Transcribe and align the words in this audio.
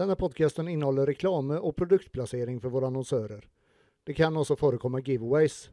Denne 0.00 0.16
podkasten 0.16 0.68
inneholder 0.68 1.10
reklame 1.10 1.58
og 1.60 1.74
produktplassering 1.76 2.56
for 2.62 2.72
våre 2.72 2.88
annonsører. 2.88 3.42
Det 4.08 4.14
kan 4.16 4.32
også 4.32 4.54
forekomme 4.56 5.02
giveaways. 5.04 5.66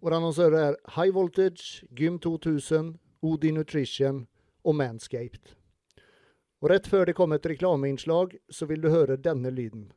Våre 0.00 0.16
annonsører 0.16 0.70
er 0.70 0.78
High 0.94 1.12
Voltage, 1.12 1.84
Gym 1.92 2.16
2000, 2.24 2.94
Odi 3.20 3.50
Nutrition 3.52 4.22
og 4.64 4.78
Manscaped. 4.80 5.52
Og 6.64 6.70
rett 6.72 6.88
før 6.88 7.04
det 7.04 7.16
kommer 7.18 7.36
et 7.36 7.50
reklameinnslag, 7.52 8.38
så 8.48 8.64
vil 8.64 8.80
du 8.80 8.88
høre 8.88 9.18
denne 9.20 9.52
lyden. 9.52 9.90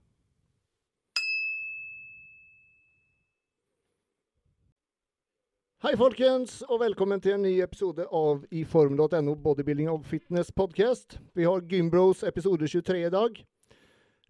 Hei, 5.88 5.96
folkens, 6.00 6.62
og 6.68 6.84
velkommen 6.84 7.24
til 7.24 7.38
en 7.38 7.48
ny 7.48 7.56
episode 7.64 8.10
av 8.12 8.44
iform.no 8.52 9.40
Bodybuilding 9.48 9.88
og 9.96 10.04
Fitness 10.12 10.52
podcast. 10.52 11.18
Vi 11.36 11.48
har 11.48 11.64
Gymbros 11.72 12.28
episode 12.28 12.68
23 12.68 13.08
i 13.08 13.12
dag. 13.12 13.44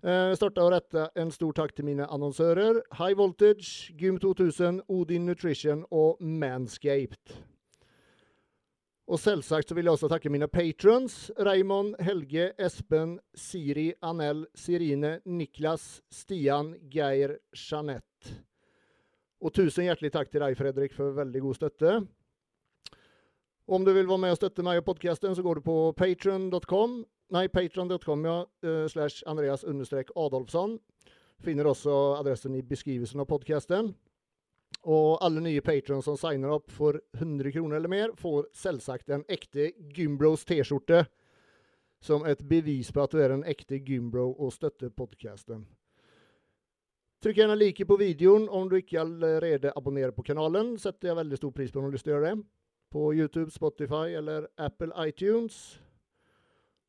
Eh, 0.04 0.34
starta 0.36 0.66
å 0.66 0.72
rette 0.74 1.06
en 1.16 1.30
stor 1.32 1.54
takk 1.56 1.72
til 1.78 1.86
mine 1.88 2.04
annonsører. 2.12 2.82
High 3.00 3.16
Voltage, 3.16 3.94
Gym 3.96 4.18
2000, 4.20 4.82
Odin 4.92 5.24
Nutrition 5.30 5.86
og 5.96 6.20
Manscaped. 6.20 7.38
Og 9.08 9.20
selvsagt 9.20 9.72
så 9.72 9.78
vil 9.78 9.88
jeg 9.88 9.96
også 9.96 10.10
takke 10.12 10.32
mine 10.32 10.50
patrons. 10.52 11.32
Raymond, 11.40 11.96
Helge, 12.04 12.50
Espen, 12.60 13.16
Siri, 13.32 13.94
Anel, 14.04 14.44
Sirine, 14.60 15.22
Niklas, 15.24 16.02
Stian, 16.12 16.74
Geir, 16.92 17.38
Jeanette. 17.56 18.36
Og 19.40 19.56
tusen 19.56 19.88
hjertelig 19.88 20.12
takk 20.12 20.32
til 20.32 20.44
deg, 20.44 20.60
Fredrik, 20.60 20.92
for 20.96 21.16
veldig 21.16 21.46
god 21.48 21.62
støtte. 21.62 21.96
Om 23.72 23.88
du 23.88 23.94
vil 23.96 24.08
være 24.08 24.20
med 24.20 24.36
og 24.36 24.40
støtte 24.42 24.68
meg 24.68 24.84
og 24.84 24.88
podkasten, 24.92 25.32
så 25.36 25.44
går 25.44 25.62
du 25.62 25.68
på 25.68 25.80
patron.com. 25.96 27.06
Nei, 27.34 27.48
patron.com, 27.50 28.26
ja, 28.26 28.38
uh, 28.66 28.88
slash 28.92 29.24
Andreas 29.30 29.64
understrek 29.66 30.14
Adolfsson. 30.16 30.78
Finner 31.44 31.68
også 31.68 31.94
adressen 32.20 32.56
i 32.56 32.62
beskrivelsen 32.62 33.24
av 33.24 33.28
podkasten. 33.32 33.94
Og 34.84 35.18
alle 35.24 35.42
nye 35.42 35.64
patrons 35.66 36.06
som 36.06 36.18
signer 36.20 36.54
opp 36.54 36.72
for 36.72 37.00
100 37.18 37.56
kroner 37.56 37.80
eller 37.80 37.92
mer, 37.92 38.14
får 38.20 38.48
selvsagt 38.58 39.10
en 39.14 39.26
ekte 39.32 39.72
Gymbros 39.96 40.46
T-skjorte 40.46 41.06
som 42.04 42.26
et 42.28 42.42
bevis 42.44 42.92
på 42.92 43.04
at 43.04 43.14
du 43.14 43.22
er 43.24 43.32
en 43.32 43.46
ekte 43.48 43.80
gymbro 43.80 44.34
og 44.34 44.52
støtter 44.52 44.92
podkasten. 44.92 45.64
Trykk 47.24 47.38
gjerne 47.40 47.56
like 47.56 47.86
på 47.88 47.96
videoen 47.96 48.50
om 48.52 48.68
du 48.68 48.76
ikke 48.76 49.00
allerede 49.00 49.72
abonnerer 49.78 50.12
på 50.12 50.26
kanalen. 50.28 50.74
Setter 50.76 51.10
jeg 51.10 51.20
veldig 51.22 51.40
stor 51.40 51.54
pris 51.56 51.72
på 51.72 51.80
om 51.80 51.86
du 51.86 51.94
har 51.94 51.96
lyst 51.96 52.08
til 52.10 52.12
å 52.12 52.18
gjøre 52.18 52.34
det. 52.34 52.44
På 52.92 53.06
YouTube, 53.16 53.52
Spotify 53.56 54.18
eller 54.20 54.50
Apple 54.60 54.92
iTunes. 55.08 55.80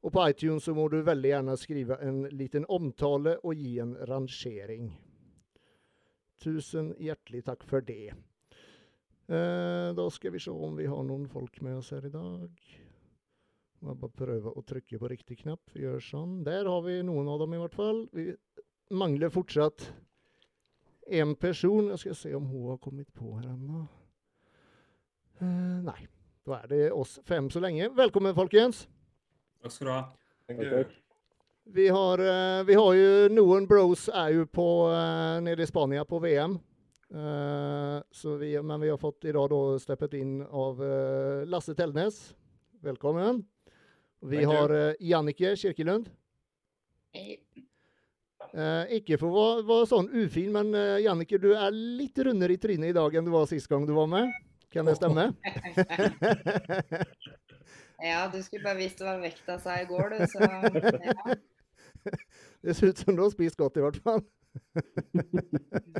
Og 0.05 0.12
på 0.12 0.27
iTunes 0.28 0.66
så 0.66 0.74
må 0.77 0.84
du 0.92 0.98
veldig 1.05 1.30
gjerne 1.30 1.56
skrive 1.56 1.97
en 2.05 2.24
liten 2.36 2.66
omtale 2.69 3.38
og 3.41 3.56
gi 3.56 3.78
en 3.80 3.94
rangering. 4.08 4.91
Tusen 6.44 6.92
hjertelig 7.00 7.44
takk 7.46 7.64
for 7.64 7.84
det. 7.84 8.12
Eh, 9.33 9.88
da 9.96 10.05
skal 10.12 10.34
vi 10.34 10.42
se 10.44 10.52
om 10.52 10.77
vi 10.77 10.91
har 10.91 11.05
noen 11.08 11.24
folk 11.33 11.56
med 11.64 11.78
oss 11.78 11.94
her 11.96 12.05
i 12.05 12.12
dag. 12.12 12.50
Må 13.84 13.94
bare 14.00 14.16
prøve 14.16 14.52
å 14.52 14.64
trykke 14.64 15.00
på 15.00 15.08
riktig 15.08 15.38
knapp. 15.41 15.72
Vi 15.72 15.86
gjør 15.86 16.05
sånn. 16.05 16.42
Der 16.44 16.68
har 16.68 16.84
vi 16.84 16.98
noen 17.05 17.30
av 17.33 17.41
dem 17.41 17.56
i 17.56 17.61
hvert 17.62 17.77
fall. 17.77 18.05
Vi 18.12 18.28
mangler 18.92 19.33
fortsatt 19.33 19.86
en 21.16 21.33
person. 21.36 21.89
Jeg 21.95 22.02
skal 22.02 22.18
se 22.18 22.34
om 22.36 22.48
hun 22.52 22.74
har 22.74 22.80
kommet 22.84 23.08
på 23.17 23.39
her 23.39 23.48
ennå. 23.55 23.86
Eh, 25.40 25.80
nei. 25.89 26.02
Da 26.45 26.61
er 26.61 26.68
det 26.68 26.83
oss 26.92 27.17
fem 27.24 27.48
så 27.48 27.64
lenge. 27.64 27.89
Velkommen, 27.96 28.36
folkens. 28.36 28.84
Takk 29.64 29.73
skal 29.73 29.89
du 29.89 29.92
ha. 29.95 30.02
Takk. 30.61 30.92
Vi 31.75 31.89
har, 31.89 32.20
uh, 32.20 32.61
vi 32.69 32.77
har 32.77 32.95
jo 32.98 33.11
Noen 33.33 33.67
bros 33.67 34.07
er 34.13 34.35
jo 34.36 34.45
på, 34.45 34.69
uh, 34.92 35.41
nede 35.41 35.64
i 35.64 35.69
Spania 35.70 36.05
på 36.05 36.20
VM. 36.23 36.58
Vi, 37.14 38.48
men 38.58 38.80
vi 38.83 38.89
har 38.91 38.98
fått 38.98 39.24
i 39.29 39.33
dag 39.33 39.47
da 39.53 39.58
steppet 39.79 40.17
inn 40.19 40.41
av 40.42 40.80
Lasse 41.47 41.77
Telnes. 41.79 42.17
Velkommen. 42.83 43.45
Vi 44.24 44.42
har 44.42 44.74
Jannike 44.98 45.53
Kirkelund. 45.61 46.08
Hei. 47.14 47.39
Eh, 48.55 48.98
ikke 49.01 49.17
for 49.19 49.30
å 49.30 49.35
være, 49.35 49.63
være 49.67 49.86
sånn 49.91 50.08
ufin, 50.14 50.51
men 50.55 50.69
eh, 50.79 51.03
Jannike, 51.03 51.41
du 51.42 51.51
er 51.57 51.74
litt 51.74 52.19
rundere 52.23 52.55
i 52.55 52.61
trynet 52.61 52.92
i 52.92 52.95
dag 52.95 53.17
enn 53.17 53.27
du 53.27 53.33
var 53.35 53.48
sist 53.51 53.67
gang 53.70 53.86
du 53.89 53.95
var 53.97 54.07
med. 54.11 54.30
Kan 54.70 54.86
det 54.86 54.95
stemme? 55.01 55.33
ja, 58.02 58.28
du 58.32 58.40
skulle 58.42 58.64
bare 58.64 58.80
visst 58.80 59.02
hva 59.02 59.16
vekta 59.22 59.58
sa 59.62 59.77
i 59.80 59.86
går, 59.88 60.14
du. 60.14 60.24
Så 60.30 60.38
ja. 60.42 61.36
Det 62.64 62.74
ser 62.74 62.92
ut 62.92 62.98
som 62.98 63.16
du 63.16 63.22
har 63.22 63.30
spist 63.32 63.56
godt, 63.60 63.77
i 63.77 63.84
hvert 63.84 64.00
fall. 64.05 64.22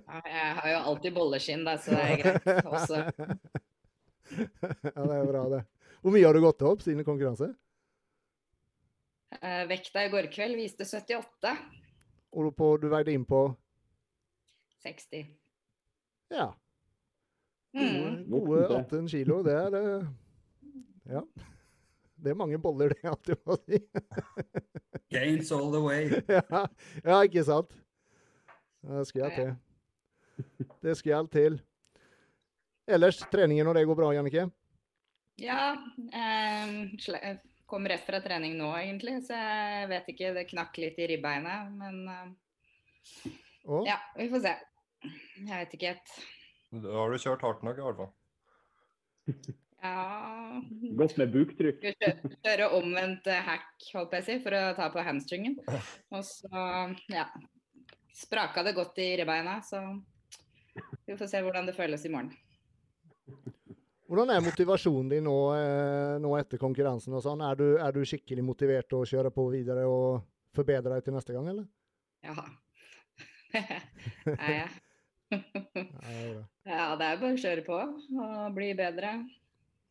ja, 0.09 0.21
jeg 0.25 0.55
har 0.59 0.69
jo 0.71 0.79
alltid 0.93 1.15
bolleskinn, 1.17 1.65
da, 1.67 1.77
så 1.81 1.95
det 1.95 2.05
er 2.05 2.23
greit 2.23 2.69
også. 2.69 3.01
ja, 4.95 5.05
det 5.05 5.19
er 5.19 5.29
bra, 5.29 5.45
det. 5.53 5.63
Hvor 6.01 6.15
mye 6.15 6.25
har 6.27 6.37
du 6.37 6.43
gått 6.45 6.65
opp 6.65 6.85
siden 6.85 7.07
konkurranse? 7.07 7.51
Eh, 9.41 9.63
vekta 9.69 10.05
i 10.05 10.13
går 10.13 10.29
kveld 10.33 10.59
viste 10.61 10.87
78. 10.89 11.55
Og 12.35 12.51
på, 12.57 12.75
du 12.83 12.89
veide 12.93 13.15
inn 13.15 13.25
på 13.29 13.47
60. 14.85 15.27
Ja. 16.35 16.51
Mm. 17.75 18.25
Gode, 18.31 18.47
gode 18.47 18.69
18 18.85 19.09
kilo, 19.11 19.41
det 19.47 19.57
er 19.59 19.73
det. 19.75 19.85
Ja. 21.11 21.25
Det 22.25 22.33
er 22.33 22.41
mange 22.41 22.59
boller, 22.63 22.95
det, 22.95 23.05
alt 23.13 23.29
du 23.29 23.35
må 23.45 23.59
si. 23.67 23.81
Gains 25.13 25.53
all 25.53 25.71
the 25.75 25.83
way. 25.85 26.09
ja, 26.39 26.65
ja, 27.05 27.21
ikke 27.23 27.45
sant? 27.45 27.75
Det 28.85 29.07
skal 29.09 29.27
jeg 29.27 29.39
til. 29.39 30.45
Det 30.85 30.97
skal 30.99 31.13
jeg 31.15 31.33
til. 31.33 31.59
Ellers, 32.97 33.21
treningen 33.33 33.69
og 33.69 33.77
det 33.77 33.87
går 33.89 33.99
bra, 34.01 34.11
Jannike? 34.17 34.49
Ja. 35.41 35.75
Eh, 36.13 37.37
kom 37.67 37.89
rett 37.89 38.05
fra 38.07 38.21
trening 38.25 38.57
nå, 38.59 38.69
egentlig, 38.77 39.19
så 39.29 39.39
jeg 39.39 39.89
vet 39.93 40.13
ikke. 40.13 40.33
Det 40.37 40.47
knakk 40.53 40.81
litt 40.83 41.01
i 41.01 41.09
ribbeinet, 41.15 41.73
men 41.81 42.05
uh, 42.09 43.85
Ja, 43.89 43.99
vi 44.19 44.29
får 44.33 44.45
se. 44.45 44.55
Jeg 45.05 45.53
vet 45.53 45.77
ikke 45.77 45.93
helt. 45.95 46.17
Da 46.85 46.97
har 46.99 47.13
du 47.13 47.21
kjørt 47.21 47.45
hardt 47.45 47.65
nok, 47.67 47.81
i 47.81 47.87
hvert 47.89 48.01
fall. 48.03 48.13
Ja 49.85 50.63
Godt 50.97 51.19
med 51.21 51.33
buktrykk. 51.35 51.83
Kjøre, 51.83 52.31
kjøre 52.47 52.69
omvendt 52.79 53.27
hack, 53.29 53.75
holdt 53.93 54.15
jeg 54.17 54.25
å 54.25 54.27
si, 54.27 54.37
for 54.45 54.57
å 54.57 54.63
ta 54.79 54.89
på 54.95 55.03
hamstringen. 55.05 55.59
Og 56.15 56.25
så, 56.25 56.63
ja 57.13 57.29
Spraka 58.15 58.63
det 58.63 58.77
godt 58.77 59.01
i 59.03 59.09
ribbeina, 59.19 59.59
så 59.67 59.81
vi 61.05 61.17
får 61.19 61.27
se 61.33 61.41
hvordan 61.43 61.67
det 61.67 61.75
føles 61.75 62.05
i 62.07 62.13
morgen. 62.13 62.31
Hvordan 64.07 64.31
er 64.31 64.45
motivasjonen 64.45 65.11
din 65.11 65.27
nå, 65.27 65.37
eh, 65.57 66.15
nå 66.23 66.31
etter 66.39 66.61
konkurransen? 66.63 67.17
og 67.17 67.25
sånn? 67.25 67.43
Er 67.43 67.59
du, 67.59 67.67
er 67.83 67.95
du, 67.97 68.05
skikkelig 68.07 68.45
motivert 68.47 68.87
til 68.91 69.01
å 69.01 69.09
kjøre 69.09 69.33
på 69.35 69.49
videre 69.51 69.89
og 69.91 70.23
forbedre 70.55 70.95
deg 70.95 71.07
til 71.07 71.17
neste 71.17 71.35
gang, 71.35 71.49
eller? 71.51 71.67
Ja. 72.23 72.37
er 74.37 74.53
jeg. 74.61 74.69
ja, 75.35 76.87
det 77.01 77.09
er 77.09 77.19
bare 77.19 77.33
å 77.33 77.41
kjøre 77.41 77.65
på 77.67 77.81
og 77.81 78.55
bli 78.55 78.71
bedre, 78.79 79.17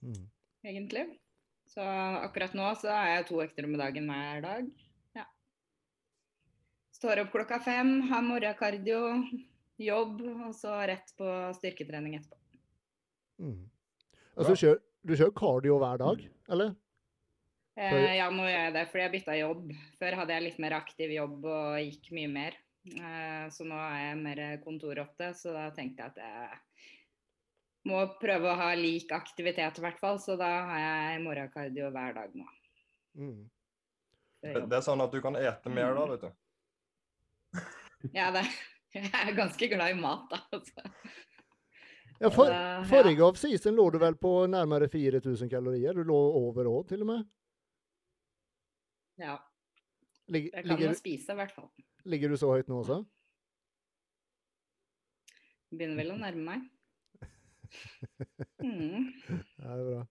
mm. 0.04 0.24
egentlig. 0.70 1.08
Så 1.74 1.84
akkurat 2.22 2.54
nå 2.58 2.68
så 2.78 2.92
er 2.94 3.10
jeg 3.16 3.28
to 3.32 3.42
økter 3.44 3.68
om 3.68 3.76
dagen 3.80 4.10
hver 4.12 4.44
dag. 4.46 4.70
Ja. 5.18 5.26
Står 6.94 7.24
opp 7.24 7.34
klokka 7.34 7.60
fem, 7.64 7.96
har 8.12 8.26
morgenkardio, 8.26 9.02
jobb, 9.82 10.22
og 10.50 10.54
så 10.58 10.76
rett 10.90 11.16
på 11.18 11.30
styrketrening 11.58 12.20
etterpå. 12.20 12.40
Mm. 13.42 13.62
Altså, 14.38 14.54
du, 14.54 14.60
kjører, 14.60 14.82
du 15.04 15.16
kjører 15.16 15.38
cardio 15.38 15.78
hver 15.82 16.02
dag, 16.02 16.26
eller? 16.54 16.76
Eh, 17.74 18.12
ja, 18.20 18.28
nå 18.30 18.46
gjør 18.46 18.68
jeg 18.68 18.74
det, 18.76 18.84
fordi 18.92 19.04
jeg 19.04 19.14
bytta 19.16 19.40
jobb. 19.40 19.72
Før 19.98 20.20
hadde 20.20 20.36
jeg 20.36 20.46
litt 20.46 20.62
mer 20.62 20.78
aktiv 20.78 21.14
jobb 21.16 21.48
og 21.50 21.80
gikk 21.82 22.12
mye 22.14 22.30
mer. 22.30 22.60
Eh, 22.94 23.46
så 23.54 23.66
nå 23.66 23.80
er 23.80 24.00
jeg 24.04 24.20
mer 24.22 24.42
kontorrotte, 24.66 25.32
så 25.38 25.56
da 25.56 25.70
tenkte 25.74 26.06
jeg 26.06 26.14
at 26.14 26.22
jeg 26.22 26.62
må 27.88 28.04
prøve 28.20 28.52
å 28.52 28.60
ha 28.60 28.70
lik 28.80 29.12
aktivitet 29.16 29.80
i 29.80 29.84
hvert 29.84 30.00
fall. 30.02 30.20
Så 30.22 30.38
da 30.40 30.52
har 30.70 30.84
jeg 30.84 31.24
morgenkardio 31.26 31.92
hver 31.94 32.16
dag 32.20 32.38
nå. 32.38 32.48
Mm. 33.20 33.42
Det, 34.44 34.66
det 34.68 34.80
er 34.80 34.84
sånn 34.84 35.04
at 35.04 35.14
du 35.14 35.22
kan 35.24 35.38
ete 35.40 35.72
mer 35.72 35.96
da, 35.96 36.08
vet 36.12 36.26
du. 36.26 37.60
ja, 38.20 38.28
det, 38.36 38.44
jeg 38.96 39.12
er 39.14 39.38
ganske 39.38 39.70
glad 39.72 39.94
i 39.94 40.00
mat, 40.00 40.26
da. 40.32 40.42
Altså. 40.58 40.90
Ja, 42.20 42.30
for, 42.32 42.52
uh, 42.52 42.84
forrige 42.88 43.20
ja. 43.20 43.30
off-season 43.30 43.76
lå 43.76 43.88
du 43.92 43.98
vel 44.00 44.16
på 44.20 44.32
nærmere 44.52 44.88
4000 44.92 45.50
kalorier? 45.52 45.96
Du 45.96 46.08
lå 46.08 46.20
over 46.40 46.70
òg, 46.72 46.86
til 46.92 47.04
og 47.04 47.10
med? 47.10 47.26
Ja. 49.20 49.38
Lig, 50.32 50.48
jeg 50.54 50.68
kan 50.68 50.80
jo 50.80 50.94
spise, 50.96 51.34
i 51.34 51.40
hvert 51.40 51.52
fall. 51.56 51.68
Ligger 52.08 52.32
du 52.32 52.40
så 52.40 52.52
høyt 52.54 52.70
nå 52.72 52.80
også? 52.84 53.02
Begynner 55.74 56.00
vel 56.00 56.14
å 56.14 56.20
nærme 56.22 56.46
meg. 56.48 56.70
Mm. 58.64 59.08
Det 59.58 59.70
er 59.70 59.86
bra. 59.88 60.04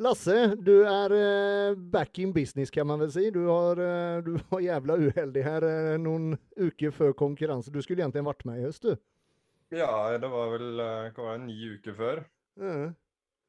Lasse, 0.00 0.36
du 0.56 0.86
er 0.88 1.12
eh, 1.12 1.74
back 1.76 2.18
in 2.18 2.32
business, 2.32 2.70
kan 2.72 2.86
man 2.88 3.02
vel 3.04 3.10
si. 3.12 3.26
Du, 3.30 3.42
har, 3.50 3.76
eh, 3.76 4.22
du 4.24 4.38
var 4.48 4.62
jævla 4.64 4.96
uheldig 4.96 5.42
her 5.44 5.66
eh, 5.68 5.98
noen 6.00 6.32
uker 6.56 6.94
før 6.96 7.12
konkurranse. 7.12 7.72
Du 7.72 7.82
skulle 7.84 8.00
egentlig 8.00 8.24
vært 8.24 8.46
med 8.48 8.62
i 8.62 8.64
høst, 8.64 8.88
du. 8.88 8.96
Ja, 9.72 9.92
det 10.20 10.28
var 10.32 10.54
vel 10.54 10.80
hva 10.80 11.12
var 11.12 11.36
det, 11.36 11.44
ni 11.44 11.58
uker 11.76 11.96
før. 11.96 12.24
Mm. 12.60 12.94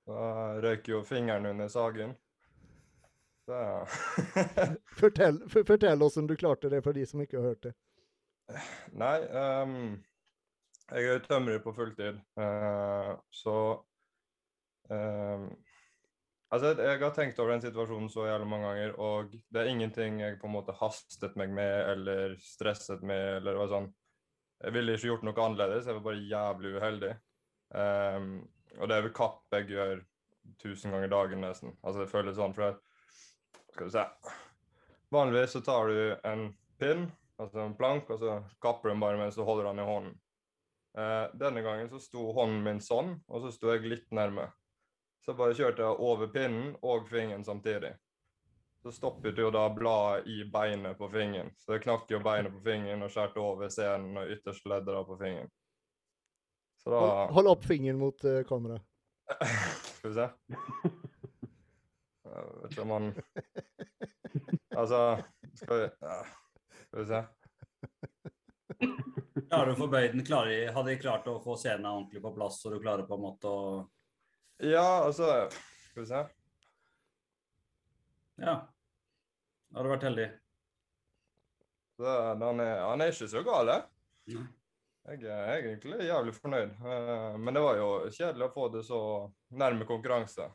Da 0.07 0.27
røyk 0.63 0.91
jo 0.91 0.99
fingeren 1.07 1.47
under 1.47 1.71
sagen. 1.71 2.15
Så 3.47 3.85
Fortell, 4.99 5.39
for, 5.49 5.63
fortell 5.67 6.03
oss 6.03 6.17
om 6.17 6.27
du 6.27 6.35
klarte 6.35 6.69
det, 6.71 6.81
for 6.83 6.95
de 6.95 7.05
som 7.07 7.23
ikke 7.23 7.39
har 7.39 7.53
hørt 7.53 7.67
det. 7.67 7.73
Nei, 8.99 9.17
ehm, 9.31 9.77
jeg 10.94 11.10
er 11.10 11.24
tømrer 11.28 11.62
på 11.63 11.74
fulltid, 11.75 12.22
Uh, 12.38 13.13
så 13.34 13.57
uh, 14.92 15.48
Altså, 16.54 16.75
jeg 16.78 17.00
har 17.01 17.13
tenkt 17.16 17.40
over 17.42 17.56
den 17.56 17.63
situasjonen 17.63 18.12
så 18.13 18.28
jævlig 18.28 18.45
mange 18.45 18.68
ganger, 18.68 18.92
og 19.01 19.31
det 19.34 19.62
er 19.62 19.69
ingenting 19.72 20.19
jeg 20.22 20.36
på 20.38 20.45
en 20.45 20.54
måte 20.54 20.75
hastet 20.78 21.34
meg 21.40 21.50
med 21.50 21.88
eller 21.95 22.36
stresset 22.45 23.01
med, 23.01 23.40
eller 23.40 23.57
hva 23.57 23.66
sånn. 23.72 23.88
Jeg 24.62 24.75
ville 24.75 24.94
ikke 24.94 25.10
gjort 25.10 25.25
noe 25.25 25.45
annerledes, 25.48 25.88
jeg 25.90 25.98
var 25.98 26.06
bare 26.06 26.28
jævlig 26.30 26.75
uheldig. 26.78 27.10
Um, 27.74 28.28
og 28.78 28.86
det 28.90 29.00
er 29.00 29.07
vel 29.07 29.16
kapp 29.18 29.57
jeg 29.57 29.72
gjør 29.74 30.04
tusen 30.62 30.94
ganger 30.94 31.10
dagen 31.16 31.42
nesten. 31.42 31.74
Altså, 31.81 32.04
det 32.04 32.12
føles 32.13 32.38
sånn, 32.38 32.54
for 32.54 32.68
jeg, 32.68 32.78
skal 33.74 33.90
vi 33.90 33.95
se. 33.95 34.06
Vanligvis 35.18 35.57
så 35.57 35.63
tar 35.66 35.90
du 35.90 36.30
en 36.30 36.48
pinn, 36.81 37.07
altså 37.42 37.66
en 37.66 37.74
plank, 37.81 38.13
og 38.13 38.22
så 38.22 38.38
kapper 38.62 38.92
du 38.92 38.94
den 38.94 39.01
bare 39.01 39.18
mens 39.18 39.42
du 39.42 39.42
holder 39.48 39.72
den 39.72 39.81
i 39.81 39.90
hånden. 39.90 40.16
Eh, 40.98 41.25
denne 41.34 41.62
gangen 41.62 41.90
så 41.90 42.00
sto 42.00 42.31
hånden 42.38 42.63
min 42.63 42.81
sånn, 42.81 43.16
og 43.28 43.45
så 43.45 43.51
sto 43.54 43.72
jeg 43.74 43.88
litt 43.90 44.12
nærme. 44.13 44.50
Så 45.25 45.34
bare 45.38 45.56
kjørte 45.57 45.86
jeg 45.86 46.01
over 46.04 46.30
pinnen 46.34 46.74
og 46.84 47.07
fingeren 47.10 47.45
samtidig. 47.48 47.94
Så 48.84 48.92
stoppet 48.92 49.40
jo 49.40 49.48
da 49.56 49.69
bladet 49.72 50.28
i 50.28 50.44
beinet 50.51 50.98
på 51.00 51.07
fingeren. 51.10 51.54
Så 51.57 51.74
det 51.74 51.86
knakk 51.86 52.12
jo 52.12 52.19
beinet 52.24 52.51
på 52.51 52.60
fingeren 52.66 53.06
og 53.06 53.13
skjærte 53.13 53.40
over 53.40 53.72
scenen 53.72 54.19
og 54.19 54.34
ytterste 54.36 54.69
leddet 54.69 55.07
på 55.07 55.18
fingeren. 55.22 55.54
Så 56.84 56.92
da 56.92 57.00
Hold, 57.00 57.34
hold 57.38 57.51
opp 57.54 57.63
fingeren 57.66 58.01
mot 58.01 58.25
uh, 58.28 58.42
kameraet. 58.44 58.84
Skal 59.95 60.10
vi 60.10 60.18
se. 60.18 60.28
Jeg 62.34 62.44
vet 62.50 62.72
ikke 62.72 62.84
om 62.84 62.92
han 62.92 63.10
Altså, 64.74 65.00
skal 65.54 65.80
vi 65.80 65.88
ja. 66.01 66.16
Skal 66.88 67.00
vi 67.00 67.06
se. 67.06 67.19
Klarer 68.79 69.69
du 69.69 69.73
å 69.73 69.79
få 69.79 69.87
bøyd 69.91 70.15
den? 70.15 70.23
Hadde 70.73 70.89
de 70.89 70.99
klart 71.01 71.27
å 71.29 71.39
få 71.43 71.55
scenen 71.59 71.89
ordentlig 71.89 72.21
på 72.23 72.33
plass, 72.35 72.61
så 72.61 72.71
du 72.73 72.79
klarer 72.81 73.05
på 73.09 73.17
en 73.17 73.25
måte 73.25 73.49
å 73.49 73.65
Ja, 74.63 75.03
altså 75.05 75.49
Skal 75.51 76.01
vi 76.03 76.09
se. 76.09 76.23
Ja. 78.41 78.55
Da 79.69 79.77
har 79.77 79.85
du 79.85 79.91
vært 79.93 80.07
heldig. 80.07 80.27
Så, 81.97 82.09
han, 82.09 82.59
er, 82.61 82.81
han 82.81 83.01
er 83.03 83.13
ikke 83.13 83.29
så 83.29 83.43
gal, 83.45 83.69
jeg. 83.69 84.41
Jeg 85.03 85.27
er 85.27 85.53
egentlig 85.59 86.07
jævlig 86.07 86.33
fornøyd. 86.37 86.73
Eh, 86.79 87.37
Men 87.37 87.57
det 87.57 87.63
var 87.65 87.77
jo 87.77 87.87
kjedelig 88.09 88.47
å 88.47 88.53
få 88.53 88.67
det 88.73 88.83
så 88.87 88.99
nærme 89.53 89.85
konkurranse. 89.89 90.49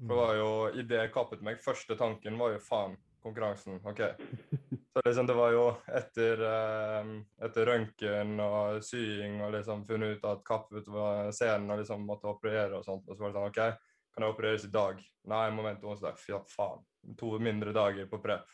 For 0.00 0.14
det 0.14 0.20
var 0.20 0.34
jo 0.38 0.52
idet 0.80 1.02
jeg 1.02 1.12
kappet 1.12 1.42
meg, 1.44 1.60
første 1.60 1.96
tanken 2.00 2.38
var 2.40 2.54
jo 2.54 2.62
faen, 2.64 2.96
konkurransen. 3.22 3.82
OK. 3.84 4.00
Så 4.92 5.02
liksom 5.04 5.26
det 5.26 5.34
var 5.38 5.52
jo 5.54 5.66
etter, 5.86 6.40
eh, 6.42 7.10
etter 7.46 7.68
røntgen 7.68 8.32
og 8.42 8.80
sying 8.82 9.36
og 9.44 9.52
liksom 9.54 9.84
funnet 9.86 10.16
ut 10.16 10.24
at 10.26 10.40
kappet 10.46 10.88
var 10.90 11.30
scenen 11.34 11.70
og 11.70 11.78
liksom 11.78 12.02
måtte 12.08 12.26
operere 12.30 12.80
og 12.80 12.86
sånt. 12.86 13.06
Og 13.06 13.14
så 13.14 13.22
var 13.22 13.30
det 13.30 13.38
sånn 13.38 13.52
OK, 13.52 13.84
kan 14.10 14.26
jeg 14.26 14.34
opereres 14.34 14.66
i 14.66 14.72
dag? 14.74 15.04
Nei, 15.30 15.44
jeg 15.46 15.54
må 15.54 15.66
vente 15.68 15.86
onsdag. 15.86 16.18
Fy 16.18 16.34
faen. 16.50 16.82
To 17.20 17.36
mindre 17.38 17.76
dager 17.76 18.10
på 18.10 18.18
prep. 18.24 18.50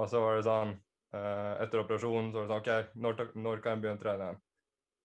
Og 0.00 0.08
så 0.08 0.22
var 0.24 0.38
det 0.38 0.46
sånn 0.46 0.72
eh, 0.72 1.52
Etter 1.66 1.82
operasjonen 1.82 2.32
så 2.32 2.40
var 2.40 2.48
det 2.48 2.54
sånn 2.54 2.64
OK, 2.64 2.96
når, 3.04 3.22
når 3.44 3.62
kan 3.62 3.76
jeg 3.76 3.84
begynne 3.84 4.00
å 4.00 4.04
trene 4.06 4.30
igjen? 4.30 4.42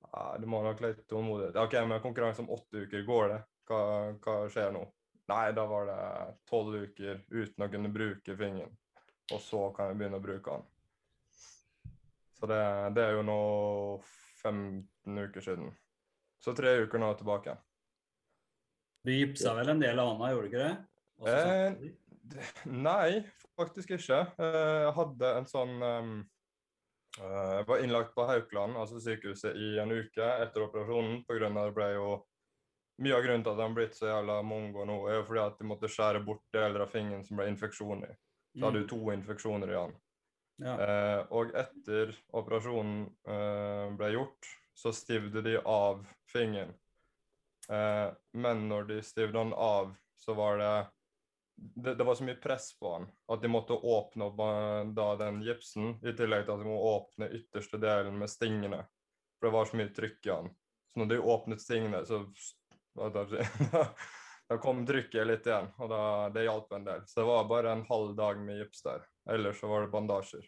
Ja, 0.08 0.26
du 0.40 0.48
må 0.48 0.64
nok 0.64 0.80
litt 0.86 1.04
tålmodighet. 1.12 1.60
OK, 1.60 1.80
men 1.92 2.04
konkurranse 2.08 2.46
om 2.46 2.54
åtte 2.56 2.88
uker, 2.88 3.04
går 3.04 3.34
det? 3.34 3.44
Hva, 3.68 3.82
hva 4.24 4.40
skjer 4.54 4.72
nå? 4.72 4.88
Nei, 5.28 5.46
da 5.52 5.68
var 5.68 5.90
det 5.90 6.02
tolv 6.48 6.78
uker 6.88 7.26
uten 7.36 7.66
å 7.66 7.72
kunne 7.74 7.92
bruke 7.92 8.40
fingeren. 8.40 8.72
Og 9.34 9.42
så 9.44 9.62
kan 9.76 9.92
jeg 9.92 10.00
begynne 10.00 10.20
å 10.20 10.24
bruke 10.24 10.58
den. 10.58 10.68
Så 12.38 12.48
det, 12.50 12.62
det 12.96 13.04
er 13.04 13.16
jo 13.18 13.24
nå 13.26 13.40
15 14.44 15.24
uker 15.28 15.44
siden. 15.44 15.72
Så 16.44 16.54
tre 16.56 16.76
uker 16.86 17.02
nå 17.02 17.10
tilbake. 17.18 17.58
Du 19.08 19.12
gipsa 19.14 19.56
vel 19.58 19.74
en 19.74 19.82
del 19.82 20.00
hånda, 20.00 20.30
gjorde 20.32 20.48
du 20.48 20.52
ikke 20.52 20.66
det? 20.68 20.76
Eh, 21.32 21.94
Nei, 22.68 23.24
faktisk 23.58 23.96
ikke. 23.98 24.20
Eh, 24.38 24.80
Jeg 24.84 24.96
hadde 24.98 25.30
en 25.40 25.48
sånn 25.50 25.76
eh, 25.88 26.10
Jeg 27.18 27.68
var 27.70 27.84
innlagt 27.84 28.14
på 28.16 28.26
Haukeland, 28.28 28.78
altså 28.78 29.00
sykehuset, 29.02 29.56
i 29.56 29.78
en 29.82 29.94
uke 29.96 30.28
etter 30.44 30.68
operasjonen. 30.68 31.24
På 31.26 31.40
grunn 31.40 31.58
av 31.58 31.72
det 31.72 31.78
ble 31.80 31.92
jo 31.96 32.10
Mye 32.98 33.14
av 33.14 33.22
grunnen 33.22 33.44
til 33.46 33.52
at 33.54 33.60
de 33.60 33.62
har 33.62 33.74
blitt 33.78 33.94
så 33.94 34.08
jævla 34.10 34.40
mongo 34.42 34.82
nå, 34.90 34.96
er 35.06 35.20
jo 35.20 35.26
fordi 35.28 35.42
at 35.44 35.60
de 35.60 35.66
måtte 35.70 35.90
skjære 35.94 36.24
bort 36.26 36.42
deler 36.56 36.82
av 36.82 36.90
fingeren 36.90 37.22
som 37.28 37.38
ble 37.38 37.46
infeksjon 37.52 38.00
i. 38.08 38.10
Så 38.58 38.66
hadde 38.66 38.84
du 38.84 38.88
to 38.90 39.00
infeksjoner 39.14 39.72
i. 39.72 39.78
Mm. 39.78 39.96
Ja. 40.58 40.74
Eh, 40.82 41.20
og 41.38 41.54
etter 41.54 42.16
operasjonen 42.34 43.04
eh, 43.30 43.86
ble 43.98 44.12
gjort, 44.16 44.50
så 44.78 44.94
stivde 44.94 45.44
de 45.46 45.58
av 45.62 46.06
fingeren. 46.32 46.74
Eh, 47.70 48.10
men 48.34 48.68
når 48.70 48.90
de 48.90 49.02
stivde 49.06 49.38
den 49.38 49.54
av, 49.54 49.94
så 50.18 50.34
var 50.34 50.58
det, 50.58 50.76
det 51.56 51.96
Det 51.96 52.04
var 52.04 52.16
så 52.16 52.24
mye 52.24 52.42
press 52.42 52.72
på 52.80 52.94
den 52.98 53.08
at 53.34 53.42
de 53.42 53.52
måtte 53.52 53.74
åpne 53.74 54.30
opp 54.30 54.40
eh, 54.46 54.84
da 54.98 55.08
den 55.22 55.42
gipsen, 55.46 55.98
i 56.02 56.14
tillegg 56.18 56.46
til 56.46 56.56
at 56.56 56.64
de 56.64 56.70
må 56.70 56.78
åpne 56.96 57.30
ytterste 57.38 57.82
delen 57.82 58.18
med 58.18 58.32
stingene. 58.32 58.84
For 59.38 59.50
det 59.50 59.58
var 59.58 59.70
så 59.70 59.78
mye 59.78 59.94
trykk 59.94 60.22
i 60.26 60.32
den. 60.34 60.54
Så 60.90 61.02
når 61.02 61.12
de 61.12 61.20
åpnet 61.36 61.62
stingene, 61.62 62.06
så 62.06 62.24
da, 64.48 64.58
kom 64.64 64.86
trykket 64.88 65.28
litt 65.28 65.48
igjen, 65.48 65.68
og 65.78 65.90
da, 65.92 66.02
det 66.34 66.46
hjalp 66.48 66.72
en 66.78 66.86
del. 66.88 67.02
Så 67.08 67.20
det 67.22 67.28
var 67.28 67.48
bare 67.50 67.72
en 67.76 67.86
halv 67.90 68.14
dag 68.16 68.40
med 68.44 68.62
gips 68.62 68.84
der. 68.86 69.04
Ellers 69.30 69.60
så 69.60 69.68
var 69.72 69.84
det 69.84 69.92
bandasjer. 69.92 70.46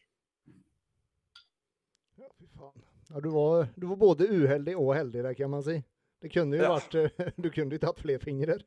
Ja, 2.19 2.29
fy 2.37 2.47
faen. 2.55 2.85
Ja, 3.09 3.19
du, 3.25 3.29
var, 3.33 3.67
du 3.75 3.87
var 3.89 3.97
både 3.97 4.27
uheldig 4.29 4.75
og 4.77 4.91
heldig 4.95 5.23
der, 5.25 5.33
kan 5.33 5.49
man 5.51 5.63
si. 5.65 5.79
Det 6.21 6.29
kunne 6.33 6.59
jo 6.59 6.63
Ja. 6.67 6.75
vært 6.75 6.95
eh, 6.99 7.31
Du 7.43 7.49
kunne 7.49 7.73
jo 7.75 7.81
tatt 7.81 8.01
flere 8.03 8.21
fingre. 8.21 8.59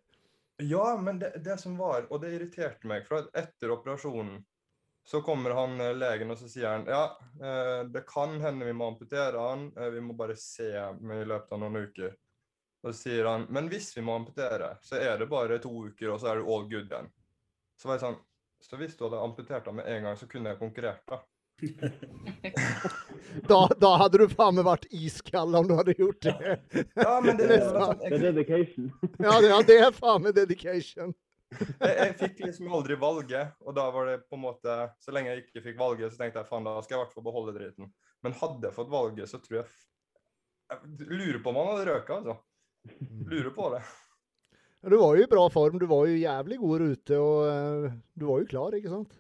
Ja, 0.62 0.97
men 1.01 1.19
det, 1.21 1.33
det 1.45 1.59
som 1.61 1.77
var, 1.79 2.07
og 2.11 2.21
det 2.23 2.33
irriterte 2.37 2.87
meg, 2.89 3.07
for 3.09 3.29
etter 3.39 3.73
operasjonen 3.75 4.43
så 5.09 5.19
kommer 5.25 5.55
han 5.57 5.81
eh, 5.83 5.95
legen 5.99 6.31
og 6.31 6.39
så 6.39 6.49
sier 6.51 6.69
han, 6.71 6.85
ja, 6.91 7.05
eh, 7.43 7.85
det 7.91 8.05
kan 8.11 8.37
hende 8.43 8.67
vi 8.69 8.75
må 8.77 8.91
amputere 8.93 9.41
han, 9.43 9.69
vi 9.95 10.03
må 10.05 10.15
bare 10.19 10.37
se 10.39 10.69
i 10.73 11.25
løpet 11.25 11.53
av 11.57 11.62
noen 11.62 11.81
uker. 11.89 12.12
Og 12.83 12.91
så 12.91 12.99
sier 12.99 13.29
han, 13.31 13.47
men 13.55 13.69
hvis 13.71 13.93
vi 13.97 14.03
må 14.03 14.17
amputere, 14.19 14.75
så 14.83 14.99
er 14.99 15.21
det 15.21 15.31
bare 15.31 15.61
to 15.62 15.71
uker, 15.71 16.11
og 16.11 16.21
så 16.21 16.33
er 16.33 16.41
du 16.41 16.49
all 16.51 16.65
good 16.71 16.91
igjen. 16.91 17.11
Så 17.79 17.89
var 17.89 17.99
jeg 17.99 18.05
sånn, 18.07 18.19
så 18.62 18.79
hvis 18.79 18.97
du 18.99 19.05
hadde 19.07 19.21
amputert 19.23 19.69
ham 19.71 19.79
med 19.79 19.87
en 19.91 20.09
gang, 20.09 20.17
så 20.19 20.27
kunne 20.31 20.51
jeg 20.53 20.61
konkurrert 20.62 21.05
da. 21.11 21.23
Da, 23.49 23.59
da 23.81 23.91
hadde 23.97 24.19
du 24.21 24.25
faen 24.29 24.57
meg 24.59 24.67
vært 24.67 24.85
iskald 24.93 25.55
om 25.57 25.69
du 25.69 25.73
hadde 25.79 25.95
gjort 25.97 26.27
det. 26.27 26.57
Ja, 26.99 27.15
men 27.25 27.39
det, 27.39 27.47
det 27.49 27.59
var 27.65 27.79
sånn, 27.87 28.01
Det 28.03 28.09
er 28.11 28.17
jeg, 28.17 28.35
dedication. 28.37 28.89
Ja, 29.23 29.37
det, 29.41 29.49
ja, 29.49 29.61
det 29.71 29.77
er 29.87 29.95
faen 29.97 30.25
meg 30.27 30.37
dedication. 30.37 31.15
jeg, 31.55 31.95
jeg 31.95 32.17
fikk 32.21 32.43
liksom 32.45 32.75
aldri 32.77 32.99
valget, 33.01 33.55
og 33.65 33.77
da 33.79 33.87
var 33.95 34.11
det 34.11 34.19
på 34.27 34.37
en 34.37 34.45
måte, 34.45 34.77
så 35.01 35.15
lenge 35.15 35.33
jeg 35.33 35.45
ikke 35.47 35.65
fikk 35.69 35.81
valget, 35.81 36.12
så 36.12 36.25
tenkte 36.25 36.43
jeg, 36.43 36.51
faen, 36.51 36.67
da 36.69 36.77
skal 36.83 36.97
jeg 36.97 37.01
i 37.01 37.05
hvert 37.07 37.17
fall 37.17 37.29
beholde 37.31 37.57
driten. 37.57 37.93
Men 38.27 38.37
hadde 38.43 38.69
jeg 38.69 38.77
fått 38.77 38.93
valget, 38.93 39.31
så 39.31 39.41
tror 39.43 39.62
jeg, 39.62 39.69
jeg 40.73 41.09
lurer 41.12 41.41
på 41.43 41.53
om 41.53 41.61
han 41.62 41.73
hadde 41.73 41.89
røket, 41.93 42.17
altså. 42.19 42.37
Lurer 43.31 43.51
på 43.51 43.69
det. 43.75 43.83
Du 44.83 44.97
var 44.97 45.17
jo 45.17 45.23
i 45.23 45.31
bra 45.31 45.51
form. 45.51 45.79
Du 45.79 45.87
var 45.87 46.07
jo 46.11 46.17
jævlig 46.19 46.59
god 46.59 46.81
rute, 46.83 47.19
og 47.19 47.43
eh, 47.49 47.93
du 48.19 48.25
var 48.27 48.41
jo 48.43 48.49
klar, 48.51 48.75
ikke 48.75 48.91
sant? 48.91 49.19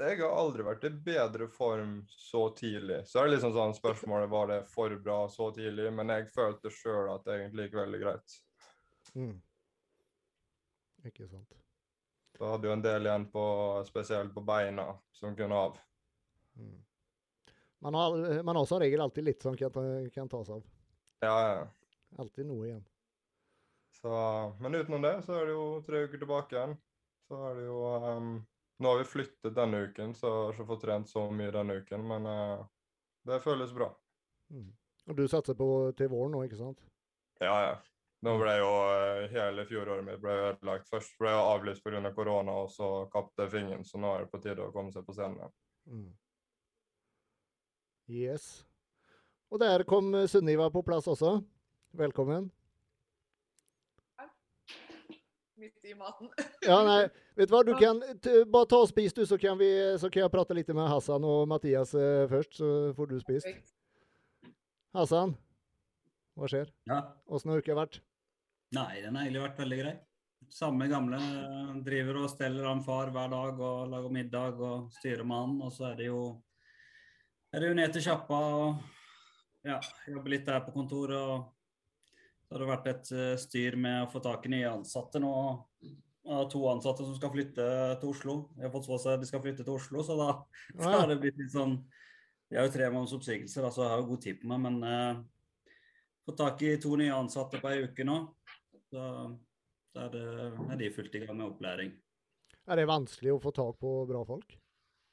Jeg 0.00 0.16
har 0.22 0.32
aldri 0.32 0.64
vært 0.64 0.84
i 0.88 0.90
bedre 1.04 1.46
form 1.52 1.94
så 2.08 2.46
tidlig. 2.56 3.02
Så 3.08 3.20
er 3.20 3.28
det 3.28 3.34
liksom 3.34 3.52
sånn 3.52 3.74
spørsmålet, 3.76 4.30
var 4.32 4.48
det 4.48 4.60
for 4.72 4.92
bra 5.04 5.22
så 5.28 5.50
tidlig? 5.56 5.90
Men 5.92 6.12
jeg 6.12 6.28
følte 6.32 6.72
selv 6.72 7.14
at 7.14 7.24
det 7.26 7.36
egentlig 7.36 7.66
gikk 7.66 7.78
veldig 7.80 8.00
greit. 8.00 8.36
Mm. 9.12 9.34
Ikke 11.08 11.28
sant. 11.28 11.56
Så 12.36 12.48
hadde 12.48 12.68
jo 12.68 12.76
en 12.76 12.84
del 12.84 13.08
igjen 13.08 13.26
på, 13.32 13.44
spesielt 13.88 14.32
på 14.32 14.44
beina, 14.44 14.86
som 15.16 15.36
kunne 15.36 15.64
av. 15.68 15.76
Mm. 16.56 16.78
Man, 17.84 17.96
har, 18.00 18.42
man 18.42 18.56
har 18.56 18.68
som 18.68 18.80
regel 18.80 19.00
alltid 19.04 19.24
litt 19.24 19.44
som 19.44 19.56
kan, 19.56 20.08
kan 20.12 20.28
tas 20.32 20.48
av. 20.48 20.64
Ja, 21.24 21.36
ja. 21.52 21.68
Alltid 22.20 22.48
noe 22.48 22.68
igjen. 22.68 22.84
Så, 24.00 24.12
men 24.60 24.74
utenom 24.74 25.02
det 25.04 25.16
så 25.26 25.36
er 25.36 25.50
det 25.50 25.56
jo 25.56 25.66
tre 25.86 26.04
uker 26.06 26.22
tilbake 26.22 26.56
igjen. 26.56 26.76
Så 27.28 27.40
er 27.50 27.58
det 27.58 27.66
jo 27.68 27.80
um, 28.00 28.32
Nå 28.80 28.88
har 28.88 29.02
vi 29.02 29.10
flyttet 29.10 29.52
denne 29.52 29.82
uken, 29.90 30.14
så 30.16 30.26
jeg 30.26 30.44
har 30.46 30.54
ikke 30.54 30.68
fått 30.70 30.84
trent 30.86 31.10
så 31.10 31.26
mye 31.36 31.52
denne 31.52 31.74
uken, 31.82 32.06
men 32.08 32.24
uh, 32.24 32.62
det 33.28 33.42
føles 33.44 33.74
bra. 33.76 33.90
Mm. 34.48 34.70
Og 35.10 35.18
du 35.18 35.26
satser 35.28 35.56
på 35.58 35.66
til 35.98 36.08
våren 36.08 36.32
nå, 36.32 36.40
ikke 36.46 36.56
sant? 36.62 36.80
Ja, 37.44 37.56
ja. 37.66 37.74
Nå 38.24 38.34
ble 38.36 38.54
jo 38.60 38.70
eh, 38.92 39.26
hele 39.32 39.64
fjoråret 39.68 40.04
mitt 40.04 40.20
ble 40.20 40.32
ødelagt. 40.50 40.88
Først 40.92 41.14
ble 41.20 41.32
jeg 41.32 41.44
avlyst 41.52 41.84
pga. 41.84 42.12
korona, 42.16 42.56
og 42.64 42.72
så 42.72 42.88
kapte 43.12 43.46
jeg 43.46 43.52
fingeren. 43.54 43.84
Så 43.84 44.00
nå 44.00 44.12
er 44.14 44.24
det 44.24 44.32
på 44.32 44.40
tide 44.44 44.66
å 44.66 44.72
komme 44.74 44.92
seg 44.92 45.06
på 45.06 45.16
scenen. 45.16 45.38
igjen. 45.40 45.54
Mm. 45.88 46.10
Yes. 48.10 48.66
Og 49.50 49.60
der 49.60 49.84
kom 49.88 50.12
Sunniva 50.28 50.68
på 50.70 50.82
plass 50.84 51.08
også. 51.08 51.38
Velkommen. 51.96 52.50
Midt 55.60 55.84
i 55.84 55.94
maten. 55.94 56.30
Ja, 56.64 56.78
nei, 56.86 57.02
vet 57.36 57.50
du 57.50 57.54
hva, 57.54 57.60
du 57.66 57.74
kan 57.76 58.00
t 58.24 58.32
bare 58.48 58.68
ta 58.68 58.78
og 58.80 58.88
spis 58.88 59.12
du, 59.16 59.22
så 59.28 59.36
kan, 59.40 59.58
vi, 59.60 59.68
så 60.00 60.08
kan 60.12 60.24
jeg 60.24 60.32
prate 60.32 60.56
litt 60.56 60.70
med 60.72 60.88
Hassan 60.88 61.24
og 61.28 61.46
Mathias 61.50 61.92
eh, 61.96 62.24
først, 62.30 62.56
så 62.60 62.70
får 62.96 63.10
du 63.10 63.18
spist. 63.20 63.48
Hassan, 64.96 65.34
hva 66.36 66.48
skjer? 66.50 66.70
Ja. 66.88 67.02
Åssen 67.28 67.52
har 67.52 67.60
uka 67.60 67.76
vært? 67.76 68.00
Nei, 68.76 69.02
den 69.04 69.16
har 69.18 69.26
egentlig 69.26 69.44
vært 69.44 69.60
veldig 69.60 69.80
grei. 69.82 69.94
Samme 70.50 70.88
gamle. 70.90 71.18
Driver 71.86 72.22
og 72.24 72.30
steller 72.32 72.66
han 72.66 72.80
far 72.82 73.12
hver 73.14 73.30
dag 73.30 73.60
og 73.60 73.90
lager 73.92 74.14
middag 74.14 74.60
og 74.64 74.88
styrer 74.96 75.26
med 75.26 75.44
han. 75.44 75.56
Og 75.66 75.74
så 75.74 75.90
er 75.90 75.98
det 76.00 76.08
jo 76.08 76.22
er 77.52 77.62
det 77.62 77.70
jo 77.70 77.76
ned 77.76 77.94
til 77.94 78.04
sjappa 78.04 78.40
og 78.56 79.66
ja, 79.66 79.80
jobbe 80.08 80.32
litt 80.32 80.46
der 80.46 80.62
på 80.64 80.74
kontoret. 80.74 81.18
og 81.18 81.48
Så 82.50 82.56
har 82.56 82.64
det 82.64 82.66
vært 82.66 82.86
et 82.90 83.08
eh, 83.14 83.34
styr 83.38 83.76
med 83.78 84.00
å 84.02 84.06
få 84.10 84.18
tak 84.24 84.46
i 84.48 84.50
nye 84.50 84.70
ansatte 84.72 85.20
nå. 85.22 85.30
Jeg 86.26 86.48
to 86.50 86.62
ansatte 86.66 87.04
som 87.06 87.14
skal 87.14 87.30
flytte 87.30 87.66
til 88.02 88.10
Oslo. 88.10 88.34
Jeg 88.56 88.64
har 88.66 88.72
fått 88.74 88.88
så 88.88 88.98
seg 88.98 89.14
at 89.14 89.22
de 89.22 89.28
skal 89.28 89.42
flytte 89.44 89.62
til 89.62 89.76
Oslo, 89.76 90.02
så 90.02 90.16
da, 90.18 90.26
da 90.80 90.90
har 90.96 91.06
det 91.12 91.20
blitt 91.22 91.38
litt 91.38 91.54
sånn 91.54 91.76
Jeg 92.50 92.58
har 92.58 92.66
jo 92.66 92.74
tre 92.74 92.88
måneders 92.90 93.14
oppsigelser, 93.20 93.68
så 93.70 93.84
jeg 93.84 93.92
har 93.92 94.02
jo 94.02 94.08
god 94.08 94.24
tid 94.26 94.40
på 94.40 94.50
meg, 94.50 94.64
men 94.66 94.82
eh, 94.82 95.22
fått 96.26 96.40
tak 96.42 96.66
i 96.66 96.74
to 96.82 96.96
nye 96.98 97.14
ansatte 97.14 97.62
på 97.62 97.70
ei 97.70 97.86
uke 97.86 98.08
nå. 98.08 98.18
Så 98.90 99.06
da 99.94 100.08
er, 100.08 100.12
det, 100.16 100.26
er 100.74 100.82
de 100.82 100.92
fullt 100.98 101.14
i 101.14 101.22
gang 101.22 101.36
med 101.36 101.52
opplæring. 101.52 101.94
Er 102.66 102.82
det 102.82 102.90
vanskelig 102.90 103.36
å 103.36 103.40
få 103.46 103.54
tak 103.54 103.78
på 103.78 103.94
bra 104.10 104.26
folk? 104.26 104.58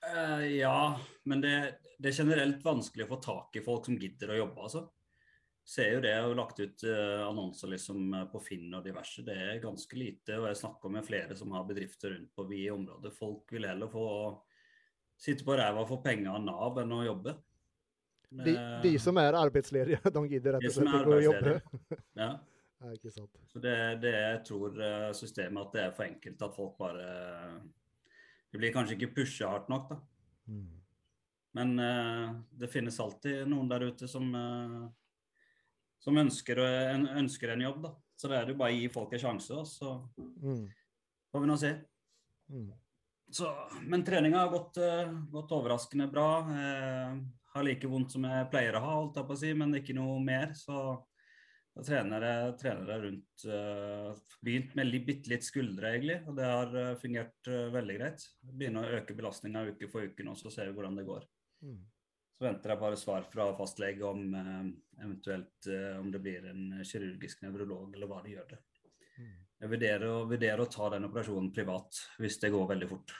Eh, 0.09 0.47
ja, 0.57 0.97
men 1.29 1.45
det, 1.45 1.55
det 2.01 2.09
er 2.09 2.23
generelt 2.23 2.65
vanskelig 2.65 3.05
å 3.05 3.13
få 3.13 3.21
tak 3.29 3.61
i 3.61 3.67
folk 3.69 3.85
som 3.85 4.01
gidder 4.01 4.33
å 4.33 4.41
jobbe, 4.41 4.65
altså. 4.65 4.87
Ser 5.67 5.97
jo 5.97 6.03
det, 6.03 6.13
jeg 6.13 6.23
har 6.23 6.37
lagt 6.39 6.59
ut 6.63 6.83
eh, 6.87 7.21
annonser 7.27 7.71
liksom 7.73 8.13
eh, 8.15 8.27
på 8.31 8.39
Finn 8.39 8.71
og 8.77 8.85
diverse. 8.85 9.23
Det 9.27 9.35
er 9.35 9.63
ganske 9.63 9.99
lite. 9.99 10.37
Og 10.39 10.47
jeg 10.47 10.59
snakker 10.61 10.93
med 10.93 11.03
flere 11.03 11.35
som 11.35 11.51
har 11.55 11.65
bedrifter 11.67 12.13
rundt 12.15 12.31
på 12.35 12.45
vi 12.47 12.61
i 12.65 12.71
området. 12.71 13.11
Folk 13.15 13.51
vil 13.51 13.67
heller 13.67 13.91
få 13.91 14.05
sitte 15.19 15.43
på 15.43 15.57
ræva 15.57 15.83
og 15.83 15.89
få 15.89 15.99
penger 16.05 16.31
av 16.37 16.45
Nav 16.45 16.79
enn 16.83 16.95
å 16.95 17.01
jobbe. 17.09 17.35
De, 18.29 18.53
Eh, 18.53 18.77
de 18.83 18.93
som 18.99 19.19
er 19.19 19.35
arbeidsledige, 19.39 19.99
de 20.15 20.23
gidder 20.31 20.57
rett 20.57 20.69
og 20.69 20.77
slett 20.77 20.95
ikke 21.01 21.17
å 21.17 21.25
jobbe. 21.25 21.57
Ja. 22.21 22.29
Ja. 22.29 22.31
er 22.87 22.95
ikke 22.95 23.11
sant. 23.11 23.43
Så 23.51 23.59
det, 23.63 23.75
det 24.03 24.15
jeg 24.15 24.41
tror 24.47 24.81
systemet 25.17 25.63
at 25.65 25.75
det 25.75 25.83
er 25.83 25.93
for 25.97 26.07
enkelt 26.07 26.43
at 26.45 26.55
folk 26.55 26.75
bare 26.77 27.07
Det 28.51 28.59
blir 28.61 28.75
kanskje 28.75 28.95
ikke 28.95 29.15
pusha 29.19 29.49
hardt 29.51 29.71
nok, 29.71 29.89
da. 29.91 29.99
Mm. 30.47 30.77
Men 31.57 31.79
uh, 31.79 32.35
det 32.51 32.69
finnes 32.71 32.99
alltid 33.01 33.47
noen 33.49 33.69
der 33.71 33.87
ute 33.89 34.09
som, 34.09 34.27
eh, 34.35 34.87
som 35.99 36.17
ønsker, 36.17 36.59
en, 36.93 37.07
ønsker 37.23 37.53
en 37.55 37.61
jobb, 37.67 37.81
da. 37.87 37.93
Så 38.17 38.29
det 38.31 38.37
er 38.39 38.49
jo 38.51 38.57
bare 38.57 38.73
å 38.73 38.77
gi 38.79 38.87
folk 38.89 39.13
en 39.13 39.19
sjanse, 39.19 39.57
så 39.69 39.95
Mm. 40.41 40.67
får 41.31 41.41
vi 41.43 41.47
nå 41.47 41.57
se. 41.61 41.71
Mm. 42.49 42.71
Så, 43.29 43.49
men 43.83 44.03
treninga 44.07 44.39
har 44.39 44.49
gått, 44.53 44.77
eh, 44.77 45.11
gått 45.31 45.51
overraskende 45.51 46.07
bra. 46.11 46.29
Jeg 46.47 47.25
har 47.53 47.63
like 47.63 47.87
vondt 47.91 48.11
som 48.11 48.23
jeg 48.23 48.49
pleier 48.49 48.77
å 48.77 48.81
ha, 48.81 48.93
holdt 49.01 49.15
jeg 49.19 49.27
på 49.27 49.33
å 49.35 49.37
si, 49.41 49.53
men 49.53 49.75
ikke 49.75 49.93
noe 49.97 50.19
mer. 50.23 50.53
Så 50.55 51.03
da 51.75 51.83
trener 51.83 52.21
jeg, 52.25 52.53
trener 52.61 52.87
jeg 52.93 53.03
rundt 53.03 53.45
uh, 53.51 54.15
Begynt 54.41 54.73
med 54.79 54.87
li- 54.87 55.03
bitte 55.05 55.29
litt 55.29 55.43
skuldre, 55.43 55.91
egentlig. 55.93 56.21
Og 56.27 56.35
det 56.39 56.45
har 56.45 56.73
eh, 56.75 56.95
fungert 57.01 57.51
uh, 57.51 57.67
veldig 57.73 57.97
greit. 57.99 58.23
Begynner 58.41 58.87
å 58.87 58.97
øke 59.01 59.13
belastninga 59.17 59.65
uke 59.73 59.89
for 59.91 60.07
uke 60.07 60.23
nå, 60.25 60.33
så 60.39 60.49
ser 60.53 60.71
vi 60.71 60.77
hvordan 60.79 60.95
det 60.97 61.05
går. 61.05 61.27
Mm. 61.67 61.77
Så 62.37 62.45
venter 62.45 62.69
jeg 62.69 62.79
bare 62.79 62.97
svar 63.01 63.23
fra 63.31 63.47
fastlege 63.57 64.03
om 64.05 64.33
eh, 64.37 64.67
eventuelt 65.03 65.67
eh, 65.73 65.95
om 65.99 66.11
det 66.13 66.19
blir 66.21 66.45
en 66.51 66.83
kirurgisk 66.85 67.41
nevrolog, 67.41 67.95
eller 67.95 68.07
hva 68.11 68.19
de 68.23 68.35
gjør 68.35 68.51
det. 68.51 68.59
Mm. 69.17 69.31
Jeg 69.63 69.69
vurderer, 69.71 70.05
å- 70.13 70.27
vurderer 70.29 70.61
å 70.61 70.69
ta 70.69 70.89
den 70.93 71.07
operasjonen 71.09 71.49
privat 71.55 71.97
hvis 72.21 72.37
det 72.43 72.51
går 72.53 72.67
veldig 72.75 72.89
fort. 72.91 73.15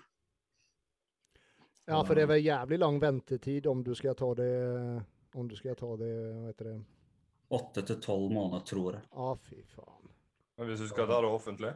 Ja, 1.87 2.03
for 2.03 2.13
det 2.19 2.25
er 2.27 2.31
vel 2.35 2.43
jævlig 2.43 2.77
lang 2.81 2.99
ventetid 2.99 3.65
om 3.71 3.81
du 3.83 3.93
skal 3.95 4.13
ta 4.19 4.33
det 4.35 4.51
Om 5.39 5.47
du 5.47 5.53
skal 5.55 5.75
ta 5.79 5.87
det 5.95 6.09
Hva 6.35 6.47
heter 6.49 6.67
det? 6.67 6.77
Åtte 7.55 7.83
til 7.87 7.99
tolv 8.03 8.31
måneder, 8.35 8.65
tror 8.67 8.97
jeg. 8.97 9.03
Ah, 9.15 9.35
fy 9.39 9.61
faen. 9.71 10.09
Men 10.57 10.67
hvis 10.67 10.81
du 10.83 10.87
skal 10.91 11.07
ta 11.07 11.21
det 11.23 11.29
offentlig 11.31 11.71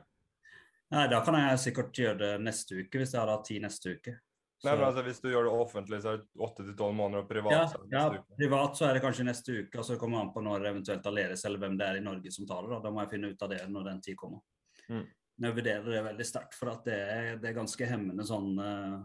Nei, 0.91 1.05
Da 1.07 1.21
kan 1.23 1.37
jeg 1.39 1.61
sikkert 1.63 1.93
gjøre 1.95 2.17
det 2.19 2.31
neste 2.43 2.75
uke, 2.83 2.99
hvis 2.99 3.13
jeg 3.15 3.21
har 3.21 3.31
hatt 3.31 3.45
tid 3.47 3.61
neste 3.63 3.93
uke. 3.95 4.17
Nei, 4.61 4.75
men 4.75 4.83
altså, 4.85 5.01
Hvis 5.05 5.21
du 5.23 5.31
gjør 5.31 5.47
det 5.47 5.53
offentlig, 5.57 5.99
så 6.03 6.11
er 6.11 6.19
det 6.21 6.43
åtte 6.45 6.65
til 6.65 6.75
tolv 6.77 6.93
måneder, 6.97 7.23
og 7.23 7.29
privat 7.29 7.55
ja, 7.55 7.61
så 7.69 7.79
er 7.81 7.87
det 7.87 8.19
ja, 8.19 8.25
privat 8.37 8.77
så 8.77 8.85
er 8.87 8.97
det 8.97 9.01
kanskje 9.01 9.25
neste 9.25 9.55
uke, 9.57 9.79
og 9.81 9.87
så 9.87 9.95
kommer 9.97 10.19
det 10.19 10.25
an 10.25 10.33
på 10.35 10.43
når 10.45 10.67
eventuelt 10.69 11.07
Aleris 11.09 11.45
eller 11.49 11.63
hvem 11.63 11.79
det 11.79 11.87
er 11.87 11.97
i 11.97 12.03
Norge 12.05 12.33
som 12.33 12.45
tar 12.49 12.67
det. 12.67 12.73
Da, 12.75 12.77
da 12.83 12.91
må 12.93 13.01
jeg 13.01 13.11
finne 13.15 13.31
ut 13.31 13.45
av 13.47 13.49
det 13.55 13.61
når 13.71 13.87
den 13.89 14.03
tid 14.05 14.19
kommer. 14.19 14.43
Mm. 14.91 15.07
Men 15.07 15.47
jeg 15.47 15.57
vurderer 15.57 15.89
det 15.89 16.03
veldig 16.05 16.27
sterkt, 16.29 16.57
for 16.59 16.69
at 16.75 16.85
det 16.85 16.99
er, 16.99 17.31
det 17.41 17.49
er 17.49 17.57
ganske 17.57 17.89
hemmende 17.89 18.25
sånn 18.27 18.51
uh, 18.61 18.99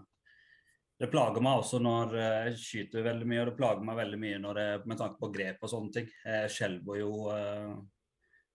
Det 1.00 1.08
plager 1.12 1.44
meg 1.44 1.62
også 1.62 1.80
når 1.80 2.12
eh, 2.16 2.34
jeg 2.50 2.58
skyter 2.60 3.06
veldig 3.06 3.28
mye, 3.30 3.40
og 3.42 3.48
det 3.50 3.56
plager 3.56 3.86
meg 3.88 3.96
veldig 4.02 4.18
mye 4.20 4.42
når 4.42 4.60
det, 4.60 4.66
med 4.92 5.00
tanke 5.00 5.20
på 5.20 5.30
grep 5.32 5.64
og 5.64 5.72
sånne 5.72 5.94
ting. 5.94 6.10
Jeg 6.24 6.52
skjelver 6.52 7.00
jo 7.00 7.14
eh, 7.32 7.72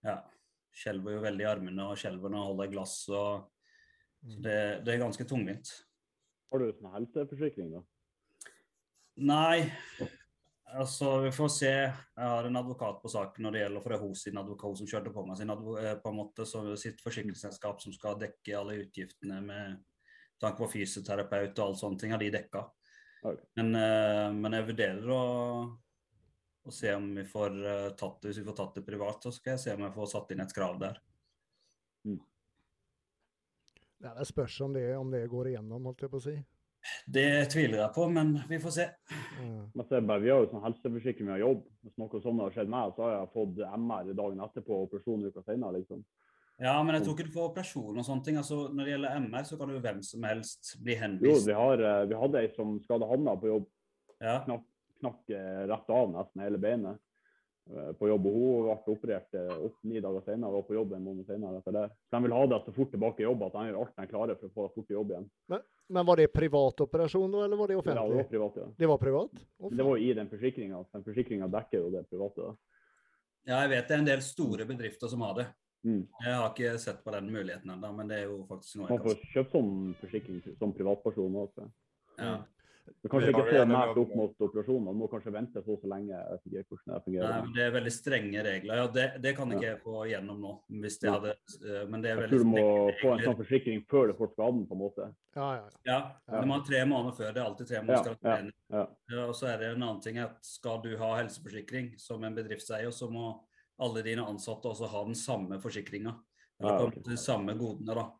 Ja, 0.05 0.19
skjelver 0.73 1.17
jo 1.17 1.25
veldig 1.25 1.45
i 1.45 1.49
armene 1.49 1.89
og 1.89 1.97
skjelver 2.01 2.29
når 2.29 2.43
jeg 2.43 2.51
holder 2.51 2.71
glass. 2.75 2.95
og 3.09 3.17
så 3.17 4.37
det, 4.45 4.59
det 4.85 4.93
er 4.93 5.01
ganske 5.01 5.25
tungvint. 5.25 5.71
Har 6.51 6.59
du 6.59 6.71
sånn 6.75 6.95
helseforsikring, 6.95 7.69
da? 7.77 7.81
Nei, 9.21 9.69
altså 10.71 11.13
vi 11.23 11.31
får 11.35 11.51
se. 11.53 11.71
Jeg 11.71 12.31
har 12.33 12.47
en 12.47 12.59
advokat 12.59 12.99
på 13.03 13.11
saken 13.11 13.45
når 13.45 13.55
det 13.55 13.61
gjelder 13.61 13.83
for 13.85 13.93
det 13.93 13.99
hun 14.01 14.17
sin 14.19 14.41
advokat 14.41 14.79
som 14.79 14.89
kjørte 14.89 15.13
på 15.15 15.23
meg 15.27 15.39
sin 15.39 15.53
eh, 15.53 15.93
på 16.01 16.11
en 16.11 16.17
måte, 16.17 16.47
så 16.47 16.63
sitt 16.79 16.99
forsikringsselskap 17.03 17.83
som 17.83 17.95
skal 17.95 18.19
dekke 18.19 18.57
alle 18.57 18.81
utgiftene 18.83 19.39
med 19.45 19.79
tanke 20.41 20.59
på 20.63 20.71
fysioterapeut 20.73 21.53
og 21.53 21.65
alle 21.65 21.79
sånne 21.79 22.01
ting, 22.01 22.15
har 22.15 22.21
de 22.21 22.31
dekka. 22.33 22.65
Okay. 23.21 23.45
Men, 23.59 23.75
eh, 23.77 24.27
men 24.33 24.57
jeg 24.57 24.67
vurderer 24.71 25.13
å, 25.13 25.23
å 26.65 26.73
se 26.73 26.95
om 26.97 27.11
vi 27.15 27.27
får 27.29 27.61
eh, 27.61 27.87
tatt 27.99 28.19
det, 28.19 28.31
hvis 28.31 28.41
vi 28.41 28.47
får 28.49 28.59
tatt 28.59 28.79
det 28.79 28.85
privat, 28.87 29.23
så 29.23 29.31
skal 29.35 29.55
jeg 29.55 29.63
se 29.63 29.77
om 29.77 29.85
jeg 29.85 29.95
får 29.95 30.11
satt 30.15 30.35
inn 30.35 30.43
et 30.43 30.55
krav 30.57 30.81
der. 30.81 30.99
Ja, 34.01 34.15
det 34.17 34.25
spørs 34.29 34.55
om 34.65 34.73
det, 34.73 34.87
om 34.97 35.11
det 35.13 35.27
går 35.29 35.51
igjennom, 35.51 35.85
holdt 35.89 36.01
jeg 36.01 36.11
på 36.11 36.19
å 36.21 36.25
si. 36.25 36.33
Det 37.05 37.25
tviler 37.53 37.83
jeg 37.83 37.93
på, 37.93 38.07
men 38.09 38.31
vi 38.49 38.57
får 38.61 38.73
se. 38.73 38.87
Ja. 39.37 39.49
Men 39.77 39.85
se 39.85 39.99
bare, 40.01 40.21
Vi 40.23 40.31
har 40.33 40.41
jo 40.41 40.49
sånn 40.49 40.63
helseforsikring 40.65 41.27
med 41.29 41.43
jobb. 41.43 41.61
Hvis 41.85 41.99
noe 42.01 42.21
sånt 42.23 42.41
har 42.41 42.55
skjedd 42.55 42.71
meg, 42.73 42.95
så 42.95 43.05
har 43.05 43.13
jeg 43.19 43.29
fått 43.35 43.61
MR 43.77 44.09
dagen 44.17 44.41
etterpå 44.41 44.79
og 44.79 44.87
operasjon 44.87 45.27
uka 45.27 45.43
senere. 45.45 45.77
Liksom. 45.77 46.01
Ja, 46.61 46.73
men 46.85 46.97
jeg 46.97 47.05
tror 47.05 47.15
ikke 47.17 47.27
du 47.29 47.35
får 47.35 47.51
operasjon 47.51 48.01
og 48.01 48.05
sånne 48.07 48.25
ting. 48.25 48.39
Altså, 48.41 48.57
når 48.73 48.89
det 48.89 48.95
gjelder 48.95 49.21
MR, 49.27 49.45
så 49.49 49.59
kan 49.61 49.75
jo 49.75 49.83
hvem 49.85 50.01
som 50.05 50.25
helst 50.29 50.73
bli 50.81 50.97
Jo, 50.97 51.01
henvist. 51.03 51.47
vi, 51.47 51.55
har, 51.57 51.85
eh, 51.91 52.01
vi 52.09 52.19
hadde 52.23 52.41
ei 52.41 52.51
som 52.57 52.75
skada 52.81 53.09
handa 53.13 53.37
på 53.37 53.49
jobb. 53.53 53.69
Ja. 54.21 54.35
Knakk, 54.45 54.65
knakk 55.01 55.29
eh, 55.37 55.63
rett 55.69 55.89
av 56.01 56.11
nesten 56.17 56.45
hele 56.45 56.57
beinet 56.61 56.97
på 57.69 58.07
jobb. 58.09 58.25
og 58.27 58.35
Hun 58.35 58.63
ble 58.85 58.95
operert 58.95 59.37
eh, 59.37 59.51
åtte-ni 59.67 60.01
dager 60.03 60.25
senere 60.25 60.49
og 60.49 60.61
var 60.61 60.67
på 60.67 60.75
jobb 60.75 60.95
en 60.97 61.05
måned 61.05 61.27
senere. 61.29 61.61
Så 61.63 61.73
De 61.73 62.21
vil 62.25 62.35
ha 62.35 62.41
det 62.51 62.59
så 62.65 62.73
fort 62.75 62.91
tilbake 62.91 63.23
i 63.23 63.27
jobb 63.27 63.45
at 63.47 63.55
de 63.55 63.67
gjør 63.69 63.79
alt 63.83 63.95
de 64.01 64.07
klarer 64.11 64.39
for 64.39 64.49
å 64.49 64.55
få 64.55 64.67
det 64.67 64.73
fort 64.75 64.91
i 64.91 64.97
jobb 64.97 65.13
igjen. 65.13 65.29
Men 65.91 66.05
var 66.07 66.21
det 66.21 66.27
privat 66.33 66.83
operasjon 66.85 67.31
da, 67.31 67.45
eller 67.45 67.59
var 67.59 67.67
det 67.71 67.79
Ja, 67.79 67.81
det 68.07 68.15
var 68.15 68.29
privat, 68.29 68.59
ja. 68.61 68.67
Det 68.77 68.91
var 68.91 68.97
privat? 68.97 69.33
Offentlig. 69.59 69.77
Det 69.77 69.87
var 69.87 69.97
jo 69.97 70.03
i 70.03 70.13
den 70.19 70.29
forsikringa. 70.29 70.83
Den 70.93 71.07
forsikringa 71.07 71.49
dekker 71.51 71.83
jo 71.83 71.89
det 71.95 72.05
private. 72.09 72.47
da. 72.47 72.55
ja, 73.51 73.57
jeg 73.63 73.73
vet 73.73 73.87
det 73.87 73.95
er 73.95 74.03
en 74.05 74.11
del 74.13 74.23
store 74.25 74.65
bedrifter 74.69 75.11
som 75.11 75.27
har 75.27 75.35
det. 75.41 75.47
Mm. 75.83 76.01
Jeg 76.23 76.33
har 76.37 76.49
ikke 76.51 76.77
sett 76.77 77.03
på 77.03 77.11
den 77.15 77.31
muligheten 77.33 77.69
ennå, 77.73 77.89
men 77.97 78.09
det 78.09 78.19
er 78.21 78.27
jo 78.29 78.43
faktisk 78.49 78.77
noe 78.77 78.85
Man 78.85 78.91
jeg 78.91 79.01
kan 79.01 79.07
får 79.09 79.31
kjøpt 79.33 79.55
sånn 79.55 79.71
forsikring 80.01 80.41
som 80.59 80.73
privatperson 80.77 81.37
også. 81.43 81.69
ja. 82.21 82.35
Du 83.01 83.09
kan 83.09 83.21
Vi 83.21 83.29
ikke 83.31 83.43
se 83.49 83.61
nært 83.65 83.97
opp 83.97 84.11
mot 84.15 84.43
operasjon. 84.45 84.83
Man 84.85 84.97
må 84.99 85.07
kanskje 85.09 85.33
vente 85.33 85.61
så 85.65 85.75
så 85.81 85.89
lenge. 85.89 86.13
Jeg 86.13 86.53
vet 86.53 86.67
hvordan 86.69 86.93
det 86.93 87.03
fungerer. 87.05 87.29
Nei, 87.31 87.41
men 87.45 87.53
Det 87.55 87.63
er 87.65 87.71
veldig 87.75 87.93
strenge 87.93 88.43
regler. 88.45 88.75
Ja, 88.81 88.87
Det, 88.87 89.05
det 89.21 89.35
kan 89.37 89.51
ikke 89.55 89.67
jeg 89.67 89.79
få 89.81 90.05
gjennom 90.09 90.41
nå. 90.41 90.53
hvis 90.83 90.97
det 91.01 91.09
hadde, 91.13 91.35
eh, 91.65 91.85
Men 91.89 92.01
det 92.01 92.11
er 92.11 92.21
Jeg 92.21 92.29
tror 92.29 92.43
du 92.45 92.49
må 92.51 92.65
få 93.01 93.13
en 93.15 93.23
sånn 93.25 93.37
forsikring 93.41 93.83
før 93.89 94.07
du 94.11 94.13
får 94.19 94.33
skaden, 94.35 94.63
på 94.67 94.77
en 94.77 94.81
måte. 94.83 95.09
Ja, 95.35 95.49
ja, 95.55 95.69
ja. 95.85 95.99
Ja. 96.27 96.41
Du 96.41 96.47
må 96.47 96.59
ha 96.59 96.65
tre 96.65 96.85
måneder 96.85 97.17
før. 97.17 97.33
Det 97.33 97.41
er 97.41 97.45
alltid 97.49 97.67
tre 97.67 97.81
måneder. 97.81 98.17
ja, 98.21 98.37
ja. 98.77 98.87
Ja, 99.11 99.25
og 99.27 99.35
så 99.35 99.47
er 99.53 99.57
det 99.57 99.71
en 99.75 99.83
annen 99.83 100.01
ting 100.01 100.17
at 100.21 100.37
skal 100.45 100.81
du 100.81 100.95
ha 100.97 101.15
helseforsikring 101.21 101.93
som 101.99 102.23
en 102.23 102.35
bedriftseier, 102.35 102.91
så 102.91 103.09
må 103.09 103.39
alle 103.81 104.03
dine 104.05 104.25
ansatte 104.25 104.69
også 104.69 104.87
ha 104.87 105.03
den 105.05 105.15
samme 105.17 105.57
forsikringa. 105.59 106.13
Eller 106.59 106.71
Ja, 106.71 106.77
på 106.77 106.85
en 106.85 106.93
måte 106.93 107.09
de 107.09 107.17
samme 107.17 107.53
godene, 107.57 107.95
da. 107.95 108.11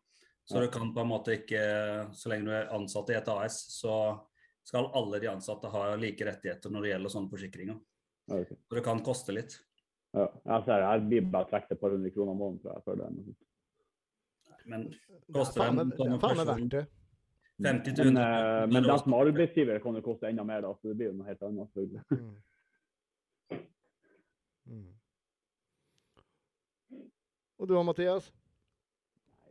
Så 0.44 0.60
du 0.60 0.66
kan 0.68 0.90
på 0.92 1.00
en 1.00 1.06
måte 1.06 1.36
ikke 1.38 2.12
Så 2.18 2.28
lenge 2.28 2.44
du 2.44 2.50
er 2.50 2.72
ansatt 2.74 3.10
i 3.10 3.14
et 3.14 3.28
AS, 3.28 3.60
så 3.78 4.18
skal 4.66 4.88
alle 4.98 5.20
de 5.22 5.30
ansatte 5.32 5.70
ha 5.72 5.84
like 5.98 6.26
rettigheter 6.26 6.72
når 6.72 6.84
det 6.84 6.92
gjelder 6.92 7.14
sånne 7.16 7.32
forsikringer. 7.32 7.78
Okay. 8.30 8.56
Så 8.68 8.78
det 8.78 8.84
kan 8.86 9.02
koste 9.04 9.34
litt. 9.34 9.58
Ja, 10.12 10.26
jeg 10.44 10.66
ser 10.66 10.84
her 10.86 11.04
blir 11.08 11.28
bare 11.32 11.48
trukket 11.50 11.74
et 11.74 11.80
par 11.80 11.94
hundre 11.94 12.12
kroner 12.12 12.36
måneden, 12.36 12.60
tror 12.62 12.74
jeg. 12.76 12.84
før 12.86 12.98
det. 13.00 13.36
Men 14.68 14.84
Det 14.90 15.32
er 15.32 15.38
koster 15.38 15.62
faen 15.62 15.80
en 15.82 15.90
det 15.90 15.98
sånn 15.98 16.16
er 16.16 16.22
faen 16.22 16.38
meg 16.38 16.50
verdt 16.52 16.74
det. 16.76 16.84
50 17.62 17.64
Men, 17.64 18.16
000 18.16 18.22
eh, 18.22 18.66
men 18.72 18.86
den 18.86 18.98
som 18.98 19.14
er 19.14 19.28
arbeidsgiver, 19.28 19.80
kan 19.82 19.96
jo 19.98 20.02
koste 20.04 20.28
enda 20.28 20.44
mer, 20.46 20.64
da. 20.64 20.72
Så 20.78 20.90
det 20.90 20.96
blir 20.98 21.10
jo 21.10 21.16
noe 21.18 21.28
helt 21.28 21.44
annet, 21.48 21.70
selvfølgelig. 21.72 22.22
Mm. 22.22 22.32
Mm. 24.62 24.92
Og 27.58 27.68
du 27.68 27.74
Mathias? 27.82 28.28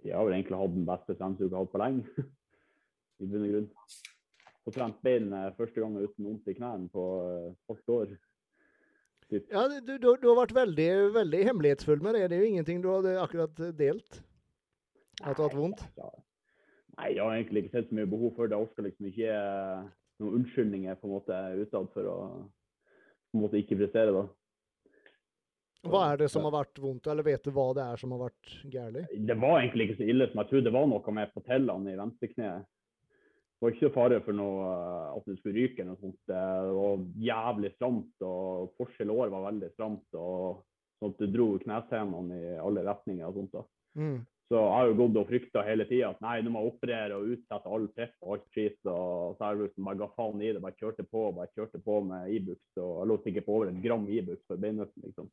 Jeg 0.05 0.15
har 0.15 0.23
vel 0.25 0.37
egentlig 0.37 0.57
hatt 0.57 0.71
den 0.73 0.85
beste 0.87 1.13
treningsuka 1.19 1.49
jeg 1.49 1.57
har 1.57 1.65
hatt 1.65 1.73
på 1.73 1.81
lenge. 1.81 2.25
I 3.21 3.27
bunn 3.27 3.43
og 3.45 3.51
grunn. 3.51 3.67
Få 4.65 4.73
trent 4.75 4.99
bein 5.05 5.31
eh, 5.33 5.53
første 5.57 5.81
gang 5.81 5.95
uten 5.97 6.27
vondt 6.27 6.51
i 6.51 6.57
knærne 6.57 6.89
på 6.93 7.05
et 7.51 7.71
halvt 7.71 7.93
år. 7.95 8.17
Typ. 9.31 9.47
Ja, 9.53 9.63
du, 9.71 9.93
du, 9.95 10.09
du 10.19 10.27
har 10.27 10.41
vært 10.41 10.57
veldig, 10.57 10.89
veldig 11.15 11.45
hemmelighetsfull 11.47 12.03
med 12.03 12.17
det. 12.17 12.25
Det 12.29 12.37
er 12.37 12.43
jo 12.43 12.51
ingenting 12.51 12.81
du 12.83 12.89
hadde 12.91 13.15
akkurat 13.21 13.63
delt. 13.79 14.19
At 15.21 15.37
du 15.37 15.43
har 15.43 15.47
hatt 15.47 15.57
vondt. 15.57 15.85
Ja. 15.97 16.11
Nei, 16.97 17.13
jeg 17.15 17.23
har 17.23 17.37
egentlig 17.37 17.63
ikke 17.63 17.77
sett 17.77 17.89
så 17.89 17.97
mye 17.97 18.09
behov 18.11 18.35
for 18.35 18.49
det. 18.51 18.57
Jeg 18.57 18.67
orker 18.67 18.85
liksom 18.85 19.07
ikke 19.09 19.37
eh, 19.37 19.85
noen 20.21 20.41
unnskyldninger 20.41 20.99
på 20.99 21.07
en 21.07 21.15
måte 21.15 21.39
utad 21.61 21.89
for 21.95 22.11
å 22.11 22.17
på 23.31 23.39
en 23.39 23.45
måte 23.45 23.61
ikke 23.61 23.77
prestere, 23.79 24.11
da. 24.11 24.25
Hva 25.87 26.01
er 26.11 26.19
det 26.19 26.27
som 26.29 26.43
har 26.45 26.53
vært 26.53 26.77
vondt, 26.77 27.07
eller 27.09 27.25
vet 27.25 27.45
du 27.47 27.53
hva 27.55 27.71
det 27.73 27.85
er 27.87 28.01
som 28.01 28.11
har 28.13 28.25
vært 28.27 28.49
galt? 28.73 28.99
Det 29.15 29.37
var 29.39 29.61
egentlig 29.61 29.87
ikke 29.87 30.01
så 30.01 30.09
ille 30.13 30.27
som 30.29 30.41
jeg 30.41 30.49
trodde. 30.51 30.65
Det 30.67 30.73
var 30.75 30.89
noe 30.91 31.13
med 31.15 31.31
patellene 31.33 31.93
i 31.93 31.97
venstrekneet. 31.97 32.67
Det 33.61 33.67
var 33.67 33.75
ikke 33.75 33.93
fare 33.93 34.17
for 34.25 34.33
noe, 34.33 34.61
eh, 34.65 35.09
at 35.13 35.27
det 35.29 35.35
skulle 35.37 35.53
ryke. 35.61 35.83
noe 35.85 35.99
sånt. 36.01 36.17
Det 36.25 36.45
var 36.73 37.03
jævlig 37.21 37.69
stramt, 37.75 38.23
og 38.25 38.71
forskjell 38.79 39.11
år 39.13 39.29
var 39.29 39.51
veldig 39.51 39.69
stramt. 39.75 40.07
og 40.17 40.63
sånn 40.97 41.13
at 41.13 41.19
Det 41.19 41.29
dro 41.29 41.59
knesenene 41.59 42.39
i 42.41 42.57
alle 42.57 42.81
retninger. 42.81 43.27
og 43.27 43.35
sånt 43.35 43.51
da. 43.51 43.63
Mm. 44.01 44.25
Så 44.49 44.57
jeg 44.57 44.73
har 44.73 44.87
jo 44.89 44.95
gått 44.97 45.15
og 45.15 45.29
frykta 45.29 45.63
hele 45.63 45.85
tida 45.85 46.09
at 46.09 46.21
nei, 46.21 46.41
nå 46.41 46.49
må 46.49 46.59
jeg 46.65 46.73
operere 46.73 47.15
og 47.15 47.29
utsette 47.35 47.69
all 47.69 47.87
prep 47.87 48.15
og 48.21 48.33
alt 48.33 48.49
skit. 48.49 48.79
Og 48.83 49.37
så 49.37 49.45
har 49.45 49.53
jeg 49.53 49.69
liksom 49.69 49.85
bare 49.85 50.01
ga 50.01 50.09
faen 50.17 50.41
i 50.41 50.51
det. 50.51 50.61
Bare 50.65 50.79
kjørte 50.81 51.05
på 51.07 51.31
bare 51.37 51.53
kjørte 51.53 51.79
på 51.85 52.01
med 52.09 52.33
Ibux. 52.33 52.59
Og 52.81 52.97
jeg 52.97 53.07
lå 53.07 53.17
sikkert 53.23 53.45
på 53.45 53.55
over 53.59 53.69
et 53.69 53.81
gram 53.85 54.09
Ibux 54.09 54.41
for 54.47 54.57
beinøtten 54.57 55.05
liksom. 55.05 55.29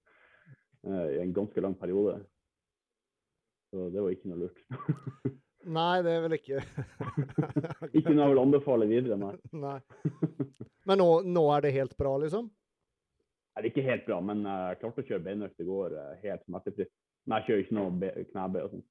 Eh, 0.84 1.16
I 1.16 1.22
en 1.24 1.32
ganske 1.32 1.64
lang 1.64 1.74
periode. 1.80 2.20
Så 3.72 3.88
det 3.90 4.04
var 4.04 4.12
ikke 4.12 4.28
noe 4.28 4.44
lurt. 4.44 4.62
Nei, 5.68 6.02
det 6.04 6.12
er 6.14 6.22
vel 6.24 6.36
ikke 6.38 6.60
ikke 7.98 8.14
noe 8.14 8.22
jeg 8.24 8.32
vil 8.32 8.42
anbefale 8.42 8.86
videre, 8.88 9.18
nei. 9.20 9.34
Nei. 9.66 9.78
Men 10.88 11.02
nå, 11.02 11.08
nå 11.28 11.42
er 11.52 11.66
det 11.66 11.74
helt 11.76 11.96
bra, 12.00 12.14
liksom? 12.22 12.46
Nei, 12.48 13.62
Det 13.62 13.66
er 13.66 13.72
ikke 13.72 13.88
helt 13.88 14.06
bra, 14.06 14.20
men 14.24 14.46
jeg 14.48 14.78
klarte 14.80 15.04
å 15.04 15.08
kjøre 15.10 15.26
beinøkt 15.26 15.60
i 15.60 15.66
går 15.68 15.96
eh, 15.98 16.14
helt 16.24 16.46
smertefritt. 16.46 16.92
Men 17.26 17.40
jeg 17.40 17.48
kjører 17.48 17.64
ikke 17.66 17.76
noe 17.76 18.12
knebøy 18.32 18.62
og 18.62 18.72
sånt. 18.76 18.88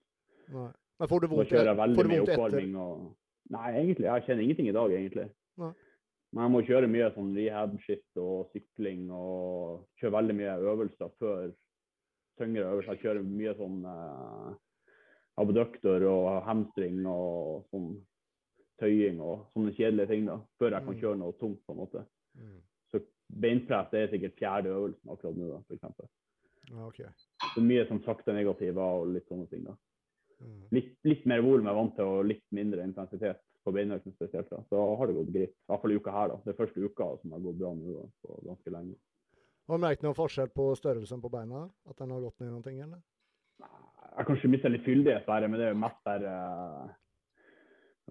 Nei. 0.54 0.70
Men 0.98 1.10
får 1.12 1.22
du 1.22 1.28
Da 1.28 1.34
vondt, 1.34 1.52
kjører 1.52 1.70
jeg 1.70 1.78
får 1.78 1.82
veldig 1.84 2.04
du 2.04 2.12
mye 2.12 2.26
oppvarming 2.26 2.78
og 2.82 3.08
Nei, 3.48 3.68
egentlig. 3.80 4.08
Jeg 4.10 4.24
kjenner 4.26 4.44
ingenting 4.44 4.68
i 4.68 4.76
dag, 4.76 4.92
egentlig. 4.92 5.28
Nei. 5.62 5.70
Men 6.36 6.44
jeg 6.44 6.52
må 6.52 6.62
kjøre 6.68 6.90
mye 6.92 7.06
sånn 7.16 7.30
rehab-skitt 7.38 8.20
og 8.20 8.50
sykling 8.52 9.06
og 9.16 9.86
kjøre 10.02 10.16
veldig 10.18 10.36
mye 10.36 10.56
øvelser 10.74 11.14
før 11.22 11.46
tyngre 12.42 12.66
øvelser. 12.68 12.98
Jeg 12.98 13.04
kjører 13.06 13.24
mye 13.30 13.54
sånn 13.56 13.78
eh, 13.88 14.50
abduktor 15.38 16.04
og 16.10 16.44
hamstring 16.48 17.06
og 17.06 17.66
sånn 17.72 17.92
tøying 18.80 19.20
og 19.22 19.48
sånne 19.56 19.74
kjedelige 19.74 20.08
ting 20.12 20.26
da, 20.30 20.38
før 20.60 20.72
jeg 20.76 20.86
kan 20.86 20.94
Mm. 20.96 21.00
kjøre 21.02 21.18
noe 21.18 21.34
tungt, 21.40 21.62
på 21.66 21.74
en 21.74 21.78
måte. 21.82 22.06
Mm. 22.38 22.62
Så 22.92 23.02
beinpress 23.42 23.94
er 23.94 24.08
sikkert 24.12 24.36
fjerde 24.38 24.70
øvelsen 24.70 25.10
akkurat 25.14 25.36
nå, 25.38 25.48
da, 25.50 25.60
for 25.68 25.74
eksempel. 25.76 26.08
Ja, 26.70 26.86
ok. 26.88 26.98
Det 26.98 27.58
er 27.58 27.62
mye 27.66 27.88
som 27.88 28.04
sakte 28.04 28.34
negativa 28.34 28.82
og 29.00 29.08
litt 29.14 29.28
sånne 29.30 29.50
ting. 29.50 29.64
da. 29.64 29.76
Mm. 30.42 30.64
Litt, 30.72 30.98
litt 31.04 31.26
mer 31.26 31.42
volum 31.42 31.66
er 31.68 31.74
vant 31.74 31.96
til, 31.96 32.06
og 32.06 32.26
litt 32.26 32.44
mindre 32.52 32.84
intensitet 32.84 33.40
på 33.66 33.74
beinøkten 33.74 34.14
spesielt. 34.14 34.50
da. 34.50 34.62
Så 34.70 34.98
har 34.98 35.08
det 35.08 35.16
gått 35.16 35.34
greit. 35.34 35.50
I 35.50 35.66
hvert 35.72 35.82
fall 35.82 35.92
i 35.92 35.96
uka 35.96 36.12
her. 36.12 36.28
da. 36.30 36.36
Det 36.46 36.54
er 36.54 36.66
første 36.66 36.84
uka 36.86 37.18
som 37.22 37.32
har 37.32 37.40
gått 37.40 37.58
bra 37.58 37.74
nå 37.74 38.02
da, 38.02 38.08
på 38.26 38.42
ganske 38.46 38.70
lenge. 38.72 38.96
Har 39.68 39.78
du 39.78 39.82
merket 39.82 40.04
noen 40.04 40.16
forskjell 40.16 40.48
på 40.54 40.76
størrelsen 40.78 41.22
på 41.22 41.30
beina? 41.32 41.70
At 41.90 41.98
den 41.98 42.10
har 42.12 42.22
gått 42.22 42.40
ned 42.40 42.52
noen 42.52 42.64
ting, 42.64 42.80
eller? 42.80 43.02
Jeg 44.18 44.26
kanskje 44.26 44.50
mista 44.50 44.70
litt 44.72 44.86
fyldighet, 44.86 45.28
bare, 45.28 45.50
men 45.50 45.60
det 45.60 45.68
er 45.68 45.76
jo 45.76 45.82
mest 45.84 46.00
der 46.08 46.24
uh, 46.26 46.88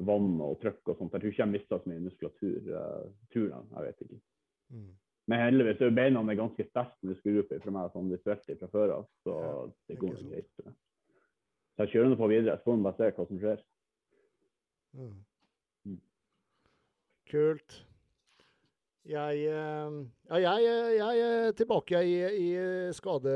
vann 0.06 0.36
og 0.44 0.60
trykk 0.62 0.92
og 0.92 1.00
sånt. 1.00 1.16
Jeg 1.16 1.22
tror 1.24 1.32
ikke 1.32 1.42
jeg 1.42 1.54
mista 1.54 1.80
så 1.80 1.90
mye 1.90 2.04
muskulatur. 2.04 2.68
Uh, 2.70 3.08
turen, 3.34 3.66
jeg. 3.72 3.86
Vet 3.88 4.04
ikke. 4.06 4.20
Mm. 4.76 4.92
Men 5.26 5.42
heldigvis 5.42 5.80
er 5.80 5.90
jo 5.90 5.96
beina 5.96 6.34
ganske 6.38 6.66
sterke 6.68 7.10
muskelgrupper 7.10 7.62
fra 7.64 7.72
meg 7.74 7.94
sånn 7.94 8.12
visuelt 8.12 8.52
fra 8.60 8.68
før 8.70 8.92
av, 9.00 9.08
så 9.26 9.38
Ja, 9.42 9.54
det 9.90 9.96
går 9.98 10.12
nok 10.14 10.28
greit. 10.30 10.52
Så 11.74 11.84
jeg 11.84 11.92
kjører 11.92 12.12
nå 12.12 12.18
på 12.20 12.28
videre, 12.30 12.54
så 12.56 12.68
får 12.68 12.76
vi 12.76 12.86
bare 12.86 12.98
se 13.00 13.08
hva 13.16 13.26
som 13.26 13.40
skjer. 13.42 13.64
Mm. 14.96 15.16
Mm. 15.90 15.98
Kult. 17.32 17.80
Jeg, 19.06 19.42
eh, 19.50 19.98
ja, 20.30 20.54
jeg, 20.62 20.94
jeg 20.98 21.26
er 21.26 21.50
tilbake 21.58 22.04
i, 22.06 22.14
i 22.46 22.48
skade... 22.94 23.34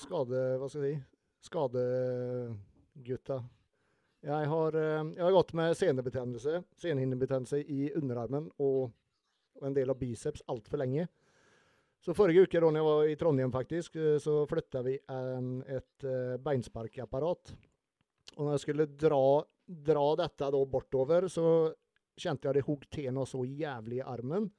Skade... 0.00 0.42
Hva 0.60 0.72
skal 0.72 0.88
jeg 0.88 0.96
si? 0.96 1.15
Skadegutta. 1.46 3.40
Jeg 4.26 4.48
har, 4.50 4.74
eh, 4.74 5.04
jeg 5.14 5.22
har 5.22 5.34
gått 5.36 5.52
med 5.54 5.76
senebetennelse, 5.78 6.64
senehinnebetennelse 6.82 7.60
i 7.62 7.92
underarmen 7.94 8.48
og, 8.58 8.90
og 9.60 9.68
en 9.68 9.76
del 9.76 9.92
av 9.92 10.00
biceps 10.00 10.42
altfor 10.50 10.82
lenge. 10.82 11.06
Så 12.02 12.14
forrige 12.14 12.46
uke 12.46 12.60
da 12.62 12.70
jeg 12.74 12.86
var 12.86 13.06
i 13.06 13.16
Trondheim, 13.18 13.52
faktisk, 13.54 13.96
eh, 14.00 14.18
så 14.22 14.40
flytta 14.50 14.82
vi 14.86 14.96
en, 15.12 15.60
et 15.62 16.06
eh, 16.06 16.36
beinsparkapparat. 16.42 17.54
Og 18.36 18.42
når 18.42 18.52
jeg 18.56 18.64
skulle 18.64 18.88
dra, 18.98 19.22
dra 19.66 20.06
dette 20.18 20.50
da 20.56 20.64
bortover, 20.74 21.28
så 21.30 21.72
kjente 22.16 22.48
jeg 22.48 22.58
det 22.58 22.66
hogg 22.66 22.86
til 22.90 23.12
noe 23.14 23.28
så 23.28 23.44
jævlig 23.46 24.00
i 24.00 24.06
armen. 24.06 24.50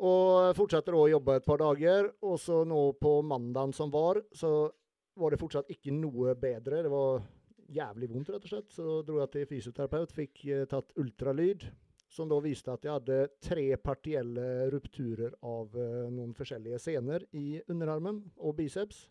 Og 0.00 0.56
fortsatte 0.56 0.96
å 0.96 1.08
jobbe 1.12 1.36
et 1.36 1.46
par 1.46 1.60
dager, 1.60 2.08
og 2.24 2.38
så 2.40 2.62
nå 2.64 2.82
på 2.98 3.18
mandagen 3.26 3.74
som 3.76 3.92
var, 3.92 4.22
så 4.32 4.70
var 5.18 5.32
det 5.34 5.40
fortsatt 5.40 5.70
ikke 5.72 5.92
noe 5.94 6.34
bedre. 6.38 6.82
Det 6.86 6.90
var 6.92 7.22
jævlig 7.70 8.08
vondt, 8.10 8.32
rett 8.34 8.46
og 8.46 8.52
slett. 8.52 8.72
Så 8.74 8.98
dro 9.06 9.20
jeg 9.20 9.32
til 9.34 9.46
fysioterapeut, 9.50 10.12
fikk 10.16 10.44
eh, 10.48 10.66
tatt 10.70 10.92
ultralyd, 11.00 11.66
som 12.10 12.30
da 12.30 12.40
viste 12.42 12.72
at 12.72 12.84
jeg 12.86 12.96
hadde 12.96 13.18
tre 13.42 13.66
partielle 13.78 14.46
rupturer 14.74 15.36
av 15.46 15.76
eh, 15.78 16.08
noen 16.10 16.34
forskjellige 16.34 16.80
sener 16.82 17.26
i 17.38 17.60
underarmen 17.70 18.22
og 18.38 18.56
biceps. 18.58 19.04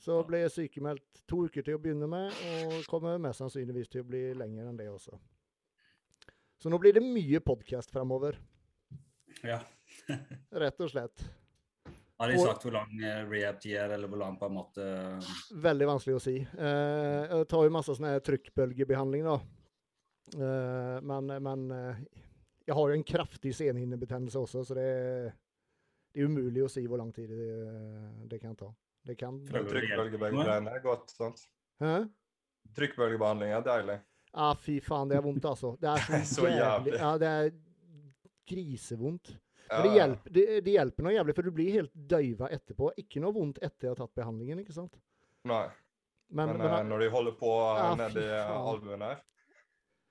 Så 0.00 0.16
ble 0.24 0.46
jeg 0.46 0.54
sykemeldt 0.54 1.20
to 1.28 1.42
uker 1.44 1.64
til 1.66 1.76
å 1.76 1.80
begynne 1.82 2.08
med, 2.08 2.32
og 2.70 2.86
kommer 2.88 3.20
mest 3.20 3.42
sannsynligvis 3.42 3.90
til 3.92 4.00
å 4.00 4.08
bli 4.08 4.22
lenger 4.32 4.70
enn 4.70 4.78
det 4.80 4.88
også. 4.88 5.18
Så 6.60 6.72
nå 6.72 6.78
blir 6.80 6.96
det 6.96 7.04
mye 7.04 7.40
podkast 7.44 7.92
fremover, 7.92 8.38
Ja. 9.44 9.60
rett 10.62 10.80
og 10.80 10.90
slett. 10.92 11.22
Har 12.20 12.28
de 12.28 12.38
sagt 12.38 12.66
hvor 12.66 12.74
lang 12.74 12.90
eh, 13.00 13.22
rehab-tid 13.24 13.78
er, 13.80 13.94
eller 13.96 14.10
hvor 14.12 14.20
lang 14.20 14.34
på 14.36 14.48
en 14.50 14.56
måte 14.58 14.86
Veldig 15.64 15.86
vanskelig 15.88 16.18
å 16.18 16.20
si. 16.20 16.34
Eh, 16.36 17.22
jeg 17.30 17.46
tar 17.48 17.64
jo 17.64 17.72
masse 17.72 17.94
sånn 17.96 18.10
trykkbølgebehandling, 18.26 19.24
da. 19.24 19.38
Eh, 20.36 20.98
men 21.08 21.32
men 21.40 21.64
jeg 22.66 22.76
har 22.76 22.92
jo 22.92 22.98
en 22.98 23.06
kraftig 23.08 23.54
senhinnebetennelse 23.56 24.38
også, 24.38 24.66
så 24.68 24.76
det, 24.76 24.84
det 26.12 26.20
er 26.22 26.28
umulig 26.28 26.62
å 26.66 26.70
si 26.70 26.84
hvor 26.86 27.00
lang 27.00 27.10
tid 27.16 27.32
det, 27.32 27.48
det 28.30 28.38
kan 28.44 28.54
ta. 28.58 28.68
Det 29.08 29.16
kan 29.16 29.40
Trykkbølgebehandling 29.48 30.68
er 30.68 30.84
godt, 30.84 31.10
sant? 31.16 31.40
Hæ? 31.80 32.04
Trykkbølgebehandling 32.76 33.56
er 33.56 33.64
deilig. 33.64 33.96
Ja, 34.30 34.52
fy 34.60 34.76
faen, 34.84 35.08
det 35.10 35.16
er 35.18 35.24
vondt, 35.24 35.46
altså. 35.48 35.72
Det 35.80 35.88
er 35.90 36.04
så, 36.04 36.12
er 36.20 36.26
så 36.28 36.44
jævlig. 36.46 36.60
jævlig. 36.60 36.98
Ja, 37.00 37.12
det 37.18 37.30
er 37.38 37.54
grisevondt. 38.52 39.32
Men 39.70 39.82
det 39.86 39.90
hjelper, 39.94 40.30
det, 40.34 40.44
det 40.66 40.72
hjelper 40.74 41.04
noe 41.06 41.12
jævlig, 41.14 41.34
for 41.36 41.46
du 41.46 41.50
blir 41.54 41.72
helt 41.76 41.92
døyva 42.10 42.48
etterpå. 42.50 42.88
Ikke 42.98 43.20
noe 43.22 43.34
vondt 43.36 43.60
etter 43.62 43.86
jeg 43.86 43.92
har 43.94 44.00
tatt 44.00 44.14
behandlingen, 44.18 44.58
ikke 44.64 44.74
sant? 44.74 44.96
Nei, 45.46 45.68
Men, 46.28 46.48
men, 46.50 46.58
men, 46.58 46.72
eh, 46.74 46.82
når 46.90 47.04
de 47.04 47.10
holder 47.10 47.36
på 47.38 47.50
eh, 47.54 47.78
Ja, 47.80 47.94
nedi 47.98 48.24
albuen 48.50 49.00
her 49.06 49.22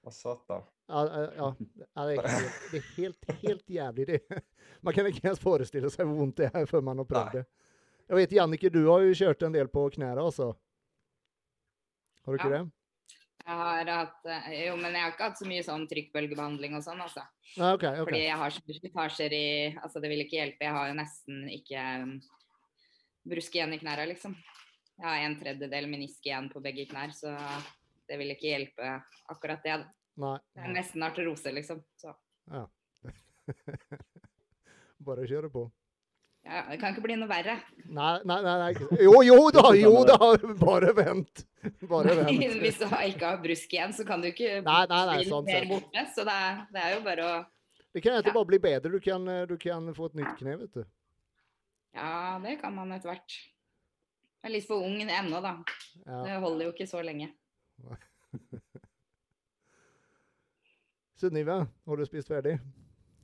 Hva 0.04 0.12
satan? 0.16 0.64
ja, 0.90 1.04
ja, 1.06 1.50
ja, 1.94 2.06
det 2.08 2.16
er 2.18 2.30
helt, 2.34 2.64
det 2.72 2.80
er 2.80 2.88
helt, 2.96 3.28
helt 3.44 3.70
jævlig, 3.70 4.08
det. 4.08 4.22
Man 4.88 4.96
kan 4.96 5.06
ikke 5.12 5.28
ens 5.30 5.40
forestille 5.44 5.92
seg 5.94 6.08
hvor 6.08 6.18
vondt 6.24 6.40
det 6.40 6.50
er 6.56 6.66
før 6.66 6.82
man 6.88 6.98
har 7.04 7.06
prøvd 7.12 7.36
det. 7.38 7.44
Jeg 8.10 8.18
vet, 8.18 8.32
Jannicke, 8.40 8.72
du 8.74 8.80
har 8.88 9.04
jo 9.06 9.12
kjørt 9.14 9.44
en 9.46 9.54
del 9.54 9.68
på 9.70 9.84
knærne 9.94 10.24
også. 10.24 10.48
Har 12.26 12.32
du 12.34 12.40
ikke 12.40 12.50
Ja. 12.56 12.64
det? 12.64 12.72
Jeg 13.50 13.58
har 13.58 13.90
hatt 13.90 14.28
eh, 14.30 14.50
Jo, 14.68 14.76
men 14.78 14.94
jeg 14.94 15.02
har 15.02 15.14
ikke 15.16 15.30
hatt 15.32 15.40
så 15.40 15.48
mye 15.50 15.66
sånn 15.66 15.88
trykkbølgebehandling 15.90 16.76
og 16.78 16.84
sånn, 16.86 17.02
altså. 17.02 17.24
Ah, 17.58 17.74
OK. 17.74 17.86
ok. 17.88 18.04
Fordi 18.06 18.22
jeg 18.22 18.38
har 18.38 18.54
så 18.54 18.62
mye 18.66 18.78
slitasjer 18.78 19.36
i 19.36 19.48
Altså, 19.72 20.02
det 20.04 20.12
vil 20.12 20.22
ikke 20.26 20.38
hjelpe. 20.38 20.68
Jeg 20.68 20.76
har 20.76 20.92
jo 20.92 20.98
nesten 21.00 21.40
ikke 21.56 21.86
um, 22.04 22.12
brusk 23.34 23.58
igjen 23.58 23.74
i 23.74 23.80
knærne, 23.82 24.06
liksom. 24.12 24.36
Jeg 25.00 25.08
har 25.08 25.26
en 25.26 25.38
tredjedel 25.40 25.90
menisk 25.90 26.28
igjen 26.28 26.50
på 26.52 26.62
begge 26.62 26.86
knær, 26.92 27.16
så 27.16 27.34
det 28.10 28.18
vil 28.20 28.36
ikke 28.36 28.52
hjelpe 28.52 28.94
akkurat 29.32 29.66
det. 29.66 29.80
Nei. 30.20 30.36
Det 30.54 30.66
er 30.66 30.74
nesten 30.76 31.06
arterose, 31.08 31.54
liksom. 31.56 31.82
Så 31.98 32.14
Ja. 32.52 32.68
Bare 35.08 35.26
kjøre 35.26 35.50
på. 35.50 35.70
Ja, 36.50 36.64
det 36.66 36.80
kan 36.82 36.96
ikke 36.96 37.04
bli 37.06 37.16
noe 37.20 37.30
verre. 37.30 37.54
Nei, 37.86 38.16
nei, 38.26 38.40
nei. 38.42 38.54
nei. 38.64 38.74
Jo, 39.06 39.20
jo 39.22 39.36
da! 39.54 39.70
Jo 39.78 40.02
da! 40.08 40.18
Bare 40.58 40.94
vent. 40.98 41.44
Bare 41.86 42.16
vent. 42.24 42.56
Hvis 42.64 42.80
du 42.82 42.88
ikke 42.90 43.28
har 43.28 43.38
brusk 43.44 43.76
igjen, 43.76 43.94
så 43.94 44.06
kan 44.08 44.24
du 44.24 44.32
ikke 44.32 44.56
Nei, 44.66 44.80
nei, 44.90 45.02
nei, 45.12 45.18
bli 45.20 45.28
sånn 45.30 45.46
mer 45.46 45.68
borte. 45.70 46.06
Så 46.16 46.26
det 46.26 46.34
er, 46.48 46.64
det 46.74 46.82
er 46.88 46.96
jo 46.96 47.04
bare 47.06 47.28
å 47.28 47.36
Det 47.94 48.02
kan 48.02 48.18
ikke 48.18 48.34
Ja. 48.34 48.38
bare 48.40 48.50
bli 48.50 48.60
bedre. 48.66 48.90
Du 48.96 49.00
kan, 49.04 49.30
du 49.50 49.56
kan 49.62 49.94
få 49.94 50.10
et 50.10 50.18
nytt 50.24 50.34
kne, 50.42 50.58
vet 50.64 50.74
du. 50.80 50.84
Ja, 51.98 52.40
det 52.42 52.58
kan 52.62 52.74
man 52.76 52.92
etter 52.98 53.10
hvert. 53.14 53.38
Jeg 54.40 54.50
er 54.50 54.54
litt 54.56 54.68
for 54.70 54.82
ung 54.86 54.98
ennå, 55.04 55.42
da. 55.44 55.54
Ja. 56.06 56.20
Det 56.26 56.36
holder 56.42 56.66
jo 56.70 56.74
ikke 56.74 56.88
så 56.90 57.02
lenge. 57.06 57.30
Sunniva, 61.20 61.68
har 61.86 61.98
du 62.00 62.06
spist 62.08 62.30
ferdig? 62.32 62.58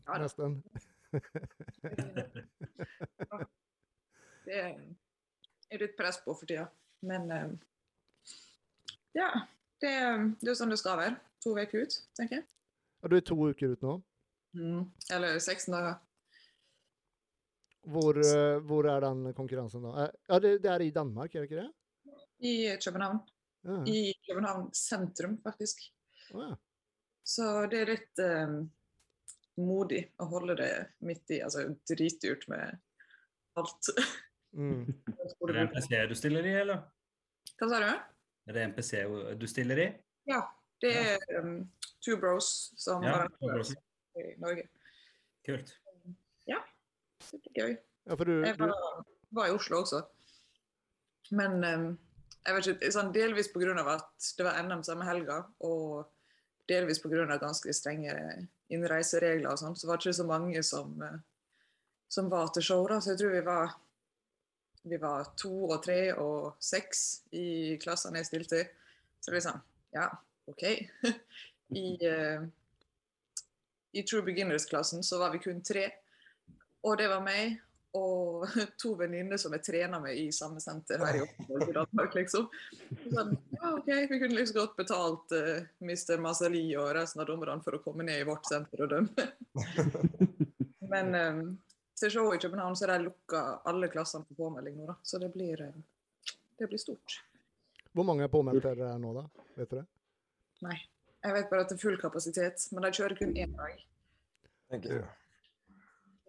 Ja. 0.05 0.17
Nesten. 0.21 0.59
Det 4.45 4.57
er 4.61 5.79
litt 5.81 5.95
press 5.97 6.19
på 6.21 6.35
for 6.37 6.45
tida. 6.45 6.67
Men 7.05 7.31
eh, 7.33 7.47
ja. 9.17 9.29
Det, 9.81 9.91
det 10.41 10.51
er 10.51 10.57
sånn 10.57 10.71
det 10.71 10.77
skal 10.79 10.99
være. 10.99 11.15
To 11.43 11.53
uker 11.57 11.85
ut, 11.85 11.95
tenker 12.17 12.39
jeg. 12.39 12.45
Ja, 13.01 13.09
du 13.11 13.15
er 13.17 13.25
to 13.25 13.35
uker 13.37 13.73
ut 13.73 13.81
nå. 13.85 13.95
Mm. 14.55 14.83
Eller 15.13 15.39
16 15.41 15.73
dager. 15.73 15.97
Hvor, 17.85 18.17
eh, 18.17 18.57
hvor 18.65 18.87
er 18.89 19.03
den 19.03 19.25
konkurransen 19.37 19.83
da? 19.85 20.05
Eh, 20.05 20.13
Ja, 20.31 20.39
det, 20.41 20.53
det 20.63 20.71
er 20.71 20.85
i 20.85 20.93
Danmark, 20.95 21.35
er 21.35 21.43
det 21.43 21.49
ikke 21.51 21.65
det? 21.65 21.71
I 22.45 22.53
København. 22.81 23.19
Ja. 23.65 23.75
I 23.89 23.99
København 24.29 24.69
sentrum, 24.77 25.35
faktisk. 25.43 25.83
Oh, 26.33 26.41
ja. 26.47 26.55
Så 27.25 27.45
det 27.69 27.79
er 27.81 27.91
litt 27.91 28.19
eh, 28.21 28.55
modig 29.61 30.01
å 30.19 30.27
holde 30.31 30.57
det 30.59 30.71
midt 31.05 31.31
i. 31.35 31.41
Altså 31.45 31.67
dritdyrt 31.89 32.47
med 32.51 32.77
alt. 33.59 33.91
Mm. 34.55 34.83
Er 35.47 35.53
det 35.53 35.63
NPC 35.69 35.89
du 36.09 36.15
stiller 36.17 36.45
i, 36.47 36.53
eller? 36.63 36.83
Hva 37.59 37.69
sa 37.71 37.79
du? 37.83 37.89
Er 38.49 38.57
det 38.57 38.67
NPC 38.71 38.91
du 39.39 39.47
stiller 39.49 39.81
i? 39.83 39.89
Ja. 40.29 40.43
Det 40.83 40.91
er 40.91 41.39
um, 41.39 41.63
Two 42.03 42.17
Bros 42.19 42.47
som 42.77 43.03
Ja, 43.03 43.21
arrangerer 43.23 43.75
i 44.19 44.33
Norge. 44.41 44.67
Kult. 45.47 45.71
Det 47.31 47.39
er 47.55 47.61
gøy. 47.61 47.75
Ja, 48.05 48.15
for 48.15 48.27
du, 48.27 48.33
Jeg 48.45 48.59
var, 48.59 48.73
var 49.31 49.47
i 49.47 49.55
Oslo 49.55 49.79
også. 49.81 50.01
Men 51.31 51.63
um, 51.63 51.87
jeg 52.45 52.55
vet 52.55 52.67
ikke, 52.73 52.91
sånn, 52.93 53.13
delvis 53.15 53.49
pga. 53.53 53.73
at 53.95 54.27
det 54.37 54.45
var 54.45 54.59
NM 54.61 54.83
samme 54.85 55.07
helga, 55.07 55.39
og 55.65 56.11
delvis 56.69 57.01
pga. 57.01 57.25
ganske 57.41 57.73
strenge 57.73 58.13
innreiseregler 58.73 59.51
og 59.51 59.61
sånn, 59.61 59.75
så 59.77 59.89
var 59.89 59.97
det 59.99 60.05
ikke 60.05 60.19
så 60.19 60.27
mange 60.29 60.61
som, 60.65 60.93
eh, 61.01 61.17
som 62.09 62.29
var 62.31 62.51
til 62.53 62.65
show. 62.65 62.87
da, 62.87 62.99
Så 62.99 63.13
jeg 63.13 63.19
tror 63.19 63.35
vi 63.35 63.43
var, 63.45 63.75
vi 64.83 64.97
var 64.97 65.33
to 65.37 65.69
og 65.69 65.83
tre 65.83 66.13
og 66.13 66.55
seks 66.59 67.23
i 67.31 67.77
klassene 67.81 68.21
jeg 68.21 68.29
stilte 68.31 68.61
i. 68.61 68.67
Så 69.21 69.33
er 69.33 69.41
sånn, 69.41 69.61
ja, 69.93 70.09
OK. 70.47 70.63
I, 71.81 71.97
uh, 72.05 72.45
I 73.93 74.03
True 74.05 74.21
Beginners-klassen 74.21 75.03
så 75.03 75.17
var 75.17 75.31
vi 75.33 75.41
kun 75.41 75.63
tre. 75.65 75.87
Og 76.85 76.97
det 76.99 77.07
var 77.09 77.23
meg 77.25 77.57
og 77.95 78.45
to 78.81 78.93
venninner 78.99 79.39
som 79.41 79.53
jeg 79.55 79.63
trener 79.65 80.01
med 80.03 80.17
i 80.19 80.27
samme 80.35 80.61
senter 80.63 81.01
her 81.03 81.19
i 81.19 81.23
Oslo 81.25 81.71
Danmark, 81.75 82.15
liksom. 82.17 82.47
Sånn, 83.11 83.35
ja, 83.55 83.71
OK, 83.71 83.91
vi 84.11 84.19
kunne 84.19 84.37
liksom 84.37 84.59
godt 84.59 84.75
betalt 84.79 85.35
uh, 85.35 85.61
Mr. 85.83 86.19
Masali 86.23 86.65
og 86.79 86.91
resten 86.97 87.23
av 87.23 87.29
dommerne 87.29 87.63
for 87.65 87.77
å 87.77 87.83
komme 87.85 88.07
ned 88.07 88.23
i 88.23 88.27
vårt 88.27 88.47
senter 88.49 88.85
og 88.85 88.91
dømme. 88.91 89.27
Men 90.93 91.15
um, 91.15 91.43
til 91.97 92.11
showet 92.13 92.37
i 92.39 92.45
København 92.45 92.75
så 92.77 92.89
de 92.91 92.99
lukka 93.07 93.43
alle 93.71 93.89
klassene 93.93 94.27
på 94.27 94.37
påmelding 94.43 94.77
nå, 94.81 94.89
da. 94.91 94.99
Så 95.03 95.21
det 95.23 95.31
blir, 95.33 95.63
uh, 95.63 96.33
det 96.59 96.69
blir 96.71 96.81
stort. 96.81 97.19
Hvor 97.95 98.07
mange 98.07 98.27
er 98.27 98.31
påmeldt 98.31 98.67
er 98.67 98.79
det 98.81 98.93
nå, 99.01 99.15
da? 99.15 99.27
Vet 99.55 99.71
du 99.71 99.79
det? 99.79 99.85
Nei. 100.65 100.79
Jeg 101.25 101.33
vet 101.33 101.47
bare 101.49 101.63
at 101.65 101.71
det 101.71 101.79
er 101.79 101.81
full 101.81 101.95
kapasitet, 101.97 102.67
men 102.75 102.85
de 102.85 102.91
kjører 102.93 103.17
kun 103.17 103.31
én 103.33 103.55
dag. 103.57 103.85
Thank 104.69 104.85
you. 104.91 105.01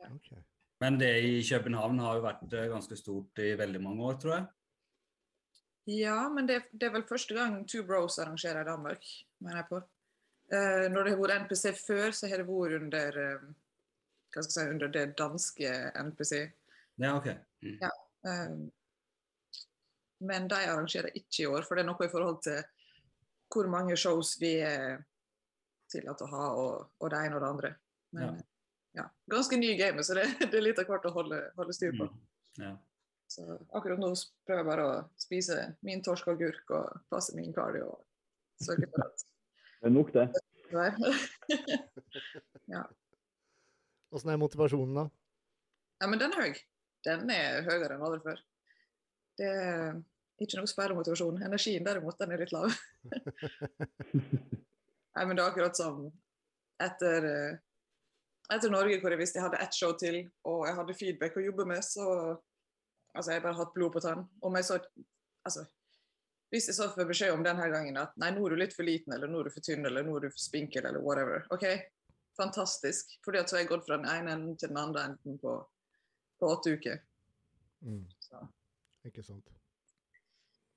Ok. 0.07 0.31
Men 0.81 0.99
det 1.01 1.12
i 1.25 1.43
København 1.49 1.99
har 2.05 2.19
jo 2.19 2.25
vært 2.27 2.53
eh, 2.53 2.69
ganske 2.73 2.97
stort 2.99 3.41
i 3.41 3.55
veldig 3.57 3.81
mange 3.81 4.05
år, 4.05 4.19
tror 4.21 4.35
jeg. 4.35 4.47
Ja, 5.87 6.29
men 6.29 6.49
det, 6.49 6.65
det 6.73 6.89
er 6.89 6.97
vel 6.97 7.07
første 7.07 7.37
gang 7.37 7.61
Two 7.71 7.85
Bros 7.87 8.19
arrangerer 8.19 8.65
i 8.65 8.69
Danmark, 8.69 9.05
mener 9.41 9.62
jeg 9.62 9.69
på. 9.71 9.81
Eh, 10.53 10.87
når 10.93 11.07
det 11.07 11.12
har 11.15 11.21
vært 11.23 11.45
NPC 11.47 11.65
før, 11.79 12.11
så 12.11 12.29
har 12.31 12.43
det 12.43 12.49
vært 12.49 12.81
under 12.81 13.21
eh, 13.23 13.47
si, 14.43 14.65
under 14.67 14.91
det 14.93 15.07
danske 15.19 15.73
NPC. 16.11 16.33
Ja, 17.03 17.15
OK. 17.17 17.31
Mm. 17.62 17.79
Eh, 18.31 18.57
men 20.27 20.49
de 20.51 20.59
arrangerer 20.59 21.15
ikke 21.15 21.45
i 21.45 21.49
år, 21.51 21.65
for 21.67 21.77
det 21.77 21.87
er 21.87 21.91
noe 21.91 22.09
i 22.09 22.12
forhold 22.12 22.43
til 22.45 22.61
hvor 23.53 23.69
mange 23.71 23.97
shows 23.97 24.35
vi 24.43 24.57
er 24.67 25.01
tillatt 25.93 26.23
å 26.25 26.31
ha, 26.33 26.45
og, 26.59 26.87
og 26.99 27.12
det 27.12 27.23
ene 27.23 27.39
og 27.39 27.45
det 27.45 27.51
andre. 27.55 27.73
Men 28.17 28.29
Ja. 28.29 28.37
Ja, 28.97 29.07
ganske 29.31 29.59
ny 29.61 29.75
game, 29.79 30.05
så 30.05 30.17
det, 30.19 30.27
det 30.51 30.57
er 30.57 30.65
litt 30.65 30.81
av 30.81 30.89
hvert 30.91 31.07
å 31.09 31.15
holde, 31.15 31.41
holde 31.59 31.77
styr 31.77 31.95
på. 31.99 32.09
Mm. 32.09 32.65
Ja. 32.65 32.75
Så 33.29 33.43
akkurat 33.75 34.01
nå 34.01 34.13
prøver 34.47 34.63
jeg 34.63 34.69
bare 34.69 34.85
å 34.87 34.99
spise 35.19 35.59
min 35.85 36.03
torsk 36.05 36.29
og 36.31 36.39
agurk 36.39 36.71
og 36.77 37.01
passe 37.11 37.35
min 37.37 37.53
kardio. 37.55 37.91
og 37.91 38.07
sørge 38.63 38.87
for 38.93 39.05
at 39.05 39.25
Det 39.81 39.91
er 39.91 39.93
nok, 39.93 40.13
det. 40.15 40.27
ja. 42.75 42.83
Åssen 44.15 44.33
er 44.33 44.41
motivasjonen, 44.41 44.95
da? 44.97 45.05
Ja, 46.01 46.09
men 46.11 46.21
den 46.23 46.33
er 46.33 46.47
høy. 46.47 46.55
Den 47.07 47.31
er 47.31 47.67
høyere 47.67 47.97
enn 47.97 48.07
aldri 48.07 48.21
før. 48.25 48.39
Det 49.37 49.51
er 49.51 49.99
ikke 50.43 50.61
noe 50.61 50.71
sperremotivasjon. 50.71 51.43
Energien 51.45 51.85
derimot, 51.85 52.19
den 52.21 52.33
er 52.33 52.43
litt 52.43 52.55
lav. 52.55 52.73
Nei, 55.17 55.25
men 55.25 55.37
det 55.37 55.43
er 55.43 55.51
akkurat 55.51 55.79
som 55.79 55.95
etter, 56.83 57.29
eh, 57.31 57.59
etter 58.55 58.71
Norge, 58.71 59.01
hvor 59.03 59.15
jeg 59.15 59.21
visste 59.21 59.41
jeg 59.41 59.47
hadde 59.47 59.63
ett 59.65 59.75
show 59.75 59.95
til, 59.99 60.21
og 60.47 60.67
jeg 60.69 60.77
hadde 60.79 60.99
feedback 60.99 61.39
å 61.39 61.47
jobbe 61.49 61.69
med, 61.69 61.85
så 61.85 62.37
Altså, 63.17 63.31
jeg 63.33 63.41
har 63.41 63.45
bare 63.47 63.57
hatt 63.57 63.71
blod 63.73 63.95
på 63.95 64.01
tann. 64.05 64.27
Om 64.45 64.57
jeg 64.59 64.67
så 64.69 64.75
Altså, 65.47 65.63
hvis 66.51 66.69
jeg 66.69 66.77
så 66.77 66.89
får 66.95 67.07
beskjed 67.09 67.33
om 67.35 67.45
denne 67.47 67.67
gangen 67.73 67.97
at 68.01 68.15
nei, 68.21 68.33
nå 68.35 68.45
er 68.47 68.55
du 68.55 68.61
litt 68.61 68.75
for 68.77 68.87
liten, 68.87 69.15
eller 69.15 69.31
nå 69.31 69.41
er 69.41 69.49
du 69.49 69.55
for 69.55 69.65
tynn, 69.67 69.87
eller 69.87 70.05
nå 70.07 70.17
er 70.19 70.27
du 70.27 70.33
for 70.33 70.43
spinkel, 70.43 70.87
eller 70.89 71.03
whatever. 71.03 71.45
OK, 71.55 71.65
fantastisk. 72.39 73.17
Fordi 73.25 73.41
at 73.41 73.51
så 73.51 73.57
har 73.57 73.65
jeg 73.65 73.71
gått 73.71 73.87
fra 73.87 73.99
den 74.01 74.09
ene 74.11 74.35
enden 74.35 74.59
til 74.59 74.73
den 74.73 74.81
andre 74.83 75.05
enden 75.11 75.39
på, 75.43 75.55
på 76.41 76.51
åtte 76.51 76.75
uker. 76.75 76.99
Mm. 77.87 78.05
Så 78.27 78.43
Ikke 79.07 79.23
sant. 79.27 79.51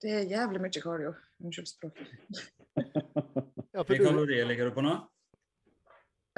det 0.03 0.13
er 0.15 0.29
jævlig 0.29 0.61
mye 0.61 0.83
cardio. 0.83 1.13
Unnskyld 1.41 1.69
språket. 1.69 2.13
Hvilke 3.73 4.03
kalorier 4.03 4.45
ligger 4.49 4.69
du 4.69 4.75
på 4.75 4.85
nå? 4.85 4.95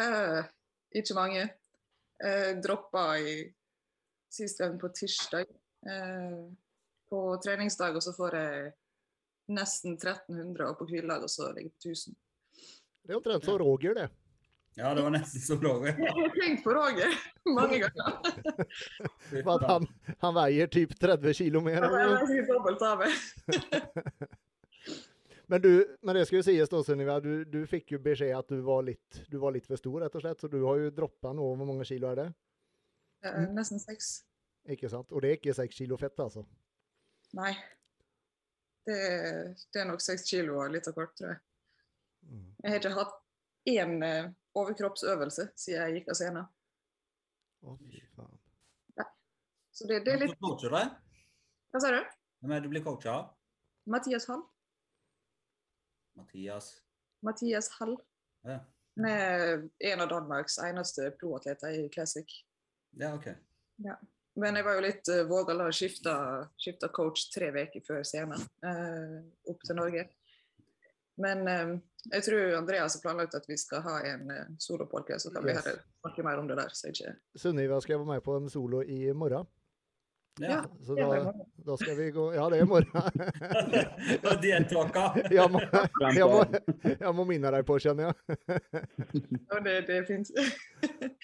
Eh, 0.02 0.44
ikke 0.96 1.18
mange. 1.18 1.44
Eh, 2.22 2.52
droppa 2.62 3.06
i 3.20 3.36
sist 4.32 4.62
gang 4.62 4.78
på 4.82 4.92
tirsdag. 4.96 5.48
Eh, 5.88 6.42
på 7.12 7.22
treningsdag, 7.44 7.96
og 7.96 8.04
så 8.04 8.14
får 8.16 8.38
jeg 8.38 8.72
nesten 9.52 9.98
1300, 9.98 10.70
og 10.70 10.78
på 10.80 10.88
hviledag 10.88 11.26
og 11.28 11.32
så 11.32 11.50
ligger 11.52 11.72
jeg 11.84 11.98
1000. 11.98 12.16
det 13.04 13.12
er 13.12 13.18
omtrent 13.18 13.48
som 13.48 13.58
Roger, 13.60 13.98
det. 13.98 14.10
Ja, 14.80 14.94
det 14.96 15.04
var 15.04 15.12
nesten 15.12 15.44
som 15.44 15.60
Roger. 15.60 15.98
Jeg 16.00 16.14
har 16.16 16.36
tenkt 16.38 16.64
på 16.64 16.76
Roger 16.78 17.18
mange 17.58 17.82
ganger. 17.84 18.22
Han, 19.68 19.88
han 20.22 20.38
veier 20.38 20.72
typ 20.72 20.96
30 20.96 21.36
kilo 21.42 21.64
mer. 21.66 21.84
Jeg 21.84 22.06
eller? 22.06 22.22
er 22.22 22.30
sikkert 22.30 22.54
dobbelt 22.54 22.88
av 22.88 23.04
meg. 23.04 23.12
Men, 25.52 25.62
du, 25.62 25.98
men 26.02 26.16
det 26.16 26.22
skal 26.30 26.38
jo 26.38 26.46
sies, 26.48 26.70
da, 26.72 26.80
Sunniva, 26.88 27.18
du, 27.20 27.44
du 27.44 27.66
fikk 27.68 27.92
jo 27.92 27.98
beskjed 28.00 28.32
at 28.38 28.48
du 28.48 28.62
var 28.64 28.86
litt, 28.88 29.18
du 29.28 29.36
var 29.42 29.52
litt 29.52 29.66
for 29.68 29.76
stor, 29.76 29.98
rett 30.06 30.14
og 30.16 30.24
slett. 30.24 30.40
Så 30.40 30.48
du 30.48 30.62
har 30.64 30.78
jo 30.80 30.94
droppa 30.96 31.34
nå. 31.36 31.48
Hvor 31.60 31.68
mange 31.68 31.84
kilo 31.90 32.08
er 32.08 32.22
det? 32.22 32.28
Eh, 33.28 33.42
nesten 33.52 33.82
seks. 33.84 34.22
Ikke 34.72 34.88
sant? 34.94 35.12
Og 35.12 35.20
det 35.24 35.34
er 35.34 35.40
ikke 35.42 35.56
seks 35.58 35.76
kilo 35.82 35.98
fett, 36.00 36.16
altså. 36.24 36.46
Nei. 37.36 37.52
Det, 38.88 38.96
det 39.76 39.82
er 39.82 39.90
nok 39.90 40.00
seks 40.06 40.24
kilo 40.30 40.56
og 40.62 40.72
litt 40.72 40.88
av 40.88 40.96
hvert, 40.96 41.12
tror 41.20 41.34
jeg. 41.34 41.42
Mm. 42.32 42.48
Jeg 42.64 42.72
har 42.72 42.80
ikke 42.80 42.94
hatt 42.96 43.20
én 43.74 43.98
eh, 44.08 44.32
overkroppsøvelse 44.64 45.50
siden 45.60 45.84
jeg 45.84 46.00
gikk 46.00 46.14
av 46.14 46.22
scenen. 46.22 46.48
Å, 47.68 47.76
fy 47.76 48.06
faen. 48.16 48.40
Så 49.76 49.88
det, 49.88 50.02
det 50.08 50.16
er 50.16 50.24
litt? 50.26 50.40
Hva 50.40 51.80
sa 51.80 51.92
du? 51.92 52.00
Hvem 52.40 52.56
er 52.56 52.64
det 52.64 52.68
du 52.68 52.74
blir 52.74 52.84
coacha 52.88 53.14
av? 53.20 53.30
Mathias 53.92 54.32
Hall. 54.32 54.48
Mathias. 56.18 56.74
Mathias 57.26 57.70
Hall. 57.80 57.98
Ja, 58.48 58.60
er 59.08 59.68
en 59.92 60.02
av 60.04 60.10
Danmarks 60.10 60.58
eneste 60.60 61.12
blodatleter 61.20 61.78
i 61.80 61.90
classic. 61.94 62.42
ja 63.00 63.14
OK. 63.16 63.28
Men 64.40 64.56
jeg 64.56 64.64
var 64.66 64.78
jo 64.78 64.84
litt 64.86 65.10
uh, 65.12 65.24
vågal 65.28 65.66
og 65.66 65.76
skifta, 65.76 66.90
coach 66.96 67.28
tre 67.34 67.52
uker 67.52 67.84
før 67.88 68.04
scenen 68.08 68.40
uh, 68.66 69.20
opp 69.52 69.64
til 69.68 69.80
Norge. 69.80 70.08
Men 71.22 71.44
eh, 71.48 71.72
jeg 72.16 72.24
tror 72.26 72.56
Andreas 72.58 72.96
har 72.96 73.02
planlagt 73.04 73.36
at 73.38 73.44
vi 73.46 73.58
skal 73.60 73.84
ha 73.86 73.98
en 74.08 74.32
uh, 74.32 74.54
solopolke, 74.64 75.20
så 75.20 75.30
kan 75.34 75.44
vi 75.46 75.52
Yes. 75.54 75.68
vi 75.68 75.74
snakke 76.02 76.24
mer 76.24 76.40
om 76.40 76.48
det 76.48 76.58
der. 76.58 76.72
Så 76.74 76.90
ikke 76.90 77.12
Sunniva 77.36 77.82
skal 77.84 78.00
være 78.00 78.14
med 78.16 78.24
på 78.26 78.38
en 78.40 78.50
solo 78.50 78.82
i 78.82 79.12
morgen. 79.14 79.46
Ja. 80.40 80.66
Så 80.82 80.96
da, 80.96 81.34
da 81.56 81.78
skal 81.78 81.98
vi 81.98 82.12
gå 82.12 82.34
Ja, 82.34 82.50
det 82.50 82.58
er 82.58 82.64
i 82.64 82.68
morgen. 82.68 82.92
Og 84.30 84.42
diettvåka. 84.42 85.04
jeg, 85.38 85.52
må, 85.52 85.60
jeg, 86.16 86.28
må, 86.30 86.46
jeg 86.94 87.14
må 87.18 87.26
minne 87.28 87.52
deg 87.52 87.68
på, 87.68 87.78
kjenner 87.84 88.10
jeg. 88.10 88.38
Ja, 89.52 89.60
det, 89.60 89.76
det 89.90 89.98
er 90.00 90.08
fint. 90.08 90.32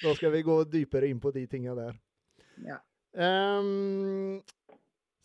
Da 0.04 0.13
skal 0.17 0.34
vi 0.36 0.43
gå 0.46 0.60
dypere 0.67 1.08
inn 1.08 1.22
på 1.24 1.32
de 1.36 1.46
tinga 1.48 1.76
der. 1.78 1.96
Ja. 2.67 2.82
Um, 3.17 4.41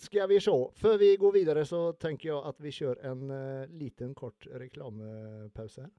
skal 0.01 0.31
vi 0.31 0.38
se. 0.40 0.55
Før 0.79 1.01
vi 1.03 1.16
går 1.18 1.35
videre, 1.40 1.64
så 1.68 1.90
tenker 2.01 2.31
jeg 2.31 2.45
at 2.53 2.62
vi 2.62 2.75
kjører 2.75 3.11
en 3.11 3.27
uh, 3.35 3.75
liten, 3.81 4.14
kort 4.14 4.47
reklamepause 4.62 5.85
her. 5.85 5.90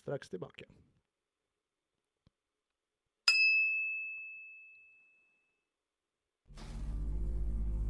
Straks 0.00 0.30
tilbake. 0.30 0.70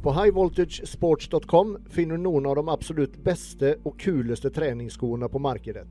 På 0.01 0.11
highvoltagesports.com 0.11 1.77
finner 1.89 2.17
du 2.17 2.23
noen 2.23 2.45
av 2.45 2.55
de 2.55 2.69
absolutt 2.69 3.19
beste 3.23 3.75
og 3.85 3.99
kuleste 4.01 4.49
treningsskoene 4.49 5.27
på 5.29 5.39
markedet. 5.39 5.87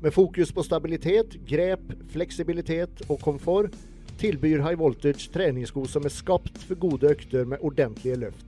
Med 0.00 0.14
fokus 0.14 0.52
på 0.56 0.64
stabilitet, 0.64 1.36
grep, 1.44 1.92
fleksibilitet 2.08 3.02
og 3.10 3.20
komfort 3.20 3.76
tilbyr 4.20 4.62
High 4.64 4.78
Voltage 4.80 5.28
treningssko 5.32 5.84
som 5.84 6.08
er 6.08 6.14
skapt 6.14 6.62
for 6.64 6.80
gode 6.80 7.10
økter 7.12 7.44
med 7.44 7.60
ordentlige 7.60 8.16
løft. 8.22 8.46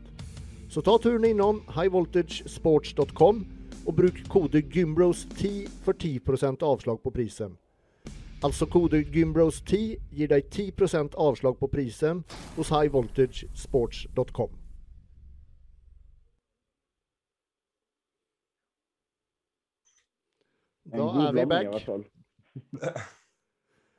Så 0.72 0.80
ta 0.80 0.96
turen 0.96 1.28
innom 1.28 1.60
highvoltagesports.com 1.76 3.44
og 3.84 3.96
bruk 3.98 4.22
kode 4.32 4.64
GYMBROS10 4.72 5.68
for 5.84 5.92
10% 5.92 6.64
avslag 6.64 7.02
på 7.04 7.12
prisen. 7.12 7.58
Altså 8.40 8.64
kode 8.66 9.04
GYMBROS10 9.04 9.84
gir 10.16 10.32
deg 10.32 10.48
10% 10.48 11.20
avslag 11.20 11.60
på 11.60 11.68
prisen 11.68 12.24
hos 12.56 12.72
highvoltagesports.com. 12.72 14.61
Da 20.92 21.08
er 21.28 21.32
vi 21.36 21.46
back. 21.48 21.66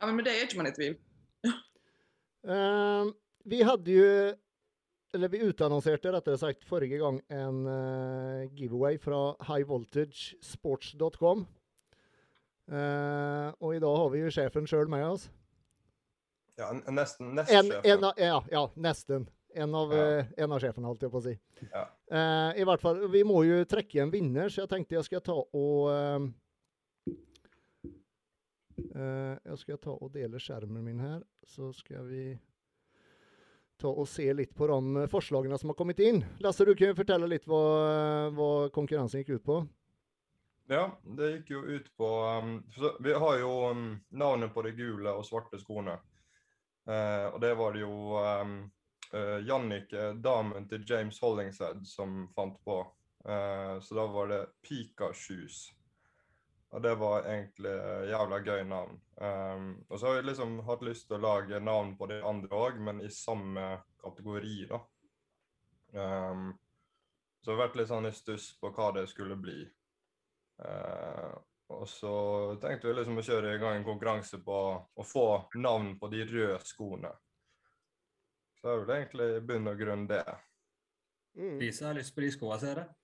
Ja, 0.03 0.10
men 0.12 0.25
det 0.25 0.34
er 0.36 0.41
ikke 0.43 0.58
man 0.60 0.67
i 0.67 0.73
tvil. 0.75 0.95
uh, 2.43 3.08
vi 3.51 3.62
hadde 3.63 3.91
jo 3.95 4.08
Eller 5.15 5.29
vi 5.32 5.39
utannonserte 5.47 6.12
rettere 6.12 6.38
sagt 6.41 6.65
forrige 6.67 6.97
gang 6.99 7.21
en 7.32 7.62
uh, 7.69 8.43
giveaway 8.58 8.97
fra 8.99 9.36
highvoltagesports.com. 9.47 11.45
Uh, 12.67 13.49
og 13.62 13.75
i 13.75 13.79
dag 13.84 13.95
har 14.01 14.10
vi 14.13 14.23
jo 14.23 14.32
sjefen 14.34 14.67
sjøl 14.69 14.89
med 14.91 15.06
oss. 15.06 15.27
Ja, 16.58 16.71
nesten 16.89 17.29
En, 17.29 17.36
nestsjefen. 17.39 17.71
en 17.93 18.03
av, 18.10 18.13
ja, 18.21 18.39
ja, 18.51 18.63
nesten. 18.89 19.27
En 19.53 19.75
av, 19.77 19.93
Ja. 19.93 20.03
Uh, 20.19 20.25
en 20.43 20.51
av 20.58 20.60
sjefene, 20.65 20.88
holdt 20.89 21.06
jeg 21.06 21.13
på 21.13 21.21
å 21.21 21.25
si. 21.27 21.34
Ja. 21.69 21.84
Eh, 22.10 22.62
I 22.62 22.65
hvert 22.65 22.82
fall, 22.82 23.03
Vi 23.13 23.21
må 23.23 23.43
jo 23.45 23.62
trekke 23.69 24.01
en 24.01 24.12
vinner, 24.13 24.49
så 24.49 24.63
jeg 24.65 24.69
tenkte 24.73 24.95
jeg 24.97 25.06
skal 25.08 25.21
ta 25.21 25.36
og 25.38 26.34
eh, 28.77 29.01
eh, 29.01 29.38
Jeg 29.45 29.62
skal 29.62 29.79
ta 29.81 29.93
og 29.93 30.12
dele 30.13 30.41
skjermen 30.41 30.83
min 30.86 30.99
her, 31.03 31.21
så 31.45 31.71
skal 31.75 32.07
vi 32.09 32.25
ta 33.79 33.91
og 33.91 34.07
se 34.07 34.25
litt 34.33 34.53
på 34.55 34.67
de 34.69 35.03
eh, 35.03 35.09
forslagene 35.12 35.57
som 35.59 35.71
har 35.73 35.77
kommet 35.79 36.01
inn. 36.03 36.23
Lasse, 36.43 36.65
du 36.65 36.75
kan 36.77 36.95
fortelle 36.97 37.29
litt 37.29 37.47
hva, 37.49 37.63
hva 38.33 38.51
konkurransen 38.75 39.23
gikk 39.23 39.38
ut 39.38 39.47
på. 39.47 39.63
Ja, 40.71 40.86
det 41.03 41.29
gikk 41.31 41.49
jo 41.51 41.62
ut 41.75 41.89
på 41.99 42.09
um, 42.39 42.53
Vi 43.03 43.13
har 43.13 43.39
jo 43.41 43.51
um, 43.73 43.88
navnet 44.15 44.53
på 44.53 44.63
de 44.63 44.71
gule 44.77 45.12
og 45.12 45.25
svarte 45.27 45.59
skoene. 45.59 45.97
Uh, 46.88 47.33
og 47.33 47.41
det 47.43 47.51
var 47.59 47.75
det 47.75 47.83
jo 47.83 48.15
um, 48.15 48.55
uh, 49.12 49.39
Jannicke, 49.43 50.13
damen 50.23 50.67
til 50.71 50.86
James 50.88 51.19
Hollingshead, 51.19 51.83
som 51.88 52.29
fant 52.36 52.55
på. 52.63 52.79
Uh, 53.27 53.79
så 53.83 53.99
da 53.99 54.07
var 54.12 54.31
det 54.31 54.41
Pika 54.63 55.12
Shoes. 55.12 55.65
Og 56.73 56.81
det 56.81 56.95
var 56.97 57.27
egentlig 57.29 57.69
eh, 57.69 58.07
jævla 58.09 58.39
gøy 58.41 58.63
navn. 58.65 58.97
Um, 59.21 59.65
og 59.89 59.99
så 59.99 60.07
har 60.07 60.15
vi 60.15 60.27
liksom 60.31 60.55
hatt 60.65 60.81
lyst 60.86 61.05
til 61.07 61.19
å 61.19 61.21
lage 61.21 61.59
navn 61.62 61.93
på 61.99 62.07
de 62.09 62.17
andre 62.25 62.57
òg, 62.57 62.79
men 62.81 63.01
i 63.05 63.12
samme 63.13 63.65
kategori, 64.01 64.55
da. 64.71 64.79
Um, 65.93 66.47
så 67.43 67.51
det 67.51 67.53
har 67.53 67.62
vært 67.67 67.77
litt 67.77 67.91
sånn 67.91 68.09
i 68.09 68.13
stuss 68.15 68.47
på 68.57 68.71
hva 68.73 68.89
det 68.97 69.05
skulle 69.12 69.38
bli. 69.38 69.59
Uh, 70.63 71.38
og 71.77 71.86
så 71.89 72.15
tenkte 72.62 72.89
vi 72.89 72.97
liksom 72.97 73.21
å 73.21 73.25
kjøre 73.27 73.53
i 73.53 73.62
gang 73.62 73.77
en 73.77 73.86
konkurranse 73.86 74.41
på 74.41 74.57
å 74.81 75.05
få 75.05 75.27
navn 75.62 75.93
på 76.01 76.09
de 76.09 76.25
røde 76.25 76.57
skoene. 76.65 77.13
Så 78.57 78.65
det 78.65 78.73
er 78.73 78.81
vel 78.81 78.95
egentlig 78.97 79.29
i 79.29 79.45
bunn 79.45 79.69
og 79.69 79.77
grunn 79.77 80.09
det. 80.09 80.25
Lisa 81.62 81.91
har 81.91 81.97
lyst 81.97 82.15
på 82.15 82.25
de 82.25 82.33
skoene, 82.33 82.59
ser 82.62 82.81
jeg. 82.81 83.03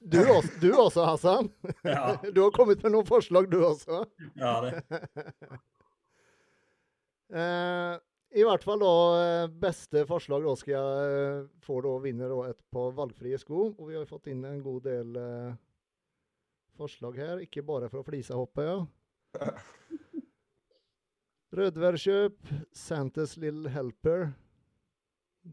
Du, 0.00 0.18
også, 0.22 0.50
du 0.60 0.68
også, 0.74 1.04
Hassan. 1.08 1.48
Ja. 1.84 2.16
Du 2.34 2.40
har 2.42 2.50
kommet 2.54 2.82
med 2.84 2.92
noen 2.94 3.06
forslag, 3.08 3.48
du 3.50 3.58
også. 3.64 4.04
ja, 4.38 4.54
det. 4.64 4.82
Eh, 7.28 7.94
I 8.40 8.44
hvert 8.46 8.62
fall 8.64 8.80
da, 8.80 8.90
eh, 9.20 9.50
beste 9.60 10.00
forslag 10.08 10.46
da 10.46 10.54
skal 10.56 10.72
jeg 10.72 11.16
eh, 11.18 11.42
få 11.60 11.74
da 11.84 11.90
vinner 12.00 12.30
da 12.32 12.38
et 12.48 12.56
par 12.72 12.94
valgfrie 12.96 13.36
sko. 13.36 13.66
Og 13.74 13.90
vi 13.90 13.98
har 13.98 14.06
fått 14.08 14.30
inn 14.32 14.46
en 14.48 14.62
god 14.64 14.86
del 14.88 15.18
forslag 16.78 17.18
her, 17.20 17.42
ikke 17.44 17.60
bare 17.68 17.90
fra 17.92 18.00
Flisa, 18.06 18.32
håper 18.38 18.70
jeg. 18.70 18.80
Rødværkjøp, 21.58 22.40
Santas 22.76 23.36
Little 23.36 23.68
Helper, 23.76 24.30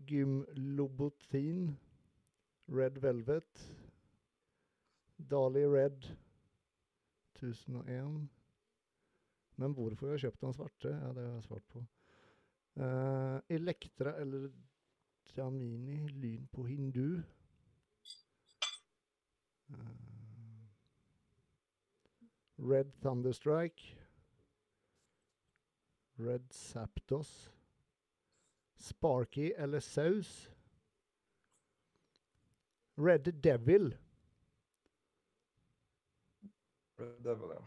Gym 0.07 0.45
Lobotin, 0.55 1.73
Red 2.67 2.97
Velvet, 3.01 3.77
Dali 5.17 5.65
Red 5.65 6.15
1001. 7.35 8.29
Men 9.55 9.73
hvorfor 9.73 10.07
jeg 10.07 10.13
har 10.13 10.23
kjøpt 10.25 10.41
den 10.41 10.53
svarte, 10.53 10.89
ja, 10.89 11.11
det 11.13 11.25
har 11.25 11.33
jeg 11.33 11.43
svart 11.43 11.67
på. 11.71 11.85
Uh, 12.75 13.39
Elektra 13.49 14.15
eller 14.19 14.49
Tiamini, 15.25 16.07
lyn 16.07 16.47
på 16.51 16.63
hindu. 16.63 17.21
Uh, 19.69 19.77
Red 22.59 22.91
Thunderstrike. 23.01 23.95
Red 26.19 26.51
Zapdos. 26.51 27.51
Sparky 28.77 29.51
eller 29.57 29.79
Saus. 29.79 30.54
Red 32.95 33.33
Devil. 33.43 33.95
Red 36.99 37.23
Devil, 37.23 37.49
ja. 37.55 37.61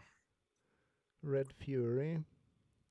Red 1.21 1.51
Fury. 1.53 2.23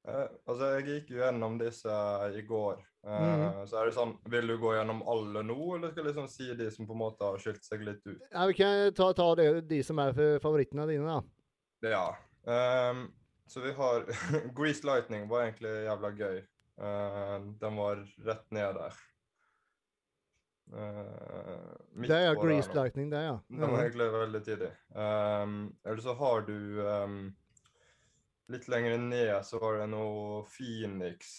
Eh, 0.09 0.29
altså, 0.47 0.69
jeg 0.77 0.85
gikk 0.87 1.11
jo 1.13 1.23
gjennom 1.23 1.59
disse 1.61 1.97
i 2.39 2.45
går. 2.47 2.79
Eh, 3.07 3.25
mm. 3.25 3.67
Så 3.69 3.81
er 3.81 3.89
det 3.89 3.97
sånn, 3.97 4.15
vil 4.31 4.53
du 4.53 4.57
gå 4.61 4.73
gjennom 4.77 5.03
alle 5.11 5.43
nå, 5.47 5.59
eller 5.77 5.93
skal 5.93 6.05
jeg 6.05 6.13
liksom 6.13 6.31
si 6.33 6.49
de 6.59 6.69
som 6.75 6.89
på 6.89 6.97
en 6.97 7.03
måte 7.03 7.27
har 7.27 7.43
skilt 7.43 7.65
seg 7.67 7.85
litt 7.87 8.05
ut? 8.07 8.23
Ja, 8.31 8.47
vi 8.49 8.57
kan 8.59 8.95
ta, 8.97 9.11
ta 9.17 9.29
det, 9.39 9.49
de 9.71 9.83
som 9.87 10.01
er 10.03 10.15
favorittene 10.43 10.87
dine, 10.91 11.19
da. 11.19 11.91
Ja. 11.91 12.07
ehm, 12.51 13.09
så 13.49 13.63
vi 13.65 13.75
har 13.77 14.07
Grease 14.59 14.87
Lightning 14.87 15.29
var 15.31 15.47
egentlig 15.47 15.75
jævla 15.89 16.15
gøy. 16.23 16.41
Eh, 16.79 17.37
den 17.61 17.79
var 17.83 18.03
rett 18.27 18.51
ned 18.55 18.81
der. 18.81 19.05
Midt 21.99 22.11
Det 22.13 22.19
er 22.29 22.35
på 22.39 22.47
Grease. 22.47 22.71
Lightning, 22.75 23.11
det, 23.11 23.21
ja. 23.25 23.37
Den 23.49 23.61
var 23.73 23.81
egentlig 23.83 24.09
veldig 24.13 24.41
tidlig. 24.47 24.71
Um, 24.95 25.55
eller 25.85 26.03
så 26.05 26.15
har 26.15 26.45
du 26.47 26.59
um, 26.87 27.21
Litt 28.49 28.69
lenger 28.69 28.99
ned 29.03 29.33
så 29.45 29.59
var 29.61 29.81
det 29.81 29.89
noe 29.93 30.45
Phoenix. 30.49 31.35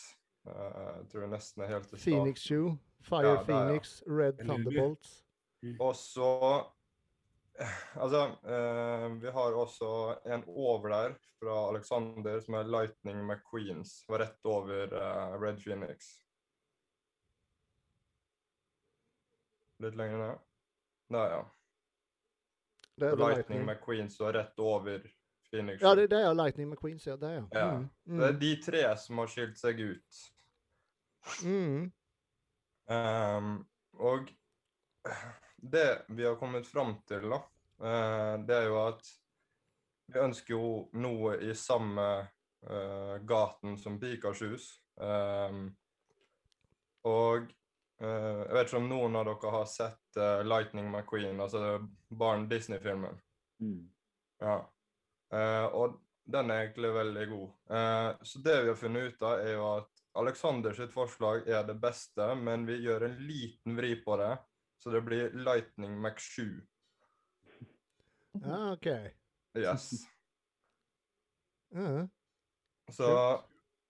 Uh, 0.46 1.00
jeg 1.00 1.08
tror 1.12 1.24
jeg 1.24 1.32
nesten 1.32 1.64
er 1.64 1.72
helt 1.72 1.88
til 1.88 1.96
starten. 1.96 2.12
Phoenix 2.12 2.44
Shoe, 2.46 2.76
Fire 3.08 3.24
Ja, 3.24 3.32
der, 3.32 3.40
ja. 3.40 3.46
Phoenix, 3.48 3.96
Red 4.06 4.44
Thunderbolts. 4.44 5.16
Og 5.80 5.96
så 5.96 6.34
Altså, 8.04 8.22
uh, 8.44 9.08
vi 9.24 9.32
har 9.40 9.58
også 9.64 9.90
en 10.26 10.44
over 10.48 10.88
der 10.90 11.16
fra 11.40 11.58
Alexander 11.72 12.40
som 12.44 12.60
er 12.60 12.68
Lightning 12.68 13.24
McQueens. 13.26 14.04
Var 14.10 14.26
rett 14.26 14.46
over 14.46 14.94
uh, 14.94 15.40
Red 15.42 15.64
Phoenix. 15.64 16.14
Litt 19.80 19.96
lenger 19.96 20.18
ned. 20.20 20.49
Der, 21.10 21.32
ja. 21.34 21.44
Det 23.00 23.08
er 23.08 23.16
Lightning, 23.16 23.38
Lightning 23.38 23.66
McQueen 23.66 24.10
som 24.12 24.28
er 24.28 24.34
rett 24.34 24.60
over 24.60 25.00
Phoenix. 25.50 25.82
Ja, 25.82 25.96
det, 25.96 26.10
det 26.12 26.20
er 26.22 26.34
Lightning 26.34 26.70
McQueen, 26.70 27.00
ja. 27.06 27.16
Det, 27.16 27.32
ja. 27.34 27.46
Ja. 27.52 27.70
Mm, 27.78 28.18
Det 28.20 28.26
er 28.28 28.34
mm, 28.34 28.40
de 28.40 28.52
tre 28.66 28.84
som 28.98 29.22
har 29.24 29.32
skilt 29.32 29.58
seg 29.58 29.80
ut. 29.80 30.20
mm. 31.44 31.92
Um, 32.90 33.50
og 34.02 34.32
det 35.62 36.02
vi 36.08 36.26
har 36.26 36.36
kommet 36.42 36.68
fram 36.68 36.96
til, 37.08 37.28
da, 37.30 37.38
uh, 37.86 38.46
det 38.46 38.56
er 38.56 38.66
jo 38.66 38.80
at 38.82 39.12
vi 40.10 40.20
ønsker 40.24 40.54
jo 40.56 40.70
noe 40.98 41.36
i 41.46 41.54
samme 41.54 42.06
uh, 42.66 43.16
gaten 43.30 43.78
som 43.78 44.00
Pikachus. 44.02 44.72
Um, 44.98 45.68
og 47.06 47.46
uh, 48.02 48.42
Jeg 48.42 48.54
vet 48.58 48.68
ikke 48.72 48.82
om 48.82 48.90
noen 48.90 49.20
av 49.20 49.30
dere 49.30 49.54
har 49.54 49.70
sett 49.70 49.99
eh, 50.18 50.44
'Lightning 50.44 50.92
McQueen', 50.92 51.42
altså 51.42 51.88
barn 52.10 52.50
Disney-filmen. 52.50 53.22
Mm. 53.62 53.92
Ja. 54.40 54.58
Uh, 55.34 55.66
og 55.76 56.00
den 56.26 56.50
er 56.50 56.64
egentlig 56.64 56.94
veldig 56.94 57.26
god. 57.30 57.50
Uh, 57.70 58.24
så 58.24 58.40
det 58.40 58.62
vi 58.64 58.72
har 58.72 58.78
funnet 58.80 59.14
ut 59.14 59.22
av, 59.22 59.40
er 59.40 59.54
jo 59.54 59.66
at 59.78 60.04
Alexander 60.20 60.74
sitt 60.74 60.94
forslag 60.94 61.48
er 61.48 61.64
det 61.68 61.78
beste, 61.82 62.34
men 62.36 62.66
vi 62.68 62.80
gjør 62.84 63.06
en 63.08 63.18
liten 63.28 63.78
vri 63.78 63.94
på 64.06 64.18
det, 64.18 64.32
så 64.82 64.94
det 64.94 65.04
blir 65.06 65.36
Lightning 65.38 66.00
Mac7. 66.02 66.48
Ja, 68.42 68.72
OK. 68.74 68.88
Yes. 69.58 69.92
Mm. 71.70 72.10
Så 72.92 73.06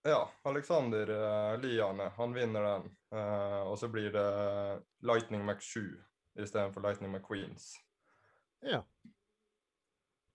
ja, 0.03 0.31
Alexander 0.43 1.09
uh, 1.09 1.61
Liane, 1.61 2.09
han 2.17 2.33
vinner 2.33 2.65
den. 2.65 2.89
Uh, 3.15 3.61
og 3.71 3.77
så 3.79 3.87
blir 3.87 4.11
det 4.11 4.25
Lightning 5.07 5.45
Mac7 5.47 5.85
istedenfor 6.43 6.81
Lightning 6.85 7.11
McQueens. 7.15 7.75
ja. 8.61 8.83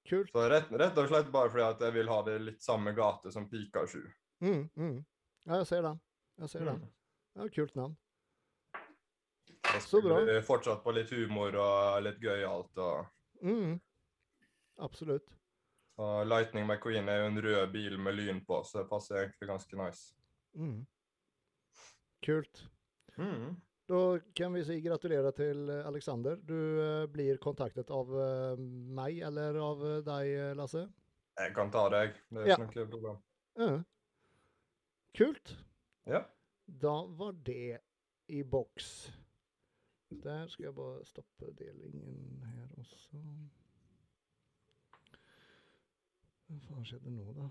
Kult. 0.09 0.29
Så 0.35 0.43
rett, 0.53 0.67
rett 0.77 0.99
og 1.01 1.07
slett 1.09 1.31
bare 1.33 1.49
fordi 1.49 1.63
at 1.65 1.81
jeg 1.81 1.93
vil 1.95 2.09
ha 2.13 2.19
det 2.27 2.35
litt 2.45 2.61
samme 2.63 2.93
gate 2.93 3.31
som 3.33 3.47
Pikachu. 3.49 4.03
Mm, 4.45 4.67
mm. 4.77 4.99
Ja, 5.49 5.57
jeg 5.63 5.67
ser 5.71 5.83
den. 5.87 6.01
Jeg 6.43 6.51
ser 6.53 6.65
den. 6.69 6.83
Mm. 6.83 6.91
Ja, 7.41 7.47
kult 7.49 7.75
navn. 7.79 7.95
Så 9.81 10.03
bra. 10.05 10.19
fortsatt 10.45 10.83
på 10.85 10.93
litt 10.93 11.09
humor 11.17 11.57
og 11.57 12.03
litt 12.05 12.21
gøyalt. 12.21 12.77
Og, 12.79 13.07
Mm. 13.43 13.81
Absolutt. 14.79 15.33
og 15.97 16.27
Lightning 16.27 16.67
McQueen 16.69 17.09
er 17.09 17.23
jo 17.23 17.27
en 17.31 17.43
rød 17.43 17.73
bil 17.73 17.99
med 17.99 18.15
lyn 18.15 18.45
på, 18.45 18.61
så 18.65 18.83
det 18.83 18.91
passer 18.91 19.17
egentlig 19.23 19.49
ganske 19.49 19.77
nice. 19.77 20.15
Mm. 20.55 20.87
Kult. 22.23 22.67
Mm. 23.17 23.57
Da 23.89 24.19
kan 24.37 24.55
vi 24.57 24.63
si 24.65 24.79
gratulerer 24.81 25.35
til 25.37 25.69
eh, 25.71 25.83
Alexander. 25.87 26.39
Du 26.41 26.55
eh, 26.81 27.07
blir 27.13 27.37
kontaktet 27.43 27.91
av 27.93 28.09
eh, 28.17 28.63
meg 28.97 29.19
eller 29.29 29.59
av 29.61 29.83
deg, 30.07 30.31
Lasse. 30.57 30.87
Jeg 31.37 31.53
kan 31.57 31.73
ta 31.75 31.83
deg. 31.93 32.15
Det 32.31 32.45
er 32.45 32.49
Ja. 32.55 32.57
ikke 32.63 32.79
noe 32.81 32.91
problem. 32.95 33.19
Ja. 33.61 33.75
Kult. 35.15 35.53
Ja. 36.09 36.23
Da 36.67 36.95
var 37.21 37.33
det 37.45 37.81
i 38.33 38.41
boks. 38.43 39.11
Der 40.25 40.47
skal 40.49 40.69
jeg 40.71 40.75
bare 40.79 41.05
stoppe 41.05 41.51
delingen 41.59 42.41
her 42.47 42.69
også. 42.81 43.21
Hva 46.49 46.59
faen 46.69 46.87
skjedde 46.89 47.13
nå, 47.13 47.35
da? 47.37 47.49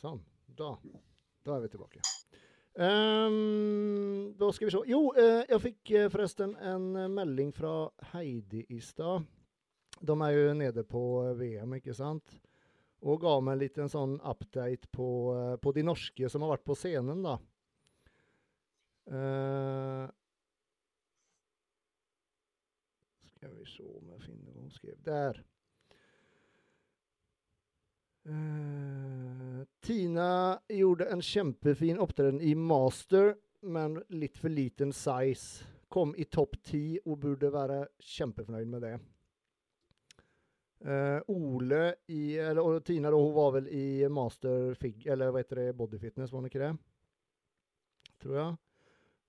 Sånn. 0.00 0.20
Da. 0.56 0.74
Da 1.44 1.56
er 1.56 1.64
vi 1.64 1.72
tilbake. 1.72 2.00
Um, 2.80 4.32
da 4.38 4.48
skal 4.52 4.68
vi 4.68 4.72
se. 4.72 4.80
Jo, 4.88 5.00
eh, 5.18 5.42
jeg 5.50 5.60
fikk 5.64 5.90
eh, 5.92 6.08
forresten 6.12 6.54
en 6.56 6.86
eh, 6.96 7.10
melding 7.12 7.50
fra 7.52 7.90
Heidi 8.14 8.62
i 8.72 8.78
stad. 8.84 9.26
De 10.00 10.16
er 10.24 10.32
jo 10.32 10.54
nede 10.56 10.84
på 10.88 11.02
eh, 11.26 11.34
VM, 11.36 11.74
ikke 11.80 11.96
sant? 11.96 12.38
Og 13.04 13.20
ga 13.20 13.34
meg 13.44 13.56
en 13.56 13.62
liten 13.64 13.92
sånn 13.92 14.16
update 14.28 14.88
på, 14.92 15.08
på 15.60 15.72
de 15.76 15.84
norske 15.84 16.28
som 16.32 16.44
har 16.44 16.54
vært 16.54 16.66
på 16.68 16.76
scenen, 16.76 17.22
da. 17.24 17.36
Eh, 19.10 20.06
skal 23.34 23.56
vi 23.56 23.68
se 23.68 23.88
om 23.88 24.12
jeg 24.14 24.24
finner 24.28 24.52
hva 24.52 24.64
hun 24.64 24.74
skrev. 24.74 24.98
Der. 25.04 25.40
Eh, 28.28 29.29
Tina 29.84 30.58
gjorde 30.68 31.08
en 31.12 31.22
kjempefin 31.22 32.00
opptreden 32.02 32.40
i 32.40 32.54
master, 32.54 33.34
men 33.62 33.98
litt 34.08 34.38
for 34.38 34.52
liten 34.52 34.92
size. 34.92 35.66
Kom 35.90 36.14
i 36.16 36.24
topp 36.30 36.60
ti 36.62 37.00
og 37.04 37.18
burde 37.24 37.50
være 37.52 37.82
kjempefornøyd 38.12 38.70
med 38.70 38.86
det. 38.86 38.94
Uh, 40.80 41.20
Ole 41.28 41.82
i, 42.08 42.38
eller 42.40 42.62
og 42.64 42.84
Tina 42.86 43.10
da, 43.12 43.18
hun 43.20 43.34
var 43.36 43.50
vel 43.58 43.66
i 43.74 44.08
master 44.08 44.72
fig, 44.80 45.02
eller 45.12 45.28
hva 45.28 45.42
heter 45.42 45.60
det, 45.60 45.74
body 45.76 45.98
fitness, 46.00 46.32
var 46.32 46.40
hun 46.40 46.48
ikke 46.48 46.62
det? 46.62 46.70
Tror 48.22 48.38
jeg. 48.38 48.54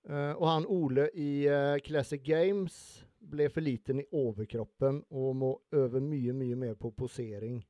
Uh, 0.08 0.32
og 0.32 0.46
han 0.48 0.68
Ole 0.72 1.10
i 1.14 1.32
uh, 1.50 1.76
Classic 1.84 2.22
Games 2.24 2.78
ble 3.22 3.50
for 3.52 3.62
liten 3.62 4.00
i 4.02 4.08
overkroppen 4.18 5.02
og 5.10 5.36
må 5.38 5.52
øve 5.76 6.00
mye, 6.02 6.32
mye 6.34 6.56
mer 6.58 6.74
på 6.78 6.90
posering. 6.96 7.60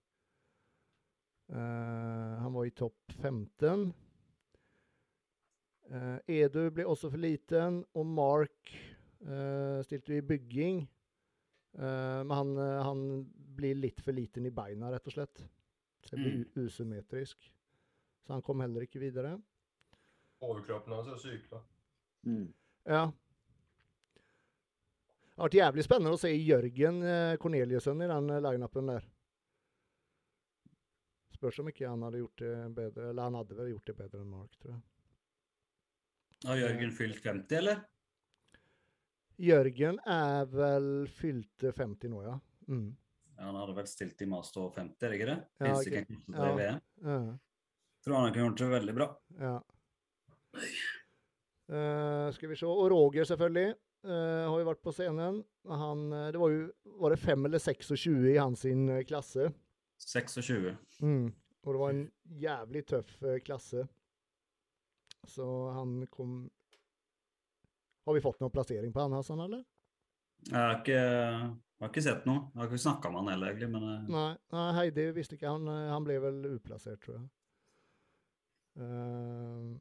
Eh, 1.53 2.39
han 2.43 2.53
var 2.55 2.65
i 2.65 2.73
topp 2.77 3.13
15. 3.21 3.91
Eh, 5.93 6.19
Edu 6.41 6.71
ble 6.73 6.87
også 6.89 7.11
for 7.13 7.21
liten, 7.21 7.83
og 7.99 8.07
Mark 8.09 8.73
eh, 9.27 9.81
stilte 9.85 10.17
i 10.17 10.23
bygging. 10.25 10.83
Eh, 11.77 12.21
men 12.25 12.33
han, 12.37 12.55
han 12.89 13.03
blir 13.57 13.77
litt 13.77 14.01
for 14.05 14.17
liten 14.17 14.47
i 14.49 14.55
beina, 14.55 14.91
rett 14.95 15.07
og 15.11 15.17
slett. 15.19 15.43
Så 16.03 16.15
det 16.17 16.23
blir 16.23 16.39
u- 16.41 16.65
usymmetrisk. 16.67 17.45
Så 18.27 18.33
han 18.33 18.43
kom 18.43 18.61
heller 18.65 18.87
ikke 18.87 19.03
videre. 19.03 19.37
Overkroppen 20.43 20.95
hans 20.97 21.11
er 21.13 21.21
syk, 21.23 21.45
da. 21.53 21.61
Mm. 22.27 22.49
Ja. 22.89 23.05
Det 25.33 25.39
har 25.39 25.47
vært 25.49 25.57
jævlig 25.61 25.85
spennende 25.87 26.15
å 26.17 26.21
se 26.21 26.31
Jørgen 26.35 26.99
Corneliussen 27.41 28.03
i 28.05 28.09
den 28.11 28.27
lineupen 28.45 28.91
der. 28.91 29.07
Spørs 31.43 31.57
om 31.59 31.69
ikke 31.73 31.89
han 31.91 32.03
hadde 32.07 32.21
gjort 32.21 32.39
det 32.39 32.57
bedre, 32.71 33.09
eller 33.11 33.27
han 33.27 33.35
hadde 33.35 33.57
vel 33.59 33.71
gjort 33.73 33.89
det 33.89 33.95
bedre 33.99 34.19
enn 34.23 34.29
Mark, 34.31 34.53
tror 34.63 34.77
jeg. 34.77 34.83
Har 36.47 36.59
Jørgen 36.61 36.93
fylt 36.95 37.25
50, 37.25 37.57
eller? 37.59 37.81
Jørgen 39.43 39.97
er 40.07 40.45
vel 40.53 40.87
fylte 41.11 41.73
50 41.75 42.13
nå, 42.13 42.21
ja. 42.29 42.37
Mm. 42.71 42.93
Ja, 43.33 43.49
han 43.49 43.59
hadde 43.59 43.75
vel 43.75 43.89
stilt 43.91 44.23
i 44.23 44.29
Master 44.31 44.69
50, 44.77 45.03
er 45.03 45.11
det 45.11 45.19
ikke 45.19 45.29
det? 45.33 45.35
Ja, 45.43 45.65
Finnes 45.65 45.91
ikke 45.91 46.21
Ja. 46.37 46.53
VM. 46.61 46.79
Ja, 47.03 47.17
Tror 48.07 48.17
han 48.21 48.37
kunne 48.37 48.47
gjort 48.47 48.63
det 48.63 48.71
veldig 48.77 48.95
bra. 49.01 49.09
ja. 49.43 49.57
Uh, 51.73 52.29
skal 52.37 52.51
vi 52.53 52.61
se. 52.61 52.69
Og 52.69 52.87
Roger, 52.93 53.25
selvfølgelig. 53.25 53.75
Uh, 54.07 54.47
har 54.47 54.63
jo 54.63 54.71
vært 54.71 54.83
på 54.85 54.95
scenen. 54.95 55.43
Han, 55.67 56.07
eh, 56.13 56.31
det 56.35 56.39
var 56.43 56.51
jo 56.51 56.65
var 57.03 57.15
det 57.15 57.21
5 57.23 57.47
eller 57.47 57.59
26 57.63 58.31
i 58.31 58.37
hans 58.37 58.63
sin 58.67 58.87
klasse. 59.07 59.51
26. 60.07 60.77
Mm. 61.01 61.33
Og 61.63 61.75
det 61.75 61.81
var 61.81 61.91
en 61.91 62.07
jævlig 62.23 62.87
tøff 62.87 63.23
eh, 63.23 63.39
klasse. 63.45 63.87
Så 65.29 65.47
han 65.71 66.07
kom 66.11 66.51
Har 68.05 68.15
vi 68.15 68.21
fått 68.21 68.41
noen 68.43 68.51
plassering 68.51 68.93
på 68.93 69.01
han, 69.01 69.13
Hassan, 69.15 69.41
eller? 69.41 69.63
Jeg 70.49 70.59
har 70.59 70.81
ikke, 70.81 70.97
jeg 70.99 71.85
har 71.85 71.93
ikke 71.93 72.03
sett 72.03 72.27
noe. 72.27 72.49
Jeg 72.51 72.59
har 72.59 72.71
ikke 72.71 72.83
snakka 72.83 73.13
med 73.13 73.23
han 73.23 73.31
heller, 73.31 73.53
egentlig. 73.53 73.71
Men 73.77 73.87
eh, 73.93 74.11
Nei, 74.11 74.33
nei 74.57 74.67
Heidi 74.81 75.07
visste 75.15 75.39
ikke. 75.39 75.55
Han, 75.55 75.71
eh, 75.71 75.93
han 75.93 76.09
ble 76.09 76.19
vel 76.25 76.43
uplassert, 76.57 76.99
tror 77.05 77.21
jeg. 77.21 77.31
Uh, 78.73 79.75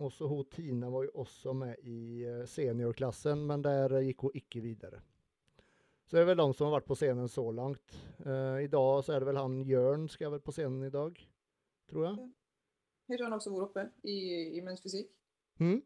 og 0.00 0.08
så 0.08 0.24
hun 0.24 0.46
Tina 0.48 0.88
var 0.88 1.02
jo 1.04 1.10
også 1.20 1.52
med 1.52 1.82
i 1.84 2.24
seniorklassen, 2.48 3.42
men 3.46 3.62
der 3.62 3.92
gikk 4.00 4.24
hun 4.24 4.38
ikke 4.40 4.62
videre. 4.64 5.02
Så 6.04 6.16
det 6.16 6.22
er 6.22 6.28
vel 6.28 6.36
de 6.42 6.46
som 6.54 6.68
har 6.68 6.74
vært 6.80 6.88
på 6.90 6.96
scenen 7.00 7.28
så 7.32 7.44
langt. 7.56 7.94
Uh, 8.26 8.60
I 8.60 8.68
dag 8.68 9.04
så 9.06 9.14
er 9.14 9.22
det 9.24 9.28
vel 9.30 9.40
han 9.40 9.54
Jørn 9.68 10.04
skal 10.12 10.34
vel 10.34 10.42
på 10.44 10.52
scenen 10.52 10.84
i 10.84 10.92
dag, 10.92 11.16
tror 11.90 12.04
jeg. 12.10 12.18
Har 13.08 13.16
ikke 13.16 13.24
han 13.28 13.36
også 13.36 13.52
vært 13.54 13.66
oppe 13.70 13.84
i, 14.08 14.18
i 14.58 14.62
Mens 14.64 14.82
Fysikk? 14.84 15.08
Hmm? 15.60 15.80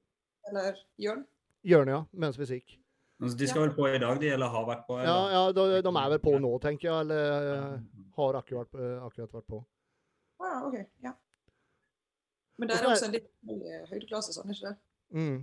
Eller 0.50 0.78
Jørn? 0.98 1.24
Jørn, 1.66 1.88
ja. 1.90 2.02
Mens 2.12 2.36
fysikk. 2.38 2.76
altså, 3.20 3.36
de 3.38 3.48
skal 3.50 3.64
vel 3.66 3.72
på 3.76 3.88
i 3.90 3.98
dag, 3.98 4.20
de, 4.20 4.28
eller 4.34 4.46
har 4.54 4.66
vært 4.68 4.84
på? 4.86 4.98
Ja, 5.02 5.14
Eller? 5.26 5.32
ja 5.34 5.40
de, 5.52 5.82
de 5.82 5.92
er 6.02 6.12
vel 6.14 6.20
på 6.22 6.34
nå, 6.38 6.52
tenker 6.62 6.88
jeg. 6.88 7.00
Eller 7.06 7.48
eh, 7.54 7.80
har 8.16 8.38
akkurat, 8.38 8.74
eh, 8.78 8.94
akkurat 9.04 9.34
vært 9.34 9.48
på. 9.50 9.58
Ah, 10.38 10.62
OK. 10.68 10.78
Ja. 11.04 11.12
Men 12.58 12.70
det 12.70 12.78
er 12.78 12.86
også 12.90 13.08
en 13.08 13.16
litt 13.18 13.28
høy- 13.46 13.90
høydeklasse, 13.90 14.32
sånn, 14.34 14.50
ikke 14.54 14.70
det? 14.70 14.76
Mm. 15.18 15.36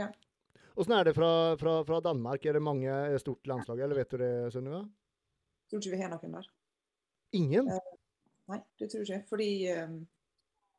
Ja. 0.00 0.10
Åssen 0.76 0.92
er 0.92 1.04
det 1.08 1.14
fra, 1.16 1.56
fra, 1.56 1.78
fra 1.88 2.00
Danmark? 2.04 2.44
Er 2.44 2.52
det 2.58 2.60
mange 2.60 2.92
er 2.92 3.18
stort 3.18 3.46
landslag, 3.48 3.80
eller 3.80 3.96
vet 3.96 4.10
du 4.12 4.20
det, 4.20 4.32
Sunniva? 4.52 4.82
Tror 5.70 5.80
ikke 5.80 5.94
vi 5.94 6.00
har 6.02 6.12
noen 6.12 6.36
der. 6.36 6.50
Ingen? 7.38 7.70
Nei, 8.52 8.58
det 8.76 8.90
tror 8.92 9.00
jeg 9.00 9.22
ikke. 9.22 9.30
Fordi 9.30 9.48
um, 9.72 9.96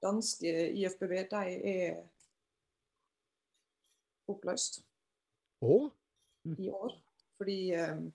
danske 0.05 0.53
IFBB, 0.77 1.15
de 1.31 1.41
er 1.73 1.97
oppløst 4.29 4.83
Å? 5.65 5.79
i 6.53 6.69
år. 6.69 6.95
Fordi 7.41 7.59
um, 7.81 8.05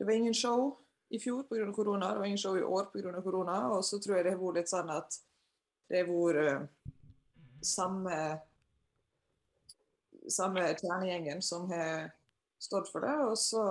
det 0.00 0.08
var 0.08 0.16
ingen 0.16 0.34
show 0.34 0.70
i 1.12 1.20
fjor 1.20 1.44
pga. 1.44 1.68
korona, 1.76 2.14
det 2.14 2.24
var 2.24 2.32
ingen 2.32 2.40
show 2.40 2.56
i 2.56 2.64
år 2.64 2.88
pga. 2.94 3.20
korona. 3.20 3.60
Og 3.76 3.84
så 3.84 4.00
tror 4.00 4.16
jeg 4.16 4.30
det 4.30 4.34
har 4.38 4.40
vært 4.40 4.62
litt 4.62 4.72
sånn 4.72 4.96
at 4.96 5.20
det 5.92 6.06
har 6.06 6.08
vært 6.08 6.40
uh, 6.56 6.92
samme 7.60 8.20
samme 10.32 10.62
kjernegjengen 10.80 11.42
som 11.42 11.68
har 11.70 12.10
stått 12.62 12.88
for 12.92 13.04
det. 13.04 13.14
Og 13.30 13.36
så 13.38 13.62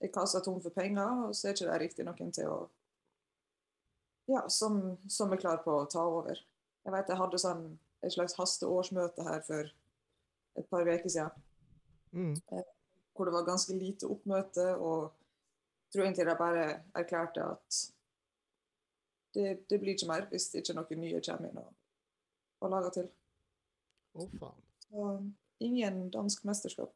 er 0.00 0.12
kassa 0.14 0.40
tom 0.44 0.60
for 0.64 0.72
penger, 0.74 1.26
og 1.28 1.34
så 1.36 1.48
er 1.50 1.56
ikke 1.56 1.68
det 1.70 1.80
riktig 1.84 2.06
noen 2.08 2.32
til 2.36 2.48
å 2.52 2.60
Ja, 4.30 4.44
som, 4.48 4.76
som 5.10 5.32
er 5.34 5.40
klar 5.42 5.56
på 5.64 5.72
å 5.74 5.86
ta 5.90 6.04
over. 6.06 6.38
Jeg 6.84 6.92
vet 6.94 7.08
jeg 7.10 7.18
hadde 7.18 7.38
sånn 7.42 7.64
et 8.06 8.12
slags 8.14 8.36
hasteårsmøte 8.38 9.24
her 9.26 9.40
for 9.42 9.72
et 10.60 10.68
par 10.70 10.86
uker 10.86 11.08
siden, 11.10 11.46
Mm. 12.12 12.34
hvor 13.14 13.24
det 13.28 13.32
var 13.34 13.44
ganske 13.46 13.74
lite 13.74 14.06
oppmøte, 14.10 14.64
og 14.82 15.12
jeg 15.12 15.92
tror 15.92 16.04
egentlig 16.04 16.26
de 16.26 16.34
bare 16.38 16.64
erklærte 16.98 17.44
at 17.44 17.76
det, 19.34 19.68
det 19.70 19.78
blir 19.80 19.94
ikke 19.94 20.08
mer 20.08 20.26
hvis 20.30 20.48
ikke 20.58 20.74
noen 20.74 21.00
nye 21.04 21.20
kommer 21.22 21.50
inn 21.52 21.60
og, 21.62 21.68
og 22.60 22.70
lager 22.72 22.90
til. 22.96 23.10
Å, 24.14 24.26
faen. 24.40 24.58
Så 24.90 25.32
ingen 25.62 26.10
dansk 26.10 26.44
mesterskap. 26.44 26.94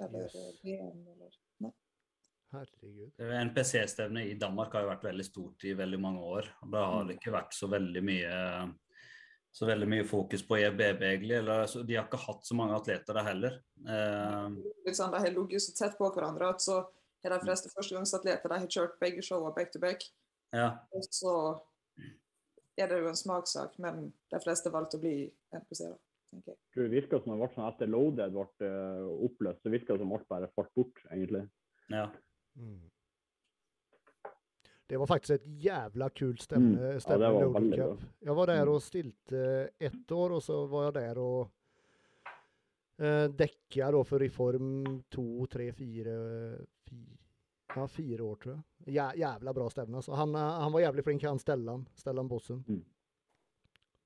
Eller 0.00 0.24
Yes. 0.24 0.60
VM, 0.64 1.06
eller 1.08 1.30
Herregud. 2.54 3.12
NPC-stevnet 3.18 4.26
i 4.30 4.34
Danmark 4.38 4.72
har 4.72 4.84
jo 4.84 4.90
vært 4.92 5.04
veldig 5.08 5.24
stort 5.26 5.64
i 5.66 5.72
veldig 5.74 5.98
mange 5.98 6.20
år. 6.22 6.48
og 6.62 6.70
Det 6.70 6.82
har 6.86 7.08
ikke 7.16 7.32
vært 7.34 7.54
så 7.56 7.66
veldig 7.70 8.02
mye 8.06 8.74
så 9.54 9.66
veldig 9.66 9.86
mye 9.88 10.04
fokus 10.06 10.42
på 10.46 10.56
EBB, 10.58 11.02
egentlig. 11.02 11.36
Eller, 11.38 11.66
så 11.70 11.82
de 11.86 11.94
har 11.94 12.06
ikke 12.08 12.18
hatt 12.26 12.46
så 12.46 12.54
mange 12.58 12.74
atleter 12.74 13.14
der 13.14 13.26
heller. 13.28 13.58
Eh, 13.86 14.48
Liksom, 14.86 15.10
De 15.10 15.18
har 15.22 15.30
ligget 15.30 15.62
så 15.62 15.74
tett 15.78 15.98
på 15.98 16.10
hverandre 16.10 16.48
at 16.50 16.62
så 16.62 16.80
er 17.24 17.30
de 17.30 17.40
fleste 17.40 17.70
førstegangsatleter 17.74 18.48
de 18.50 18.58
har 18.58 18.66
kjørt 18.66 18.98
begge 19.00 19.22
showene 19.22 19.54
back 19.54 19.70
to 19.72 19.78
back. 19.78 20.02
ja. 20.52 20.72
Og 20.92 21.02
så 21.10 21.60
er 22.76 22.88
det 22.90 22.98
jo 22.98 23.08
en 23.08 23.16
smakssak, 23.16 23.78
men 23.78 24.12
de 24.30 24.40
fleste 24.42 24.70
valgte 24.74 24.98
å 24.98 25.00
bli 25.00 25.32
NPC-er, 25.54 25.94
tenker 26.34 26.52
jeg. 26.54 26.60
Det 26.74 26.88
virka 26.92 27.20
som 27.20 27.34
det 27.34 27.38
ble 27.40 27.50
sånn 27.54 27.68
etter 27.68 27.90
Loaded 27.90 28.34
ble 28.34 28.70
eh, 28.70 29.12
oppløst, 29.28 29.62
så 29.62 29.72
virka 29.72 29.94
det 29.94 30.04
som 30.04 30.16
alt 30.16 30.26
bare 30.28 30.50
falt 30.54 30.74
bort, 30.76 31.06
egentlig. 31.10 31.46
ja. 31.92 32.08
Mm. 32.54 32.82
Det 34.86 34.98
var 35.00 35.06
faktisk 35.06 35.30
et 35.30 35.46
jævla 35.64 36.08
kul 36.10 36.36
stemme. 36.38 36.76
Mm. 36.76 36.98
Ja, 37.00 37.16
det 37.16 37.28
var 37.32 37.52
veldig 37.54 37.76
bra. 37.78 37.86
Jeg 38.20 38.34
var 38.36 38.50
der 38.52 38.68
og 38.68 38.82
stilte 38.84 39.44
ett 39.80 40.12
år 40.12 40.36
og 40.36 40.42
så 40.44 40.58
var 40.68 40.84
jeg 40.84 40.94
der 40.98 41.20
og 41.22 41.40
eh, 42.98 43.30
for 43.30 43.92
då 43.92 44.04
för 44.04 44.18
Reform 44.18 45.02
to, 45.08 45.46
tre, 45.46 45.72
fyra, 45.72 46.10
fyra, 46.84 47.16
ja, 47.74 47.88
fire 47.88 48.22
år 48.22 48.36
tror 48.36 48.54
jeg. 48.54 48.94
Jævla 48.94 49.14
jävla 49.14 49.54
bra 49.54 49.70
stemme. 49.70 50.02
Så 50.02 50.12
han, 50.12 50.34
eh, 50.34 50.40
han 50.40 50.72
var 50.72 50.80
jævlig 50.80 51.04
flink 51.04 51.22
han 51.22 51.38
Stellan, 51.38 51.88
Stellan 51.94 52.28
Bossen. 52.28 52.64
Mm. 52.68 52.84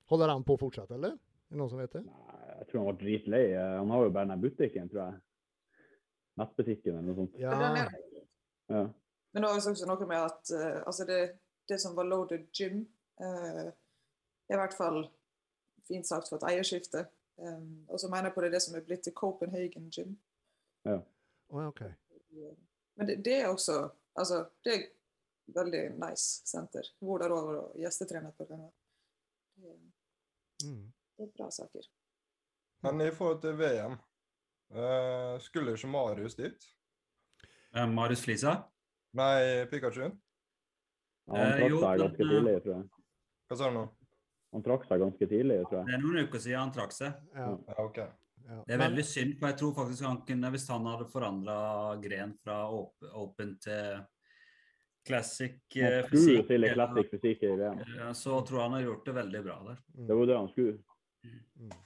Håller 0.07 0.29
han 0.29 0.45
på 0.45 0.57
fortsatt 0.57 0.91
eller? 0.91 1.19
Är 1.49 1.55
det 1.55 1.59
noen 1.59 1.71
som 1.71 1.79
vet 1.79 1.93
det? 1.93 2.01
Nei, 2.05 2.57
Jeg 2.59 2.67
tror 2.69 2.85
han 2.85 2.89
ble 2.97 3.05
dritlei. 3.05 3.45
Eh, 3.57 3.77
Han 3.79 3.91
har 3.91 4.05
jo 4.05 4.11
bare 4.11 4.29
den 4.29 4.41
butikken, 4.41 4.89
tror 4.89 5.03
jeg. 5.05 5.21
Nettbutikken 6.39 6.97
eller 6.99 7.07
noe 7.09 7.15
sånt. 7.17 7.39
Ja, 7.41 7.53
er, 7.53 7.93
Ja. 8.69 8.83
men 9.33 9.43
det 9.43 9.49
var 9.49 9.57
også 9.57 9.87
noe 9.87 10.07
med 10.07 10.19
at 10.19 10.51
uh, 10.53 10.83
altså 10.87 11.05
det, 11.09 11.39
det 11.69 11.81
som 11.81 11.97
var 11.97 12.05
loaded 12.05 12.45
gym, 12.53 12.83
uh, 13.21 13.71
er 14.49 14.55
i 14.55 14.61
hvert 14.61 14.77
fall 14.77 15.09
fint 15.89 16.07
sagt 16.07 16.29
for 16.29 16.37
et 16.37 16.47
eierskifte. 16.53 17.07
Um, 17.39 17.87
og 17.89 18.01
så 18.01 18.09
mener 18.09 18.29
jeg 18.29 18.35
på 18.35 18.41
det 18.41 18.49
er 18.49 18.57
det 18.59 18.63
som 18.63 18.77
er 18.77 18.85
blitt 18.85 19.03
til 19.07 19.15
Copenhagen 19.15 19.91
Gym. 19.91 20.19
oh, 20.85 21.01
ja, 21.63 21.67
okej. 21.69 21.93
Men 22.97 23.07
det, 23.07 23.25
det 23.25 23.35
er 23.41 23.49
også 23.49 23.89
altså, 24.15 24.45
det 24.65 24.75
er 24.75 24.87
veldig 25.55 25.83
nice 25.99 26.43
senter. 26.47 26.83
Hvor 26.99 27.19
det 27.19 27.31
over 27.31 27.57
og 27.57 27.77
gjestetrener 27.79 28.29
et 28.29 28.35
par 28.37 28.45
ganger. 28.53 28.71
Det, 29.57 29.79
Mm. 30.65 30.93
Det 31.19 31.27
er 31.27 31.33
bra 31.37 31.49
saker. 31.51 31.87
Men 32.87 33.01
i 33.03 33.11
forhold 33.11 33.41
til 33.43 33.57
VM, 33.59 33.97
eh, 34.71 35.35
skulle 35.43 35.75
ikke 35.75 35.91
Marius 35.91 36.37
dit? 36.39 36.69
Eh, 37.75 37.87
Marius 37.91 38.23
Flisa? 38.25 38.53
Nei, 39.19 39.65
Pikachu? 39.71 40.05
Han 41.29 41.37
Eh, 41.37 41.57
trakk 41.59 41.71
jo, 41.71 41.81
seg 41.83 41.99
ganske 42.05 42.23
eh, 42.25 42.31
tidlig, 42.31 42.55
tror 42.65 42.75
jeg. 42.77 42.87
Hva 43.49 43.57
sa 43.59 43.69
du 43.69 43.75
nå? 43.77 43.83
Han 44.55 44.63
trakk 44.65 44.87
seg 44.89 45.03
ganske 45.03 45.29
tidlig, 45.29 45.59
tror 45.69 45.79
jeg. 45.81 45.87
Det 45.91 45.95
er 45.99 46.03
noen 46.07 46.23
uker 46.29 46.41
siden 46.41 46.61
han 46.63 46.73
trakk 46.73 46.95
seg. 46.97 47.19
Ja, 47.35 47.49
Ja, 47.69 47.75
okay. 47.85 48.07
ja. 48.49 48.61
Det 48.69 48.77
er 48.79 48.81
veldig 48.87 49.05
synd, 49.05 49.35
for 49.41 49.51
jeg 49.51 49.59
tror 49.61 49.75
faktisk 49.77 50.07
han 50.09 50.23
kunne, 50.29 50.51
hvis 50.55 50.69
han 50.73 50.87
hadde 50.89 51.09
forandra 51.13 51.57
gren 52.01 52.33
fra 52.45 52.63
åpen 52.73 53.11
open 53.13 53.57
til 53.61 53.99
classic 55.09 55.59
eh, 55.77 56.03
fysikk, 56.09 56.45
stille 56.49 56.71
classic 56.75 57.11
fysikk 57.13 57.43
i 57.49 57.53
VM. 57.57 57.79
eh, 57.99 58.13
så 58.17 58.39
tror 58.45 58.59
jeg 58.61 58.65
han 58.69 58.77
har 58.79 58.87
gjort 58.87 59.05
det 59.09 59.15
veldig 59.19 59.43
bra 59.45 59.59
der. 59.69 59.79
Mm. 59.97 60.07
Det 60.09 60.17
var 60.21 60.27
det 60.33 60.37
han 60.39 60.49
skulle. 60.55 60.79
Mm. 61.59 61.77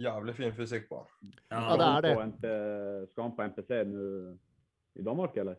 Jævlig 0.00 0.34
fin 0.36 0.54
fysikk 0.56 0.86
på 0.88 1.00
han. 1.02 1.32
Ja, 1.52 1.76
det 1.76 1.88
er 1.88 2.06
det. 2.06 2.12
Skal 2.12 2.22
han 2.22 2.30
på 2.30 2.30
NP 2.30 3.10
Skal 3.10 3.24
han 3.26 3.34
på 3.36 3.48
NPC 3.50 3.80
nå 3.90 4.06
i 5.00 5.04
Danmark, 5.06 5.36
eller? 5.36 5.58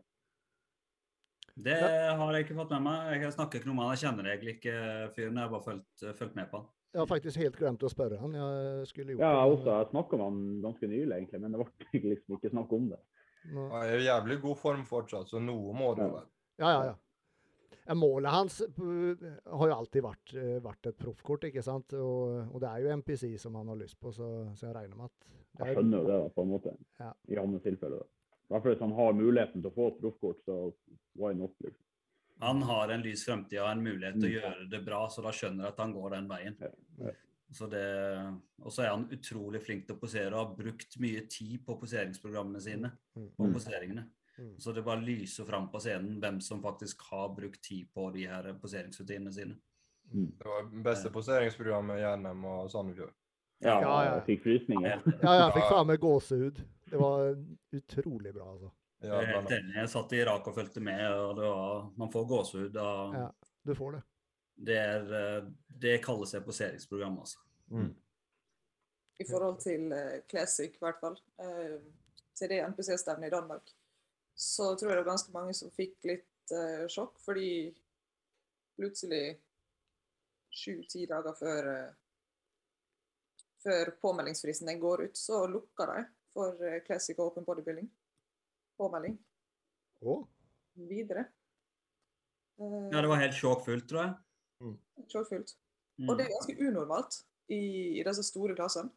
Det 1.61 1.77
har 2.17 2.33
jeg 2.33 2.45
ikke 2.45 2.57
fått 2.57 2.71
med 2.73 2.85
meg. 2.87 3.21
Jeg 3.21 3.33
snakker 3.35 3.59
ikke 3.59 3.69
noe 3.69 3.77
med 3.77 3.85
han. 3.85 3.95
Jeg 3.95 4.03
kjenner 4.05 4.29
egentlig 4.31 4.55
ikke 4.57 4.75
fyren. 5.17 5.37
Jeg 5.37 5.43
har 5.43 5.51
bare 5.51 5.65
fulgt, 5.67 6.05
fulgt 6.17 6.37
med 6.39 6.49
på 6.51 6.61
han. 6.61 6.69
Jeg 6.91 6.99
har 6.99 7.07
faktisk 7.07 7.39
helt 7.39 7.55
glemt 7.59 7.83
å 7.87 7.91
spørre 7.91 8.17
han. 8.19 8.33
Jeg 8.35 8.87
skulle 8.89 9.13
gjort 9.13 9.23
Ja, 9.23 9.31
jeg 9.37 9.53
også. 9.55 9.75
Jeg 9.77 9.89
snakka 9.93 10.17
med 10.17 10.25
han 10.25 10.41
ganske 10.65 10.89
nylig, 10.91 11.13
egentlig, 11.15 11.39
men 11.43 11.53
det 11.53 11.61
ble 11.61 12.01
liksom 12.11 12.37
ikke 12.37 12.51
snakk 12.51 12.73
om 12.75 12.89
det. 12.91 12.99
Han 13.51 13.77
er 13.79 13.93
i 13.95 14.09
jævlig 14.09 14.37
god 14.41 14.59
form 14.59 14.83
fortsatt, 14.89 15.29
så 15.31 15.39
noe 15.41 15.75
må 15.77 15.93
det 15.97 16.07
jo 16.07 16.17
være. 16.17 16.29
Ja, 16.61 16.73
ja, 16.73 16.81
ja. 16.91 16.97
Målet 17.97 18.31
hans 18.31 18.61
eh, 18.61 19.27
har 19.49 19.67
jo 19.71 19.75
alltid 19.75 20.03
vært, 20.05 20.33
eh, 20.37 20.59
vært 20.63 20.85
et 20.91 20.97
proffkort, 21.01 21.43
ikke 21.49 21.63
sant? 21.65 21.93
Og, 21.97 22.47
og 22.53 22.61
det 22.61 22.69
er 22.69 22.83
jo 22.85 22.95
MPC 22.97 23.37
som 23.41 23.55
han 23.55 23.67
har 23.73 23.75
lyst 23.81 23.99
på, 23.99 24.11
så, 24.13 24.27
så 24.55 24.67
jeg 24.69 24.75
regner 24.75 24.95
med 24.95 25.05
at 25.09 25.27
det 25.27 25.65
Jeg 25.65 25.67
er, 25.67 25.75
skjønner 25.79 25.97
jo 25.97 26.07
det, 26.07 26.17
da, 26.21 26.29
på 26.35 26.41
en 26.45 26.51
måte. 26.53 26.75
Ja. 26.99 27.11
I 27.27 27.39
hans 27.41 27.63
tilfelle. 27.65 28.01
I 28.01 28.53
hvert 28.53 28.63
fall 28.63 28.73
hvis 28.75 28.83
han 28.85 28.93
har 28.99 29.13
muligheten 29.17 29.61
til 29.63 29.71
å 29.71 29.75
få 29.75 29.87
et 29.91 29.99
proffkort, 30.03 30.39
så 30.45 30.59
why 31.19 31.33
not? 31.33 31.53
liksom. 31.63 31.81
Han 32.41 32.61
har 32.65 32.89
en 32.89 33.03
lys 33.05 33.25
fremtid 33.27 33.59
og 33.61 33.67
en 33.69 33.83
mulighet 33.85 34.15
til 34.19 34.29
å 34.29 34.31
Mm. 34.31 34.37
gjøre 34.39 34.69
det 34.71 34.85
bra, 34.85 35.01
så 35.13 35.21
da 35.21 35.29
skjønner 35.35 35.63
jeg 35.67 35.73
at 35.75 35.77
han 35.83 35.93
går 35.93 36.09
den 36.15 36.27
veien. 36.31 36.55
Ja, 36.61 36.71
ja. 37.05 37.11
Så 37.51 37.67
det, 37.69 37.83
og 38.63 38.71
så 38.71 38.83
er 38.85 38.93
han 38.93 39.09
utrolig 39.11 39.59
flink 39.61 39.85
til 39.85 39.95
å 39.97 39.99
posere 39.99 40.31
og 40.31 40.39
har 40.47 40.55
brukt 40.55 40.95
mye 41.03 41.25
tid 41.27 41.65
på 41.67 41.75
poseringsprogrammene 41.81 42.61
sine. 42.63 42.91
Mm. 43.17 43.27
På 43.35 43.45
Mm. 43.49 43.53
poseringene. 43.57 44.05
Mm. 44.41 44.55
Så 44.59 44.73
det 44.73 44.81
bare 44.85 45.03
lyser 45.05 45.45
fram 45.45 45.67
på 45.71 45.79
scenen 45.83 46.15
hvem 46.21 46.39
som 46.41 46.61
faktisk 46.63 47.01
har 47.11 47.29
brukt 47.37 47.61
tid 47.63 47.87
på 47.93 48.07
de 48.15 48.23
her 48.27 48.47
poseringsrutinene 48.61 49.33
sine. 49.35 49.57
Mm. 50.11 50.31
Det 50.39 50.45
var 50.49 50.69
beste 50.83 51.11
poseringsprogrammet 51.13 51.99
i 52.01 52.07
NM 52.17 52.45
og 52.49 52.71
Sandefjord. 52.73 53.13
Ja, 53.61 53.75
Ja, 53.81 54.03
ja. 54.03 54.13
jeg 54.15 54.23
fikk 54.31 54.43
frysninger. 54.47 55.03
Ja, 55.21 55.33
jeg 55.43 55.53
fikk 55.53 55.67
faen 55.69 55.87
meg 55.91 55.99
gåsehud. 56.01 56.61
Det 56.91 56.99
var 56.99 57.35
utrolig 57.77 58.33
bra, 58.33 58.47
altså. 58.55 58.71
Ja, 59.01 59.19
Jeg 59.21 59.89
satt 59.89 60.11
i 60.13 60.19
Irak 60.21 60.47
og 60.49 60.55
fulgte 60.57 60.81
med, 60.81 61.05
og 61.11 61.35
det 61.37 61.45
var, 61.45 61.91
man 61.97 62.11
får 62.13 62.25
gåsehud. 62.29 62.75
av- 62.77 63.13
Ja. 63.13 63.27
Du 63.65 63.75
får 63.75 63.91
det. 63.91 64.01
Det, 64.65 64.77
er, 64.77 65.13
eh, 65.37 65.45
det 65.79 66.01
kalles 66.03 66.33
et 66.33 66.45
poseringsprogram, 66.45 67.19
altså. 67.19 67.37
Mm. 67.71 67.93
I 69.19 69.25
forhold 69.29 69.59
til 69.61 69.91
eh, 69.91 70.19
Classic, 70.29 70.73
i 70.75 70.79
hvert 70.81 70.99
fall. 70.99 71.17
eh, 71.39 71.77
til 72.35 72.49
det 72.49 72.59
NPC-stevnet 72.65 73.27
i 73.27 73.29
Danmark. 73.29 73.69
Så 74.35 74.75
tror 74.75 74.89
jeg 74.91 74.97
det 74.97 75.03
var 75.05 75.11
ganske 75.11 75.33
mange 75.35 75.53
som 75.53 75.71
fikk 75.71 75.97
litt 76.07 76.51
uh, 76.55 76.87
sjokk, 76.89 77.17
fordi 77.21 77.73
plutselig 78.79 79.37
sju-ti 80.51 81.05
dager 81.09 81.35
før, 81.37 81.67
uh, 81.71 81.93
før 83.63 83.91
påmeldingsfristen 84.01 84.67
den 84.71 84.79
går 84.81 85.05
ut, 85.09 85.17
så 85.17 85.43
lukka 85.47 85.85
de 85.91 86.05
for 86.33 86.57
uh, 86.63 86.79
Classic 86.87 87.19
Open 87.19 87.45
Bodybuilding. 87.45 87.89
Påmelding 88.77 89.17
Oh. 90.01 90.23
videre. 90.73 91.27
Eh, 92.57 92.89
Ja, 92.91 93.01
det 93.01 93.07
var 93.11 93.19
helt 93.21 93.35
sjokkfullt, 93.37 93.85
tror 93.89 94.01
jeg. 94.01 94.77
Sjokkfullt 95.11 95.57
Mm. 95.99 96.09
Og 96.09 96.17
det 96.17 96.23
er 96.25 96.29
ganske 96.31 96.53
unormalt 96.65 97.15
i, 97.51 97.99
i 97.99 98.03
disse 98.03 98.23
store 98.23 98.55
klassene. 98.55 98.89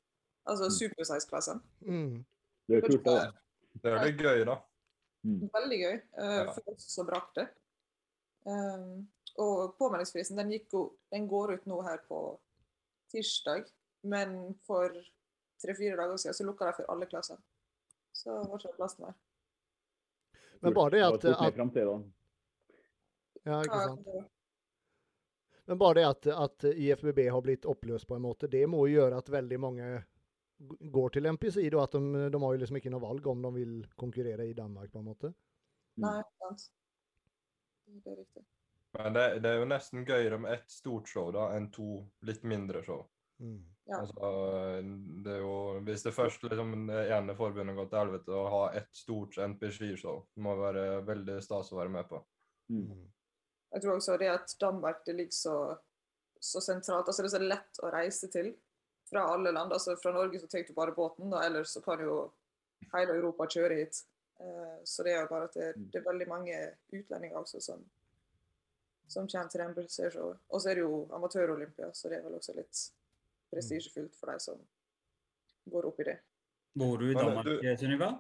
Altså 0.47 0.65
Mm. 0.71 0.77
supersize-klassen. 0.79 1.59
Mm. 1.81 2.25
Det 2.69 2.77
er 2.77 2.81
kult, 2.81 3.05
det. 3.05 3.35
Det 3.83 3.93
er 3.93 4.05
litt 4.07 4.21
gøy, 4.23 4.45
da. 4.49 4.55
Mm. 5.25 5.49
Veldig 5.53 5.81
gøy 5.81 5.95
uh, 5.97 6.25
Ja. 6.45 6.53
for 6.53 6.75
oss 6.75 6.89
som 6.95 7.09
brakk 7.09 7.31
det. 7.39 7.49
Um, 8.45 9.07
og 9.41 9.77
påmeldingsfristen 9.79 10.37
den, 10.37 10.53
jo, 10.53 10.85
den 11.11 11.29
går 11.29 11.55
ut 11.57 11.67
nå 11.67 11.81
her 11.83 12.03
på 12.09 12.19
tirsdag, 13.11 13.65
men 14.05 14.55
for 14.67 14.93
tre-fire 15.63 15.97
dager 15.97 16.21
siden 16.21 16.35
så 16.35 16.47
lukka 16.47 16.69
de 16.69 16.77
for 16.77 16.93
alle 16.93 17.09
klasser. 17.11 17.41
Så 18.13 18.37
var 18.37 18.59
ikke 18.61 18.69
det 18.75 18.77
plass 18.77 18.99
mer. 19.01 19.17
Men 20.61 20.75
bare 20.75 20.91
det 20.91 21.03
at, 21.05 21.25
at. 21.25 21.59
Ja, 23.45 23.61
ikke 23.65 23.81
sant. 23.81 24.31
Men 25.65 25.79
bare 25.81 25.95
det 25.95 26.05
at, 26.07 26.27
at 26.27 26.65
IFBB 26.65 27.27
har 27.33 27.41
blitt 27.43 27.65
oppløst 27.65 28.09
på 28.09 28.17
en 28.17 28.23
måte, 28.25 28.49
det 28.49 28.67
må 28.69 28.85
jo 28.87 29.01
gjøre 29.01 29.19
at 29.19 29.29
veldig 29.33 29.59
mange 29.61 29.89
går 30.95 31.15
til 31.15 31.27
MPC, 31.33 31.61
da, 31.73 31.85
at 31.85 31.97
de, 31.97 32.25
de 32.31 32.41
har 32.43 32.55
jo 32.55 32.63
liksom 32.63 32.79
ikke 32.81 32.93
noe 32.95 33.03
valg 33.03 33.27
om 33.31 33.43
de 33.45 33.53
vil 33.59 33.77
konkurrere 34.01 34.47
i 34.49 34.57
Danmark, 34.57 34.91
på 34.93 35.03
en 35.03 35.09
måte. 35.11 35.33
Nei, 36.03 36.19
sant. 36.43 36.67
Det 37.85 38.13
er 38.13 38.21
riktig. 38.23 38.45
Men 38.95 39.15
det, 39.17 39.25
det 39.43 39.51
er 39.51 39.59
jo 39.59 39.69
nesten 39.69 40.05
gøyere 40.07 40.39
med 40.39 40.55
ett 40.55 40.71
stort 40.71 41.11
show 41.11 41.33
da, 41.35 41.49
enn 41.57 41.71
to 41.75 41.99
litt 42.27 42.45
mindre 42.47 42.83
show. 42.87 43.03
Mm. 43.43 43.63
Ja. 43.85 43.99
Altså, 44.01 44.29
det 45.25 45.33
er 45.35 45.41
jo, 45.43 45.57
hvis 45.85 46.05
det 46.07 46.15
først 46.17 46.47
liksom, 46.47 46.87
det 46.89 47.03
ene 47.13 47.35
forbundet 47.37 47.77
går 47.77 47.89
til 47.91 48.01
helvete, 48.01 48.37
å 48.39 48.45
ha 48.53 48.63
ett 48.79 48.93
stort 48.97 49.37
NP-skishow 49.37 50.23
må 50.41 50.55
være 50.57 51.03
veldig 51.05 51.41
stas 51.45 51.73
å 51.75 51.81
være 51.81 51.93
med 51.93 52.09
på. 52.09 52.23
Mm. 52.73 52.87
Mm. 52.95 53.03
Jeg 53.75 53.83
tror 53.83 53.99
også 53.99 54.17
det 54.23 54.31
at 54.31 54.55
Danmark 54.63 55.03
det 55.05 55.17
ligger 55.19 55.37
så, 55.37 55.57
så 56.39 56.63
sentralt. 56.63 57.11
altså 57.11 57.27
Det 57.27 57.33
er 57.33 57.37
så 57.37 57.43
lett 57.43 57.83
å 57.83 57.91
reise 57.93 58.31
til 58.33 58.55
fra 59.15 59.33
alle 59.33 59.53
land. 59.53 59.73
altså 59.73 59.97
Fra 60.03 60.13
Norge 60.13 60.41
så 60.41 60.47
tar 60.47 60.65
du 60.67 60.73
bare 60.75 60.93
båten, 60.93 61.31
da, 61.31 61.45
ellers 61.47 61.71
så 61.71 61.81
kan 61.81 62.01
jo 62.03 62.17
hele 62.93 63.15
Europa 63.15 63.47
kjøre 63.47 63.77
hit. 63.79 64.01
Eh, 64.43 64.81
så 64.85 65.07
det 65.07 65.13
er 65.15 65.21
jo 65.23 65.31
bare 65.31 65.47
at 65.51 65.55
det, 65.55 65.69
det 65.93 66.01
er 66.01 66.09
veldig 66.09 66.27
mange 66.29 66.57
utlendinger 66.91 67.39
også 67.39 67.61
som, 67.63 67.85
som 69.07 69.29
kommer 69.31 69.53
til 69.53 69.63
Rembrandt-showet. 69.63 70.43
Og 70.49 70.63
så 70.63 70.73
er 70.73 70.81
det 70.81 70.87
jo 70.87 71.05
amatør-Olympia, 71.15 71.93
så 71.95 72.11
det 72.11 72.19
er 72.19 72.27
vel 72.27 72.41
også 72.41 72.57
litt 72.59 72.83
prestisjefullt 73.55 74.19
for 74.19 74.33
de 74.33 74.43
som 74.43 74.59
går 75.71 75.87
opp 75.93 76.03
i 76.03 76.09
det. 76.11 76.19
Bor 76.75 76.99
du 76.99 77.07
i 77.13 77.15
Danmark, 77.15 77.53
Sunniva? 77.79 78.11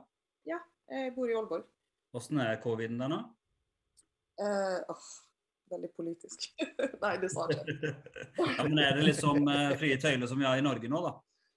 Ja, 0.47 0.61
Jeg 0.91 1.15
bor 1.17 1.27
i 1.27 1.35
Aalborg. 1.35 1.67
Hvordan 2.15 2.45
er 2.45 2.61
coviden 2.63 3.01
der 3.01 3.11
nå? 3.11 3.23
Uh, 4.39 4.79
åh, 4.95 5.07
veldig 5.75 5.91
politisk. 5.97 6.49
Nei, 7.05 7.15
det 7.23 7.31
sa 7.35 7.47
jeg 7.51 7.61
ikke. 7.61 7.93
ja, 8.57 8.65
men 8.67 8.81
er 8.83 8.99
det 8.99 9.07
liksom 9.11 9.47
uh, 9.51 9.71
frie 9.81 9.99
tøyler 10.01 10.31
som 10.31 10.41
vi 10.41 10.49
har 10.49 10.61
i 10.61 10.65
Norge 10.65 10.91
nå, 10.91 11.03
da? 11.05 11.15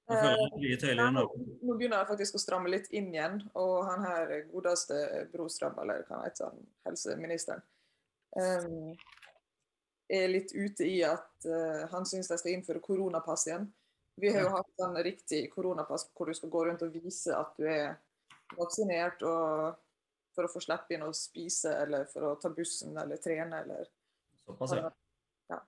Jeg 0.07 0.95
Norge. 1.11 1.45
Nå 1.67 1.75
begynner 1.75 1.99
jeg 1.99 2.07
faktisk 2.13 2.37
å 2.37 2.39
stramme 2.39 2.71
litt 2.71 2.87
inn 2.95 3.09
igjen. 3.11 3.41
Og 3.59 3.81
han 3.89 4.05
her 4.07 4.29
godeste 4.53 4.99
Brostrøm, 5.33 5.75
eller 5.83 6.05
hva 6.07 6.21
heter 6.23 6.47
han, 6.47 6.61
helseministeren, 6.87 7.63
um, 8.39 8.93
er 10.07 10.29
litt 10.31 10.53
ute 10.55 10.87
i 10.87 11.01
at 11.03 11.49
uh, 11.49 11.83
han 11.91 12.07
syns 12.07 12.31
de 12.31 12.39
skal 12.39 12.55
innføre 12.55 12.83
koronapass 12.83 13.49
igjen. 13.49 13.67
Vi 14.17 14.31
har 14.33 14.47
jo 14.47 14.53
hatt 14.55 14.69
sånn 14.79 14.95
riktig 15.05 15.43
koronapass 15.51 16.07
hvor 16.15 16.31
du 16.31 16.37
skal 16.37 16.53
gå 16.55 16.63
rundt 16.65 16.87
og 16.87 16.95
vise 16.95 17.35
at 17.35 17.59
du 17.59 17.67
er 17.69 17.99
vaksinert 18.57 19.21
og 19.27 19.75
for 20.37 20.45
å 20.45 20.51
få 20.51 20.61
slippe 20.61 20.93
inn 20.93 21.05
og 21.05 21.15
spise, 21.17 21.73
eller 21.83 22.05
for 22.11 22.29
å 22.29 22.35
ta 22.41 22.51
bussen 22.53 22.97
eller 22.97 23.19
trene, 23.21 23.63
eller 23.63 23.89
Såpass, 24.47 24.75
ja. 24.79 24.91
ja. 25.51 25.61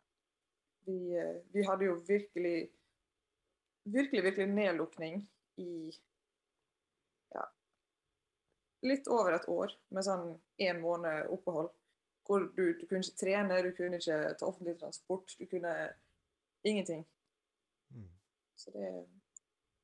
Vi, 0.87 0.99
eh, 1.19 1.35
vi 1.53 1.65
hadde 1.67 1.89
jo 1.89 1.97
virkelig 2.07 2.69
virkelig, 3.83 4.23
virkelig 4.23 4.47
nedlukning 4.47 5.29
i 5.55 5.91
ja, 7.29 7.51
litt 8.81 9.07
over 9.07 9.35
et 9.35 9.47
år, 9.49 9.73
med 9.93 10.05
sånn 10.05 10.33
én 10.61 10.81
måned 10.83 11.29
opphold. 11.33 11.71
Hvor 12.29 12.45
du, 12.53 12.63
du 12.77 12.83
kunne 12.85 13.01
ikke 13.01 13.23
trene, 13.23 13.61
du 13.65 13.71
kunne 13.73 13.97
ikke 13.97 14.19
ta 14.37 14.45
offentlig 14.45 14.75
transport, 14.77 15.33
du 15.39 15.47
kunne 15.49 15.73
ingenting. 16.67 17.01
Mm. 17.95 18.09
Så 18.59 18.73
det, 18.75 18.89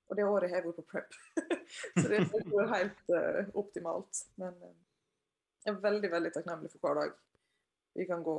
og 0.05 0.19
det 0.19 0.27
året 0.29 0.51
har 0.51 0.61
jeg 0.61 0.67
vært 0.67 0.81
på 0.83 0.89
prep. 0.91 1.15
så 1.97 2.05
det 2.11 2.21
er 2.21 2.75
helt 2.75 3.09
uh, 3.09 3.39
optimalt. 3.57 4.21
Men 4.37 4.53
uh, 4.61 4.75
jeg 5.65 5.73
er 5.73 5.81
veldig, 5.87 6.11
veldig 6.13 6.33
takknemlig 6.35 6.71
for 6.75 6.85
hver 6.85 7.01
dag 7.01 7.15
vi 7.95 8.05
kan 8.05 8.21
gå 8.21 8.35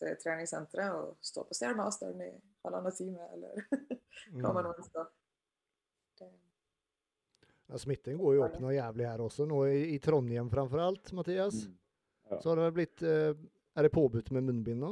til 0.00 0.16
treningssenteret 0.22 0.96
og 0.96 1.16
stå 1.24 1.44
på 1.48 1.56
Stairmasteren 1.56 2.20
i 2.24 2.30
halvannen 2.64 2.96
time, 2.96 3.26
eller 3.34 3.66
hva 4.40 4.52
man 4.56 4.64
Mm. 4.64 4.70
nå 4.70 4.72
ønsker. 4.78 5.10
Det, 6.20 6.30
Ja, 7.70 7.78
smitten 7.78 8.16
går 8.18 8.34
jo 8.34 8.42
opp 8.48 8.56
noe 8.60 8.72
jævlig 8.74 9.06
her 9.06 9.20
også, 9.22 9.44
nå 9.46 9.60
i, 9.70 9.98
Trondheim 10.02 10.48
framfor 10.50 10.80
alt, 10.82 11.12
Mathias. 11.14 11.60
Mm. 11.68 11.76
Ja. 12.32 12.38
Så 12.42 12.50
har 12.50 12.58
det 12.58 12.64
vel 12.68 12.74
blitt 12.80 13.02
eh, 13.06 13.34
Er 13.78 13.86
det 13.86 13.92
påbudt 13.94 14.30
med 14.34 14.44
munnbind 14.48 14.82
nå? 14.82 14.90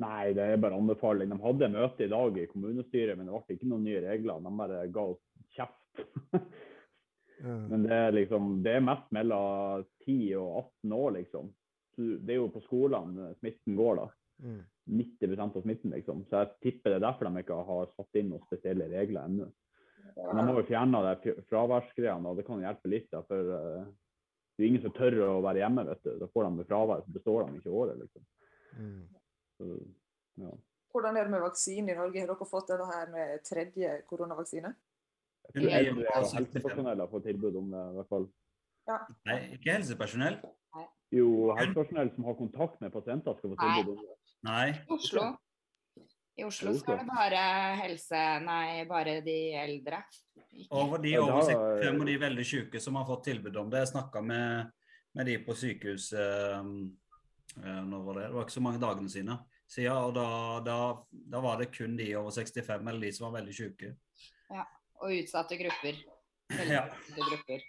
Nei, 0.00 0.30
det 0.32 0.44
er 0.46 0.56
bare 0.62 0.78
anbefaling. 0.78 1.28
De 1.28 1.36
hadde 1.42 1.68
møte 1.74 2.06
i 2.06 2.08
dag 2.08 2.38
i 2.40 2.46
kommunestyret, 2.48 3.18
men 3.18 3.26
det 3.28 3.34
ble 3.44 3.56
ikke 3.56 3.68
noen 3.68 3.82
nye 3.84 4.00
regler. 4.04 4.38
De 4.46 4.52
bare 4.62 4.78
ga 4.94 5.02
oss 5.12 5.24
kjeft. 5.56 6.04
Ja. 7.40 7.54
men 7.70 7.86
det 7.86 7.96
er 7.96 8.10
liksom, 8.12 8.48
det 8.60 8.72
er 8.76 8.82
mest 8.84 9.06
mellom 9.16 9.84
10 10.04 10.16
og 10.36 10.48
18 10.84 10.92
år, 10.92 11.10
liksom. 11.14 11.46
Det 11.96 12.34
er 12.34 12.36
jo 12.36 12.50
på 12.52 12.60
skolene 12.66 13.30
smitten 13.38 13.78
går, 13.78 13.96
da. 13.96 14.04
Mm. 14.40 14.60
90% 14.90 15.56
av 15.56 15.62
smitten, 15.62 15.90
liksom. 15.94 16.24
Så 16.28 16.42
jeg 16.42 16.52
tipper 16.64 16.94
det 16.94 17.00
er 17.00 17.06
derfor 17.06 17.28
de 17.28 17.42
ikke 17.42 17.58
har 17.68 17.90
satt 17.94 18.18
inn 18.18 18.30
noen 18.32 18.46
spesielle 18.48 18.88
regler 18.90 19.22
ennå. 19.28 19.48
Men 20.16 20.36
de 20.36 20.44
har 20.46 20.58
jo 20.58 20.66
fjerna 20.68 21.02
fraværsgreiene, 21.48 22.30
og 22.30 22.38
det 22.38 22.46
kan 22.48 22.62
hjelpe 22.64 22.90
litt. 22.90 23.08
Da, 23.12 23.22
for 23.28 23.52
eh, 23.56 23.84
det 24.56 24.64
er 24.64 24.70
ingen 24.72 24.84
som 24.84 24.94
tør 24.96 25.16
å 25.26 25.30
være 25.44 25.62
hjemme, 25.62 25.86
vet 25.88 26.02
du. 26.04 26.10
Da 26.20 26.28
får 26.34 26.48
de 26.48 26.66
fravær, 26.68 27.04
så 27.06 27.14
består 27.14 27.46
de 27.46 27.60
ikke 27.60 27.76
året, 27.82 28.00
liksom. 28.00 28.26
Mm. 28.80 29.00
Så, 29.56 29.70
ja. 30.40 30.52
hvordan 30.92 31.18
er 31.18 31.26
det 31.26 31.34
med 31.34 31.44
vaksine 31.44 31.92
i 31.92 31.98
Norge? 31.98 32.22
Har 32.22 32.32
dere 32.32 32.48
fått 32.50 32.70
denne 32.72 32.86
her 32.90 33.10
med 33.14 33.42
tredje 33.46 33.96
koronavaksine? 34.10 34.74
Jeg 35.50 35.56
tror 35.56 35.66
over 35.66 36.06
65. 36.06 36.36
helsepersonell 36.36 37.02
har 37.02 37.10
fått 37.10 37.26
tilbud 37.26 37.58
om 37.58 37.72
det, 37.74 37.82
i 37.90 37.98
hvert 37.98 38.14
fall. 38.14 38.30
Nei, 39.28 39.38
ikke 39.56 39.76
helsepersonell. 39.78 40.40
Jo, 41.14 41.28
helsepersonell 41.58 42.12
som 42.14 42.26
har 42.28 42.36
kontakt 42.38 42.80
med 42.82 42.92
pasienter, 42.94 43.34
skal 43.38 43.54
få 43.54 43.58
tilbud 43.58 43.96
om 43.96 44.04
det. 44.04 44.19
Nei. 44.46 44.70
I 44.70 44.92
Oslo. 44.94 45.24
I 46.40 46.44
Oslo 46.46 46.72
så 46.78 46.94
er 46.94 47.02
det 47.02 47.08
bare 47.10 47.40
helse 47.82 48.20
Nei, 48.46 48.84
bare 48.88 49.18
de 49.24 49.38
eldre. 49.60 50.02
Ikke- 50.50 50.72
Over 50.74 50.98
de 50.98 51.18
over 51.18 51.42
65 51.42 52.00
og 52.00 52.06
de 52.06 52.16
veldig 52.18 52.46
syke 52.46 52.80
som 52.80 52.94
har 52.96 53.04
fått 53.06 53.24
tilbud 53.24 53.56
om 53.56 53.70
det. 53.70 53.78
Jeg 53.84 53.92
snakka 53.92 54.22
med, 54.24 54.70
med 55.14 55.26
de 55.26 55.38
på 55.44 55.54
sykehuset 55.54 56.18
eh, 56.18 56.70
eh, 57.64 57.82
når 57.84 58.04
var 58.04 58.14
det? 58.14 58.22
det 58.28 58.34
var 58.34 58.46
ikke 58.46 58.58
så 58.58 58.60
mange 58.64 58.80
dagene 58.80 59.10
sine. 59.10 59.38
siden, 59.70 59.92
og 59.92 60.14
da, 60.14 60.60
da, 60.66 60.78
da 61.12 61.40
var 61.40 61.58
det 61.58 61.70
kun 61.76 61.96
de 61.96 62.16
over 62.16 62.30
65 62.30 62.88
eller 62.88 63.00
de 63.00 63.12
som 63.12 63.30
var 63.30 63.40
veldig 63.40 63.54
syke. 63.54 63.96
Ja, 64.50 64.64
Og 65.02 65.12
utsatte 65.12 65.56
grupper. 65.56 66.00
Veldig 66.50 66.72
Ja. 66.74 66.86
utsatte 66.88 67.28
grupper. 67.28 67.60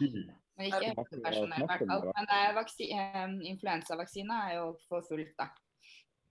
Mm. 0.00 0.26
Men 0.56 0.66
ikke 0.66 0.80
personer, 0.80 1.04
helsepersonell, 1.04 1.62
i 1.62 1.66
hvert 1.66 1.86
fall. 1.88 2.12
Men 2.16 2.26
er 2.30 2.58
eh, 2.58 3.50
influensavaksine 3.52 4.36
er 4.50 4.54
jo 4.56 4.76
for 4.88 5.02
fullt, 5.08 5.32
da. 5.38 5.48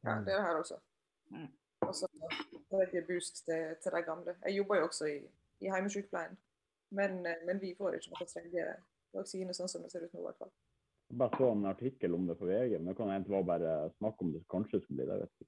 Ja, 0.05 0.19
det 0.25 0.33
er 0.33 0.37
det 0.39 0.47
her 0.47 0.59
også. 0.61 0.77
Mm. 1.33 1.47
Og 1.85 1.95
så 1.95 2.07
tredje 2.69 3.01
boost 3.07 3.41
til, 3.45 3.75
til 3.83 3.91
de 3.91 4.01
gamle. 4.05 4.35
Jeg 4.45 4.57
jobber 4.57 4.79
jo 4.79 4.85
også 4.89 5.05
i, 5.09 5.17
i 5.59 5.69
heimesykepleien, 5.69 6.37
men, 6.89 7.21
men 7.45 7.61
vi 7.61 7.73
får 7.77 7.97
ikke 7.97 8.13
noe 8.13 8.27
tredje 8.29 8.67
vaksine 9.15 9.53
sånn 9.57 9.71
som 9.71 9.83
det 9.83 9.91
ser 9.91 10.05
ut 10.05 10.13
nå, 10.13 10.21
i 10.21 10.27
hvert 10.29 10.41
fall. 10.43 10.53
Jeg 11.09 11.17
bare 11.21 11.37
så 11.37 11.51
en 11.53 11.67
artikkel 11.69 12.15
om 12.17 12.25
det 12.27 12.37
på 12.39 12.47
VG, 12.49 12.79
men 12.79 12.89
det 12.89 12.97
kan 12.97 13.11
egentlig 13.13 13.35
være 13.37 13.49
bare 13.51 13.75
snakk 13.99 14.21
om 14.25 14.33
det 14.33 14.41
kanskje 14.51 14.81
skulle 14.81 15.03
bli 15.03 15.09
det. 15.11 15.19
vet 15.21 15.33
du. 15.39 15.45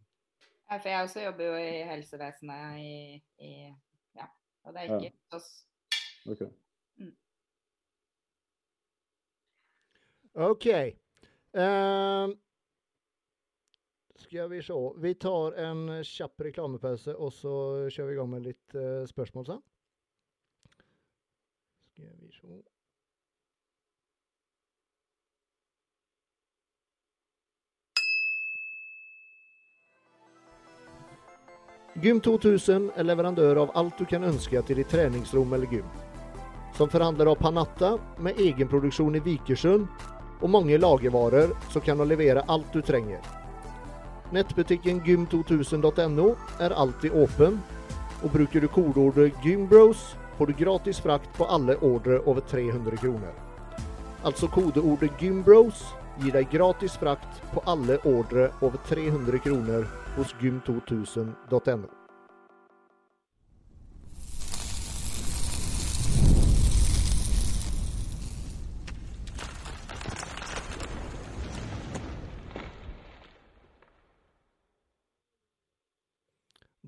Ja, 0.69 0.77
For 0.77 0.89
jeg 0.89 1.03
også 1.07 1.23
jobber 1.23 1.43
jo 1.47 1.55
i 1.63 1.83
helsevesenet 1.89 2.79
i, 2.79 3.23
i 3.39 3.51
Ja. 4.17 4.27
Og 4.63 4.73
det 4.73 4.83
er 4.83 5.03
Ja. 5.03 5.11
oss. 5.37 5.49
Okay. 6.27 6.47
Ok. 6.47 7.13
OK. 10.35 10.67
Ehm, 11.57 12.33
skal 14.19 14.49
vi 14.49 14.61
se. 14.63 14.73
Vi 14.97 15.13
tar 15.15 15.51
en 15.51 16.03
kjapp 16.03 16.41
reklamepause, 16.41 17.15
og 17.15 17.33
så 17.33 17.53
kjører 17.89 18.07
vi 18.09 18.15
i 18.15 18.19
gang 18.21 18.31
med 18.31 18.47
litt 18.47 18.75
uh, 18.75 19.05
spørsmål 19.09 19.45
sen. 19.45 19.61
Skal 21.91 22.17
vi 22.21 22.31
se. 22.39 22.63
Gym 32.01 32.21
2000 32.21 32.91
är 32.95 33.03
leverandör 33.03 33.55
av 33.55 33.71
allt 33.73 33.97
du 33.97 34.05
kan 34.05 34.23
önska 34.23 34.61
till 34.61 34.75
ditt 34.75 34.89
träningsrum 34.89 35.53
eller 35.53 35.73
gym. 35.73 35.85
Som 36.75 36.89
förhandlare 36.89 37.29
av 37.29 37.35
Panatta 37.35 37.99
med 38.19 38.39
egenproduksjon 38.39 39.15
i 39.15 39.19
Vikersund 39.19 39.87
och 40.41 40.49
många 40.49 40.77
lagervaror 40.77 41.57
så 41.73 41.79
kan 41.79 41.97
de 41.97 42.07
leverera 42.07 42.41
allt 42.41 42.73
du 42.73 42.81
tränger. 42.81 43.46
Nettbutikken 44.31 45.01
gym2000.no 45.01 46.35
er 46.59 46.73
alltid 46.75 47.13
åpen, 47.15 47.61
og 48.23 48.31
bruker 48.33 48.61
du 48.61 48.67
kodordet 48.67 49.35
GYMBROS 49.43 50.15
får 50.37 50.51
du 50.51 50.53
gratis 50.53 50.99
frakt 50.99 51.29
på 51.37 51.45
alle 51.45 51.77
ordre 51.79 52.19
over 52.19 52.41
300 52.41 52.97
kroner. 52.97 53.31
Alltså 54.23 54.47
kodeordet 54.47 55.15
GYMBROS 55.19 55.85
gir 56.19 56.35
deg 56.35 56.51
gratis 56.51 56.97
frakt 56.99 57.39
på 57.53 57.63
alle 57.65 58.01
ordre 58.03 58.49
over 58.59 58.77
300 58.89 59.39
kroner 59.45 59.87
hos 60.17 60.35
gym2000.no. 60.41 61.96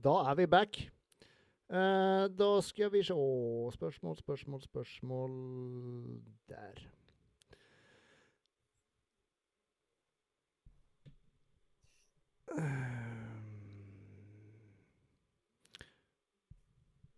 Da 0.04 0.16
er 0.32 0.36
vi 0.40 0.46
back. 0.48 0.80
Uh, 1.70 2.26
da 2.34 2.50
skal 2.66 2.90
vi 2.94 3.04
se 3.06 3.14
Spørsmål, 3.76 4.16
spørsmål, 4.18 4.62
spørsmål 4.62 5.32
Der. 6.50 6.86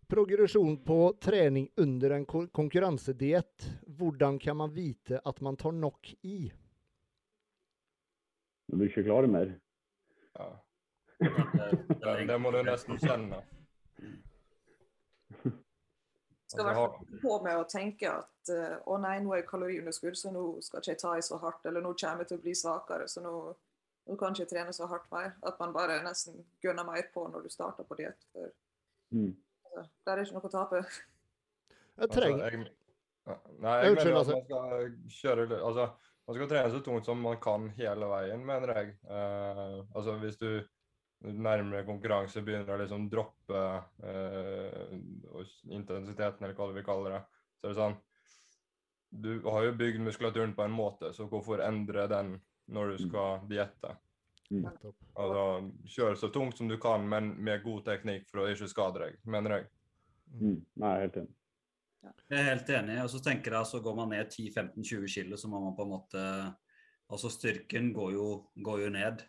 progresjon 0.07 0.77
på 0.83 1.13
trening 1.21 1.69
under 1.77 2.09
en 2.11 2.25
ko- 2.25 2.47
konkurransediett. 2.47 3.69
Hvordan 3.87 4.39
kan 4.39 4.57
man 4.57 4.73
vite 4.75 5.21
at 5.25 5.41
man 5.41 5.55
tar 5.57 5.71
nok 5.71 6.13
i? 6.21 6.51
Når 8.67 8.77
du 8.77 8.83
ikke 8.87 9.03
klarer 9.07 9.27
mer. 9.31 9.53
Ja. 10.39 10.49
Det, 11.21 12.13
Det, 12.29 12.37
må 12.41 12.51
du 12.51 12.61
nesten 12.65 12.99
kjenne. 13.01 13.41
Skal 16.51 16.65
i 16.65 16.69
Altså, 16.69 16.73
hvert 16.73 17.21
på 17.21 17.35
med 17.45 17.59
å 17.61 17.67
tenke 17.69 18.09
at 18.11 18.51
eh, 18.51 18.73
å 18.89 18.97
nei, 18.99 19.19
nå 19.23 19.31
er 19.31 19.43
jeg 19.43 19.49
kaloriunderskudd, 19.51 20.17
så 20.19 20.33
nå 20.35 20.45
skal 20.65 20.81
ikke 20.81 20.95
jeg 20.95 20.99
ta 21.03 21.13
i 21.15 21.23
så 21.23 21.37
hardt, 21.39 21.63
eller 21.69 21.83
nå 21.85 21.93
kommer 21.95 22.25
jeg 22.25 22.31
til 22.33 22.41
å 22.41 22.43
bli 22.43 22.55
svakere, 22.57 23.07
så 23.07 23.23
nå, 23.23 23.31
nå 24.09 24.17
kan 24.19 24.35
jeg 24.35 24.43
ikke 24.43 24.55
trene 24.55 24.75
så 24.75 24.89
hardt 24.91 25.07
mer. 25.13 25.31
At 25.47 25.61
man 25.63 25.75
bare 25.75 26.01
nesten 26.03 26.41
gønner 26.63 26.87
mer 26.87 27.07
på 27.13 27.23
når 27.31 27.47
du 27.47 27.53
starter 27.53 27.87
på 27.87 27.99
diett. 28.01 28.27
For 28.33 28.51
Mm. 29.11 29.35
altså, 29.65 29.81
der 30.07 30.17
er 30.17 30.21
ikke 30.23 30.35
noe 30.37 30.47
å 30.47 30.51
tape. 30.53 30.79
Jeg 31.99 32.11
trenger 32.13 32.45
Altså, 32.45 32.59
jeg, 32.61 33.57
nei, 33.59 33.73
jeg 33.83 33.95
mener 33.97 34.11
at 34.11 34.19
altså. 34.21 34.37
man 34.37 34.45
skal 34.45 34.85
kjøre 35.17 35.47
litt 35.49 35.63
Altså, 35.67 35.87
man 36.27 36.37
skal 36.37 36.47
trene 36.47 36.71
så 36.71 36.79
tungt 36.85 37.09
som 37.09 37.19
man 37.19 37.39
kan 37.43 37.65
hele 37.75 38.07
veien, 38.07 38.45
mener 38.47 38.71
jeg. 38.77 38.93
Uh, 39.03 39.81
altså, 39.91 40.15
hvis 40.21 40.39
du 40.39 40.47
nærmere 41.21 41.85
konkurranse 41.85 42.41
begynner 42.45 42.73
å 42.73 42.79
liksom 42.81 43.07
droppe 43.11 43.63
eh, 44.07 44.93
intensiteten, 45.69 46.45
eller 46.45 46.55
hva 46.57 46.71
vi 46.73 46.85
kaller 46.85 47.17
det, 47.17 47.21
så 47.59 47.67
er 47.67 47.73
det 47.73 47.79
sånn 47.81 47.99
Du 49.11 49.31
har 49.51 49.65
jo 49.67 49.75
bygd 49.77 50.01
muskulaturen 50.05 50.55
på 50.55 50.65
en 50.65 50.73
måte, 50.73 51.11
så 51.13 51.27
hvorfor 51.29 51.61
endre 51.65 52.07
den 52.09 52.37
når 52.71 52.93
du 52.93 53.03
skal 53.09 53.43
diette? 53.49 53.97
Mm. 54.51 54.65
Altså, 55.19 55.43
kjøre 55.87 56.15
så 56.19 56.29
tungt 56.31 56.57
som 56.57 56.71
du 56.71 56.77
kan, 56.79 57.03
men 57.07 57.33
med 57.43 57.63
god 57.63 57.85
teknikk 57.87 58.29
for 58.31 58.43
å 58.43 58.49
ikke 58.51 58.69
skade 58.71 59.03
deg, 59.03 59.19
mener 59.27 59.57
jeg. 59.57 59.69
Mm. 60.39 60.57
Nei, 60.79 60.91
er 60.91 61.05
helt 61.05 61.21
enig. 61.21 61.37
Jeg 62.01 62.39
er 62.39 62.47
helt 62.47 62.69
enig. 62.73 62.97
og 63.03 63.11
så 63.13 63.19
tenker 63.21 63.55
jeg 63.57 63.69
så 63.69 63.81
går 63.83 63.95
man 63.99 64.11
ned 64.15 64.31
10-15-20 64.31 65.13
kilo, 65.13 65.37
så 65.37 65.51
må 65.51 65.61
man 65.61 65.77
på 65.77 65.85
en 65.87 65.95
måte 65.97 66.25
Altså 67.11 67.27
styrken 67.27 67.89
går 67.91 68.13
jo, 68.15 68.25
går 68.63 68.85
jo 68.85 68.91
ned, 68.95 69.23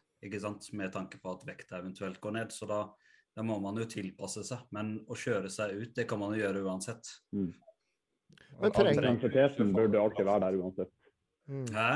med 0.72 0.92
tanke 0.92 1.18
på 1.18 1.32
at 1.34 1.44
vekta 1.46 1.78
eventuelt 1.78 2.20
går 2.20 2.36
ned. 2.38 2.52
Så 2.52 2.66
da, 2.70 2.84
da 3.36 3.42
må 3.42 3.58
man 3.60 3.78
jo 3.80 3.88
tilpasse 3.90 4.44
seg. 4.46 4.64
Men 4.70 4.96
å 5.08 5.18
kjøre 5.18 5.50
seg 5.50 5.76
ut, 5.76 5.92
det 5.96 6.06
kan 6.10 6.20
man 6.22 6.36
jo 6.36 6.44
gjøre 6.44 6.64
uansett. 6.66 7.10
Mm. 7.32 7.52
Men 8.60 8.92
Intensiteten 8.92 9.72
burde 9.72 10.00
alltid 10.00 10.28
være 10.28 10.46
der 10.46 10.58
uansett. 10.60 10.92
Mm. 11.48 11.66
Hæ? 11.74 11.92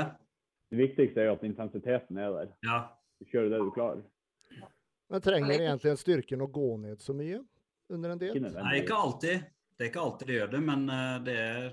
Det 0.69 0.77
viktigste 0.77 1.21
er 1.23 1.29
jo 1.29 1.35
at 1.37 1.43
intensiteten 1.47 2.17
er 2.19 2.33
der. 2.35 2.55
Ja. 2.67 2.79
Du 3.17 3.27
kjører 3.31 3.53
det 3.53 3.59
du 3.63 3.69
klarer. 3.73 4.05
Men 5.07 5.23
trenger 5.23 5.53
egentlig 5.55 5.93
styrken 6.01 6.43
å 6.43 6.49
gå 6.51 6.71
ned 6.81 6.99
så 7.01 7.15
mye 7.15 7.39
under 7.93 8.13
en 8.13 8.19
diett? 8.19 8.41
Nei, 8.43 8.81
ikke 8.81 8.97
alltid. 8.97 9.45
Det 9.77 9.85
er 9.85 9.91
ikke 9.91 10.03
alltid 10.03 10.27
det 10.27 10.39
gjør 10.39 10.51
det, 10.55 10.61
men 10.67 10.83
eh, 10.91 11.15
det 11.23 11.35
er, 11.37 11.65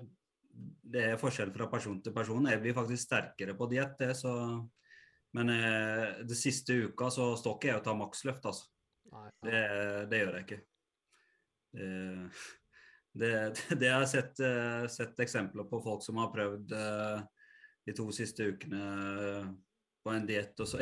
det 0.94 1.04
er 1.08 1.18
forskjell 1.20 1.50
fra 1.54 1.66
person 1.72 1.98
til 2.04 2.14
person. 2.14 2.50
Jeg 2.52 2.62
blir 2.62 2.76
faktisk 2.76 3.08
sterkere 3.08 3.56
på 3.58 3.68
diett, 3.72 3.96
det, 3.98 4.12
så 4.18 4.34
Men 5.34 5.50
eh, 5.50 6.20
det 6.28 6.38
siste 6.38 6.76
uka 6.86 7.10
så 7.10 7.32
står 7.38 7.56
ikke 7.58 7.70
jeg 7.72 7.80
og 7.80 7.86
tar 7.88 7.98
maksløft, 7.98 8.44
altså. 8.46 8.68
Nei. 9.14 9.28
Det, 9.46 9.62
det 10.10 10.20
gjør 10.22 10.38
jeg 10.38 10.46
ikke. 10.48 10.62
Det, 13.14 13.28
det, 13.30 13.76
det 13.78 13.86
jeg 13.86 13.94
har 13.94 14.08
sett, 14.10 14.40
eh, 14.42 14.86
sett 14.90 15.20
eksempler 15.22 15.68
på 15.70 15.78
folk 15.84 16.00
som 16.02 16.16
har 16.18 16.32
prøvd 16.34 16.72
eh, 16.74 17.20
de 17.86 17.92
to 17.94 18.08
siste 18.10 18.48
ukene 18.50 18.80
eh, 18.82 19.44
på 20.02 20.10
en 20.10 20.26
diett, 20.26 20.58
og 20.60 20.66
så 20.66 20.80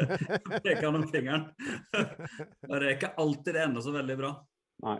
peker 0.64 0.86
han 0.86 0.96
om 0.96 1.04
fingeren. 1.10 1.44
Det 2.64 2.78
er 2.78 2.94
ikke 2.94 3.12
alltid 3.20 3.58
det 3.58 3.66
ender 3.66 3.84
så 3.84 3.92
veldig 3.92 4.16
bra. 4.18 4.32
Nei. 4.86 4.96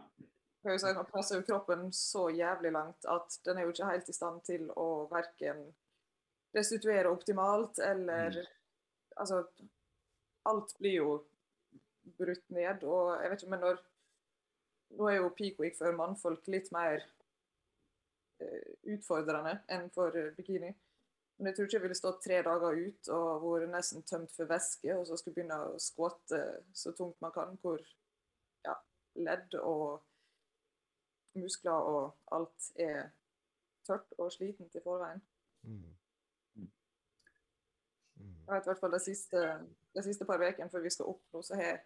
Nå 0.66 0.76
Man 0.98 1.08
presser 1.08 1.40
jo 1.40 1.46
kroppen 1.46 1.88
så 1.94 2.26
jævlig 2.34 2.74
langt 2.74 3.08
at 3.08 3.40
den 3.46 3.56
er 3.56 3.66
jo 3.66 3.72
ikke 3.72 3.88
helt 3.88 4.08
i 4.10 4.14
stand 4.16 4.44
til 4.44 4.68
å 4.74 5.06
verken 5.08 5.64
restituere 6.56 7.08
optimalt 7.12 7.78
eller 7.84 8.40
Altså, 9.16 9.42
alt 10.46 10.74
blir 10.78 10.96
jo 11.00 11.10
brutt 12.18 12.50
ned. 12.54 12.84
Og 12.84 13.12
jeg 13.22 13.30
vet 13.30 13.42
ikke, 13.42 13.54
men 13.56 13.64
når 13.68 13.84
Nå 14.96 15.08
er 15.10 15.16
jo 15.16 15.32
peak 15.34 15.56
week 15.58 15.74
for 15.74 15.90
mannfolk 15.98 16.44
litt 16.46 16.68
mer 16.70 17.00
eh, 18.38 18.68
utfordrende 18.94 19.56
enn 19.74 19.88
for 19.90 20.14
eh, 20.14 20.28
bikini. 20.36 20.68
Men 21.36 21.50
jeg 21.50 21.56
tror 21.56 21.66
ikke 21.66 21.76
jeg 21.76 21.82
ville 21.82 21.96
stått 21.98 22.20
tre 22.22 22.38
dager 22.46 22.78
ut 22.78 23.10
og 23.16 23.42
vært 23.42 23.72
nesten 23.72 24.04
tømt 24.06 24.30
for 24.36 24.46
væske, 24.48 24.94
og 24.94 25.02
så 25.08 25.18
skulle 25.18 25.40
begynne 25.40 25.58
å 25.58 25.74
skvatte 25.82 26.38
så 26.70 26.94
tungt 26.94 27.18
man 27.24 27.34
kan, 27.34 27.58
hvor 27.64 27.82
ja, 28.62 28.76
ledd 29.26 29.58
og 29.58 29.98
muskler 31.36 31.90
og 31.90 32.14
alt 32.38 32.70
er 32.80 33.10
tørt 33.86 34.16
og 34.16 34.30
slitent 34.32 34.78
i 34.78 34.84
forveien. 34.86 35.20
Mm. 35.66 35.90
Jeg 38.46 38.54
vet 38.54 38.66
i 38.66 38.70
hvert 38.70 38.80
fall 38.80 38.94
de 38.94 39.02
siste, 39.02 39.42
de 39.96 40.02
siste 40.06 40.26
par 40.28 40.42
ukene 40.42 40.70
før 40.70 40.84
vi 40.84 40.92
skal 40.94 41.10
opp 41.10 41.34
nå, 41.34 41.42
så 41.42 41.58
har 41.58 41.80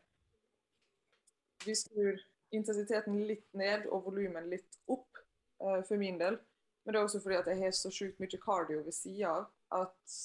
vi 1.65 1.77
skrur 1.77 2.21
intensiteten 2.53 3.17
litt 3.29 3.47
ned 3.57 3.87
og 3.89 4.05
volumet 4.11 4.49
litt 4.51 4.79
opp 4.91 5.21
uh, 5.63 5.81
for 5.87 5.97
min 6.01 6.19
del. 6.21 6.37
Men 6.85 6.93
det 6.93 7.01
er 7.01 7.07
også 7.07 7.21
fordi 7.23 7.39
at 7.39 7.49
jeg 7.53 7.63
har 7.63 7.73
så 7.77 7.93
sjukt 7.93 8.21
mye 8.21 8.43
cardio 8.43 8.83
ved 8.85 8.97
sida 8.97 9.33
av 9.33 9.49
at 9.85 10.19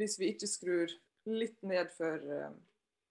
hvis 0.00 0.18
vi 0.20 0.30
ikke 0.32 0.48
skrur 0.48 0.92
litt 1.30 1.62
ned 1.62 1.90
for, 1.96 2.16
uh, 2.20 2.52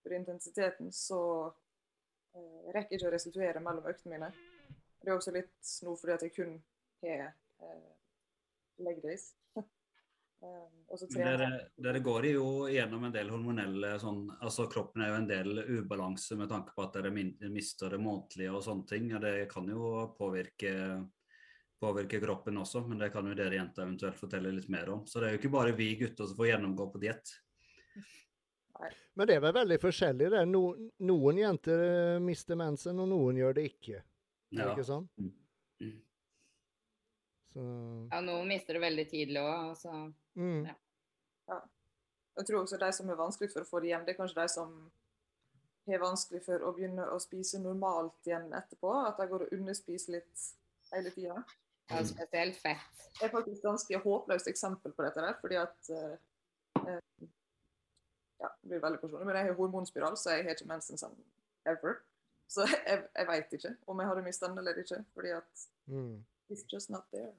for 0.03 0.15
intensiteten, 0.17 0.91
så 0.93 1.21
uh, 1.49 2.61
rekker 2.73 2.95
jeg 2.95 3.01
ikke 3.01 3.11
å 3.11 3.15
restituere 3.15 3.63
mellom 3.63 3.89
øktene 3.89 4.17
mine. 4.17 4.31
Det 4.99 5.09
er 5.09 5.15
også 5.15 5.33
litt 5.33 5.73
nå 5.85 5.95
fordi 5.97 6.15
at 6.15 6.25
jeg 6.27 6.35
kun 6.35 6.57
har 7.05 7.29
uh, 7.63 7.91
leg 8.85 9.01
days. 9.03 9.31
um, 9.55 9.63
og 9.63 9.65
så 9.65 9.65
Men 9.65 9.65
trener 9.65 10.28
dere, 10.39 11.47
dere 11.75 11.99
går 11.99 12.25
jo 12.31 12.45
gjennom 12.71 13.03
en 13.05 13.11
del 13.13 13.29
hormonelle 13.29 13.91
sånn 13.99 14.21
Altså 14.39 14.65
kroppen 14.71 15.03
er 15.03 15.11
jo 15.11 15.17
en 15.19 15.27
del 15.29 15.59
ubalanse 15.79 16.37
med 16.39 16.49
tanke 16.49 16.73
på 16.75 16.85
at 16.85 16.93
dere 16.95 17.11
mister 17.11 17.89
det 17.93 17.99
månedlige 17.99 18.53
og 18.55 18.63
sånne 18.63 18.87
ting. 18.87 19.09
og 19.15 19.21
Det 19.21 19.49
kan 19.51 19.67
jo 19.67 20.15
påvirke, 20.17 20.71
påvirke 21.79 22.21
kroppen 22.23 22.57
også, 22.57 22.85
men 22.87 22.97
det 23.03 23.11
kan 23.13 23.27
jo 23.27 23.35
dere 23.35 23.59
jenter 23.59 23.83
eventuelt 23.85 24.17
fortelle 24.19 24.51
litt 24.55 24.69
mer 24.69 24.89
om. 24.95 25.05
Så 25.05 25.19
det 25.19 25.27
er 25.27 25.35
jo 25.35 25.41
ikke 25.43 25.53
bare 25.57 25.75
vi 25.75 25.91
gutter 25.99 26.25
som 26.27 26.39
får 26.39 26.53
gjennomgå 26.53 26.89
på 26.93 27.01
diett. 27.03 27.35
Men 29.19 29.27
det 29.27 29.35
er 29.35 29.41
vel 29.43 29.53
veldig 29.57 29.77
forskjellig 29.83 30.29
det. 30.31 30.45
No, 30.47 30.61
noen 31.03 31.37
jenter 31.41 31.81
eh, 31.83 32.19
mister 32.23 32.55
mensen, 32.55 32.99
og 33.03 33.09
noen 33.11 33.35
gjør 33.41 33.57
det 33.57 33.65
ikke. 33.73 33.97
Er 33.99 34.55
det 34.55 34.63
Ja. 34.63 34.71
ikke 34.71 34.87
sånn? 34.87 35.09
Mm. 35.19 35.99
Så 37.49 37.65
Ja, 38.11 38.21
noen 38.21 38.47
mister 38.47 38.73
det 38.77 38.81
veldig 38.85 39.05
tidlig 39.09 39.41
òg. 39.41 39.75
Mm. 40.35 40.65
Ja. 41.49 41.59
Jeg 42.39 42.45
tror 42.47 42.61
også 42.61 42.77
de 42.79 42.91
som 42.95 43.09
er 43.09 43.17
vanskelig 43.19 43.49
for 43.51 43.65
å 43.65 43.67
få 43.67 43.79
det 43.81 43.89
igjen, 43.89 44.05
det 44.07 44.13
er 44.13 44.19
kanskje 44.21 44.41
de 44.41 44.47
som 44.53 44.75
har 45.89 45.99
vanskelig 46.03 46.43
for 46.45 46.61
å 46.63 46.73
begynne 46.77 47.07
å 47.11 47.17
spise 47.19 47.59
normalt 47.59 48.27
igjen 48.29 48.51
etterpå. 48.53 48.91
At 49.07 49.17
de 49.19 49.25
går 49.31 49.47
og 49.47 49.55
underspiser 49.57 50.13
litt 50.19 50.45
hele 50.93 51.11
tida. 51.15 51.41
Ja, 51.89 52.03
spesielt 52.05 52.55
fett. 52.61 53.01
Det 53.17 53.25
er 53.25 53.33
faktisk 53.33 53.57
et 53.57 53.65
ganske 53.65 53.99
håpløst 54.03 54.47
eksempel 54.51 54.93
på 54.93 55.03
dette 55.07 55.23
der, 55.25 55.35
fordi 55.41 55.57
at 55.57 55.89
eh, 55.89 56.15
eh, 56.85 57.27
Ja, 58.39 58.47
det 58.61 58.69
blir 58.71 58.79
veldig 58.85 59.01
personlig, 59.01 59.25
men 59.27 59.35
jeg 59.35 59.49
har 59.49 59.57
hormonspiral, 59.57 60.15
så 60.15 60.31
jeg 60.37 60.45
har 60.45 60.53
ikke 60.55 60.69
mensen 60.69 61.01
sånn 61.01 61.17
ever. 61.67 61.97
Så 62.47 62.63
jeg, 62.87 63.01
jeg 63.17 63.27
veit 63.27 63.51
ikke 63.57 63.73
om 63.91 63.99
jeg 63.99 64.07
hadde 64.13 64.23
mista 64.23 64.47
den 64.47 64.61
eller 64.61 64.79
ikke, 64.79 65.01
fordi 65.17 65.33
at 65.35 65.65
Mm. 65.89 66.23
it's 66.53 66.63
just 66.71 66.89
not 66.93 67.09
there. 67.11 67.33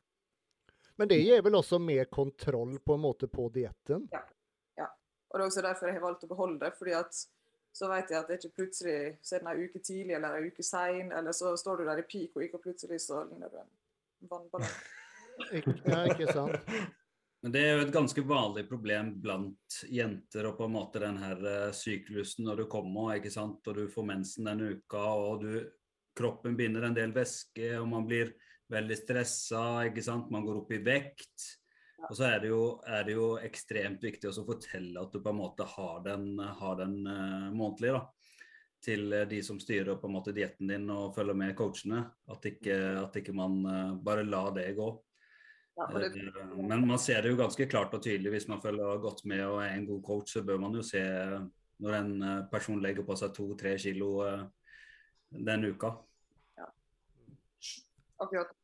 Men 0.97 1.09
det 1.09 1.21
gir 1.23 1.43
vel 1.43 1.57
også 1.57 1.79
mer 1.83 2.09
kontroll 2.13 2.79
på 2.85 2.97
en 2.97 3.05
måte 3.05 3.29
på 3.29 3.49
dietten? 3.55 4.09
Ja, 4.13 4.89
Og 5.31 5.39
det 5.39 5.45
er 5.45 5.47
også 5.47 5.63
derfor 5.63 5.89
jeg 5.89 5.97
har 5.97 6.05
valgt 6.05 6.25
å 6.27 6.31
beholde 6.31 6.59
det. 6.65 6.73
fordi 6.79 6.97
at 6.99 7.15
så 7.73 7.89
vet 7.91 8.11
jeg 8.11 8.19
at 8.19 8.31
det 8.31 8.41
ikke 8.41 8.57
plutselig 8.63 8.97
så 9.23 9.37
er 9.37 9.45
det 9.45 9.53
en 9.53 9.65
uke 9.65 9.79
tidlig 9.79 10.17
eller 10.17 10.37
en 10.37 10.49
uke 10.51 10.65
sein, 10.67 11.13
eller 11.15 11.37
så 11.37 11.53
står 11.57 11.81
du 11.81 11.85
der 11.87 12.03
i 12.03 12.07
peak 12.09 12.35
og 12.35 12.47
ikke 12.47 12.63
plutselig 12.65 12.99
så 13.05 13.23
ligner 13.29 13.53
du 13.53 13.61
en 13.63 13.71
vannballong. 14.33 14.81
Ja, 15.87 16.03
ikke 16.05 16.27
sant? 16.35 16.59
Men 17.41 17.53
det 17.55 17.61
er 17.65 17.71
jo 17.73 17.85
et 17.87 17.95
ganske 17.95 18.23
vanlig 18.29 18.67
problem 18.69 19.15
blant 19.23 19.77
jenter 19.89 20.51
og 20.51 20.59
på 20.59 20.67
en 20.67 20.75
måte 20.75 21.01
den 21.01 21.17
her 21.23 21.39
eh, 21.49 21.71
syklusen 21.73 22.45
når 22.45 22.61
du 22.61 22.65
kommer, 22.69 23.15
ikke 23.17 23.33
sant, 23.33 23.65
og 23.65 23.79
du 23.79 23.87
får 23.89 24.05
mensen 24.11 24.51
denne 24.51 24.75
uka, 24.75 25.01
og 25.01 25.47
du, 25.47 25.55
kroppen 26.19 26.59
binder 26.59 26.85
en 26.85 26.99
del 26.99 27.15
væske, 27.17 27.71
og 27.79 27.89
man 27.89 28.05
blir 28.11 28.35
veldig 28.71 28.99
stressa, 28.99 29.63
ikke 29.89 30.05
sant, 30.05 30.31
man 30.33 30.47
går 30.47 30.63
opp 30.63 30.71
i 30.75 30.81
vekt. 30.85 31.49
Og 32.09 32.17
så 32.17 32.31
er 32.31 32.39
det 32.43 32.49
jo, 32.53 32.63
er 32.89 33.05
det 33.05 33.17
jo 33.17 33.27
ekstremt 33.45 34.03
viktig 34.05 34.31
å 34.31 34.47
fortelle 34.47 35.03
at 35.03 35.13
du 35.13 35.21
på 35.21 35.33
en 35.33 35.41
måte 35.43 35.67
har 35.69 36.01
den, 36.07 36.33
har 36.39 36.79
den 36.81 36.97
uh, 37.05 37.51
månedlig, 37.53 37.93
da. 37.99 38.07
Til 38.81 39.13
eh, 39.13 39.27
de 39.29 39.43
som 39.45 39.59
styrer 39.61 39.99
på 40.01 40.09
en 40.09 40.15
måte 40.15 40.33
dietten 40.33 40.71
din 40.71 40.87
og 40.89 41.11
følger 41.13 41.37
med 41.37 41.53
coachene. 41.59 41.99
At 42.33 42.47
ikke, 42.49 42.77
at 43.03 43.19
ikke 43.21 43.35
man 43.37 43.59
uh, 43.67 43.91
bare 44.01 44.25
lar 44.25 44.55
det 44.57 44.71
gå. 44.79 44.87
Ja, 45.77 45.89
det, 46.01 46.09
Men 46.57 46.87
man 46.89 46.99
ser 46.99 47.21
det 47.21 47.35
jo 47.35 47.41
ganske 47.41 47.67
klart 47.69 47.93
og 47.97 48.01
tydelig 48.05 48.33
hvis 48.33 48.49
man 48.49 48.63
følger 48.65 49.03
godt 49.05 49.21
med 49.29 49.45
og 49.45 49.61
er 49.65 49.75
en 49.75 49.85
god 49.89 50.01
coach, 50.05 50.33
så 50.33 50.43
bør 50.45 50.63
man 50.65 50.77
jo 50.77 50.85
se 50.85 51.03
når 51.81 51.97
en 51.97 52.11
person 52.53 52.81
legger 52.81 53.05
på 53.07 53.17
seg 53.17 53.33
to-tre 53.37 53.77
kilo 53.81 54.11
den 55.31 55.69
uka. 55.71 55.95
akkurat. 58.21 58.60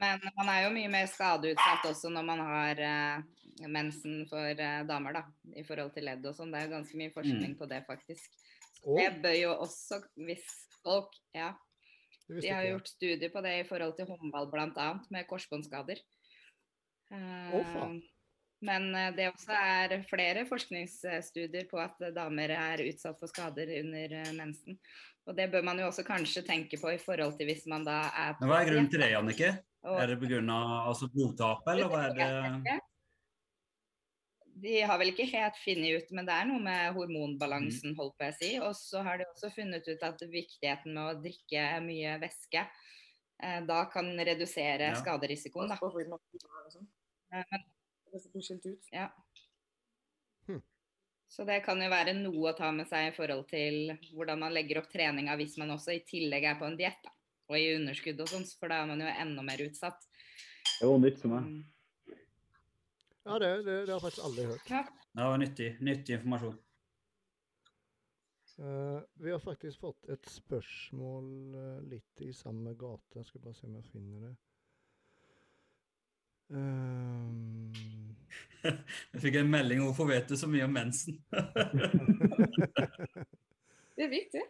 Men 0.00 0.20
man 0.36 0.50
er 0.52 0.64
jo 0.66 0.72
mye 0.74 0.88
mer 0.92 1.08
skadeutsatt 1.08 1.86
også 1.88 2.10
når 2.12 2.24
man 2.28 2.42
har 2.44 2.80
uh, 2.82 3.68
mensen 3.72 4.24
for 4.30 4.60
uh, 4.60 4.82
damer, 4.88 5.20
da. 5.20 5.22
I 5.56 5.64
forhold 5.66 5.94
til 5.94 6.08
ledd 6.08 6.26
og 6.28 6.36
sånn. 6.36 6.52
Det 6.52 6.60
er 6.60 6.66
jo 6.68 6.74
ganske 6.74 7.00
mye 7.00 7.14
forskning 7.14 7.54
på 7.58 7.68
det, 7.70 7.82
faktisk. 7.88 8.42
Så 8.80 8.98
det 8.98 9.08
bør 9.22 9.38
jo 9.38 9.54
også, 9.66 10.02
hvis 10.26 10.44
folk 10.82 11.16
Ja, 11.34 11.54
de 12.28 12.50
har 12.50 12.66
gjort 12.66 12.90
studier 12.90 13.30
på 13.32 13.40
det 13.44 13.54
i 13.60 13.64
forhold 13.66 13.96
til 13.96 14.08
håndball 14.10 14.50
bl.a. 14.50 14.90
med 15.14 15.26
korsbåndskader. 15.30 16.02
Uh. 17.10 17.56
Eh, 17.56 17.96
Men 18.66 18.88
det 19.14 19.28
også 19.30 19.52
er 19.52 19.92
flere 20.10 20.46
forskningsstudier 20.48 21.68
på 21.70 21.78
at 21.78 22.00
damer 22.16 22.54
er 22.56 22.82
utsatt 22.88 23.18
for 23.20 23.30
skader 23.30 23.70
under 23.78 24.16
mensen. 24.34 24.78
Og 25.26 25.34
det 25.36 25.48
bør 25.50 25.64
man 25.66 25.78
jo 25.80 25.88
også 25.90 26.04
kanskje 26.06 26.44
tenke 26.46 26.78
på 26.78 26.92
i 26.94 27.00
forhold 27.02 27.34
til 27.38 27.48
hvis 27.50 27.64
man 27.70 27.84
da 27.86 27.98
er 28.14 28.36
hva 28.38 28.60
er 28.60 28.68
grunnen 28.70 28.90
til 28.90 29.02
det, 29.02 29.10
Jannicke? 29.10 29.50
Og- 29.86 30.00
Er 30.02 30.06
det 30.10 30.18
pga. 30.20 30.40
Altså, 30.88 31.06
blodtapet, 31.12 31.68
eller 31.72 31.88
hva 31.88 32.02
er 32.10 32.14
det? 32.64 32.80
De 34.58 34.80
har 34.88 34.98
vel 34.98 35.10
ikke 35.12 35.26
helt 35.28 35.56
funnet 35.60 35.98
ut, 36.00 36.10
men 36.16 36.24
det 36.26 36.32
er 36.32 36.46
noe 36.48 36.58
med 36.64 36.94
hormonbalansen, 36.96 37.92
holdt 37.98 38.16
på 38.18 38.24
å 38.30 38.34
si. 38.34 38.54
Og 38.58 38.72
så 38.74 39.02
har 39.04 39.18
de 39.20 39.26
også 39.28 39.50
funnet 39.54 39.86
ut 39.86 40.02
at 40.02 40.22
viktigheten 40.32 40.94
med 40.96 41.10
å 41.10 41.20
drikke 41.22 41.66
mye 41.84 42.16
væske 42.22 42.62
eh, 43.42 43.60
da 43.68 43.84
kan 43.92 44.06
redusere 44.16 44.80
Ja. 44.88 44.94
skaderisikoen. 44.96 45.68
Da. 45.68 45.76
Ja. 48.92 49.10
Så 51.28 51.44
det 51.44 51.64
kan 51.66 51.80
jo 51.82 51.88
være 51.90 52.14
noe 52.14 52.52
å 52.52 52.56
ta 52.56 52.70
med 52.72 52.86
seg 52.88 53.10
i 53.10 53.14
forhold 53.16 53.48
til 53.50 53.98
hvordan 54.14 54.38
man 54.38 54.54
legger 54.54 54.78
opp 54.80 54.88
treninga 54.92 55.34
hvis 55.36 55.58
man 55.58 55.72
også 55.74 55.92
i 55.96 56.04
tillegg 56.06 56.44
er 56.44 56.54
på 56.60 56.64
en 56.68 56.76
diett 56.78 57.02
og 57.46 57.56
i 57.58 57.72
underskudd 57.76 58.20
og 58.22 58.30
sånn, 58.30 58.46
for 58.58 58.72
da 58.72 58.82
er 58.82 58.90
man 58.90 59.02
jo 59.02 59.08
enda 59.10 59.44
mer 59.46 59.62
utsatt. 59.66 60.06
Det 60.76 60.90
var 60.90 61.02
nytt 61.02 61.18
for 61.22 61.34
meg. 61.34 61.42
Ja, 63.26 63.38
det, 63.42 63.50
det, 63.66 63.74
det 63.86 63.90
har 63.90 63.96
jeg 63.96 64.04
faktisk 64.06 64.24
aldri 64.28 64.46
hørt. 64.52 64.70
Ja. 64.70 64.82
Det 65.16 65.28
var 65.30 65.40
nyttig, 65.42 65.68
nyttig 65.82 66.18
informasjon. 66.18 66.58
Uh, 68.56 69.00
vi 69.20 69.30
har 69.30 69.40
faktisk 69.42 69.80
fått 69.80 70.08
et 70.08 70.28
spørsmål 70.32 71.26
uh, 71.56 71.80
litt 71.90 72.22
i 72.24 72.32
samme 72.32 72.72
gate. 72.78 73.18
Jeg 73.18 73.26
skal 73.28 73.42
bare 73.44 73.56
se 73.58 73.66
om 73.68 73.74
jeg 73.76 73.88
finner 73.90 74.28
det. 74.28 74.34
Um... 76.56 77.72
Jeg 79.12 79.20
fikk 79.22 79.36
en 79.38 79.50
melding 79.50 79.82
hvorfor 79.84 80.08
vet 80.10 80.28
du 80.28 80.36
så 80.38 80.48
mye 80.50 80.64
om 80.66 80.72
mensen? 80.74 81.20
Det 83.96 84.04
er 84.04 84.10
viktig. 84.12 84.42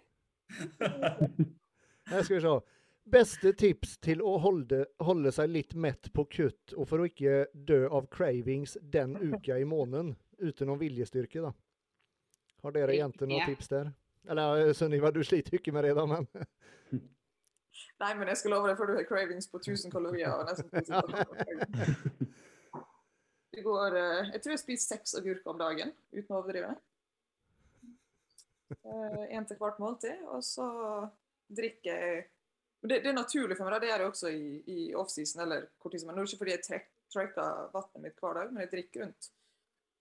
her 2.11 2.22
skal 2.22 2.36
vi 2.36 2.40
se. 2.40 2.55
Beste 3.07 3.52
tips 3.54 3.98
til 4.02 4.22
å 4.26 4.32
holde, 4.42 4.80
holde 5.07 5.30
seg 5.34 5.52
litt 5.52 5.76
mett 5.78 6.09
på 6.14 6.24
kutt, 6.26 6.72
og 6.74 6.88
for 6.90 7.02
å 7.02 7.07
ikke 7.07 7.44
dø 7.54 7.84
av 7.86 8.09
cravings 8.11 8.74
den 8.82 9.14
uka 9.30 9.61
i 9.62 9.66
måneden, 9.68 10.16
uten 10.42 10.66
noen 10.66 10.80
viljestyrke, 10.80 11.44
da. 11.44 11.52
Har 12.66 12.74
dere 12.74 12.96
jenter 12.98 13.30
noen 13.30 13.46
tips 13.46 13.70
der? 13.70 13.92
Eller 14.26 14.64
eh, 14.64 14.72
Sunniva, 14.74 15.12
du 15.14 15.22
sliter 15.22 15.54
jo 15.54 15.62
ikke 15.62 15.74
med 15.76 15.86
det, 15.86 15.94
da, 15.94 16.07
men 16.11 16.26
Nei, 18.02 18.11
men 18.18 18.26
jeg 18.32 18.40
skal 18.40 18.57
love 18.57 18.72
deg, 18.72 18.78
før 18.80 18.90
du 18.90 18.96
har 18.98 19.07
cravings 19.07 19.46
på 19.52 19.61
1000 19.62 19.92
kalorier 19.92 20.32
og 20.32 20.50
nesten 20.50 20.70
1000 20.72 21.14
kalorier. 21.14 22.26
Det 23.57 23.62
går, 23.64 23.94
eh, 23.96 24.32
jeg 24.34 24.42
tror 24.44 24.52
jeg 24.52 24.61
spiser 24.61 24.96
seks 24.96 25.14
agurker 25.16 25.54
om 25.54 25.61
dagen, 25.62 25.94
uten 26.12 26.34
å 26.34 26.42
overdrive. 26.42 26.74
Én 29.32 29.46
til 29.48 29.57
hvert 29.57 29.78
måltid, 29.80 30.26
og 30.28 30.42
så 30.44 30.66
drikker 31.57 32.02
jeg 32.02 32.26
det, 32.82 33.00
det 33.02 33.10
er 33.10 33.16
naturlig 33.16 33.56
for 33.58 33.66
meg, 33.70 33.80
det 33.82 33.88
gjør 33.90 34.02
jeg 34.04 34.10
også 34.12 34.30
i, 34.30 34.46
i 34.72 34.78
offseason 34.98 35.42
eller 35.46 35.66
korttidsmen. 35.82 36.14
Nå 36.14 36.22
er 36.22 36.26
det 36.26 36.32
ikke 36.34 36.42
fordi 36.44 36.54
jeg 36.56 36.64
trek, 36.66 36.88
trekker 37.14 37.70
vannet 37.74 38.02
mitt 38.04 38.20
hver 38.22 38.34
dag, 38.40 38.52
men 38.52 38.64
jeg 38.66 38.72
drikker 38.74 39.04
rundt 39.06 39.30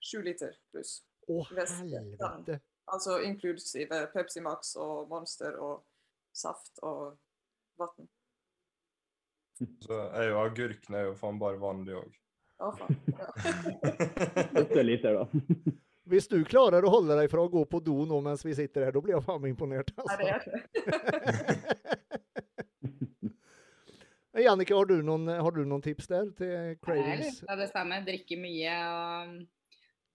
sju 0.05 0.19
liter 0.25 0.57
pluss. 0.73 0.97
å 1.31 1.39
helvete! 1.49 2.59
Altså 2.93 3.15
inklusive 3.25 4.03
Pepsi 4.13 4.43
Max 4.45 4.75
og 4.77 5.07
Monster 5.09 5.55
og 5.57 5.79
saft 6.35 6.77
og 6.85 7.15
vann. 7.81 8.05
Så 9.81 9.97
er 10.11 10.29
jo 10.29 10.37
agurken 10.43 10.97
er 10.99 11.07
jo 11.07 11.15
faen 11.17 11.39
bare 11.41 11.57
vann, 11.61 11.81
de 11.87 11.95
òg. 11.97 12.11
Å, 12.61 12.69
faen. 12.75 12.99
Ja. 13.15 13.31
Åtte 14.61 14.83
liter, 14.85 15.17
da. 15.17 15.25
Hvis 16.11 16.27
du 16.29 16.37
klarer 16.45 16.85
å 16.85 16.91
holde 16.93 17.15
deg 17.17 17.31
fra 17.31 17.41
å 17.41 17.49
gå 17.49 17.63
på 17.65 17.79
do 17.81 17.95
nå 18.05 18.19
mens 18.21 18.43
vi 18.45 18.53
sitter 18.53 18.85
her, 18.85 18.93
da 18.93 19.01
blir 19.01 19.15
jeg 19.15 19.25
faen 19.25 19.41
meg 19.41 19.55
imponert. 19.55 19.89
Nei, 19.97 20.17
det 20.21 20.27
Altså. 20.35 20.51
er 20.53 20.75
ikke 20.83 21.73
Jannicke, 24.43 24.75
har, 24.75 24.89
har 25.41 25.55
du 25.55 25.61
noen 25.63 25.83
tips 25.83 26.09
der 26.11 26.31
til 26.35 26.49
Det 26.49 26.55
er 26.55 26.79
cravings? 26.83 27.41
litt 27.41 27.59
det 27.61 27.69
samme. 27.71 28.01
Drikke 28.03 28.37
mye 28.39 28.77
og 28.91 29.35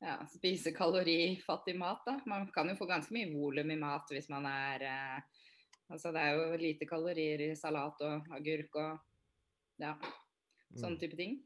ja, 0.01 0.16
spise 0.33 0.73
kalorifattig 0.77 1.77
mat. 1.81 2.03
Da. 2.07 2.18
Man 2.29 2.49
kan 2.55 2.68
jo 2.68 2.77
få 2.77 2.89
ganske 2.91 3.14
mye 3.16 3.31
volum 3.33 3.73
i 3.73 3.79
mat 3.81 4.12
hvis 4.12 4.29
man 4.33 4.49
er 4.51 4.89
eh, 4.89 5.47
Altså 5.91 6.12
det 6.14 6.23
er 6.23 6.37
jo 6.39 6.59
lite 6.61 6.87
kalorier 6.87 7.41
i 7.49 7.55
salat 7.59 8.03
og 8.07 8.29
agurk 8.37 8.77
og 8.79 9.01
ja, 9.83 9.97
sånn 10.79 10.95
type 11.01 11.16
ting. 11.18 11.41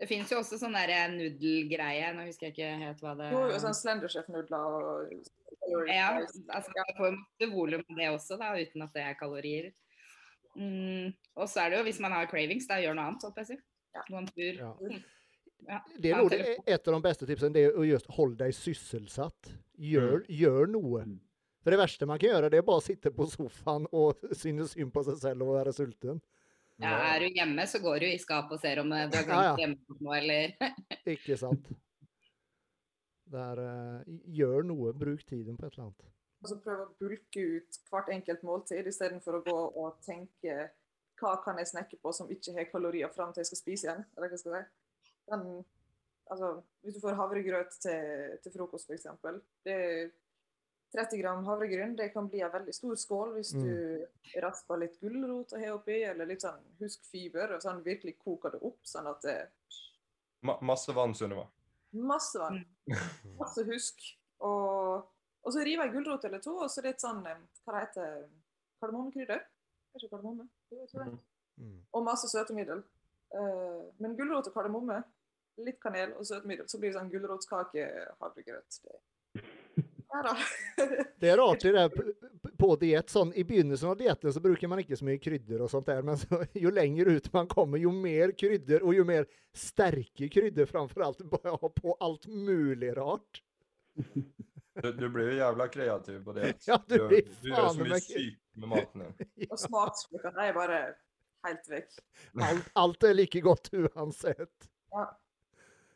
Det 0.00 0.08
fins 0.10 0.32
jo 0.32 0.40
også 0.40 0.56
sånn 0.58 0.74
derre 0.74 1.04
nudelgreie, 1.12 2.08
nå 2.16 2.24
husker 2.24 2.48
jeg 2.48 2.56
ikke 2.56 2.70
helt 2.80 3.04
hva 3.04 3.12
det 3.18 3.28
Jo, 3.30 3.44
jo, 3.52 3.60
sånn 3.62 3.76
Slenderchef-nudler 3.76 4.76
og 4.80 5.12
Ja, 5.86 6.08
altså 6.48 6.72
man 6.74 6.96
får 6.98 7.14
masse 7.18 7.50
volum 7.52 7.84
av 7.84 8.00
det 8.00 8.08
også, 8.16 8.40
da, 8.40 8.50
uten 8.58 8.86
at 8.88 8.96
det 8.96 9.04
er 9.06 9.18
kalorier. 9.20 9.70
Mm, 10.58 11.12
og 11.38 11.48
så 11.48 11.62
er 11.64 11.70
det 11.72 11.78
jo 11.80 11.86
hvis 11.86 12.00
man 12.02 12.12
har 12.16 12.26
cravings, 12.30 12.66
da 12.68 12.80
gjør 12.82 12.96
noe 12.98 13.06
annet, 13.10 13.24
håper 13.28 13.44
jeg. 13.44 13.46
å 13.46 13.50
si. 13.54 13.58
Ja. 13.96 14.04
Gå 14.08 14.18
en 14.20 14.28
tur. 14.34 14.60
Ja. 14.60 14.74
Ja. 15.68 15.78
Det 16.00 16.10
er 16.10 16.22
noe, 16.22 16.38
et 16.64 16.88
av 16.88 16.94
de 16.96 17.00
beste 17.04 17.26
tipsene, 17.28 17.52
det 17.54 17.66
er 17.68 17.74
å 17.78 17.84
just 17.84 18.08
holde 18.16 18.38
deg 18.40 18.54
sysselsatt. 18.56 19.50
Gjør, 19.80 20.22
gjør 20.32 20.70
noe. 20.72 21.02
Mm. 21.06 21.18
For 21.60 21.74
det 21.74 21.78
verste 21.82 22.06
man 22.08 22.18
kan 22.20 22.30
gjøre, 22.32 22.48
det 22.52 22.60
er 22.62 22.64
bare 22.66 22.80
å 22.80 22.84
sitte 22.84 23.12
på 23.12 23.26
sofaen 23.28 23.84
og 23.92 24.22
synes 24.42 24.72
synd 24.72 24.92
på 24.94 25.04
seg 25.06 25.18
selv 25.20 25.44
og 25.46 25.58
være 25.58 25.74
sulten. 25.76 26.22
Ja, 26.80 26.94
er 27.12 27.20
du 27.20 27.36
hjemme, 27.36 27.66
så 27.68 27.76
går 27.82 28.00
du 28.00 28.06
i 28.08 28.16
skapet 28.18 28.56
og 28.56 28.62
ser 28.62 28.80
om 28.80 28.88
eh, 28.96 29.04
du 29.12 29.18
har 29.18 29.26
Ja, 29.28 29.40
ja. 29.50 29.56
glemt 29.58 29.82
hjemme 29.84 30.14
eller 30.16 30.54
Ikke 31.14 31.36
sant? 31.36 31.66
Det 33.30 33.42
er, 33.52 33.60
eh, 33.60 34.14
gjør 34.40 34.64
noe, 34.66 34.94
bruk 34.96 35.20
tiden 35.28 35.58
på 35.60 35.68
et 35.68 35.76
eller 35.76 35.90
annet. 35.90 36.06
Og 36.40 36.48
så 36.48 36.56
prøve 36.64 36.86
å 36.86 36.94
bulke 37.00 37.42
ut 37.56 37.80
hvert 37.90 38.12
enkelt 38.14 38.44
måltid, 38.46 38.86
istedenfor 38.88 39.38
å 39.38 39.42
gå 39.44 39.58
og 39.82 39.98
tenke 40.06 40.70
hva 41.20 41.34
kan 41.44 41.58
jeg 41.60 41.68
snakke 41.68 41.98
på 42.00 42.12
som 42.16 42.30
ikke 42.32 42.54
har 42.56 42.70
kalorier 42.70 43.12
fram 43.12 43.34
til 43.34 43.42
jeg 43.42 43.50
skal 43.50 43.60
spise 43.60 43.88
igjen. 43.88 44.06
Eller 44.16 44.32
hva 44.32 44.40
skal 44.40 44.56
jeg 44.56 44.64
si. 44.64 45.12
Den, 45.30 45.44
altså, 46.32 46.54
hvis 46.80 46.96
du 46.96 47.02
får 47.04 47.18
havregrøt 47.18 47.76
til, 47.84 48.38
til 48.40 48.54
frokost, 48.54 48.88
f.eks. 48.88 49.06
Det 49.66 49.76
er 49.76 50.10
30 50.96 51.20
gram 51.20 51.44
havregryn. 51.46 51.94
Det 51.96 52.08
kan 52.14 52.28
bli 52.28 52.40
en 52.42 52.52
veldig 52.52 52.74
stor 52.74 52.96
skål 52.98 53.36
hvis 53.36 53.52
du 53.54 54.40
rasper 54.42 54.80
litt 54.82 54.98
gulrot 55.02 55.54
og 55.54 55.62
har 55.62 55.76
oppi, 55.76 56.00
eller 56.08 56.28
litt 56.28 56.42
sånn 56.46 56.58
husk 56.80 57.04
fiber, 57.12 57.54
og 57.54 57.62
sånn 57.62 57.84
virkelig 57.84 58.16
koker 58.24 58.56
det 58.56 58.62
opp, 58.66 58.80
sånn 58.88 59.10
at 59.10 59.22
det 59.26 59.38
Ma 60.40 60.54
masse 60.64 60.92
vann, 60.96 61.12
Sunniva. 61.12 61.42
masse 61.92 62.40
vann. 62.40 62.62
Masse 63.36 63.60
husk. 63.68 64.00
Og, 64.40 65.04
og 65.44 65.52
så 65.54 65.64
river 65.64 65.86
jeg 65.86 65.94
gulrot 65.94 66.24
eller 66.28 66.42
to, 66.44 66.56
og 66.64 66.70
så 66.70 66.82
litt 66.84 67.00
sånn 67.02 67.22
Hva 67.24 67.74
det 67.74 67.80
heter 67.86 68.24
Kardemommekrydder? 68.82 69.40
Er 69.90 69.98
ikke 70.04 70.12
kardemomme? 70.16 70.44
Jo, 70.70 70.78
jeg 70.84 70.88
tror 70.92 71.04
det. 71.08 71.14
Mm. 71.60 71.78
Og 71.96 72.04
masse 72.06 72.28
søtemiddel. 72.30 72.82
Uh, 73.34 73.88
men 74.02 74.14
gulrot 74.18 74.46
og 74.50 74.54
kardemomme, 74.54 75.00
litt 75.60 75.80
kanel 75.82 76.12
og 76.16 76.24
søtemiddel, 76.28 76.68
så 76.70 76.78
blir 76.80 76.92
det 76.92 76.98
sånn 76.98 77.10
gulrotskake-havregrøt. 77.12 78.80
Det- 78.84 79.00
Det 81.20 81.28
er 81.30 81.36
rart 81.38 81.60
det 81.62 81.72
der 81.76 81.90
på 82.58 82.70
diett. 82.80 83.10
Sånn, 83.12 83.30
I 83.38 83.44
begynnelsen 83.46 83.92
av 83.92 83.98
dietten 84.00 84.32
så 84.34 84.40
bruker 84.42 84.68
man 84.68 84.80
ikke 84.82 84.96
så 84.98 85.06
mye 85.06 85.20
krydder, 85.22 85.62
og 85.62 85.70
sånt 85.70 85.86
der, 85.86 86.02
men 86.06 86.18
så, 86.18 86.40
jo 86.64 86.72
lenger 86.74 87.12
ut 87.14 87.28
man 87.32 87.46
kommer, 87.50 87.78
jo 87.78 87.92
mer 87.94 88.32
krydder, 88.38 88.82
og 88.82 88.96
jo 88.96 89.04
mer 89.06 89.28
sterke 89.56 90.30
krydder 90.32 90.66
framfor 90.70 91.06
alt. 91.06 91.22
Bare 91.34 91.54
ha 91.60 91.70
på 91.76 91.94
alt 92.02 92.26
mulig 92.30 92.90
rart. 92.98 93.42
Du, 94.78 94.92
du 94.94 95.06
blir 95.10 95.32
jo 95.32 95.38
jævla 95.40 95.66
kreativ 95.68 96.20
på 96.24 96.34
det. 96.36 96.52
Ja, 96.68 96.78
du 96.86 96.96
blir 97.08 97.30
du 97.42 97.48
gjør 97.50 97.72
så 97.74 97.86
mye 97.86 97.98
syk 97.98 98.12
sykt 98.18 98.42
med 98.60 98.70
maten 98.70 99.06
din. 99.06 99.48
Og 99.52 99.58
smaksløkene 99.58 100.46
er 100.46 100.54
bare 100.56 100.82
helt 101.46 101.72
vekk. 101.72 101.96
Alt, 102.46 102.70
alt 102.78 103.08
er 103.08 103.16
like 103.18 103.42
godt 103.44 103.72
uansett. 103.74 104.70
Ja. 104.94 105.08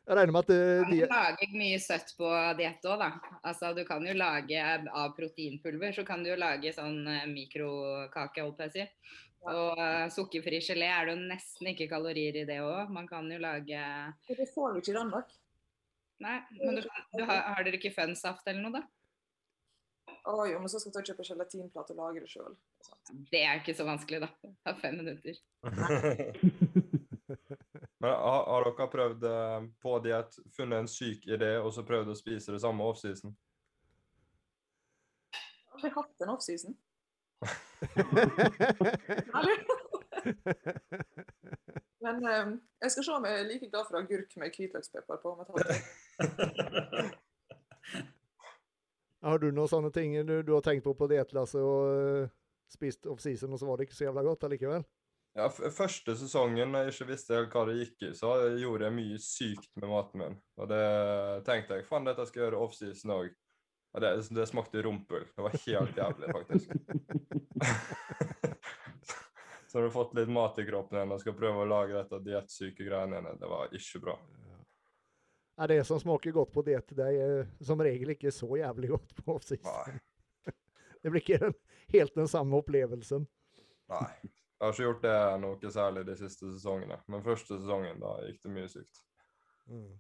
Jeg 0.04 0.18
regner 0.18 0.34
med 0.36 0.44
at 0.44 0.50
eh, 0.52 0.90
Du 0.90 0.98
kan 1.06 1.14
lage 1.14 1.46
mye 1.56 1.76
søtt 1.80 2.10
på 2.18 2.30
diett 2.58 2.84
òg, 2.84 3.00
da. 3.00 3.38
Altså, 3.40 3.70
du 3.76 3.86
kan 3.88 4.04
jo 4.04 4.12
lage 4.18 4.64
av 4.92 5.14
proteinpulver, 5.16 5.94
så 5.96 6.04
kan 6.04 6.24
du 6.24 6.28
jo 6.28 6.36
lage 6.36 6.74
sånn 6.76 7.06
eh, 7.08 7.24
mikrokake, 7.30 8.44
holdt 8.44 8.60
jeg 8.60 8.68
på 8.68 8.68
å 8.68 8.74
si. 8.74 9.14
Og 9.44 9.76
uh, 9.76 10.06
sukkerfri 10.12 10.56
gelé 10.64 10.86
er 10.88 11.04
det 11.04 11.14
jo 11.14 11.24
nesten 11.28 11.68
ikke 11.74 11.88
kalorier 11.90 12.36
i 12.40 12.46
det 12.48 12.62
òg. 12.64 12.92
Man 12.92 13.08
kan 13.08 13.28
jo 13.28 13.36
lage 13.42 13.80
det 14.28 14.46
får 14.54 14.72
du 14.72 14.80
ikke 14.80 14.94
i 14.94 14.96
Danmark. 14.96 15.34
Nei, 16.22 16.36
men 16.60 16.78
du, 16.78 16.82
du 17.16 17.22
har, 17.26 17.40
har 17.50 17.60
dere 17.66 17.80
ikke 17.80 17.94
fønsaft 17.94 18.46
eller 18.50 18.62
noe, 18.62 18.74
da? 18.78 18.82
Å 20.24 20.46
jo, 20.48 20.58
men 20.60 20.70
så 20.72 20.78
skal 20.80 21.00
jeg 21.00 21.06
kjøpe 21.10 21.26
gelatinplate 21.26 21.92
og 21.92 21.98
lage 22.00 22.22
det 22.24 22.30
sjøl. 22.32 22.54
Det 23.32 23.42
er 23.44 23.54
ikke 23.60 23.76
så 23.76 23.84
vanskelig, 23.84 24.20
da. 24.24 24.30
Det 24.40 24.50
tar 24.64 24.76
fem 24.80 24.94
minutter. 25.02 25.34
Men 28.04 28.12
har, 28.12 28.44
har 28.48 28.64
dere 28.68 28.86
prøvd 28.92 29.22
eh, 29.28 29.60
på 29.80 29.98
diett, 30.04 30.32
funnet 30.56 30.78
en 30.82 30.88
syk 30.90 31.26
idé, 31.28 31.58
og 31.60 31.72
så 31.76 31.82
prøvd 31.88 32.08
å 32.12 32.16
spise 32.18 32.52
det 32.52 32.60
samme 32.60 32.84
offseason? 32.84 33.30
Aldri 35.74 35.90
hatt 35.94 36.20
en 36.24 36.34
offseason. 36.34 36.72
Men 42.04 42.16
um, 42.20 42.50
jeg 42.84 42.90
skal 42.92 43.04
se 43.04 43.12
om 43.16 43.26
jeg 43.28 43.34
er 43.40 43.48
like 43.48 43.68
glad 43.72 43.84
for 43.88 43.96
agurk 44.00 44.30
med 44.40 44.48
hvitløkspepper 44.52 45.16
på 45.22 45.28
om 45.32 45.38
jeg 45.40 45.46
tar 45.48 45.56
år. 45.64 45.70
Har 49.24 49.38
du 49.40 49.48
noen 49.52 49.68
sånne 49.70 49.90
ting 49.92 50.26
du, 50.28 50.42
du 50.44 50.52
har 50.52 50.60
tenkt 50.64 50.84
på 50.84 50.92
på 50.98 51.06
dietlasset 51.08 51.62
og 51.64 51.88
eh, 51.88 52.28
spist 52.72 53.06
off-season, 53.08 53.52
og 53.54 53.58
så 53.60 53.66
var 53.68 53.76
det 53.78 53.84
ikke 53.88 53.96
så 53.96 54.06
jævla 54.08 54.22
godt 54.26 54.44
allikevel? 54.48 54.82
Ja, 55.34 55.48
første 55.50 56.14
sesongen 56.14 56.70
når 56.70 56.84
jeg 56.84 56.92
ikke 56.92 57.08
visste 57.08 57.34
helt 57.34 57.54
hva 57.54 57.64
det 57.66 57.78
gikk 57.80 58.02
i, 58.06 58.10
så 58.14 58.28
gjorde 58.60 58.84
jeg 58.86 58.96
mye 58.98 59.18
sykt 59.22 59.72
med 59.80 59.88
maten 59.90 60.20
min. 60.20 60.36
Og 60.60 60.68
det 60.70 60.84
tenkte 61.48 61.74
jeg, 61.80 61.86
faen 61.88 62.06
dette 62.06 62.26
skal 62.28 62.40
jeg 62.40 62.46
gjøre 62.46 62.62
off-season 62.62 63.14
òg. 63.16 63.28
Og 63.94 64.02
det, 64.02 64.10
det 64.34 64.46
smakte 64.50 64.82
rumpel 64.82 65.22
Det 65.30 65.42
var 65.42 65.52
helt 65.64 65.98
jævlig, 65.98 66.28
faktisk. 66.34 66.68
så 69.68 69.78
har 69.78 69.84
du 69.86 69.90
fått 69.94 70.14
litt 70.18 70.30
mat 70.30 70.58
i 70.58 70.66
kroppen 70.66 71.00
igjen 71.00 71.14
og 71.14 71.20
skal 71.22 71.38
prøve 71.38 71.58
å 71.64 71.70
lage 71.70 71.96
dette 71.96 72.24
diettsyke 72.28 72.86
greiene 72.86 73.18
igjen. 73.18 73.40
Det 73.42 73.48
var 73.50 73.74
ikke 73.74 74.02
bra. 74.06 74.16
Ja, 75.56 75.66
det 75.70 75.84
som 75.86 76.00
smaker 76.00 76.34
godt 76.34 76.52
på 76.52 76.64
diett, 76.66 76.96
det 76.98 77.10
er 77.14 77.44
som 77.62 77.82
regel 77.82 78.10
ikke 78.16 78.32
så 78.34 78.48
jævlig 78.58 78.90
godt 78.90 79.14
på 79.20 79.36
off-season. 79.36 80.00
Det 81.04 81.10
blir 81.12 81.20
ikke 81.20 81.52
helt 81.92 82.14
den 82.16 82.28
samme 82.28 82.56
opplevelsen. 82.56 83.26
Nei. 83.92 84.14
Jeg 84.24 84.62
har 84.64 84.72
ikke 84.72 84.86
gjort 84.86 85.02
det 85.04 85.18
noe 85.42 85.70
særlig 85.74 86.06
de 86.08 86.14
siste 86.16 86.48
sesongene. 86.48 86.96
Men 87.12 87.24
første 87.26 87.58
sesongen, 87.58 88.00
da 88.00 88.14
gikk 88.24 88.40
det 88.40 88.52
mye 88.54 88.70
sykt. 88.72 89.02
Mm. 89.68 89.90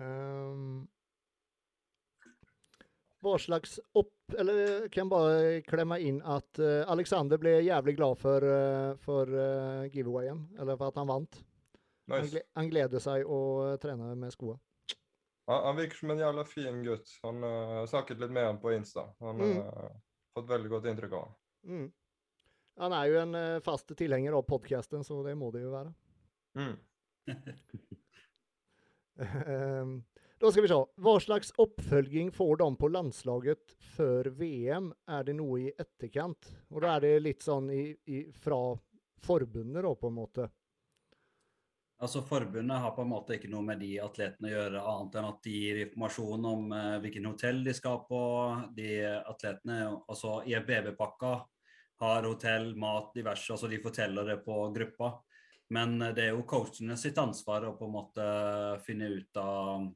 Um, 0.00 0.70
hva 3.22 3.36
slags 3.38 3.76
opp... 3.92 4.14
Eller 4.32 4.88
kan 4.94 5.10
bare 5.12 5.60
klemme 5.68 5.98
inn 6.00 6.22
at 6.24 6.62
uh, 6.62 6.88
Alexander 6.90 7.36
ble 7.42 7.58
jævlig 7.66 7.98
glad 7.98 8.16
for, 8.22 8.46
uh, 8.48 8.96
for 9.04 9.28
uh, 9.28 9.84
giveawayen, 9.92 10.46
eller 10.56 10.80
for 10.80 10.88
at 10.88 11.02
han 11.02 11.10
vant. 11.12 11.42
Han, 12.12 12.26
Nice. 12.26 12.42
han 12.58 12.68
gleder 12.70 13.00
seg 13.02 13.24
å 13.26 13.38
eh, 13.72 13.76
trene 13.82 14.12
med 14.20 14.34
skoa. 14.34 14.58
Han, 15.48 15.62
han 15.66 15.78
virker 15.80 15.96
som 16.02 16.12
en 16.14 16.20
jævla 16.22 16.44
fin 16.46 16.82
gutt. 16.86 17.08
Han 17.24 17.42
uh, 17.44 17.82
snakket 17.90 18.20
litt 18.22 18.30
med 18.36 18.44
ham 18.46 18.60
på 18.62 18.72
Insta. 18.76 19.08
Han 19.24 19.40
har 19.42 19.56
Mm. 19.56 19.98
fått 20.36 20.48
veldig 20.48 20.70
godt 20.72 20.86
inntrykk 20.92 21.12
av 21.18 21.24
ham. 21.26 21.34
Mm. 21.72 21.88
Han 22.80 22.92
er 22.96 23.08
jo 23.10 23.18
en 23.20 23.34
uh, 23.36 23.60
fast 23.64 23.90
tilhenger 23.98 24.32
av 24.38 24.46
podkasten, 24.48 25.02
så 25.04 25.18
det 25.26 25.34
må 25.36 25.50
det 25.52 25.64
jo 25.64 25.72
være. 25.74 25.92
Mm. 26.56 26.76
Ehm, 29.46 30.02
Da 30.40 30.50
skal 30.50 30.64
vi 30.64 30.68
se. 30.72 30.78
Hva 30.98 31.12
slags 31.22 31.52
oppfølging 31.62 32.32
får 32.34 32.56
de 32.58 32.66
på 32.80 32.88
landslaget 32.90 33.74
før 33.94 34.26
VM? 34.40 34.88
Er 35.06 35.22
det 35.28 35.36
noe 35.38 35.60
i 35.68 35.72
etterkant? 35.78 36.48
Og 36.72 36.80
da 36.82 36.96
er 36.96 37.04
det 37.04 37.12
litt 37.22 37.44
sånn 37.46 37.68
i, 37.70 37.84
i, 38.10 38.24
fra 38.34 38.58
forbundet, 39.22 39.84
da, 39.86 39.92
på 39.94 40.10
en 40.10 40.16
måte. 40.16 40.48
Altså 42.02 42.22
Forbundet 42.26 42.82
har 42.82 42.94
på 42.96 43.04
en 43.04 43.12
måte 43.12 43.36
ikke 43.36 43.50
noe 43.52 43.62
med 43.62 43.78
de 43.78 43.92
atletene 44.02 44.48
å 44.50 44.52
gjøre, 44.52 44.84
annet 44.92 45.18
enn 45.20 45.28
at 45.28 45.44
de 45.46 45.54
gir 45.54 45.80
informasjon 45.84 46.46
om 46.50 46.72
eh, 46.74 46.96
hvilken 47.04 47.28
hotell 47.30 47.62
de 47.62 47.74
skal 47.78 48.00
på. 48.08 48.22
De 48.74 48.88
atletene, 49.06 49.76
altså 50.10 50.40
I 50.50 50.56
BB-pakka 50.66 51.32
har 52.02 52.26
hotell, 52.26 52.72
mat, 52.74 53.12
diverse. 53.14 53.46
altså 53.54 53.70
De 53.70 53.78
forteller 53.84 54.32
det 54.32 54.40
på 54.42 54.58
gruppa. 54.74 55.12
Men 55.70 55.94
eh, 56.02 56.14
det 56.16 56.26
er 56.26 56.34
jo 56.34 56.46
coachene 56.50 56.98
sitt 56.98 57.22
ansvar 57.22 57.68
å 57.68 57.76
på 57.78 57.86
en 57.86 57.94
måte 58.00 58.26
finne 58.86 59.12
ut 59.14 59.42
av 59.42 59.86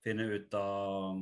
finne 0.00 0.26
ut 0.32 0.54
av 0.56 1.20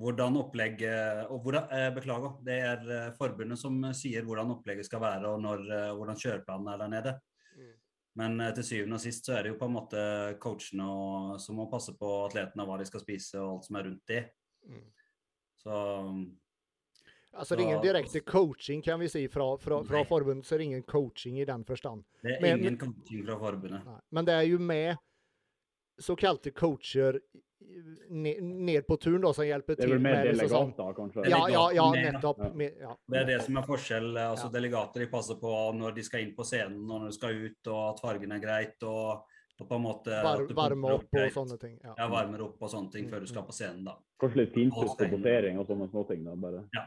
hvordan 0.00 0.38
opplegget 0.38 1.30
og 1.32 1.42
hvordan, 1.44 1.66
eh, 1.74 1.88
Beklager, 1.94 2.36
det 2.46 2.58
er 2.62 2.90
eh, 2.94 3.10
forbundet 3.18 3.58
som 3.58 3.80
sier 3.96 4.26
hvordan 4.26 4.52
opplegget 4.54 4.86
skal 4.86 5.02
være 5.02 5.32
og 5.32 5.42
når, 5.42 5.64
eh, 5.66 5.90
hvordan 5.96 6.20
kjøreplanen 6.20 6.72
er 6.72 6.78
der 6.78 6.92
nede. 6.94 7.14
Men 8.18 8.40
eh, 8.40 8.52
til 8.56 8.64
syvende 8.66 8.98
og 8.98 9.02
sist 9.04 9.26
så 9.28 9.36
er 9.38 9.42
det 9.46 9.52
jo 9.52 9.58
på 9.60 9.68
en 9.70 9.76
måte 9.76 10.00
coachene 10.42 10.86
og, 10.90 11.40
som 11.40 11.58
må 11.60 11.68
passe 11.70 11.94
på 11.98 12.08
atletene 12.26 12.66
hva 12.66 12.78
de 12.80 12.86
skal 12.88 13.02
spise 13.04 13.38
og 13.38 13.58
alt 13.58 13.68
som 13.68 13.76
er 13.80 13.86
rundt 13.90 14.06
de. 14.10 14.22
Mm. 14.66 14.86
Så 15.60 15.76
Altså 17.30 17.54
det 17.54 17.62
er 17.62 17.68
ingen 17.68 17.82
direkte 17.84 18.20
coaching, 18.26 18.80
kan 18.82 18.98
vi 18.98 19.06
si, 19.08 19.20
fra, 19.30 19.44
fra, 19.62 19.76
fra 19.86 20.00
forbundet. 20.04 20.46
Så 20.46 20.56
er 20.56 20.58
det 20.58 20.64
ingen 20.64 20.82
coaching 20.82 21.36
i 21.38 21.44
den 21.46 21.62
forstand. 21.64 22.02
det 22.24 22.32
er 22.36 22.40
Men- 22.42 22.58
ingen 22.58 22.78
coaching 22.78 23.22
fra 23.26 23.36
forbundet. 23.38 23.84
Nei. 23.86 24.00
Men 24.10 24.24
det 24.26 24.34
er 24.34 24.48
jo 24.48 24.58
med 24.58 24.96
såkalte 26.00 26.50
coacher 26.50 27.20
ned, 28.10 28.86
på 28.86 28.96
turen, 28.96 29.20
da, 29.22 29.32
som 29.36 29.44
hjelper 29.44 29.76
til. 29.76 29.84
Det 29.84 29.88
er 29.88 29.94
vel 29.96 30.02
mer 30.04 30.22
delegater, 30.24 30.76
sånn 30.76 30.94
kanskje? 30.96 31.24
Ja, 31.30 31.40
ja, 31.48 31.64
ja, 31.76 31.88
nettopp. 31.94 32.40
ja. 32.58 32.94
Det 33.08 33.20
er 33.20 33.26
det 33.28 33.42
som 33.44 33.56
er 33.60 33.66
forskjell. 33.68 34.08
altså 34.18 34.46
Ja. 34.48 34.54
Delegater 34.56 35.00
de 35.04 35.06
passer 35.12 35.34
på 35.40 35.52
når 35.76 35.94
de 35.94 36.02
skal 36.02 36.20
inn 36.24 36.34
på 36.34 36.44
scenen 36.44 36.90
og 36.90 37.00
når 37.02 37.06
de 37.06 37.12
skal 37.18 37.36
ut, 37.44 37.66
og 37.66 37.82
at 37.90 38.00
fargen 38.00 38.32
er 38.32 38.40
greit. 38.40 38.82
og, 38.82 39.22
og 39.60 39.68
på 39.68 39.76
en 39.76 39.82
måte 39.84 40.08
Var, 40.24 40.46
varme 40.56 40.88
opp, 40.94 41.04
opp 41.04 41.20
og 41.20 41.32
sånne 41.36 41.60
ting. 41.60 41.78
Ja. 41.84 41.94
Ja, 41.98 42.08
varmer 42.08 42.42
opp 42.48 42.62
og 42.62 42.70
sånne 42.70 42.90
ting 42.92 43.04
Mm, 43.04 43.10
før 43.10 43.20
du 43.20 43.26
skal 43.26 43.42
på 43.44 43.52
scenen. 43.52 43.84
da. 43.84 43.96
Kanskje 44.20 44.36
litt 44.36 44.54
finpuss 44.54 44.96
på 44.96 45.04
og 45.04 45.66
sånne 45.68 45.90
småting. 45.90 46.24
da, 46.24 46.34
bare. 46.34 46.64
Ja. 46.74 46.86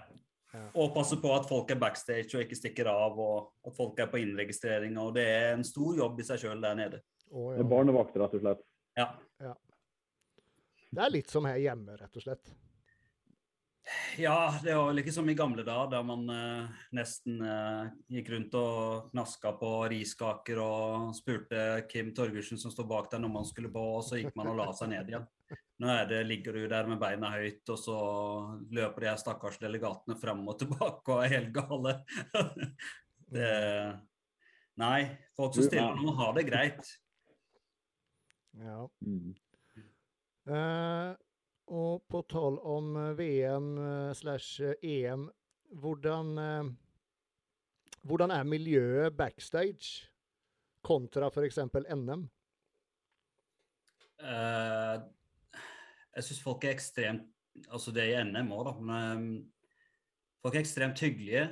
Ja. 0.54 0.68
Og 0.76 0.94
passe 0.94 1.16
på 1.18 1.32
at 1.36 1.48
folk 1.50 1.72
er 1.72 1.80
backstage 1.82 2.36
og 2.36 2.42
ikke 2.46 2.56
stikker 2.56 2.86
av, 2.88 3.18
og 3.18 3.50
at 3.66 3.74
folk 3.76 3.98
er 4.00 4.08
på 4.08 4.20
innregistrering. 4.22 4.98
og 4.98 5.14
Det 5.16 5.26
er 5.26 5.54
en 5.54 5.64
stor 5.64 5.96
jobb 5.96 6.20
i 6.20 6.24
seg 6.24 6.40
sjøl 6.40 6.62
der 6.62 6.76
nede. 6.76 7.02
Å, 7.32 7.50
Det 7.56 7.60
er 7.60 7.64
ja. 7.64 7.70
barnevakt, 7.70 8.16
rett 8.18 8.34
og 8.38 8.42
slett. 8.42 8.62
Ja. 8.98 9.08
Det 10.94 11.02
er 11.02 11.14
litt 11.14 11.32
som 11.34 11.48
her 11.50 11.58
hjemme, 11.62 11.98
rett 11.98 12.22
og 12.22 12.26
slett. 12.26 12.54
Ja, 14.18 14.60
det 14.64 14.76
var 14.78 14.86
vel 14.88 15.02
ikke 15.02 15.12
som 15.12 15.28
i 15.28 15.36
gamle 15.36 15.66
dager, 15.66 15.89
da 15.91 16.00
man 16.06 16.24
eh, 16.32 16.84
nesten 16.96 17.41
eh, 17.44 17.89
gikk 18.16 18.30
rundt 18.32 18.56
og 18.56 19.10
knaska 19.10 19.52
på 19.60 19.72
riskaker 19.91 20.62
og 20.64 21.10
spurte 21.18 21.84
Kim 21.91 22.14
Torgersen 22.16 22.62
som 22.62 22.72
står 22.72 22.88
bak 22.88 23.10
der 23.12 23.24
når 23.24 23.34
man 23.34 23.50
skulle 23.50 23.74
på, 23.74 23.84
og 23.98 24.06
så 24.08 24.22
gikk 24.22 24.38
man 24.39 24.54
og 24.54 24.62
la 24.62 24.70
seg 24.78 24.94
ned 24.94 25.12
igjen. 25.12 25.28
Nå 25.84 25.91
er 25.91 26.08
det, 26.08 26.22
ligger 26.30 26.56
du 26.56 26.64
der 26.72 26.88
med 26.88 27.02
beina 27.02 27.34
høyt, 27.34 27.66
og 27.74 27.82
så 27.82 28.00
løper 28.72 29.04
de 29.04 29.12
her 29.12 29.20
stakkars 29.20 29.60
delegatene 29.60 30.16
fram 30.22 30.46
og 30.48 30.60
tilbake 30.62 31.18
og 31.18 31.26
er 31.26 31.36
helt 31.36 31.52
gale. 31.58 31.98
det, 33.36 33.54
nei, 34.80 35.00
folk 35.36 35.58
som 35.58 35.68
stiller 35.68 36.00
nå, 36.00 36.14
har 36.22 36.38
det 36.38 36.48
greit. 36.48 36.94
Ja. 38.62 38.86
Mm. 39.04 39.34
Eh, 40.44 41.12
og 41.74 42.04
på 42.12 42.22
tall 42.28 42.58
om 42.68 42.96
eh, 43.00 43.12
VM 43.16 43.70
eh, 43.80 44.14
slash 44.18 44.76
EM, 44.84 45.30
hvordan, 45.80 46.36
hvordan 48.06 48.34
er 48.36 48.44
miljøet 48.46 49.16
backstage 49.18 50.10
kontra 50.86 51.32
f.eks. 51.32 51.64
NM? 51.74 52.28
Uh, 54.24 55.02
jeg 56.14 56.28
syns 56.28 56.44
folk 56.46 56.64
er 56.64 56.76
ekstremt 56.78 57.26
Altså 57.74 57.91
det 57.91 58.06
er 58.06 58.22
i 58.22 58.28
NM 58.30 58.52
òg, 58.54 58.64
da. 58.68 58.72
Men 58.86 59.18
um, 59.18 59.26
folk 60.41 60.56
er 60.56 60.62
ekstremt 60.64 61.02
hyggelige. 61.04 61.44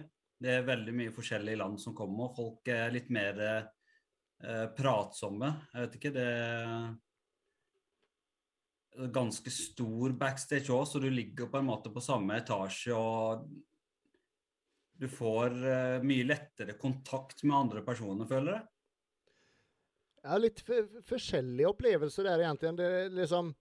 Det 0.42 0.54
er 0.54 0.66
veldig 0.66 0.94
mye 0.98 1.14
forskjellige 1.14 1.60
land 1.62 1.82
som 1.82 1.94
kommer. 1.98 2.32
Folk 2.34 2.70
er 2.74 2.94
litt 2.94 3.10
mer 3.14 3.42
uh, 3.42 4.68
pratsomme. 4.78 5.52
Jeg 5.74 5.86
vet 5.86 5.98
ikke, 6.00 6.14
det 6.16 6.26
er 6.26 6.88
ganske 8.92 9.52
stor 9.54 10.14
backstage 10.20 10.72
òg, 10.74 10.86
så 10.88 11.00
du 11.00 11.10
ligger 11.10 11.50
på 11.52 11.60
en 11.62 11.70
måte 11.70 11.92
på 11.94 12.04
samme 12.04 12.38
etasje 12.42 12.96
og 12.96 13.46
du 15.02 15.08
får 15.10 15.56
uh, 15.66 16.04
mye 16.06 16.28
lettere 16.28 16.76
kontakt 16.78 17.42
med 17.48 17.58
andre 17.58 17.82
personer, 17.86 18.28
føler 18.30 18.54
jeg. 18.54 18.68
Ja, 20.22 20.38
litt 20.38 20.60
forskjellige 21.10 21.72
opplevelser 21.72 22.28
der 22.30 22.44
egentlig. 22.44 22.76
Det 22.78 22.86
er 22.86 23.16
liksom 23.18 23.56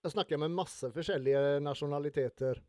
Jeg 0.00 0.14
snakker 0.14 0.40
med 0.40 0.54
masse 0.56 0.88
forskjellige 0.94 1.58
nasjonaliteter. 1.60 2.62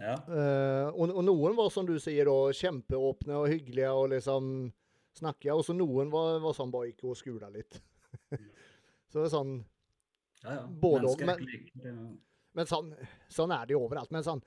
Ja. 0.00 0.14
Uh, 0.24 0.88
og, 0.94 1.10
og 1.10 1.26
noen 1.28 1.58
var, 1.58 1.68
som 1.74 1.84
du 1.84 1.98
sier, 2.00 2.24
da, 2.24 2.54
kjempeåpne 2.56 3.42
og 3.42 3.50
hyggelige 3.52 3.90
og 3.92 4.08
liksom 4.14 4.46
snakka. 5.18 5.52
Og 5.52 5.66
så 5.66 5.76
noen 5.76 6.08
var, 6.14 6.40
var 6.40 6.56
sånn 6.56 6.72
bare 6.72 6.88
gikk 6.88 7.04
og 7.10 7.20
skula 7.20 7.52
litt. 7.52 7.76
så 9.12 9.20
det 9.20 9.26
er 9.26 9.34
sånn 9.36 9.58
Ja, 10.44 10.52
ja. 10.54 10.66
Både 10.66 11.06
og, 11.08 11.20
men- 11.26 12.18
Men 12.54 12.66
sånn, 12.66 12.90
sånn 13.30 13.52
er 13.54 13.66
det 13.66 13.72
jo 13.76 13.80
overalt. 13.86 14.10
Men 14.12 14.22
sånn 14.22 14.42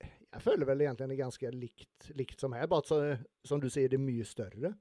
Jeg 0.00 0.42
føler 0.42 0.66
vel 0.66 0.80
egentlig 0.82 1.06
det 1.08 1.14
er 1.14 1.22
ganske 1.24 1.50
likt, 1.54 2.08
likt 2.18 2.40
som 2.40 2.52
her, 2.52 2.66
bare 2.66 2.78
at 2.82 2.86
så, 2.90 2.96
som 3.46 3.60
du 3.60 3.68
sier, 3.70 3.88
det 3.88 3.94
er 4.00 4.02
mye 4.02 4.24
større. 4.26 4.72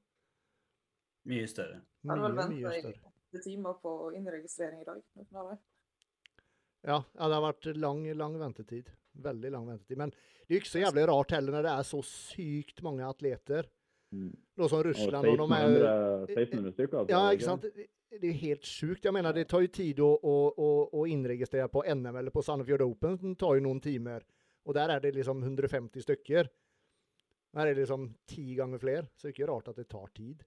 Mye 1.29 1.45
større. 1.47 1.83
Jeg 2.01 2.09
hadde 2.09 2.21
Mye, 2.23 2.33
vel 2.33 2.49
mye 2.55 2.63
venta 2.71 2.79
større. 2.81 3.11
åtte 3.29 3.43
timer 3.43 3.73
på 3.83 3.91
innregistrering 4.17 4.81
i 4.81 4.87
dag. 4.87 5.03
Ja, 6.83 6.97
ja, 7.15 7.27
det 7.29 7.37
har 7.37 7.45
vært 7.53 7.69
lang, 7.77 8.01
lang 8.17 8.33
ventetid. 8.41 8.89
Veldig 9.23 9.51
lang 9.53 9.67
ventetid. 9.69 9.97
Men 10.01 10.09
det 10.09 10.49
er 10.49 10.55
jo 10.57 10.61
ikke 10.63 10.73
så 10.73 10.81
jævlig 10.83 11.05
rart 11.07 11.31
heller 11.37 11.51
når 11.55 11.63
det 11.67 11.73
er 11.77 11.87
så 11.87 12.01
sykt 12.03 12.81
mange 12.83 13.05
atleter. 13.07 13.69
Mm. 14.13 14.29
Noe 14.61 14.69
som 14.69 14.77
Og 14.79 14.85
Russland 14.85 15.27
og 15.27 15.37
de 15.37 15.51
är, 15.57 15.75
1600, 16.27 16.71
stycken 16.71 16.99
alltså. 16.99 17.15
Ja, 17.15 17.39
sant? 17.39 17.65
Det 18.21 18.27
är 18.27 18.31
helt 18.31 18.65
sjukt. 18.65 19.05
Jeg 19.05 19.13
mener, 19.13 19.33
det 19.33 19.47
tar 19.49 19.61
jo 19.61 19.67
tid 19.67 19.99
att, 19.99 20.23
att, 20.23 20.93
å 20.93 21.05
innregistrere 21.07 21.67
på 21.67 21.83
NM 21.83 22.15
eller 22.15 22.31
på 22.31 22.43
Sandefjord 22.43 22.81
Open. 22.81 23.17
Det 23.17 23.39
tar 23.39 23.55
jo 23.55 23.63
noen 23.65 23.81
timer. 23.81 24.25
Og 24.65 24.77
der 24.77 24.93
er 24.93 24.99
det 24.99 25.15
liksom 25.15 25.41
150 25.43 26.05
stykker. 26.05 26.49
Her 27.53 27.67
er 27.67 27.73
det 27.73 27.83
liksom 27.83 28.13
ti 28.29 28.55
ganger 28.55 28.77
flere, 28.77 29.07
så 29.15 29.27
det 29.27 29.31
er 29.31 29.35
ikke 29.35 29.49
rart 29.49 29.67
at 29.67 29.81
det 29.81 29.87
tar 29.89 30.07
tid. 30.15 30.43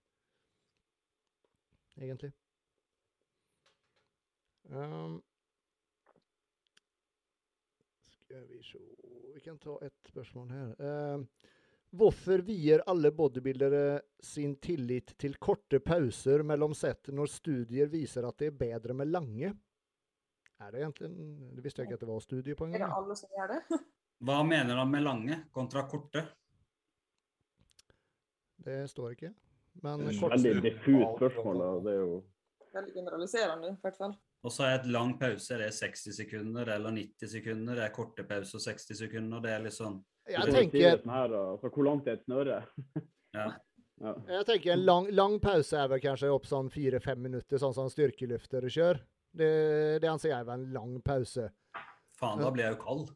Egentlig. 1.98 2.32
Um, 4.70 5.22
skal 8.10 8.48
vi 8.48 8.62
se 8.62 8.78
Vi 9.34 9.40
kan 9.40 9.58
ta 9.58 9.78
et 9.82 9.92
spørsmål 10.08 10.50
her. 10.50 10.74
Um, 11.14 11.28
Hvorfor 11.90 12.42
vier 12.44 12.82
alle 12.90 13.12
bodybuildere 13.14 14.00
sin 14.22 14.56
tillit 14.60 15.14
til 15.18 15.36
korte 15.38 15.78
pauser 15.80 16.42
mellom 16.42 16.74
sett 16.74 17.12
når 17.14 17.30
studier 17.30 17.90
viser 17.92 18.26
at 18.26 18.38
det 18.42 18.50
er 18.50 18.58
bedre 18.58 18.96
med 18.96 19.12
lange? 19.12 19.52
Er 20.60 20.72
det 20.72 20.82
egentlig 20.82 21.10
Det 21.56 21.64
visste 21.64 21.82
jeg 21.82 21.90
ikke 21.90 21.98
at 22.00 22.04
det 22.04 22.08
var 22.08 22.20
studier 22.24 22.58
på 22.58 22.68
Er 22.70 22.80
det 22.80 22.92
alle 22.98 23.16
som 23.16 23.32
gjør 23.38 23.54
det? 23.54 23.60
Hva 24.26 24.42
mener 24.48 24.80
han 24.80 24.90
med 24.90 25.04
lange 25.04 25.40
kontra 25.52 25.84
korte? 25.88 26.24
Det 28.66 28.78
står 28.90 29.12
ikke. 29.12 29.34
Men 29.84 30.06
kort, 30.18 30.32
Veldig 30.32 30.62
diffust 30.64 31.18
spørsmål. 31.20 31.60
Det 31.84 31.92
er 31.92 32.00
jo 32.00 32.22
Veldig 32.76 32.92
generaliserende, 32.92 33.68
i 33.72 33.80
hvert 33.80 33.96
fall. 33.96 34.16
Og 34.44 34.52
så 34.52 34.66
er 34.66 34.74
et 34.76 34.88
lang 34.92 35.14
pause 35.20 35.56
det 35.56 35.70
er 35.70 35.72
60 35.72 36.12
sekunder 36.18 36.68
eller 36.74 36.92
90 36.92 37.30
sekunder. 37.38 37.78
Det 37.78 37.84
er 37.86 37.94
korte 37.94 38.24
pauser 38.28 38.60
60 38.60 38.98
sekunder. 39.00 39.40
Det 39.44 39.52
er 39.52 39.64
litt 39.64 39.76
sånn 39.76 39.96
jeg 40.32 40.52
tenker, 40.54 41.02
her, 41.06 41.34
altså, 41.38 41.70
hvor 41.70 41.84
langt 41.86 42.08
er 42.08 42.18
et 42.18 42.24
snøre? 42.26 42.62
Ja. 43.36 43.50
Ja. 44.00 44.12
jeg 44.30 44.46
tenker 44.48 44.72
en 44.72 44.84
lang, 44.86 45.06
lang 45.12 45.34
pause 45.40 45.76
er 45.76 45.90
vel 45.92 46.00
kanskje 46.00 46.30
opp 46.32 46.46
sånn 46.48 46.70
fire-fem 46.72 47.18
minutter, 47.20 47.60
sånn 47.60 47.74
som 47.76 47.88
styrkeløftere 47.92 48.70
kjører. 48.72 49.02
Det, 49.36 49.48
det 50.00 50.08
anser 50.08 50.30
jeg 50.32 50.46
være 50.48 50.62
en 50.62 50.70
lang 50.72 50.94
pause. 51.04 51.50
Faen, 52.16 52.40
da 52.40 52.48
blir 52.54 52.64
jeg 52.64 52.76
jo 52.78 52.80
kald. 52.80 53.10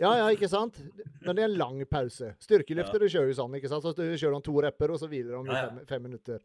Ja, 0.00 0.10
ja, 0.18 0.26
ikke 0.34 0.48
sant? 0.50 0.80
Men 1.22 1.38
det 1.38 1.44
er 1.44 1.48
en 1.52 1.58
lang 1.60 1.78
pause. 1.88 2.32
Styrkeløftere 2.42 3.06
kjører 3.12 3.30
jo 3.30 3.38
sånn, 3.38 3.54
ikke 3.60 3.70
sant? 3.70 3.86
Så 3.86 3.94
de 3.96 4.08
kjører 4.18 4.34
de 4.40 4.46
to 4.48 4.56
repper, 4.66 4.92
og 4.96 4.98
så 5.00 5.08
hviler 5.10 5.36
de 5.36 5.38
i 5.38 5.54
Ja, 5.54 5.60
ja. 5.62 5.68
fem, 5.70 5.86
fem 5.92 6.06
minutter. 6.08 6.42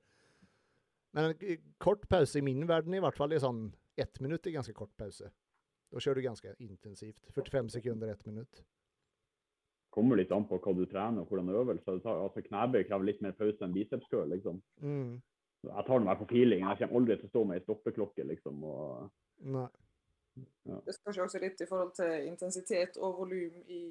Men 1.18 1.34
en 1.34 1.64
kort 1.82 2.06
pause 2.12 2.38
i 2.40 2.46
min 2.46 2.64
verden 2.70 2.94
i 2.96 3.02
hvert 3.04 3.18
fall 3.18 3.34
i 3.34 3.42
sånn 3.42 3.66
ett 4.00 4.22
minutt 4.24 4.46
er 4.48 4.56
ganske 4.56 4.78
kort 4.78 4.94
pause. 4.98 5.28
Da 5.92 6.00
kjører 6.00 6.22
du 6.22 6.28
ganske 6.30 6.54
intensivt. 6.64 7.34
45 7.36 7.74
sekunder, 7.74 8.14
ett 8.14 8.26
minutt. 8.30 8.62
Kommer 9.92 10.20
litt 10.20 10.32
an 10.32 10.48
på 10.48 10.60
hva 10.64 10.74
du 10.76 10.86
trener 10.90 11.24
og 11.24 11.32
hvordan 11.32 11.52
øvelser 11.52 11.98
du 11.98 12.06
tar. 12.06 12.24
Altså, 12.24 12.44
Knebøy 12.46 12.86
krever 12.88 13.08
litt 13.08 13.22
mer 13.24 13.36
pause 13.38 13.66
enn 13.66 13.76
bicepskøl. 13.76 14.30
Liksom. 14.32 14.62
Mm. 14.82 15.20
Jeg 15.68 15.86
tar 15.88 16.00
det 16.00 16.08
meg 16.08 16.22
på 16.22 16.30
feeling. 16.32 16.66
Jeg 16.66 16.80
kommer 16.82 17.02
aldri 17.02 17.18
til 17.20 17.30
å 17.30 17.34
stå 17.34 17.44
med 17.48 17.60
ei 17.60 17.66
stoppeklokke. 17.66 18.28
Liksom, 18.32 18.64
og, 18.72 19.12
Nei. 19.52 19.68
Det 20.32 20.96
spørs 20.96 21.04
kanskje 21.06 21.24
også 21.28 21.40
litt 21.44 21.62
i 21.62 21.68
forhold 21.68 21.94
til 21.98 22.28
intensitet 22.30 22.98
og 23.04 23.18
volum 23.20 23.64
i, 23.68 23.82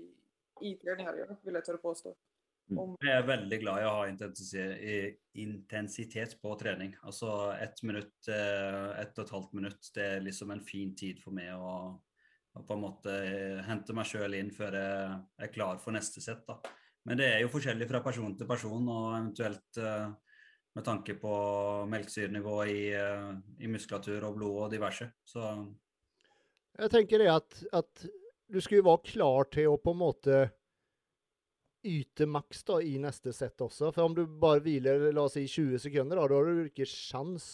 i 0.64 0.74
treninga 0.80 1.12
vil 1.44 1.59
jeg 1.59 1.66
tørre 1.66 1.82
påstå. 1.82 2.14
Om, 2.70 2.94
Jeg 3.03 3.16
er 3.18 3.26
veldig 3.26 3.59
glad 3.64 3.82
i 3.82 3.86
å 3.88 3.94
ha 3.96 4.03
intensitet, 4.07 5.18
intensitet 5.42 6.36
på 6.42 6.53
trening. 6.59 6.94
Altså 7.03 7.51
ett 7.59 7.82
minutt, 7.82 8.14
eh, 8.30 9.01
ett 9.03 9.18
og 9.18 9.24
et 9.24 9.34
halvt 9.34 9.57
minutt, 9.59 9.90
det 9.94 10.07
er 10.07 10.22
liksom 10.22 10.53
en 10.55 10.62
fin 10.62 10.94
tid 10.94 11.18
for 11.22 11.34
meg 11.34 11.51
å, 11.57 11.98
å 12.59 12.64
på 12.66 12.74
en 12.74 12.82
måte 12.82 13.16
hente 13.66 13.94
meg 13.94 14.09
sjøl 14.11 14.34
inn 14.38 14.51
før 14.55 14.76
jeg 14.76 15.46
er 15.46 15.53
klar 15.55 15.78
for 15.82 15.94
neste 15.94 16.22
sett. 16.24 16.42
da. 16.48 16.59
Men 17.09 17.20
det 17.20 17.28
er 17.30 17.44
jo 17.44 17.53
forskjellig 17.53 17.88
fra 17.88 18.03
person 18.05 18.34
til 18.36 18.48
person, 18.48 18.88
og 18.92 19.07
eventuelt 19.16 19.80
eh, 19.80 20.09
med 20.76 20.86
tanke 20.86 21.16
på 21.20 21.34
melkesyrenivå 21.90 22.57
i, 22.68 22.80
eh, 22.94 23.30
i 23.64 23.70
muskulatur 23.70 24.26
og 24.28 24.36
blod 24.36 24.64
og 24.66 24.72
diverse. 24.74 25.09
Så 25.24 25.44
Jeg 26.78 26.90
tenker 26.92 27.22
det 27.22 27.30
at, 27.32 27.62
at 27.72 28.07
du 28.51 28.61
skulle 28.61 28.86
være 28.86 29.07
klar 29.12 29.48
til 29.53 29.70
å 29.70 29.80
på 29.80 29.94
en 29.94 30.03
måte 30.03 30.40
yte 31.86 32.26
maks 32.28 32.62
da 32.68 32.76
i 32.84 32.98
neste 33.01 33.32
sett 33.32 33.61
også. 33.64 33.90
For 33.94 34.05
om 34.05 34.14
du 34.16 34.26
bare 34.26 34.61
hviler 34.64 35.09
la 35.14 35.24
oss 35.24 35.38
si 35.38 35.46
20 35.48 35.80
sekunder, 35.80 36.20
da, 36.20 36.28
da 36.28 36.36
har 36.36 36.51
du 36.51 36.68
ikke 36.68 36.88
sjans 36.88 37.48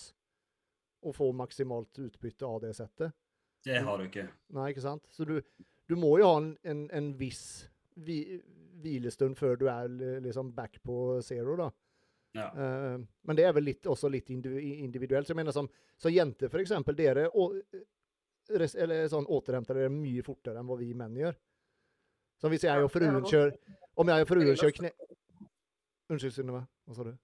å 1.06 1.12
få 1.14 1.30
maksimalt 1.36 2.00
utbytte 2.02 2.48
av 2.48 2.64
det 2.64 2.72
settet. 2.74 3.14
Det 3.66 3.80
har 3.82 3.98
du 3.98 4.06
ikke. 4.06 4.28
Nei, 4.54 4.68
ikke 4.72 4.84
sant? 4.84 5.02
Så 5.10 5.26
du, 5.28 5.40
du 5.90 5.96
må 5.98 6.12
jo 6.20 6.28
ha 6.28 6.36
en, 6.38 6.52
en, 6.70 6.84
en 6.94 7.10
viss 7.18 7.66
vi, 8.06 8.20
hvilestund 8.84 9.36
før 9.38 9.58
du 9.58 9.66
er 9.72 9.90
liksom 10.22 10.52
back 10.54 10.78
på 10.84 11.18
zero, 11.26 11.56
da. 11.58 11.70
Ja. 12.36 12.50
Uh, 12.52 13.00
men 13.26 13.38
det 13.38 13.46
er 13.48 13.54
vel 13.56 13.64
litt, 13.70 13.86
også 13.88 14.10
litt 14.12 14.30
individuelt. 14.30 15.26
Så 15.26 15.32
jeg 15.32 15.40
mener 15.40 15.56
som, 15.56 15.68
så 15.98 16.12
jenter, 16.12 16.52
for 16.52 16.62
eksempel, 16.62 16.96
dere 16.98 17.26
å, 17.32 17.48
res, 18.60 18.76
eller 18.76 19.08
sånn, 19.10 19.28
återhenter 19.32 19.80
dere 19.80 19.92
mye 19.92 20.24
fortere 20.26 20.60
enn 20.60 20.68
hva 20.68 20.78
vi 20.80 20.92
menn 20.94 21.16
gjør. 21.16 21.38
Så 22.36 22.52
hvis 22.52 22.66
jeg 22.68 22.84
og 22.84 22.90
fruen 22.92 23.22
kjører 23.24 23.54
Om 23.96 24.10
jeg 24.12 24.24
og 24.26 24.28
fruen 24.28 24.58
kjører 24.60 24.74
kne... 24.76 24.90
Unnskyld, 26.12 26.34
Synnøve. 26.36 26.66
Hva 26.84 26.96
sa 26.98 27.06
du? 27.06 27.14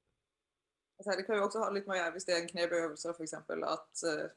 Det 1.02 1.24
kan 1.26 1.36
jo 1.36 1.44
også 1.44 1.66
ha 1.66 1.68
litt 1.74 1.84
med 1.84 1.98
å 1.98 1.98
gjøre 1.98 2.14
hvis 2.14 2.26
det 2.26 2.32
er 2.32 2.40
en 2.40 2.48
knebøyøvelse, 2.48 3.12
f.eks. 3.12 3.34
At 3.68 4.04
eh, 4.08 4.32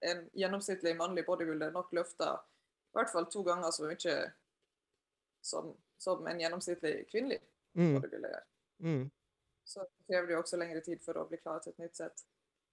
en 0.00 0.26
gjennomsnittlig 0.36 0.96
mannlig 0.98 1.24
bodybuilder 1.26 1.72
nok 1.72 1.92
løfter 1.96 2.36
i 2.36 2.98
hvert 2.98 3.12
fall 3.12 3.26
to 3.32 3.42
ganger 3.44 3.70
så 3.72 3.84
mye 3.88 4.16
som, 5.44 5.70
som 6.00 6.26
en 6.26 6.40
gjennomsnittlig 6.40 7.06
kvinnelig 7.10 7.42
Mm, 7.76 7.94
bodybuilder 7.98 8.30
gjør. 8.32 8.44
mm, 8.80 9.10
Så 9.68 9.82
krever 10.06 10.26
det 10.26 10.32
jo 10.32 10.40
også 10.40 10.56
lengre 10.56 10.80
tid 10.80 11.02
for 11.04 11.18
å 11.20 11.26
bli 11.28 11.36
klar 11.42 11.58
til 11.60 11.74
et 11.74 11.82
nytt 11.84 11.98
sett. 11.98 12.22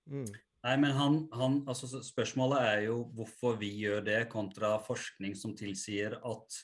mm. 0.07 0.29
Nei, 0.63 0.75
men 0.79 0.93
han, 0.95 1.17
han, 1.35 1.57
altså 1.67 1.99
Spørsmålet 1.99 2.61
er 2.63 2.77
jo 2.85 3.01
hvorfor 3.17 3.57
vi 3.59 3.67
gjør 3.81 4.05
det, 4.05 4.29
kontra 4.31 4.77
forskning 4.79 5.35
som 5.35 5.55
tilsier 5.59 6.15
at 6.23 6.59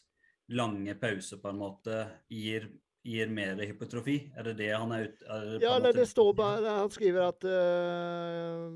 lange 0.56 0.96
pauser 0.96 1.42
på 1.44 1.52
en 1.52 1.60
måte 1.60 1.98
gir, 2.32 2.70
gir 3.04 3.30
mer 3.32 3.62
hypotrofi. 3.64 4.18
Er 4.38 4.50
det 4.50 4.58
det 4.60 4.72
han 4.74 4.92
er 4.92 5.08
ute 5.08 5.30
er 5.36 5.64
Ja, 5.64 5.78
nei, 5.80 5.94
det 5.96 6.08
står 6.10 6.34
bare 6.38 6.76
Han 6.82 6.92
skriver 6.92 7.30
at 7.30 7.46
uh, 7.48 8.68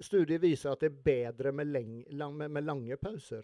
studier 0.00 0.42
viser 0.42 0.72
at 0.72 0.84
det 0.84 0.92
er 0.92 1.02
bedre 1.04 1.52
med, 1.52 1.72
leng, 1.72 1.98
lang, 2.14 2.36
med, 2.38 2.52
med 2.54 2.66
lange 2.68 2.96
pauser. 3.00 3.42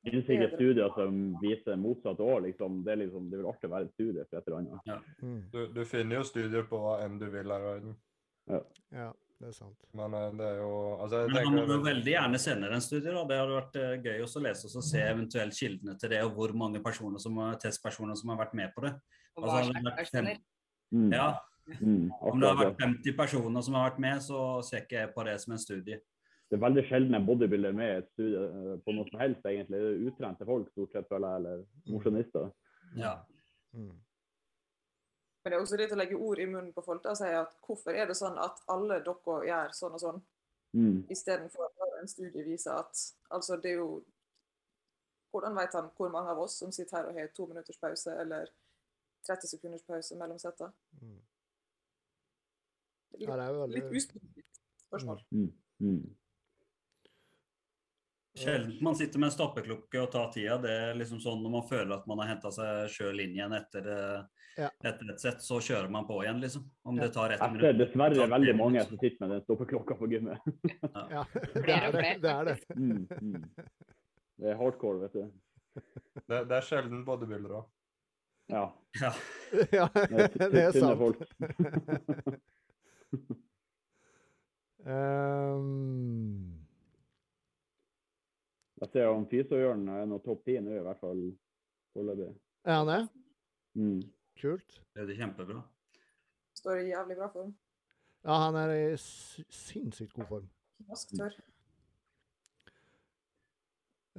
Det 0.00 0.14
finnes 0.14 0.28
ikke 0.32 0.54
studier 0.54 0.92
som 0.96 1.16
viser 1.42 1.76
motsatt 1.76 2.20
år, 2.24 2.38
Liksom. 2.46 2.78
Det, 2.84 2.92
er 2.92 3.02
liksom, 3.02 3.26
det 3.30 3.40
vil 3.40 3.48
alltid 3.50 3.72
være 3.72 3.88
et 3.88 3.96
studie 3.98 4.22
for 4.24 4.38
et 4.38 4.46
eller 4.48 4.62
annet. 4.62 5.10
Mm. 5.20 5.40
Du, 5.52 5.58
du 5.76 5.82
finner 5.84 6.16
jo 6.16 6.22
studier 6.24 6.64
på 6.70 6.80
hva 6.80 7.02
enn 7.04 7.18
du 7.20 7.26
vil 7.28 7.52
her 7.52 7.66
i 7.66 7.74
verden. 7.74 7.98
Ja, 8.96 9.10
det 9.40 9.50
er 9.50 9.54
sant. 9.58 9.84
Men 9.96 10.16
eh, 10.16 10.30
det 10.40 10.46
er 10.46 10.62
jo 10.62 10.72
Altså, 10.96 11.20
jeg 11.20 11.34
Men 11.34 11.46
han 11.50 11.68
må 11.68 11.76
jo 11.76 11.84
veldig 11.84 12.14
gjerne 12.14 12.40
sende 12.40 12.72
en 12.72 12.84
studie, 12.84 13.12
da. 13.12 13.26
Det 13.28 13.40
hadde 13.42 13.58
vært 13.58 13.78
eh, 13.82 13.94
gøy 14.08 14.24
også 14.24 14.40
å 14.40 14.46
lese 14.48 14.72
og 14.72 14.88
se 14.88 15.04
eventuelt 15.04 15.60
kildene 15.60 15.96
til 16.00 16.14
det, 16.14 16.24
og 16.24 16.32
hvor 16.38 16.56
mange 16.64 16.80
personer 16.84 17.20
som 17.20 17.36
testpersoner 17.60 18.16
som 18.16 18.32
har 18.32 18.40
vært 18.40 18.56
med 18.56 18.72
på 18.72 18.88
det. 18.88 18.96
Og 19.40 19.48
Altså, 19.48 19.72
hva 19.72 19.80
slags 19.80 20.10
personer. 20.10 20.38
Mm. 20.92 21.12
Ja, 21.12 21.30
Mm, 21.70 22.10
Om 22.20 22.40
det 22.40 22.48
har 22.48 22.56
vært 22.58 22.80
50 22.82 23.12
personer 23.16 23.62
som 23.62 23.74
har 23.74 23.90
vært 23.90 23.98
med, 24.02 24.18
så 24.24 24.38
ser 24.66 24.80
ikke 24.82 24.96
jeg 25.04 25.10
på 25.14 25.22
det 25.24 25.36
som 25.40 25.52
en 25.52 25.58
studie. 25.58 26.00
det 26.50 26.56
er 26.56 26.62
veldig 26.64 26.82
sjelden 26.88 27.14
en 27.14 27.26
bodybuilder 27.26 27.72
med 27.72 27.86
i 27.92 27.98
et 28.00 28.08
studie 28.10 28.40
eh, 28.42 28.78
på 28.82 28.92
noe 28.96 29.06
som 29.06 29.20
helst, 29.20 29.44
egentlig. 29.46 29.78
Det 29.78 29.90
er 29.92 30.08
utrente 30.10 30.44
folk, 30.48 30.70
stort 30.72 30.90
sett, 30.92 31.06
føler 31.08 31.28
jeg, 31.28 31.36
eller 31.36 31.60
mosjonister. 31.86 32.48
Ja. 32.96 33.12
Mm. 33.72 33.92
Men 35.44 35.52
det 35.52 35.52
er 35.52 35.60
også 35.62 35.76
det 35.78 35.92
å 35.92 35.96
legge 36.00 36.18
ord 36.18 36.38
i 36.42 36.46
munnen 36.46 36.72
på 36.74 36.82
folk 36.84 37.04
da, 37.04 37.10
og 37.14 37.16
si 37.20 37.30
at 37.30 37.54
hvorfor 37.68 37.94
er 37.94 38.06
det 38.10 38.16
sånn 38.18 38.38
at 38.42 38.58
alle 38.68 38.98
dere 39.06 39.38
gjør 39.46 39.70
sånn 39.78 39.94
og 39.94 40.00
sånn, 40.00 40.22
Mm. 40.72 41.04
istedenfor 41.10 41.64
at 41.66 42.00
en 42.00 42.08
studie 42.08 42.44
viser 42.46 42.70
at 42.78 42.94
altså 43.30 43.56
det 43.60 43.72
er 43.72 43.76
jo 43.80 44.04
Hvordan 45.32 45.54
vet 45.56 45.72
han 45.74 45.88
hvor 45.96 46.08
mange 46.10 46.30
av 46.30 46.38
oss 46.38 46.58
som 46.58 46.70
sitter 46.72 46.96
her 46.96 47.06
og 47.08 47.14
har 47.18 47.26
to 47.34 47.46
minutters 47.46 47.78
pause 47.78 48.06
eller 48.20 48.46
30 49.26 49.48
sekunders 49.54 49.82
pause 49.86 50.16
mellom 50.18 50.38
settene? 50.38 50.72
Mm. 51.00 51.18
Det 53.12 53.26
Ja, 53.26 53.34
er 53.34 53.36
det 53.36 53.44
er 53.48 53.52
jo 53.52 53.60
veldig... 53.66 53.76
litt 53.82 53.92
uspesifikt 54.00 54.60
spørsmål. 54.86 55.22
Mm. 55.34 55.52
Mm. 55.80 56.16
Sjelden 58.40 58.76
man 58.84 58.94
sitter 58.96 59.18
med 59.18 59.26
en 59.26 59.34
stoppeklokke 59.34 60.00
og 60.04 60.10
tar 60.12 60.28
tida. 60.32 60.56
Det 60.62 60.70
er 60.70 60.94
liksom 60.98 61.18
sånn 61.20 61.40
når 61.42 61.50
man 61.56 61.64
føler 61.68 61.96
at 61.96 62.06
man 62.08 62.20
har 62.22 62.30
henta 62.30 62.52
seg 62.54 62.86
sjøl 62.94 63.18
inn 63.24 63.34
igjen 63.34 63.52
etter, 63.56 63.88
eh, 63.90 64.20
Ja. 64.60 64.68
etter 64.84 65.10
et 65.12 65.20
sett, 65.20 65.42
så 65.42 65.58
kjører 65.62 65.90
man 65.90 66.06
på 66.06 66.22
igjen, 66.22 66.40
liksom. 66.40 66.64
Om 66.84 66.96
Ja. 66.96 67.02
det 67.06 67.12
tar 67.14 67.30
ett 67.30 67.40
minutt. 67.52 67.78
dessverre 67.78 68.14
tar 68.14 68.26
tre 68.26 68.34
veldig 68.38 68.56
mange 68.56 68.72
minutter. 68.78 68.88
som 68.88 68.98
sitter 68.98 69.20
med 69.20 69.30
den 69.30 69.42
stoppeklokka 69.42 69.94
på 69.98 70.08
gymmet. 70.10 70.38
Ja, 71.10 71.24
det 71.54 71.76
er 71.76 71.92
det. 71.92 72.22
det, 72.22 72.30
er 72.30 72.44
det. 72.44 72.56
Mm. 72.76 73.06
Mm. 73.20 73.44
Det 74.38 74.46
er 74.50 74.56
hardcore, 74.56 75.00
vet 75.00 75.12
du. 75.12 75.32
det, 76.28 76.48
det 76.48 76.56
er 76.56 76.60
sjelden 76.66 77.04
bodybuildere. 77.04 77.64
Ja. 78.50 78.64
Ja. 79.00 79.12
Ja, 79.72 79.86
Det 79.94 80.42
er 80.44 80.50
det 80.54 80.78
sant. 80.78 80.98
folk. 80.98 81.18
Ehm, 85.20 86.56
Jeg 88.80 88.88
ser 88.94 89.08
om 89.12 89.26
Fiso-Jørn 89.28 89.82
er 89.92 90.06
noe 90.08 90.22
topp 90.24 90.44
ti 90.46 90.54
nå, 90.62 90.72
i 90.78 90.84
hvert 90.86 91.00
fall 91.02 91.18
foreløpig. 91.92 92.30
Er 92.64 92.78
han 92.78 92.88
det? 92.88 93.00
Mm. 93.76 93.98
Kult. 94.40 94.78
Det 94.96 95.04
er 95.04 95.18
kjempebra. 95.18 95.60
Står 96.56 96.80
i 96.80 96.88
jævlig 96.94 97.18
bra 97.18 97.28
form. 97.34 97.50
Ja, 98.24 98.38
han 98.46 98.56
er 98.56 98.72
i 98.78 98.86
sinnssykt 99.00 100.14
god 100.16 100.30
form. 100.30 100.48
Knasktørr. 100.86 101.36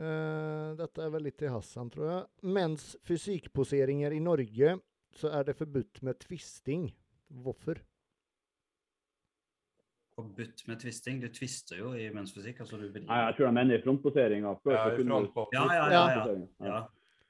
Eh, 0.02 0.70
dette 0.80 1.04
er 1.06 1.12
vel 1.14 1.28
litt 1.28 1.38
til 1.38 1.52
Hassan, 1.54 1.89
tror 1.93 2.08
jeg. 2.10 2.22
Mens 2.58 2.95
fysikkposeringer 3.06 4.16
i 4.16 4.22
Norge, 4.24 4.80
så 5.14 5.30
er 5.38 5.43
det 5.45 5.58
forbudt 5.60 6.02
med 6.08 6.18
twisting. 6.24 6.88
Hvorfor? 7.32 7.78
Forbudt 10.16 10.66
med 10.68 10.80
twisting. 10.82 11.22
Du 11.24 11.28
twister 11.32 11.78
jo 11.80 11.91
i 11.95 12.08
mensfysikk. 12.14 12.64
Altså. 12.64 12.80
Nei, 12.82 13.20
jeg 13.28 13.38
tror 13.38 13.45
de 13.47 13.54
mener 13.60 13.78
i 13.78 13.84
frontposeringa. 13.84 14.56
Ja. 14.66 14.82
Ja, 15.54 15.68
ja, 15.70 15.86
ja. 15.91 16.02
ja. 16.18 16.34
Ja. 16.66 16.82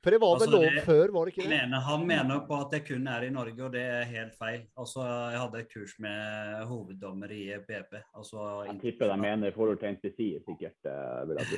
For 0.01 0.09
det 0.09 0.17
var 0.17 0.32
vel 0.34 0.47
Altså, 0.47 0.51
lov 0.55 0.63
det- 0.65 0.84
før, 0.88 1.11
var 1.13 1.26
det 1.26 1.32
ikke 1.36 1.43
det? 1.43 1.49
Mener, 1.61 1.80
han 1.86 2.07
mener 2.07 2.39
på 2.47 2.55
at 2.57 2.72
det 2.74 2.80
kun 2.88 3.05
er 3.07 3.22
i 3.22 3.30
Norge, 3.30 3.61
og 3.63 3.72
det 3.72 3.82
er 3.86 4.03
helt 4.09 4.34
feil. 4.34 4.63
Altså, 4.76 5.03
Jeg 5.32 5.39
hadde 5.39 5.59
et 5.59 5.69
kurs 5.74 5.93
med 5.99 6.65
hoveddommer 6.65 7.30
i 7.30 7.43
BB. 7.67 7.93
Altså, 8.17 8.63
Jeg 8.65 8.80
tipper 8.82 9.07
de 9.11 9.17
mener 9.17 9.47
i 9.47 9.51
forhold 9.51 9.78
til 9.78 9.89
NPC, 9.93 10.41
sikkert. 10.47 10.80
eh, 10.89 11.28
vil 11.28 11.38
jeg 11.38 11.45
tro. 11.51 11.57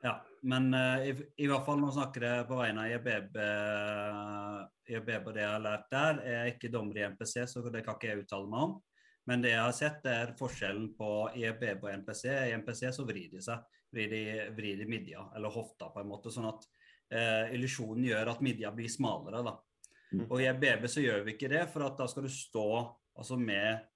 Ja, 0.00 0.14
men 0.48 0.70
uh, 0.72 1.02
i, 1.04 1.14
i 1.44 1.48
hvert 1.50 1.66
fall 1.66 1.80
nå 1.82 1.90
snakker 1.92 2.24
jeg 2.24 2.46
på 2.48 2.56
vegne 2.56 2.86
av 2.86 2.94
IBB. 2.96 3.34
IBB 4.96 5.26
og 5.28 5.34
det 5.36 5.44
jeg 5.44 5.52
har 5.52 5.64
lært 5.64 5.90
der. 5.92 6.22
Er 6.24 6.52
ikke 6.54 6.72
dommer 6.72 7.00
i 7.00 7.04
NPC, 7.12 7.34
så 7.50 7.64
det 7.68 7.84
kan 7.86 7.98
ikke 7.98 8.12
jeg 8.12 8.24
uttale 8.24 8.48
meg 8.50 8.68
om. 8.68 8.78
Men 9.28 9.44
det 9.44 9.52
jeg 9.52 9.62
har 9.62 9.76
sett, 9.76 10.06
er 10.08 10.32
forskjellen 10.38 10.88
på 10.98 11.10
IBB 11.38 11.84
og 11.84 11.90
NPC. 12.00 12.24
I 12.48 12.56
NPC 12.58 12.88
så 12.96 13.04
vrir 13.06 13.28
de 13.34 13.42
seg. 13.44 13.60
Vrir 13.94 14.10
de, 14.10 14.22
vrir 14.56 14.78
de 14.80 14.86
midja, 14.88 15.26
eller 15.36 15.52
hofta, 15.52 15.90
på 15.92 16.00
en 16.02 16.08
måte. 16.08 16.32
Sånn 16.32 16.48
at 16.48 16.64
eh, 17.12 17.52
illusjonen 17.56 18.06
gjør 18.06 18.32
at 18.32 18.42
midja 18.44 18.72
blir 18.74 18.90
smalere. 18.90 19.42
da. 19.46 19.54
Mm. 20.14 20.24
Og 20.26 20.40
i 20.40 20.48
EBB 20.50 20.88
så 20.90 21.04
gjør 21.04 21.24
vi 21.26 21.36
ikke 21.36 21.50
det, 21.52 21.66
for 21.72 21.86
at 21.86 21.98
da 22.00 22.08
skal 22.10 22.26
du 22.26 22.32
stå 22.32 22.66
altså 23.20 23.36
med 23.38 23.89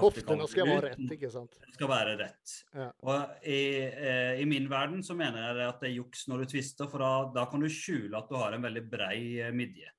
Hoftene 0.00 0.46
skal 0.48 0.68
være 0.68 0.90
rett, 0.90 1.10
ikke 1.16 1.30
sant? 1.32 1.56
Det 1.60 1.74
skal 1.76 1.90
være 1.90 2.14
rett. 2.20 2.54
Ja. 2.72 2.86
Og 3.04 3.48
i, 3.48 3.58
eh, 3.84 4.40
I 4.40 4.46
min 4.48 4.68
verden 4.70 5.02
så 5.04 5.16
mener 5.18 5.50
jeg 5.50 5.66
at 5.68 5.82
det 5.82 5.90
er 5.90 5.98
juks 5.98 6.24
når 6.30 6.44
du 6.44 6.54
tvister, 6.54 6.88
for 6.88 7.04
da, 7.04 7.10
da 7.34 7.44
kan 7.50 7.60
du 7.60 7.68
skjule 7.68 8.16
at 8.16 8.30
du 8.30 8.38
har 8.40 8.56
en 8.56 8.64
veldig 8.64 8.84
brei 8.88 9.18
eh, 9.44 9.52
midje. 9.52 9.90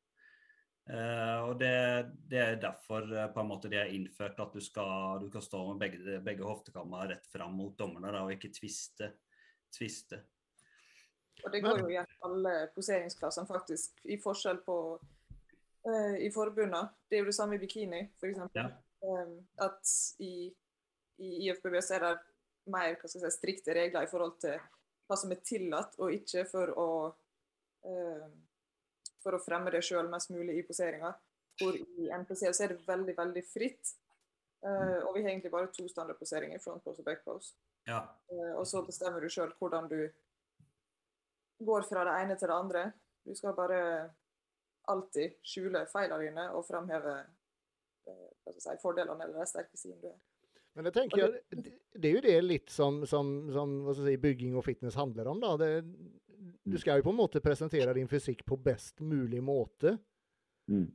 Eh, 0.89 1.39
og 1.41 1.57
det, 1.57 1.73
det 2.29 2.41
er 2.41 2.59
derfor 2.61 3.07
eh, 3.09 3.27
på 3.33 3.41
en 3.41 3.49
måte 3.49 3.69
de 3.71 3.79
har 3.79 3.89
innført 3.93 4.39
at 4.41 4.53
du 4.53 4.61
skal, 4.61 5.17
du 5.23 5.31
kan 5.33 5.41
stå 5.41 5.63
med 5.71 5.81
begge, 5.81 6.19
begge 6.25 6.45
hoftekammer 6.45 7.09
rett 7.09 7.25
fram 7.31 7.55
mot 7.57 7.73
dommerne 7.77 8.13
da, 8.13 8.21
og 8.25 8.35
ikke 8.35 8.53
tviste. 8.53 9.15
tviste. 9.73 10.21
Og 11.43 11.51
det 11.51 11.61
går 11.65 11.81
jo 11.81 11.89
i 11.89 11.97
alle 11.99 12.53
poseringsklassene, 12.75 13.49
faktisk. 13.49 13.97
I 14.09 14.17
forskjell 14.21 14.61
på 14.65 14.77
eh, 15.89 16.21
i 16.25 16.29
forbundene. 16.33 16.87
Det 17.09 17.17
er 17.17 17.25
jo 17.25 17.31
det 17.31 17.37
samme 17.37 17.57
i 17.57 17.61
bikini, 17.61 18.05
f.eks. 18.21 18.45
Ja. 18.55 18.69
Um, 19.05 19.35
at 19.61 19.91
i, 20.23 20.47
i 21.21 21.29
IFBB 21.45 21.77
så 21.83 21.97
er 21.97 22.05
det 22.05 22.13
mer 22.73 22.95
si, 23.05 23.21
strikte 23.29 23.75
regler 23.77 24.07
i 24.07 24.09
forhold 24.09 24.39
til 24.41 24.55
hva 25.05 25.17
som 25.19 25.33
er 25.35 25.43
tillatt, 25.45 25.99
og 26.01 26.15
ikke 26.15 26.45
for 26.49 26.71
å 26.81 26.89
um, 27.85 28.33
for 29.25 29.37
å 29.37 29.41
fremme 29.41 29.73
det 29.73 29.81
sjøl 29.85 30.09
mest 30.11 30.29
mulig 30.33 30.59
i 30.59 30.65
poseringa. 30.65 31.11
Hvor 31.57 31.77
i 31.77 32.09
NPC 32.13 32.49
så 32.51 32.65
er 32.65 32.75
det 32.75 32.83
veldig, 32.85 33.15
veldig 33.17 33.43
fritt. 33.47 33.95
Uh, 34.65 35.01
og 35.05 35.15
vi 35.15 35.23
har 35.23 35.31
egentlig 35.31 35.53
bare 35.53 35.71
to 35.73 35.85
standardposeringer, 35.89 36.61
front 36.61 36.83
pose 36.85 37.01
og 37.01 37.07
back 37.07 37.23
pose. 37.25 37.55
Ja. 37.89 38.03
Uh, 38.29 38.53
og 38.59 38.65
så 38.69 38.83
bestemmer 38.85 39.21
du 39.21 39.29
sjøl 39.33 39.53
hvordan 39.59 39.89
du 39.89 39.99
går 41.65 41.87
fra 41.89 42.05
det 42.05 42.13
ene 42.21 42.37
til 42.37 42.51
det 42.51 42.59
andre. 42.59 42.85
Du 43.25 43.33
skal 43.37 43.57
bare 43.57 43.79
alltid 44.91 45.39
skjule 45.45 45.85
feilene 45.89 46.21
dine 46.27 46.45
og 46.53 46.65
framheve 46.67 47.13
eh, 47.15 47.23
hva 47.23 47.31
skal 47.31 47.94
jeg 47.94 47.94
si, 48.05 48.75
fordelene 48.81 49.23
eller 49.27 49.39
de 49.41 49.47
sterke 49.49 49.77
sidene 49.79 50.01
du 50.01 50.07
har. 50.11 50.19
Men 50.75 50.89
jeg 50.89 50.93
tenker 50.97 51.31
det- 51.31 51.73
det 51.95 52.09
er 52.09 52.15
jo 52.17 52.21
det 52.21 52.43
litt 52.43 52.69
som, 52.69 53.05
som, 53.07 53.49
som 53.53 53.77
hva 53.85 53.93
skal 53.95 54.09
jeg 54.09 54.17
si, 54.17 54.23
bygging 54.25 54.55
og 54.59 54.65
fitness 54.65 54.97
handler 54.99 55.27
om. 55.31 55.39
da. 55.39 55.55
Det, 55.57 55.69
du 56.65 56.77
skal 56.77 56.99
jo 56.99 57.05
på 57.07 57.13
en 57.13 57.19
måte 57.21 57.39
presentere 57.41 57.93
din 57.95 58.09
fysikk 58.11 58.43
på 58.45 58.57
best 58.61 58.99
mulig 59.01 59.41
måte. 59.43 59.97
Mm. 60.67 60.89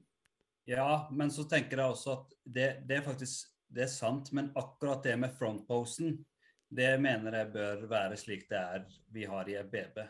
Ja, 0.68 1.08
men 1.10 1.30
så 1.32 1.46
tenker 1.48 1.80
jeg 1.80 1.94
også 1.94 2.12
at 2.18 2.34
det, 2.44 2.68
det 2.86 2.98
er 2.98 3.06
faktisk 3.06 3.48
det 3.70 3.84
er 3.86 3.92
sant, 3.92 4.32
men 4.34 4.50
akkurat 4.58 5.02
det 5.06 5.14
med 5.18 5.30
frontposen, 5.38 6.16
det 6.70 7.00
mener 7.00 7.36
jeg 7.38 7.52
bør 7.54 7.84
være 7.90 8.16
slik 8.18 8.48
det 8.50 8.58
er 8.58 8.84
vi 9.14 9.24
har 9.30 9.48
i 9.48 9.56
BB. 9.62 10.00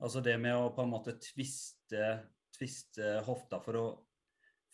Altså 0.00 0.20
det 0.24 0.38
med 0.40 0.54
å 0.56 0.70
på 0.76 0.84
en 0.84 0.92
måte 0.92 1.14
tviste, 1.20 2.10
tviste 2.56 3.18
hofta 3.26 3.58
for 3.64 3.80
å, 3.80 3.84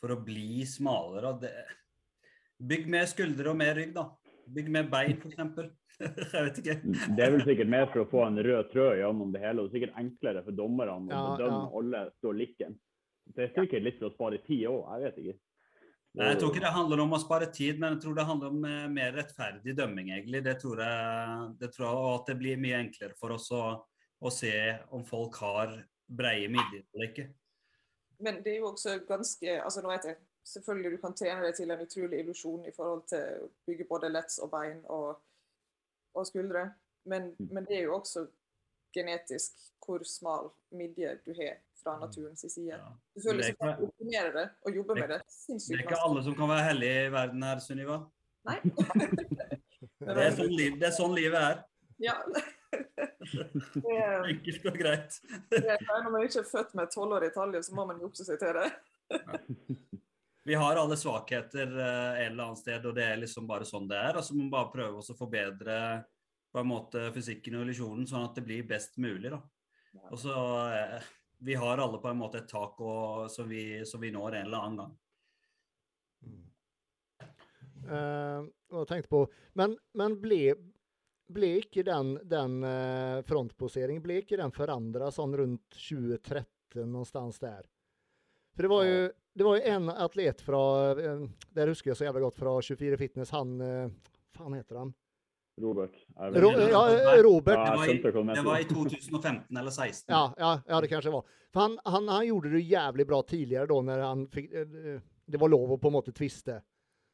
for 0.01 0.14
å 0.14 0.20
bli 0.24 0.62
smalere. 0.68 1.32
Det, 1.42 1.53
bygg 2.72 2.88
mer 2.92 3.09
skuldre 3.11 3.53
og 3.53 3.59
mer 3.61 3.74
rygg, 3.78 3.94
da. 3.97 4.09
Bygg 4.57 4.68
mer 4.72 4.88
bein, 4.90 5.16
f.eks. 5.18 5.72
jeg 6.34 6.44
vet 6.44 6.59
ikke. 6.61 6.76
Det 7.16 7.24
er 7.24 7.32
vel 7.32 7.44
sikkert 7.47 7.70
mer 7.72 7.88
for 7.92 8.05
å 8.05 8.11
få 8.11 8.26
en 8.26 8.38
rød 8.44 8.68
tråd 8.72 8.99
gjennom 9.01 9.32
det 9.32 9.40
hele. 9.42 9.62
og 9.62 9.68
det 9.68 9.72
er 9.72 9.78
sikkert 9.78 10.01
enklere 10.03 10.44
for 10.44 10.59
dommerne 10.59 10.99
å 10.99 11.01
Ja, 11.09 11.22
bedømme 11.32 11.62
ja. 11.62 11.72
alle 11.80 12.03
står 12.20 12.38
like. 12.42 12.68
Det 13.36 13.47
er 13.47 13.55
sikkert 13.57 13.86
litt 13.86 13.99
for 14.01 14.11
å 14.11 14.14
spare 14.14 14.40
tid 14.44 14.66
òg, 14.70 14.82
jeg 14.92 15.07
vet 15.07 15.20
ikke. 15.24 15.36
Nei, 16.16 16.28
Jeg 16.30 16.38
tror 16.40 16.53
ikke 16.53 16.64
det 16.64 16.72
handler 16.72 17.01
om 17.03 17.12
å 17.12 17.20
spare 17.20 17.47
tid, 17.53 17.80
men 17.80 17.97
jeg 17.97 18.03
tror 18.05 18.14
det 18.16 18.24
handler 18.28 18.53
om 18.55 18.62
eh, 18.64 18.84
mer 18.88 19.11
rettferdig 19.18 19.74
dømming. 19.76 20.12
egentlig. 20.14 20.40
Det 20.47 20.55
tror 20.62 20.80
jeg, 20.80 21.49
det 21.61 21.72
tror 21.74 21.86
jeg 21.88 22.14
at 22.14 22.30
det 22.30 22.36
blir 22.40 22.62
mye 22.62 22.78
enklere 22.86 23.18
for 23.20 23.34
oss 23.36 23.51
å, 23.53 23.64
å 24.20 24.32
se 24.32 24.55
om 24.97 25.05
folk 25.05 25.36
har 25.42 25.74
breie 26.07 26.49
midjer 26.49 26.86
eller 26.94 27.11
ikke. 27.11 27.26
Men 28.18 28.40
det 28.44 28.54
er 28.54 28.58
jo 28.62 28.70
også 28.70 28.98
ganske 29.08 29.58
altså 29.62 29.82
nå 29.84 29.92
vet 29.92 30.10
jeg, 30.12 30.16
Selvfølgelig 30.46 30.90
du 30.92 31.00
kan 31.02 31.14
trene 31.18 31.42
deg 31.42 31.56
til 31.58 31.70
en 31.74 31.80
utrolig 31.82 32.18
illusjon 32.22 32.66
i 32.68 32.72
forhold 32.74 33.00
til 33.10 33.22
å 33.42 33.48
bygge 33.66 33.86
både 33.88 34.12
lets 34.14 34.36
og 34.38 34.52
bein 34.52 34.76
og, 34.94 35.16
og 36.14 36.26
skuldre. 36.28 36.68
Men, 37.10 37.32
men 37.50 37.66
det 37.66 37.80
er 37.80 37.88
jo 37.88 37.96
også 37.96 38.28
genetisk 38.94 39.58
hvor 39.82 40.04
smal 40.06 40.52
midje 40.70 41.16
du 41.26 41.32
har 41.34 41.58
fra 41.82 41.96
naturens 41.98 42.46
side. 42.46 42.78
Ja. 42.78 42.92
Selvfølgelig 43.16 43.42
Det 43.42 43.50
så 43.50 43.56
er 43.56 43.72
kan 43.72 43.80
du 43.80 43.88
optimere 43.88 44.32
det 44.36 44.46
og 44.62 44.76
jobbe 44.78 44.94
med 45.00 45.08
det. 45.16 45.20
Det 45.48 45.74
er 45.74 45.84
ikke 45.84 46.02
alle 46.06 46.22
som 46.28 46.38
kan 46.38 46.52
være 46.54 46.68
hellige 46.68 47.04
i 47.06 47.12
verden 47.18 47.42
her, 47.42 47.62
Sunniva. 47.66 47.98
Nei. 48.46 48.58
Det 50.06 50.22
er 50.22 50.34
sånn, 50.36 50.52
liv, 50.54 50.74
det 50.78 50.86
er 50.86 50.92
sånn 50.95 51.14
livet 51.16 51.41
er. 51.41 51.62
Ja. 51.99 52.14
Enkelt 53.34 54.66
og 54.70 54.78
greit. 54.80 55.20
det 55.50 55.76
når 55.88 56.11
man 56.11 56.26
ikke 56.26 56.42
er 56.42 56.50
født 56.50 56.74
med 56.78 56.92
tolvårig 56.94 57.32
talje, 57.34 57.62
så 57.66 57.76
må 57.76 57.86
man 57.88 58.03
jukse 58.03 58.26
seg 58.26 58.40
til 58.42 58.58
det. 58.58 58.70
Vi 60.46 60.54
har 60.54 60.78
alle 60.78 60.94
svakheter 60.98 61.66
et 61.66 61.72
en 61.74 62.32
eller 62.32 62.44
annen 62.44 62.58
sted, 62.58 62.84
og 62.86 62.94
det 62.94 63.03
er 63.03 63.16
liksom 63.18 63.48
bare 63.48 63.66
sånn 63.66 63.88
det 63.90 63.98
er. 63.98 64.18
Og 64.18 64.22
så 64.22 64.34
må 64.34 64.44
man 64.44 64.53
bare 64.53 64.72
prøve 64.74 65.03
å 65.03 65.16
forbedre 65.18 65.78
på 66.54 66.62
en 66.62 66.68
måte 66.70 67.08
fysikken 67.12 67.58
og 67.58 67.66
illusjonen, 67.66 68.07
sånn 68.07 68.28
at 68.28 68.38
det 68.38 68.44
blir 68.46 68.68
best 68.68 68.94
mulig. 69.03 69.32
da. 69.34 69.40
Og 70.11 70.20
så 70.22 70.36
eh, 70.72 71.08
Vi 71.38 71.54
har 71.58 71.82
alle 71.82 71.98
på 72.00 72.08
en 72.08 72.20
måte 72.20 72.40
et 72.40 72.48
tak 72.48 72.78
og, 72.80 73.26
som, 73.32 73.48
vi, 73.50 73.82
som 73.84 74.00
vi 74.00 74.12
når 74.14 74.38
en 74.38 74.46
eller 74.46 74.68
annen 74.68 74.78
gang. 74.84 74.94
Eh, 77.86 78.46
og 78.72 78.86
tenkte 78.88 79.11
på, 79.12 79.20
men, 79.58 79.76
men 79.98 80.16
ble, 80.22 80.40
ble 81.32 81.57
ikke 81.61 81.82
den, 81.86 82.16
den 82.28 82.61
eh, 82.66 83.22
frontposeringen 83.26 84.03
ble 84.04 84.20
ikke 84.22 84.38
den 84.38 84.53
forandra 84.54 85.11
sånn 85.14 85.34
rundt 85.38 85.64
2013, 85.74 86.84
någonstans 86.84 87.40
der? 87.42 87.64
For 88.57 88.66
det 88.66 88.70
var 88.72 88.84
jo, 88.88 89.00
det 89.36 89.44
var 89.44 89.58
jo 89.58 89.72
en 89.74 89.88
atlet 89.92 90.40
fra 90.40 90.61
eh, 90.96 91.24
Der 91.58 91.72
husker 91.72 91.92
jeg 91.92 91.98
så 91.98 92.07
jævla 92.07 92.22
godt 92.24 92.38
fra 92.40 92.54
24 92.62 93.00
Fitness. 93.00 93.34
Han 93.36 93.58
eh, 93.61 93.90
faen 94.36 94.57
heter 94.57 94.80
han? 94.84 94.94
Robert. 95.61 95.94
Ro, 96.16 96.50
ja, 96.53 96.80
Robert. 97.24 97.57
Ja, 97.57 97.70
Det 97.72 98.03
var, 98.04 98.20
i, 98.20 98.34
det 98.34 98.42
var 98.44 98.61
i 98.61 98.64
2015 98.68 99.57
eller 99.57 99.70
2016. 99.72 100.12
Ja, 100.12 100.22
ja, 100.36 100.50
ja, 100.68 100.80
det 100.84 100.90
kanskje 100.92 101.12
var. 101.14 101.24
For 101.48 101.64
han, 101.64 101.78
han, 101.84 102.08
han 102.12 102.26
gjorde 102.26 102.53
det 102.53 102.61
jævlig 102.68 103.07
bra 103.08 103.22
tidligere, 103.24 103.64
da, 103.70 103.78
når 103.88 104.03
han 104.04 104.26
fikk 104.28 104.50
Det 104.53 105.40
var 105.40 105.48
lov 105.48 105.72
å 105.72 105.78
på 105.80 105.88
en 105.88 105.96
måte 105.96 106.12
tviste. 106.12 106.58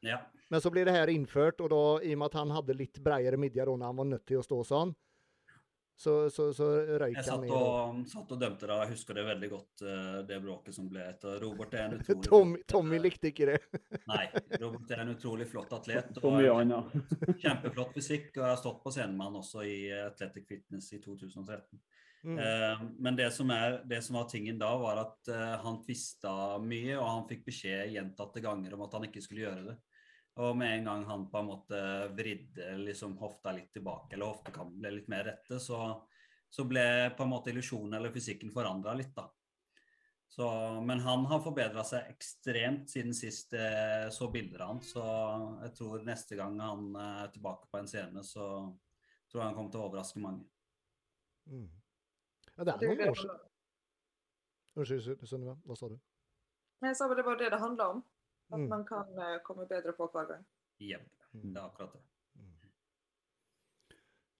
Ja. 0.02 0.18
Men 0.52 0.60
så 0.60 0.72
ble 0.72 0.84
det 0.84 0.92
her 0.92 1.08
innført, 1.08 1.62
og 1.64 1.72
da, 1.72 1.84
i 2.04 2.12
og 2.12 2.20
med 2.20 2.28
at 2.28 2.36
han 2.42 2.52
hadde 2.52 2.76
litt 2.76 3.00
bredere 3.00 3.40
midje 3.40 3.64
da 3.64 3.78
han 3.86 3.96
var 3.96 4.08
nødt 4.10 4.26
til 4.28 4.42
å 4.42 4.44
stå 4.44 4.60
sånn, 4.68 4.92
så, 6.02 6.30
så, 6.30 6.48
så 6.56 6.66
røyk 6.98 7.14
Jeg 7.14 7.22
han 7.22 7.26
satt 7.28 7.42
ned. 7.44 7.52
Jeg 7.52 8.10
satt 8.10 8.32
og 8.34 8.40
dømte 8.40 8.66
det, 8.66 8.74
og 8.74 8.80
jeg 8.82 8.90
husker 8.90 9.16
det 9.18 9.24
veldig 9.28 9.48
godt, 9.52 9.84
eh, 9.86 10.16
det 10.28 10.38
bråket 10.42 10.74
som 10.74 10.88
ble 10.90 11.04
etter. 11.06 11.36
Robert 11.44 11.76
er 11.78 11.84
en 11.84 11.94
utrolig 12.00 12.26
Tommy, 12.26 12.58
flott- 12.58 12.72
Tommy 12.72 13.00
likte 13.00 13.30
ikke 13.30 13.48
det. 13.52 13.58
Nei, 14.10 14.24
Robert 14.56 14.94
er 14.96 15.04
en 15.04 15.12
utrolig 15.14 15.46
flott 15.52 15.72
atlet. 15.78 16.10
Tommy, 16.18 16.48
og 16.50 16.74
ja. 16.74 16.80
Kjempeflott 17.44 17.94
fysikk, 17.96 18.32
og 18.34 18.42
jeg 18.42 18.48
har 18.48 18.60
stått 18.64 18.82
på 18.82 18.94
scenen 18.96 19.14
med 19.18 19.30
han 19.30 19.40
også 19.44 19.64
i 19.68 19.76
Athletic 20.02 20.48
Fitness 20.50 20.90
i 20.96 21.00
2013. 21.04 21.80
Mm. 22.22 22.36
Eh, 22.38 22.82
men 23.02 23.18
det 23.18 23.30
som, 23.34 23.50
er, 23.50 23.80
det 23.88 24.02
som 24.02 24.18
var 24.18 24.28
tingen 24.30 24.58
da, 24.58 24.72
var 24.82 25.00
at 25.04 25.30
eh, 25.30 25.54
han 25.62 25.80
tvista 25.86 26.34
mye, 26.62 26.96
og 26.98 27.08
han 27.08 27.24
fikk 27.30 27.46
beskjed 27.48 27.94
gjentatte 27.94 28.42
ganger 28.42 28.74
om 28.74 28.84
at 28.88 28.98
han 28.98 29.06
ikke 29.08 29.22
skulle 29.22 29.46
gjøre 29.46 29.70
det. 29.70 29.78
Og 30.40 30.56
med 30.56 30.78
en 30.78 30.88
gang 30.88 31.04
han 31.04 31.26
på 31.28 31.38
en 31.38 31.48
måte 31.50 31.78
vridde 32.16 32.70
liksom 32.80 33.18
hofta 33.20 33.52
litt 33.52 33.72
tilbake, 33.74 34.14
eller 34.14 34.30
hoftekammen 34.32 34.78
ble 34.80 34.94
litt 34.94 35.10
mer 35.12 35.26
rette, 35.28 35.58
så, 35.60 35.82
så 36.48 36.64
ble 36.64 36.84
på 37.16 37.26
en 37.26 37.32
måte 37.34 37.52
illusjonen 37.52 37.98
eller 37.98 38.14
fysikken 38.14 38.52
forandra 38.54 38.94
litt, 38.96 39.12
da. 39.16 39.26
Så, 40.32 40.46
men 40.80 41.02
han 41.04 41.26
har 41.28 41.42
forbedra 41.44 41.82
seg 41.84 42.06
ekstremt 42.08 42.88
siden 42.88 43.12
sist 43.12 43.52
jeg 43.52 44.06
så 44.16 44.30
bilder 44.32 44.62
av 44.64 44.70
han. 44.70 44.78
Så 44.80 45.02
jeg 45.66 45.74
tror 45.76 46.06
neste 46.06 46.38
gang 46.38 46.56
han 46.56 46.86
er 46.96 47.28
tilbake 47.34 47.68
på 47.68 47.82
en 47.82 47.90
scene, 47.90 48.22
så 48.24 48.46
tror 49.28 49.42
jeg 49.42 49.50
han 49.50 49.58
kommer 49.58 49.74
til 49.74 49.82
å 49.82 49.90
overraske 49.90 50.22
mange. 50.24 50.46
Mm. 51.52 51.68
Ja, 52.54 52.64
det 52.64 52.72
er 52.72 52.80
noen 52.86 53.04
år 53.10 53.20
siden. 53.20 53.44
Unnskyld, 54.80 55.28
Sunniva. 55.28 55.58
Hva 55.68 55.76
sa 55.76 55.92
du? 55.92 55.98
Jeg 56.82 56.96
sa 56.96 57.10
vel 57.10 57.20
det 57.20 57.26
var 57.28 57.36
det 57.42 57.52
det 57.52 57.60
handla 57.60 57.90
om. 57.92 58.02
At 58.52 58.58
Mm. 58.60 58.68
man 58.68 58.84
kan 58.84 59.18
eh, 59.18 59.38
komme 59.44 59.66
bedre 59.66 59.92
på 59.96 60.06
hver 60.12 60.26
gang. 60.28 60.44
Jepp. 60.80 61.08
Mm. 61.32 61.54
Det 61.54 61.60
er 61.60 61.64
akkurat 61.64 61.92
det. 61.94 62.00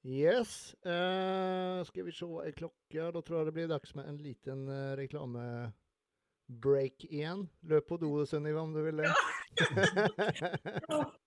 Yes. 0.05 0.75
Uh, 0.85 1.85
skal 1.87 2.05
vi 2.05 2.11
se 2.13 2.27
hva 2.27 2.43
er 2.49 2.53
klokka? 2.59 3.11
Da 3.15 3.21
tror 3.23 3.39
jeg 3.39 3.47
det 3.47 3.55
blir 3.55 3.69
dags 3.71 3.95
med 3.95 4.09
en 4.11 4.17
liten 4.19 4.65
uh, 4.69 4.97
reklamebreak 4.99 7.05
igjen. 7.07 7.45
Løp 7.71 7.87
på 7.87 7.97
do, 8.03 8.11
Sunniva, 8.27 8.61
om 8.67 8.73
du 8.75 8.83
vil 8.83 8.97
det. 8.99 9.07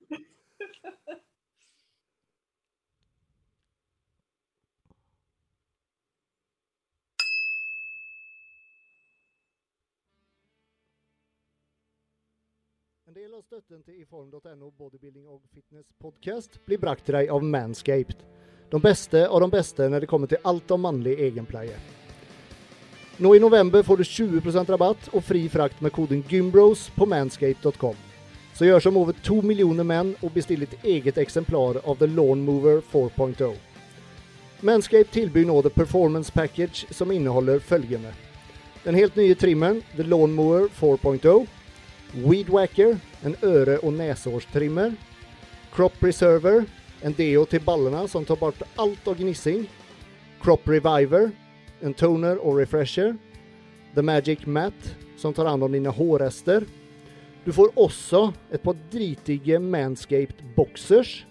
del 13.25 13.33
av 13.33 13.41
støtten 13.41 13.79
til 13.81 14.03
iform.no 14.03 14.67
bodybuilding 14.77 15.23
og 15.33 15.39
fitness 15.49 15.87
podcast 15.97 16.59
blir 16.67 16.77
brakt 16.77 17.07
til 17.07 17.15
deg 17.15 17.31
av 17.33 17.41
Manscaped. 17.41 18.19
De 18.69 18.77
beste 18.83 19.23
av 19.25 19.41
de 19.41 19.47
beste 19.49 19.87
når 19.89 20.03
det 20.03 20.09
kommer 20.11 20.29
til 20.29 20.43
alt 20.45 20.73
av 20.75 20.81
mannlig 20.83 21.15
egenpleie. 21.25 21.79
Nå 23.17 23.31
i 23.33 23.41
november 23.41 23.81
får 23.87 24.03
du 24.03 24.05
20% 24.11 24.69
rabatt 24.75 25.09
og 25.09 25.25
fri 25.25 25.41
frakt 25.49 25.81
med 25.81 25.95
koden 25.95 26.21
GYMBROS 26.29 26.91
på 26.93 27.09
manscaped.com. 27.09 27.97
Så 28.53 28.69
gjør 28.69 28.85
som 28.85 29.01
over 29.01 29.17
to 29.25 29.39
millioner 29.41 29.89
menn 29.95 30.13
og 30.21 30.35
bestill 30.37 30.61
ditt 30.67 30.77
eget 30.85 31.17
eksemplar 31.17 31.81
av 31.81 31.97
The 31.97 32.11
Lawnmover 32.13 32.83
4.0. 32.93 33.57
Manscaped 34.61 35.15
tilbyr 35.17 35.49
nå 35.49 35.63
The 35.65 35.73
Performance 35.73 36.29
Package 36.29 36.93
som 36.93 37.09
inneholder 37.09 37.57
følgende. 37.73 38.13
Den 38.85 39.01
helt 39.01 39.17
nye 39.17 39.33
trimmeren 39.33 39.81
The 39.95 40.05
Lawnmower 40.05 40.69
4.0 40.77 41.47
Weed 42.15 42.49
en 43.25 43.35
øre- 43.41 43.79
og 43.81 43.93
nesehårstrimmer. 43.93 44.93
Crop 45.73 45.93
Preserver, 45.99 46.65
en 47.01 47.13
deo 47.13 47.45
til 47.49 47.63
ballene 47.65 48.05
som 48.07 48.25
tar 48.25 48.39
bort 48.39 48.61
alt 48.79 49.07
av 49.07 49.17
gnissing. 49.19 49.65
Crop 50.41 50.67
Reviver, 50.69 51.31
en 51.81 51.93
toner 51.93 52.39
og 52.39 52.59
refresher. 52.61 53.15
The 53.95 54.03
Magic 54.03 54.45
Mat, 54.45 54.95
som 55.17 55.33
tar 55.33 55.49
hand 55.49 55.63
om 55.63 55.71
dine 55.71 55.91
hårrester. 55.91 56.65
Du 57.45 57.51
får 57.53 57.75
også 57.77 58.33
et 58.53 58.63
par 58.63 58.77
dritige 58.91 59.59
Manscaped 59.59 60.41
boxers. 60.55 61.25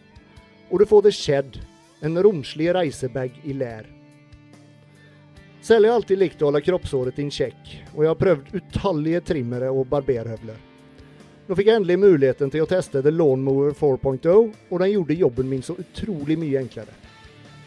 Og 0.70 0.80
du 0.80 0.86
får 0.86 1.02
The 1.06 1.12
Shed, 1.12 1.58
en 2.02 2.22
romslig 2.22 2.72
reisebag 2.74 3.40
i 3.44 3.56
lær. 3.56 3.88
Selv 5.64 5.88
har 5.88 5.96
alltid 5.96 6.20
likt 6.20 6.42
å 6.42 6.50
holde 6.50 6.60
kroppshåret 6.60 7.18
i 7.18 7.24
en 7.24 7.32
sjekk, 7.32 7.60
og 7.94 8.02
jeg 8.04 8.10
har 8.10 8.20
prøvd 8.20 8.50
utallige 8.58 9.22
trimmere 9.24 9.70
og 9.72 9.86
barberhøvler. 9.88 10.73
Nå 11.44 11.56
fikk 11.58 11.68
jeg 11.68 11.76
endelig 11.76 11.98
muligheten 12.00 12.48
til 12.48 12.62
å 12.64 12.68
teste 12.68 13.02
The 13.04 13.10
Lawnmower 13.12 13.74
4.0, 13.76 14.46
og 14.70 14.78
den 14.80 14.92
gjorde 14.94 15.16
jobben 15.18 15.50
min 15.50 15.64
så 15.64 15.74
utrolig 15.76 16.38
mye 16.40 16.62
enklere. 16.62 16.94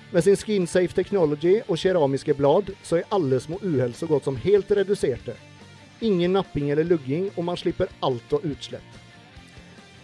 Med 0.10 0.24
sin 0.26 0.40
skin-safe 0.40 0.96
technology 0.98 1.60
og 1.68 1.78
keramiske 1.78 2.34
blad, 2.40 2.72
så 2.82 2.98
er 2.98 3.14
alle 3.14 3.38
små 3.44 3.60
uhell 3.62 3.94
så 3.94 4.10
godt 4.10 4.26
som 4.26 4.40
helt 4.42 4.72
reduserte. 4.74 5.36
Ingen 6.02 6.34
napping 6.34 6.72
eller 6.74 6.90
lugging, 6.90 7.30
og 7.36 7.46
man 7.46 7.60
slipper 7.60 7.94
alt 8.02 8.34
av 8.34 8.50
utslett. 8.50 8.98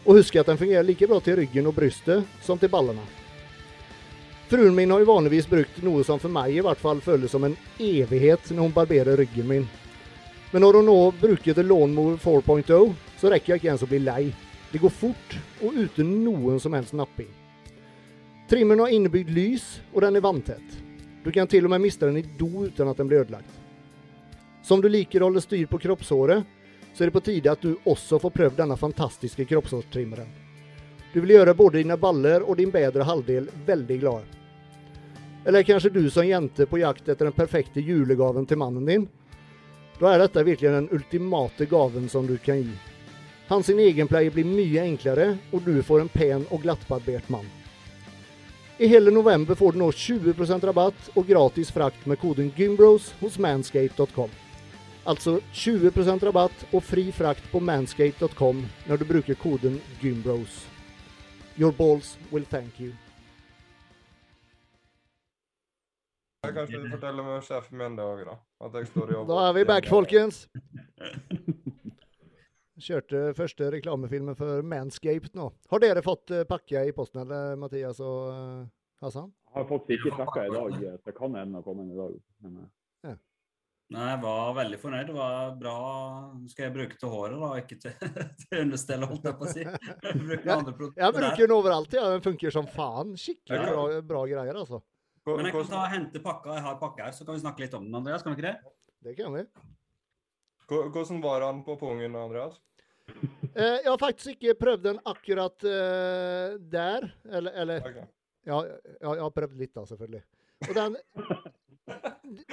Og 0.05 0.19
husk 0.19 0.37
at 0.37 0.51
den 0.51 0.59
fungerer 0.59 0.85
like 0.85 1.09
bra 1.09 1.17
til 1.23 1.39
ryggen 1.41 1.69
og 1.69 1.77
brystet 1.77 2.29
som 2.45 2.61
til 2.61 2.69
ballene. 2.69 3.05
Fruen 4.51 4.75
min 4.77 4.91
har 4.93 5.01
jo 5.01 5.09
vanligvis 5.09 5.49
brukt 5.49 5.79
noe 5.81 6.03
som 6.05 6.19
for 6.21 6.29
meg 6.29 6.53
i 6.53 6.61
hvert 6.61 6.81
fall 6.81 7.01
føles 7.01 7.31
som 7.33 7.47
en 7.47 7.55
evighet 7.81 8.51
når 8.51 8.67
hun 8.67 8.75
barberer 8.75 9.17
ryggen 9.17 9.49
min. 9.49 9.65
Men 10.53 10.61
når 10.61 10.77
hun 10.77 10.85
nå 10.85 10.97
bruker 11.17 11.55
The 11.57 11.63
Lawnmower 11.65 12.17
4.0, 12.21 12.91
så 13.17 13.29
rekker 13.33 13.55
jeg 13.55 13.61
ikke 13.61 13.71
ens 13.73 13.83
å 13.85 13.89
bli 13.89 13.99
lei. 14.03 14.27
Det 14.69 14.81
går 14.81 14.91
fort, 14.93 15.37
og 15.65 15.79
uten 15.81 16.11
noen 16.21 16.59
som 16.61 16.75
helst 16.77 16.93
napping. 16.93 17.31
Trimmeren 18.49 18.83
har 18.83 18.93
innebygd 18.93 19.31
lys, 19.33 19.65
og 19.95 20.03
den 20.05 20.19
er 20.19 20.21
vanntett. 20.21 20.75
Du 21.23 21.31
kan 21.33 21.49
til 21.49 21.65
og 21.65 21.73
med 21.73 21.81
miste 21.81 22.05
den 22.05 22.19
i 22.21 22.25
do 22.37 22.67
uten 22.67 22.91
at 22.91 23.01
den 23.01 23.09
blir 23.09 23.23
ødelagt. 23.23 23.49
Som 24.61 24.83
du 24.83 24.91
liker 24.93 25.23
å 25.23 25.31
holde 25.31 25.41
styr 25.41 25.65
på 25.71 25.79
kroppshåret, 25.87 26.45
så 26.93 27.01
er 27.01 27.09
det 27.09 27.15
på 27.17 27.23
tide 27.25 27.49
at 27.49 27.65
du 27.65 27.73
også 27.89 28.21
får 28.21 28.35
prøvd 28.37 28.61
denne 28.61 28.77
fantastiske 28.77 29.47
kroppshårstrimmeren. 29.49 30.29
Du 31.13 31.17
vil 31.23 31.33
gjøre 31.33 31.57
både 31.57 31.81
dine 31.81 31.97
baller 31.97 32.45
og 32.45 32.61
din 32.61 32.69
bedre 32.73 33.09
halvdel 33.09 33.49
veldig 33.65 33.99
glade. 34.05 34.39
Eller 35.45 35.63
er 35.63 35.67
kanskje 35.67 35.95
du 35.97 36.05
som 36.13 36.29
jente 36.29 36.69
på 36.69 36.83
jakt 36.83 37.09
etter 37.09 37.25
den 37.25 37.35
perfekte 37.35 37.81
julegaven 37.81 38.45
til 38.45 38.61
mannen 38.61 38.85
din? 38.85 39.09
Da 39.99 40.13
er 40.13 40.23
dette 40.23 40.43
virkelig 40.43 40.71
den 40.73 40.89
ultimate 40.91 41.67
gaven 41.69 42.09
som 42.09 42.27
du 42.27 42.37
kan 42.37 42.63
gi. 42.63 42.77
Hans 43.49 43.69
egenpleie 43.69 44.31
blir 44.31 44.47
mye 44.47 44.85
enklere, 44.87 45.33
og 45.51 45.65
du 45.67 45.75
får 45.83 46.01
en 46.01 46.09
pen 46.09 46.47
og 46.49 46.63
glattbarbert 46.63 47.29
mann. 47.29 47.45
I 48.79 48.87
hele 48.89 49.11
november 49.11 49.55
får 49.55 49.75
du 49.75 49.83
nå 49.83 49.91
20% 49.91 50.65
rabatt 50.65 51.11
og 51.13 51.27
gratis 51.29 51.69
frakt 51.71 52.07
med 52.09 52.17
koden 52.19 52.49
GYMBROS 52.55 53.11
hos 53.19 53.37
manscape.com. 53.37 54.31
Altså 55.05 55.37
20% 55.53 56.25
rabatt 56.25 56.65
og 56.71 56.81
fri 56.87 57.09
frakt 57.13 57.45
på 57.51 57.61
manscape.com 57.61 58.63
når 58.89 59.03
du 59.03 59.05
bruker 59.05 59.37
koden 59.37 59.77
GYMBROS. 60.01 60.63
Your 61.59 61.71
balls 61.71 62.17
will 62.31 62.47
thank 62.49 62.79
you. 62.79 62.93
Kanskje 66.51 66.81
du 66.83 66.89
forteller 66.91 67.23
med 67.23 67.43
sjefen 67.47 67.77
min 67.79 67.95
det 67.95 68.03
òg, 68.03 68.23
da. 68.27 68.35
At 68.67 68.73
jeg 68.79 68.89
står 68.91 69.11
i 69.11 69.15
jobb. 69.15 69.27
Da 69.31 69.39
er 69.47 69.53
vi 69.55 69.63
back, 69.69 69.87
folkens! 69.91 70.41
Kjørte 72.83 73.19
første 73.37 73.67
reklamefilmen 73.71 74.35
for 74.35 74.63
Manscaped 74.65 75.35
nå. 75.37 75.51
Har 75.71 75.79
dere 75.83 76.01
fått 76.03 76.31
eh, 76.33 76.41
pakke 76.49 76.81
i 76.89 76.93
posten, 76.95 77.21
eller 77.21 77.53
Mathias 77.61 77.99
og 78.03 78.31
eh, 78.33 78.63
Hassan? 79.05 79.29
Jeg 79.53 79.59
har 79.61 79.67
fått 79.69 79.91
ikke 79.93 80.11
sjekka 80.17 80.47
i 80.47 80.53
dag, 80.55 80.79
så 80.81 80.95
det 81.05 81.13
kan 81.15 81.35
hende 81.37 81.61
å 81.61 81.65
komme 81.67 81.85
inn 81.85 81.93
i 81.93 81.99
dag. 81.99 82.17
Men, 82.43 82.63
Ja. 83.03 83.13
Nei, 83.93 84.05
jeg 84.09 84.19
var 84.23 84.53
veldig 84.57 84.77
fornøyd. 84.81 85.09
Det 85.11 85.13
var 85.13 85.51
bra 85.59 85.73
Skal 86.49 86.63
jeg 86.65 86.73
bruke 86.73 86.95
til 86.97 87.11
håret, 87.13 87.35
da, 87.43 87.49
ikke 87.61 87.77
til, 87.83 87.93
til 88.41 88.61
understellet, 88.63 89.11
holdt 89.11 89.27
jeg 89.29 89.37
på 89.37 89.45
å 89.45 89.51
si. 89.51 89.65
Jeg 90.07 90.21
bruker 90.23 90.47
Ja, 90.49 90.55
andre 90.57 90.73
Jeg 91.03 91.15
bruker 91.19 91.43
den 91.43 91.55
overalt, 91.59 91.93
ja. 91.93 92.05
Den 92.15 92.23
funker 92.25 92.55
som 92.55 92.65
faen. 92.73 93.13
Skikkelig 93.19 93.59
Ja. 93.59 93.69
bra, 93.69 93.83
bra 94.15 94.23
greier, 94.31 94.55
altså. 94.63 94.81
Men 95.25 95.47
jeg 95.47 95.55
kan 95.55 95.69
ta 95.71 95.79
og 95.79 95.91
hente 95.93 96.19
pakka. 96.23 96.57
Jeg 96.57 96.65
har 96.65 96.79
pakka 96.81 97.07
her, 97.07 97.15
så 97.15 97.25
kan 97.25 97.37
vi 97.37 97.43
snakke 97.43 97.63
litt 97.63 97.75
om 97.77 97.85
den, 97.87 97.95
Andreas. 97.95 98.23
Kan 98.25 98.33
vi 98.33 98.41
ikke 98.41 98.51
det? 98.51 98.73
Det 99.03 99.15
kan 99.19 99.35
vi. 99.35 99.45
Hvordan 100.67 101.21
var 101.23 101.45
han 101.47 101.63
på 101.63 101.77
pungen, 101.79 102.15
Andreas? 102.19 102.59
Eh, 103.53 103.79
jeg 103.83 103.89
har 103.89 103.99
faktisk 104.01 104.35
ikke 104.37 104.55
prøvd 104.57 104.85
den 104.87 104.99
akkurat 105.05 105.65
eh, 105.69 106.55
der. 106.57 107.09
Eller, 107.29 107.57
eller 107.63 107.83
okay. 107.85 108.07
ja, 108.47 108.61
ja, 108.65 109.11
jeg 109.13 109.21
har 109.21 109.35
prøvd 109.35 109.59
litt, 109.59 109.73
da, 109.75 109.83
selvfølgelig. 109.89 110.23
Og 110.63 110.73
den 110.79 110.97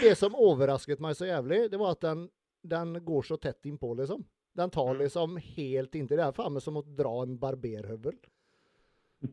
Det 0.03 0.13
som 0.19 0.35
overrasket 0.35 1.01
meg 1.03 1.15
så 1.17 1.29
jævlig, 1.29 1.63
det 1.71 1.79
var 1.81 1.95
at 1.95 2.03
den, 2.05 2.27
den 2.67 2.99
går 3.07 3.27
så 3.31 3.39
tett 3.41 3.67
innpå, 3.71 3.95
liksom. 4.03 4.27
Den 4.59 4.73
tar 4.75 4.93
liksom 4.99 5.39
helt 5.39 5.95
inntil. 5.95 6.19
Det 6.19 6.27
er 6.27 6.37
faen 6.37 6.57
meg 6.57 6.65
som 6.65 6.79
å 6.81 6.85
dra 6.85 7.15
en 7.23 7.37
barberhøvel. 7.41 8.19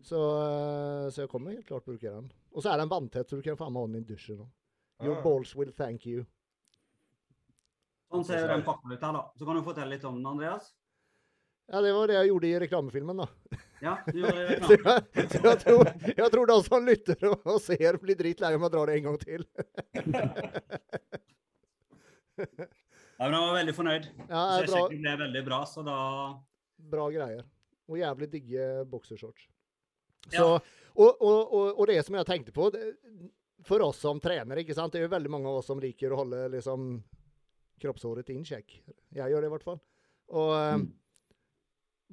Så, 0.03 0.19
eh, 0.19 1.07
så 1.09 1.23
jeg 1.23 1.31
kommer 1.31 1.55
helt 1.55 1.67
klart 1.67 1.87
bruke 1.87 2.11
den. 2.11 2.29
Og 2.57 2.63
så 2.65 2.71
er 2.73 2.81
den 2.81 2.89
vanntett, 2.89 3.29
så 3.29 3.37
du 3.37 3.43
kan 3.45 3.57
faen 3.59 3.73
meg 3.75 3.83
ha 3.85 3.91
den 3.91 4.01
i 4.01 4.07
dusjen. 4.09 4.39
nå. 4.41 4.47
Your 5.05 5.19
Ah. 5.19 5.21
balls 5.21 5.51
will 5.55 5.71
thank 5.77 6.07
you. 6.09 6.25
Sånn 8.09 8.23
ser 8.25 8.47
den 8.49 8.63
pakken 8.65 8.91
ut 8.95 9.01
her, 9.03 9.13
da. 9.13 9.21
Så 9.37 9.45
kan 9.45 9.55
du 9.59 9.61
fortelle 9.61 9.91
litt 9.93 10.03
om 10.09 10.15
den, 10.17 10.25
Andreas. 10.25 10.71
Ja, 11.69 11.81
det 11.83 11.91
var 11.93 12.07
det 12.07 12.15
jeg 12.15 12.29
gjorde 12.31 12.47
i 12.47 12.59
reklamefilmen, 12.63 13.17
da. 13.19 13.27
Ja, 13.83 13.97
du 14.07 14.21
gjorde 14.23 14.47
det 14.47 14.57
Så 14.71 14.77
klart. 14.81 15.09
jeg, 15.13 15.27
så 15.29 15.41
jeg, 15.43 15.59
tror, 15.65 15.91
jeg 16.17 16.31
tror 16.33 16.47
de 16.49 16.55
som 16.65 16.85
lytter 16.87 17.27
og, 17.29 17.41
og 17.45 17.59
ser, 17.61 17.97
blir 18.01 18.15
dritlei 18.17 18.53
om 18.55 18.63
jeg 18.65 18.71
drar 18.73 18.87
det 18.89 18.95
en 18.97 19.03
gang 19.09 19.19
til. 19.21 19.45
Ja, 22.37 23.25
men 23.25 23.33
han 23.33 23.47
var 23.47 23.55
veldig 23.59 23.73
fornøyd. 23.75 24.07
Ja, 24.29 24.41
Så 24.45 24.61
det 24.61 24.69
er 24.69 24.73
bra, 24.73 24.87
ble 24.93 25.13
veldig 25.23 25.43
bra, 25.47 25.59
så 25.65 25.83
da 25.85 25.97
bra 26.77 27.07
greier. 27.13 27.43
Og 27.89 27.97
jævlig 27.99 28.29
digge 28.31 28.65
boksershorts. 28.91 29.47
Så, 30.31 30.43
Ja. 30.43 30.59
og, 30.95 31.21
og, 31.21 31.53
og, 31.53 31.79
og 31.79 31.87
det 31.87 32.01
som 32.05 32.15
jeg 32.15 32.25
tenkte 32.25 32.51
på 32.55 32.69
det, 32.73 32.93
For 33.67 33.81
oss 33.83 33.97
som 33.99 34.19
trenere, 34.23 34.61
ikke 34.61 34.75
sant? 34.77 34.93
det 34.93 34.99
er 35.01 35.07
jo 35.07 35.11
veldig 35.15 35.29
mange 35.33 35.49
av 35.49 35.57
oss 35.59 35.65
som 35.67 35.79
liker 35.81 36.13
å 36.13 36.19
holde 36.21 36.43
liksom, 36.53 37.01
kroppshåret 37.81 38.29
in 38.29 38.45
check. 38.45 38.77
Jeg 39.11 39.31
gjør 39.33 39.41
det 39.43 39.49
i 39.49 39.51
hvert 39.51 39.65
fall. 39.65 39.79
Og 40.29 40.53
mm. 40.53 40.85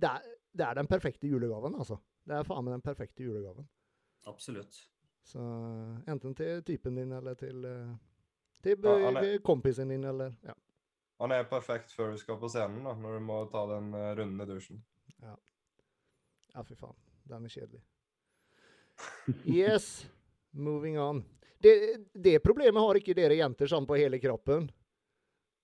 det, 0.03 0.09
er, 0.11 0.33
det 0.51 0.67
er 0.67 0.81
den 0.81 0.89
perfekte 0.91 1.29
julegaven, 1.31 1.77
altså. 1.79 2.01
Det 2.25 2.35
er 2.39 2.49
faen 2.49 2.65
meg 2.65 2.75
den 2.79 2.83
perfekte 2.87 3.23
julegaven. 3.27 3.69
Absolutt. 4.27 4.81
Så 5.25 5.41
enten 6.11 6.35
til 6.35 6.63
typen 6.65 6.97
din 6.99 7.13
eller 7.13 7.37
til, 7.39 7.65
eh, 7.65 7.95
til 8.65 8.77
Ja, 8.83 8.97
er- 9.13 9.23
eh, 9.35 9.39
kompisen 9.45 9.89
din, 9.93 10.05
eller 10.05 10.35
ja. 10.43 10.55
Han 11.21 11.31
er 11.31 11.45
perfekt 11.45 11.93
før 11.95 12.11
du 12.13 12.19
skal 12.19 12.37
på 12.41 12.49
scenen, 12.51 12.83
da, 12.85 12.95
når 12.99 13.19
du 13.21 13.25
må 13.25 13.39
ta 13.53 13.67
den 13.77 13.93
eh, 13.95 14.15
runden 14.19 14.41
i 14.41 14.49
dusjen. 14.51 14.83
Ja, 15.23 16.63
fy 16.63 16.75
faen. 16.75 16.97
Den 17.29 17.45
er 17.47 17.49
kjedelig. 17.53 17.83
Yes, 19.47 20.07
moving 20.53 20.99
on. 21.01 21.25
Det, 21.65 21.75
det 22.13 22.39
problemet 22.45 22.83
har 22.83 22.99
ikke 23.01 23.15
dere 23.17 23.39
jenter 23.39 23.71
sånn 23.71 23.87
på 23.89 23.97
hele 23.97 24.19
kroppen. 24.21 24.69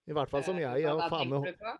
I 0.08 0.14
hvert 0.16 0.30
fall 0.32 0.44
som 0.46 0.56
Eh, 0.56 0.64
jeg. 0.64 0.84
Jeg 0.86 0.96
hva 0.96 1.08
faen 1.12 1.28
tenker 1.28 1.40
med, 1.44 1.54
du 1.54 1.64
på? 1.64 1.74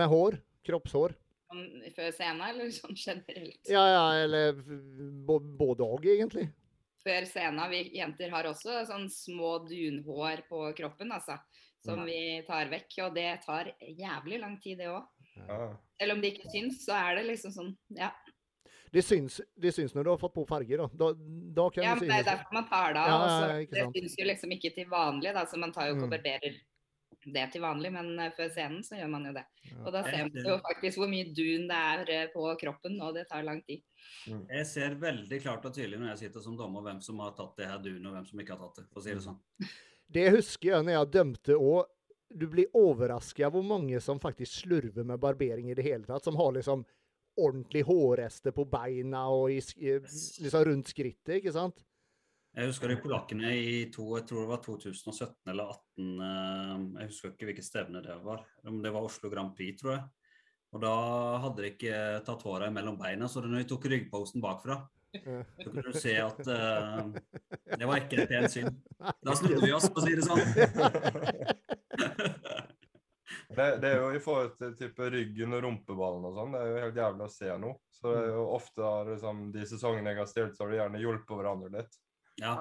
med 0.00 0.08
hår. 0.12 0.38
Kroppshår. 0.66 1.14
Sånn 1.46 1.66
Før 1.94 2.08
scenen, 2.16 2.40
eller 2.48 2.70
sånn 2.74 2.96
generelt? 2.98 3.60
Ja, 3.70 3.84
ja, 3.86 4.06
eller 4.24 4.56
både 5.28 5.84
og, 5.86 6.08
egentlig. 6.10 6.48
Før 7.06 7.28
scenen. 7.28 7.70
Vi 7.70 7.82
jenter 8.00 8.32
har 8.32 8.48
også 8.50 8.80
sånn 8.88 9.06
små 9.12 9.60
dunhår 9.68 10.42
på 10.48 10.64
kroppen, 10.80 11.12
altså. 11.14 11.38
Som 11.86 12.02
vi 12.08 12.42
tar 12.48 12.66
vekk. 12.72 12.96
Og 13.04 13.14
det 13.14 13.28
tar 13.44 13.70
jævlig 13.78 14.40
lang 14.42 14.56
tid, 14.64 14.80
det 14.80 14.88
òg. 14.90 15.04
Ja. 15.36 15.68
Selv 16.00 16.16
om 16.16 16.24
det 16.24 16.32
ikke 16.32 16.50
syns, 16.50 16.80
så 16.82 16.96
er 16.98 17.20
det 17.20 17.26
liksom 17.28 17.52
sånn 17.54 17.70
Ja, 17.94 18.08
Det 18.92 19.02
syns, 19.02 19.40
det 19.56 19.72
syns 19.74 19.94
når 19.96 20.06
du 20.06 20.10
har 20.12 20.20
fått 20.20 20.34
på 20.36 20.46
farger, 20.48 20.84
da. 20.84 20.86
Da, 20.94 21.10
da 21.58 21.66
kan 21.74 21.84
ja 21.84 21.96
det 21.96 22.06
men 22.06 22.12
det 22.12 22.20
er 22.22 22.30
derfor 22.30 22.56
man 22.56 22.68
tar 22.70 22.94
det 22.94 23.02
av. 23.02 23.10
Ja, 23.10 23.18
og 23.18 23.76
ja, 23.76 23.84
det 23.90 24.00
syns 24.00 24.16
jo 24.20 24.26
liksom 24.30 24.54
ikke 24.56 24.72
til 24.76 24.88
vanlig, 24.90 25.34
da, 25.36 25.44
så 25.50 25.60
man 25.60 25.74
tar 25.74 25.90
jo 25.90 25.96
ikke 25.96 26.08
og 26.08 26.14
barberer 26.14 26.58
det 27.26 27.46
til 27.52 27.64
vanlig, 27.64 27.90
men 27.94 28.12
eh, 28.22 28.32
før 28.36 28.50
scenen 28.54 28.84
så 28.86 28.98
gjør 29.00 29.10
man 29.10 29.26
jo 29.28 29.32
det. 29.34 29.42
Og 29.82 29.90
da 29.94 30.02
ser 30.06 30.28
man 30.28 30.46
jo 30.46 30.58
faktisk 30.62 31.00
hvor 31.00 31.10
mye 31.10 31.32
dun 31.34 31.66
det 31.70 31.80
er 31.90 32.12
eh, 32.14 32.28
på 32.34 32.46
kroppen, 32.60 33.00
og 33.02 33.16
det 33.16 33.26
tar 33.30 33.46
lang 33.46 33.62
tid. 33.66 33.82
Jeg 34.26 34.68
ser 34.70 34.94
veldig 35.02 35.40
klart 35.42 35.66
og 35.66 35.74
tydelig 35.74 35.98
når 35.98 36.12
jeg 36.12 36.26
sitter 36.26 36.44
som 36.44 36.56
dommer 36.58 36.84
hvem 36.86 37.02
som 37.02 37.20
har 37.24 37.34
tatt 37.38 37.58
det 37.58 37.68
her 37.70 37.82
dunet, 37.82 38.06
og 38.06 38.16
hvem 38.16 38.30
som 38.30 38.42
ikke 38.42 38.54
har 38.54 38.62
tatt 38.62 38.80
det. 38.82 38.88
for 38.92 39.02
å 39.02 39.06
si 39.06 39.14
det 39.16 39.26
sånn. 39.26 39.40
Det 40.06 40.26
husker 40.36 40.70
jeg 40.70 40.86
når 40.86 40.98
jeg 40.98 41.12
dømte 41.18 41.58
òg. 41.58 41.92
Du 42.26 42.48
blir 42.50 42.70
overraska 42.74 43.48
hvor 43.54 43.62
mange 43.62 44.00
som 44.02 44.18
faktisk 44.22 44.64
slurver 44.64 45.06
med 45.06 45.20
barbering 45.22 45.70
i 45.70 45.76
det 45.78 45.84
hele 45.86 46.06
tatt. 46.06 46.24
Som 46.26 46.38
har 46.38 46.54
liksom 46.56 46.82
ordentlig 47.36 47.82
hårrester 47.86 48.54
på 48.56 48.64
beina 48.70 49.26
og 49.32 49.52
i, 49.52 49.60
liksom 49.60 50.66
rundt 50.70 50.92
skrittet, 50.92 51.38
ikke 51.38 51.54
sant? 51.54 51.84
Jeg 52.56 52.70
husker 52.70 52.88
de 52.88 52.96
polakkene 53.02 53.50
i 53.52 53.80
to, 53.92 54.06
jeg 54.16 54.24
tror 54.30 54.46
det 54.46 54.50
var 54.54 54.60
2017 54.64 55.50
eller 55.52 55.74
2018. 55.76 56.06
eh, 56.24 57.02
Jeg 57.02 57.10
husker 57.10 57.34
ikke 57.34 57.48
hvilket 57.50 57.66
stevne 57.66 58.00
det 58.04 58.16
var. 58.24 58.46
Om 58.64 58.78
det 58.84 58.92
var 58.94 59.04
Oslo 59.04 59.28
Grand 59.32 59.52
Prix, 59.56 59.76
tror 59.82 59.92
jeg. 59.92 60.06
Og 60.72 60.80
da 60.82 60.94
hadde 61.44 61.62
de 61.62 61.68
ikke 61.74 61.98
tatt 62.24 62.44
håret 62.48 62.72
mellom 62.72 62.96
beina, 63.00 63.28
så 63.28 63.44
når 63.44 63.60
de 63.60 63.68
tok 63.70 63.84
ryggposten 63.92 64.44
bakfra, 64.44 64.80
så 65.16 65.70
kunne 65.70 65.84
du 65.86 65.96
se 65.96 66.12
at 66.20 66.40
uh, 66.48 67.06
det 67.78 67.86
var 67.88 68.02
ikke 68.02 68.18
et 68.24 68.28
pent 68.28 68.52
syn. 68.52 68.68
Da 69.24 69.36
snudde 69.38 69.62
vi 69.62 69.72
oss, 69.72 69.86
for 69.88 70.02
å 70.02 70.04
si 70.04 70.16
det 70.16 70.26
sånn. 70.26 70.42
Det, 73.48 73.66
det 73.82 73.90
er 73.90 74.00
jo 74.00 74.08
i 74.16 74.22
forhold 74.22 74.56
til 74.58 74.72
type 74.78 75.10
ryggen 75.12 75.54
og 75.54 75.62
rumpeballen 75.62 76.24
og 76.26 76.38
sånn, 76.38 76.54
det 76.56 76.62
er 76.62 76.70
jo 76.70 76.80
helt 76.84 77.00
jævlig 77.02 77.26
å 77.26 77.34
se 77.34 77.58
noe. 77.62 77.78
Så 77.94 78.12
det 78.12 78.22
er 78.24 78.32
jo 78.34 78.46
ofte 78.56 78.82
har 78.84 79.10
liksom, 79.12 79.44
de 79.54 79.66
sesongene 79.68 80.12
jeg 80.12 80.20
har 80.20 80.30
stilt, 80.30 80.56
så 80.56 80.64
har 80.64 80.72
de 80.72 80.80
gjerne 80.80 81.02
hjulpet 81.02 81.38
hverandre 81.38 81.70
litt. 81.78 82.00
Ja. 82.42 82.56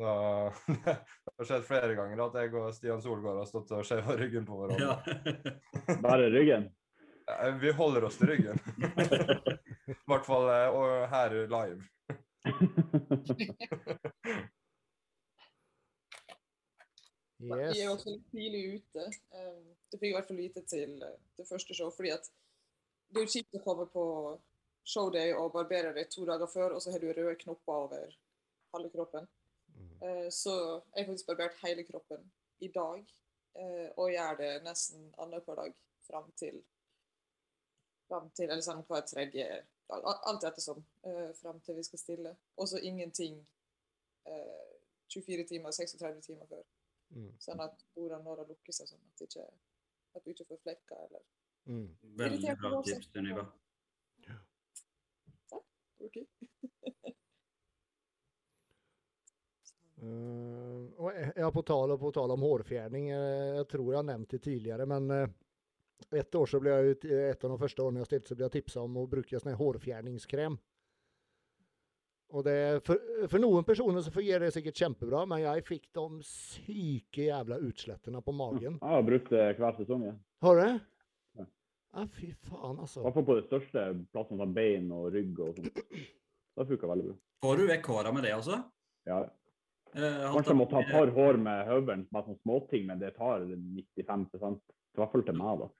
Da, 0.00 0.12
det 0.66 0.96
har 1.36 1.48
skjedd 1.48 1.66
flere 1.68 1.94
ganger 1.98 2.24
at 2.24 2.38
jeg 2.40 2.54
og 2.56 2.70
Stian 2.74 3.02
Solgaard 3.04 3.42
har 3.42 3.48
stått 3.50 3.72
og 3.76 3.86
skjeva 3.86 4.16
ryggen 4.18 4.48
på 4.48 4.62
hverandre. 4.62 4.86
ja. 4.88 5.98
Bare 6.06 6.30
ryggen. 6.32 6.70
Vi 7.60 7.70
holder 7.78 8.04
oss 8.08 8.16
til 8.18 8.32
ryggen. 8.32 8.58
I 9.90 9.98
hvert 10.10 10.26
fall 10.26 10.48
eh, 10.50 11.04
her 11.12 11.36
live. 11.52 11.82
Vi 17.40 17.80
er 17.80 17.88
også 17.88 18.12
litt 18.12 18.26
tidlig 18.32 18.62
ute. 18.76 19.06
Um, 19.32 19.68
det 19.90 19.98
fikk 20.00 20.10
i 20.10 20.16
hvert 20.16 20.28
fall 20.28 20.40
vite 20.40 20.62
til 20.68 20.96
uh, 21.00 21.16
det 21.38 21.46
første 21.48 21.76
show, 21.76 21.90
fordi 21.94 22.12
at 22.12 22.26
det 23.10 23.20
er 23.20 23.26
jo 23.26 23.32
kjipt 23.34 23.56
å 23.56 23.62
komme 23.64 23.86
på 23.90 24.04
showday 24.86 25.32
og 25.34 25.52
barbere 25.54 25.94
deg 25.96 26.10
to 26.12 26.26
dager 26.28 26.50
før, 26.50 26.76
og 26.76 26.82
så 26.82 26.92
har 26.92 27.02
du 27.02 27.08
røde 27.10 27.38
knopper 27.40 27.86
over 27.86 28.16
halve 28.74 28.90
kroppen. 28.92 29.28
Mm. 29.70 30.30
så 30.34 30.52
jeg 30.52 31.04
har 31.04 31.06
faktisk 31.06 31.28
barbert 31.28 31.58
hele 31.62 31.84
kroppen 31.86 32.24
i 32.60 32.68
dag, 32.74 33.00
uh, 33.56 33.88
og 33.96 34.12
gjør 34.12 34.36
det 34.40 34.50
nesten 34.66 35.08
annenhver 35.16 35.56
dag 35.62 35.78
fram 36.06 36.28
til 36.38 36.60
fram 38.10 38.26
til, 38.34 38.50
eller 38.50 38.64
sånn 38.66 38.82
hver 38.88 39.04
tredje 39.06 39.46
dag, 39.88 40.06
alt 40.26 40.44
ettersom, 40.48 40.80
fram 41.38 41.60
til 41.62 41.76
vi 41.78 41.84
skal 41.86 42.00
stille. 42.02 42.32
Og 42.58 42.66
så 42.66 42.80
ingenting 42.82 43.38
uh, 44.26 44.70
24 45.14 45.46
timer, 45.52 45.74
36 45.74 46.24
timer 46.26 46.50
før. 46.50 46.64
Mm. 47.10 47.32
Sånn 47.42 47.60
at 47.64 47.84
bordene 47.94 48.22
når 48.24 48.44
å 48.44 48.48
lukke 48.48 48.72
seg, 48.72 48.86
sånn 48.86 49.00
at, 49.10 49.20
ikke, 49.26 49.46
at 50.14 50.24
du 50.24 50.30
ikke 50.30 50.46
får 50.52 50.60
flekker 50.66 51.06
eller 51.08 51.22
Mm. 51.66 51.88
Veldig 52.16 52.54
bra 52.58 52.82
tips, 52.82 53.10
Sunniva. 53.12 53.42
Takk. 55.50 55.64
Eh, 60.00 60.84
og 60.96 61.12
jeg- 61.12 61.32
ja, 61.36 61.50
på 61.52 61.62
tal, 61.62 61.92
på 61.98 62.10
tal 62.12 62.30
om 62.30 62.40
hårfjerning, 62.40 63.10
eh, 63.10 63.56
jeg 63.58 63.68
tror 63.68 63.86
jeg 63.92 63.96
har 63.96 64.02
nevnt 64.08 64.28
det 64.30 64.40
tidligere, 64.42 64.86
men 64.86 65.10
uh, 65.10 65.26
ett 66.16 66.32
år 66.34 66.46
så 66.48 66.58
ble 66.60 66.70
jeg, 66.70 66.96
ut- 66.96 67.04
et 67.04 67.44
av 67.44 67.50
de 67.50 67.58
første 67.58 67.82
årene 67.84 68.00
jeg 68.00 68.06
stilte, 68.06 68.28
så 68.28 68.34
ble 68.38 68.44
jeg 68.48 68.52
tipsa 68.62 68.80
om 68.80 68.96
å 68.96 69.06
bruke 69.06 69.36
sånn 69.38 69.52
hårfjerningskrem. 69.60 70.56
Og 72.30 72.44
det, 72.46 72.56
for, 72.86 73.00
for 73.26 73.42
noen 73.42 73.64
personer 73.66 74.04
så 74.06 74.12
fungerer 74.14 74.44
det 74.46 74.52
sikkert 74.54 74.78
kjempebra, 74.78 75.24
men 75.26 75.40
jeg 75.42 75.64
fikk 75.66 75.88
de 75.98 76.04
syke 76.26 77.24
jævla 77.26 77.56
utslettene 77.66 78.20
på 78.22 78.34
magen. 78.38 78.76
Jeg 78.78 78.92
har 78.94 79.02
brukt 79.08 79.32
det 79.34 79.46
hver 79.58 79.74
sesong. 79.80 80.04
jeg. 80.06 80.14
Har 80.46 80.60
du? 80.60 80.68
Ja. 81.40 81.46
Ja, 81.96 82.04
fy 82.14 82.28
faen, 82.46 82.76
I 82.78 82.84
altså. 82.86 83.02
hvert 83.02 83.16
fall 83.18 83.26
på 83.26 83.36
de 83.40 83.42
største 83.48 83.82
plassene, 84.14 84.38
som 84.44 84.54
bein 84.54 84.86
og 84.94 85.08
rygg 85.16 85.40
og 85.42 85.58
sånt. 85.58 85.80
Det 86.60 86.68
funka 86.70 86.92
veldig 86.92 87.08
bra. 87.08 87.16
Får 87.42 87.58
du 87.58 87.64
vekk 87.72 87.90
håra 87.96 88.12
med 88.14 88.26
det 88.28 88.34
også? 88.36 88.60
Ja. 89.10 89.18
Eh, 89.96 90.22
Kanskje 90.30 90.52
jeg 90.52 90.58
må 90.60 90.68
ta 90.70 90.84
et 90.84 90.92
par 90.94 91.10
hår 91.16 91.38
med 91.42 91.66
høvelen, 91.66 92.06
bare 92.14 92.28
sånne 92.28 92.42
småting, 92.44 92.86
men 92.86 93.00
det 93.02 93.10
tar 93.18 93.42
95 93.42 94.28
I 94.38 95.00
hvert 95.00 95.10
fall 95.16 95.26
til 95.26 95.38
meg, 95.40 95.64
da. 95.64 95.70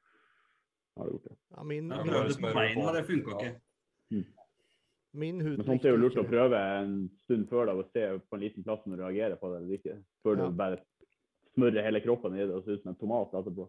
Har 0.99 1.07
det 1.07 1.15
gjort 1.15 1.29
det. 1.31 1.37
Ja, 1.55 1.63
min, 1.63 1.93
Ja, 1.95 2.03
min, 2.03 2.15
min, 2.17 2.35
min, 2.43 2.59
beina, 2.59 2.91
det 2.99 3.05
funka 3.07 3.37
ikke. 3.39 3.53
min 4.11 4.27
hud 5.13 5.59
Men 5.59 5.67
sånt 5.67 5.85
er 5.85 5.91
jo 5.97 5.97
lurt 6.01 6.17
å 6.21 6.25
prøve 6.29 6.59
en 6.81 6.93
stund 7.25 7.49
før 7.51 7.67
da, 7.67 7.75
og 7.75 7.89
se 7.93 8.05
på 8.31 8.37
en 8.39 8.41
liten 8.45 8.63
plass 8.67 8.85
om 8.87 8.93
du 8.95 9.01
reagerer 9.03 9.37
på 9.41 9.51
det 9.51 9.59
eller 9.63 9.79
ikke. 9.79 9.97
Før 10.25 10.37
Ja. 10.39 10.47
du 10.47 10.57
bare 10.57 10.79
smører 11.57 11.83
hele 11.83 12.01
kroppen 12.01 12.35
i 12.39 12.45
det 12.47 12.55
og 12.55 12.65
ser 12.65 12.79
ut 12.79 12.83
som 12.83 12.93
en 12.93 13.01
tomat 13.01 13.33
etterpå. 13.35 13.69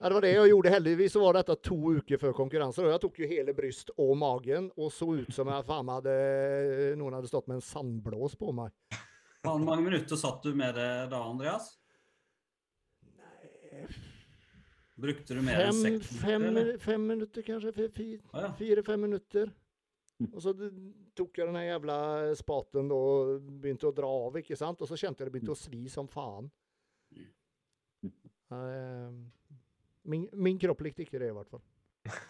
Ja, 0.00 0.08
det 0.10 0.14
var 0.14 0.20
det 0.26 0.32
jeg 0.34 0.50
gjorde. 0.50 0.70
Heldigvis 0.74 1.12
så 1.14 1.20
var 1.22 1.32
dette 1.38 1.54
to 1.62 1.76
uker 1.94 2.18
før 2.18 2.32
konkurransen. 2.34 2.84
Jeg 2.90 3.00
tok 3.00 3.18
jo 3.22 3.28
hele 3.30 3.54
bryst 3.54 3.90
og 3.96 4.16
magen 4.18 4.70
og 4.76 4.90
så 4.92 5.06
ut 5.22 5.30
som 5.32 5.46
jeg 5.48 5.64
faen 5.64 5.88
hadde, 5.88 6.96
noen 6.98 7.14
hadde 7.14 7.30
stått 7.30 7.46
med 7.48 7.60
en 7.60 7.64
sandblås 7.64 8.34
på 8.36 8.52
meg. 8.52 8.72
Hvor 9.44 9.60
mange 9.62 9.84
minutter 9.86 10.16
satt 10.16 10.42
du 10.42 10.52
med 10.54 10.74
det 10.74 11.10
da, 11.12 11.22
Andreas? 11.22 11.78
Nei 13.04 13.86
Brukte 14.96 15.34
du 15.34 15.42
mer 15.42 15.58
enn 15.66 15.72
seks 15.74 16.10
minutter? 16.22 16.76
Fem, 16.76 16.78
fem 16.80 17.06
minutter 17.06 17.42
kanskje. 17.42 17.72
Fire-fem 17.74 18.20
Å, 18.32 18.94
ja. 18.94 18.96
Minutter. 19.06 19.50
Og 20.30 20.36
så 20.42 20.52
tok 21.18 21.38
jeg 21.40 21.48
den 21.50 21.58
jævla 21.64 21.96
spaten 22.38 22.92
og 22.94 23.40
begynte 23.62 23.88
å 23.90 23.94
dra 23.94 24.10
av, 24.28 24.36
ikke 24.38 24.56
sant. 24.58 24.82
Og 24.84 24.90
så 24.90 24.98
kjente 25.00 25.24
jeg 25.24 25.30
det 25.30 25.34
begynte 25.34 25.56
å 25.56 25.58
svi 25.58 25.82
som 25.90 26.10
faen. 26.10 26.50
Eh, 28.54 29.10
Min, 30.04 30.26
min 30.36 30.58
kropp 30.60 30.82
likte 30.84 31.00
ikke 31.06 31.16
det, 31.22 31.32
i 31.32 31.36
hvert 31.38 31.52
fall. 31.54 31.64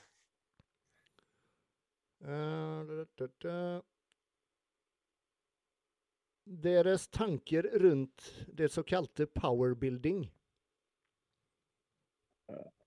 Eh. 2.25 3.81
Deres 6.65 7.03
tanker 7.13 7.67
rundt 7.83 8.31
det 8.49 8.71
såkalte 8.73 9.27
powerbuilding. 9.27 10.23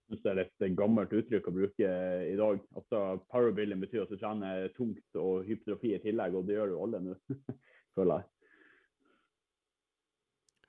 Synes 0.08 0.24
det 0.24 0.32
er 0.32 0.40
et 0.46 0.76
gammelt 0.80 1.12
uttrykk 1.12 1.50
å 1.50 1.52
bruke 1.52 1.88
i 2.32 2.36
dag. 2.40 2.62
Altså, 2.80 3.00
Powerbuilding 3.28 3.82
betyr 3.82 4.06
at 4.06 4.12
du 4.14 4.20
trener 4.22 4.70
tungt 4.78 5.20
og 5.20 5.44
hypertrofi 5.48 5.98
i 5.98 6.04
tillegg, 6.04 6.38
og 6.38 6.48
det 6.48 6.56
gjør 6.56 6.72
jo 6.72 6.84
alle 6.86 7.02
nå, 7.04 7.18
føler 7.98 8.22
jeg. 8.22 8.30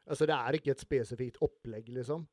Altså, 0.09 0.27
det 0.27 0.35
er 0.35 0.59
ikke 0.59 0.75
et 0.75 0.83
spesifikt 0.83 1.39
opplegg, 1.45 1.93
liksom. 1.95 2.27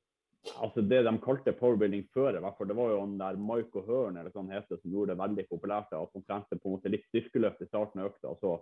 Altså 0.62 0.82
Det 0.82 1.02
de 1.06 1.14
kalte 1.22 1.54
powerbuilding 1.58 2.06
før, 2.14 2.38
i 2.38 2.42
hvert 2.42 2.58
fall, 2.58 2.70
det 2.70 2.78
var 2.78 2.92
jo 2.92 3.02
han 3.02 3.18
der 3.18 3.38
Mike 3.42 3.82
O'Hearn 3.82 4.20
eller 4.20 4.34
sånn 4.34 4.52
heter, 4.54 4.80
som 4.82 4.94
gjorde 4.94 5.14
det 5.14 5.22
veldig 5.22 5.46
populært. 5.50 5.94
At 5.98 6.14
man 6.14 6.26
trente 6.26 6.58
på 6.58 6.70
en 6.70 6.76
måte 6.78 6.92
litt 6.94 7.06
styrkeløft 7.10 7.64
i 7.66 7.70
starten 7.70 8.02
av 8.02 8.12
økta, 8.12 8.34
og 8.34 8.42
så 8.42 8.56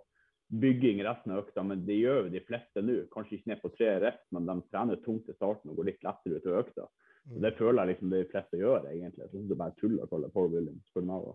bygging 0.64 1.02
resten 1.04 1.34
av 1.34 1.44
økta. 1.44 1.64
Men 1.66 1.84
det 1.88 1.98
gjør 2.00 2.22
jo 2.24 2.34
de 2.34 2.44
fleste 2.44 2.84
nå. 2.84 2.98
Kanskje 3.12 3.38
ikke 3.38 3.52
ned 3.52 3.62
på 3.62 3.72
tre 3.76 3.90
rett, 4.04 4.24
men 4.34 4.48
de 4.48 4.58
trener 4.70 5.00
tungt 5.04 5.28
i 5.28 5.36
starten 5.36 5.72
og 5.72 5.80
går 5.80 5.90
litt 5.92 6.06
lettere 6.06 6.40
ut 6.40 6.48
av 6.50 6.60
økta. 6.62 6.88
Og 7.32 7.40
Det 7.40 7.54
føler 7.56 7.82
jeg 7.82 7.94
liksom 7.94 8.10
de 8.12 8.22
fleste 8.28 8.60
gjør, 8.60 8.88
egentlig. 8.90 9.24
Jeg 9.24 9.32
syns 9.32 9.48
det 9.48 9.56
er 9.56 9.60
bare 9.62 9.76
tull 9.80 10.00
å 10.02 10.08
kalle 10.10 10.28
det 10.28 10.46
Williams 10.54 10.90
for 10.92 11.08
meg. 11.08 11.28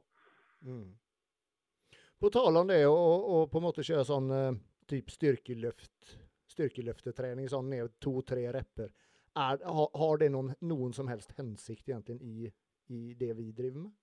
Mm. 0.61 0.88
På 2.20 2.30
tal 2.34 2.60
om 2.60 2.68
det 2.68 2.82
å 2.86 2.95
å 2.95 3.38
på 3.49 3.61
en 3.61 3.66
måte 3.66 3.86
kjøre 3.86 4.06
sånn 4.06 4.34
eh, 4.36 4.57
typ 4.91 5.10
styrkeløft, 5.14 6.18
styrkeløftetrening, 6.53 7.48
sånn 7.49 7.72
ned 7.72 7.95
to-tre 8.03 8.44
repper. 8.53 8.91
Er, 9.40 9.61
har, 9.64 9.90
har 9.95 10.22
det 10.22 10.30
noen, 10.34 10.52
noen 10.68 10.94
som 10.94 11.10
helst 11.10 11.34
hensikt 11.38 11.90
egentlig 11.90 12.20
i, 12.22 12.52
i 12.94 13.02
det 13.18 13.32
vi 13.38 13.49
driver 13.56 13.86
med? 13.86 13.94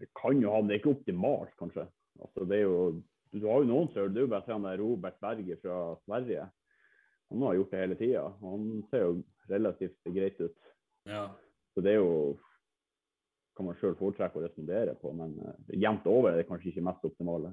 Det 0.00 0.10
kan 0.14 0.38
jo 0.38 0.52
ha, 0.52 0.60
men 0.60 0.70
det 0.70 0.76
er 0.76 0.82
ikke 0.82 0.94
optimalt, 0.94 1.54
kanskje. 1.58 1.86
Altså, 2.20 2.46
det 2.46 2.60
er 2.60 2.66
jo, 2.68 3.00
du 3.34 3.46
har 3.48 3.62
jo 3.62 3.70
noen 3.70 3.90
som 3.90 4.02
gjør 4.02 4.12
det. 4.12 4.20
Er 4.20 4.26
jo 4.26 4.32
bare 4.34 4.46
sånn 4.46 4.66
der 4.68 4.82
Robert 4.82 5.18
Berger 5.22 5.62
fra 5.62 5.78
Sverige. 6.04 6.46
Han 7.30 7.46
har 7.46 7.56
gjort 7.56 7.74
det 7.74 7.82
hele 7.84 7.98
tida. 7.98 8.24
Han 8.42 8.68
ser 8.90 9.06
jo 9.06 9.16
relativt 9.50 10.12
greit 10.14 10.38
ut. 10.42 10.69
Ja. 11.08 11.24
Så 11.74 11.84
det 11.84 11.94
er 11.94 12.00
jo 12.00 12.14
kan 13.56 13.66
man 13.66 13.76
sjøl 13.76 13.96
foretrekke 13.98 14.40
å 14.40 14.44
respondere 14.44 14.94
på, 14.96 15.10
men 15.12 15.34
uh, 15.44 15.74
jevnt 15.74 16.06
over 16.08 16.32
er 16.32 16.40
det 16.40 16.48
kanskje 16.48 16.70
ikke 16.70 16.84
mest 16.86 17.04
optimale. 17.04 17.52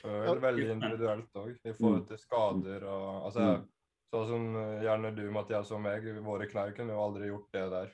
Det 0.00 0.08
er 0.08 0.40
veldig 0.40 0.68
individuelt 0.72 1.36
òg, 1.36 1.50
i 1.68 1.74
forhold 1.76 2.06
til 2.08 2.18
skader 2.22 2.86
og 2.88 3.26
altså, 3.28 3.52
Mm. 3.60 3.68
Sånn 4.10 4.26
som 4.26 4.46
eh, 4.58 4.80
gjerne 4.82 5.12
du, 5.14 5.22
Mathias 5.30 5.68
og 5.70 5.82
meg, 5.84 6.06
våre 6.26 6.48
knær 6.50 6.72
kunne 6.74 6.96
jo 6.96 7.02
aldri 7.04 7.28
gjort 7.28 7.52
det 7.54 7.66
der. 7.70 7.92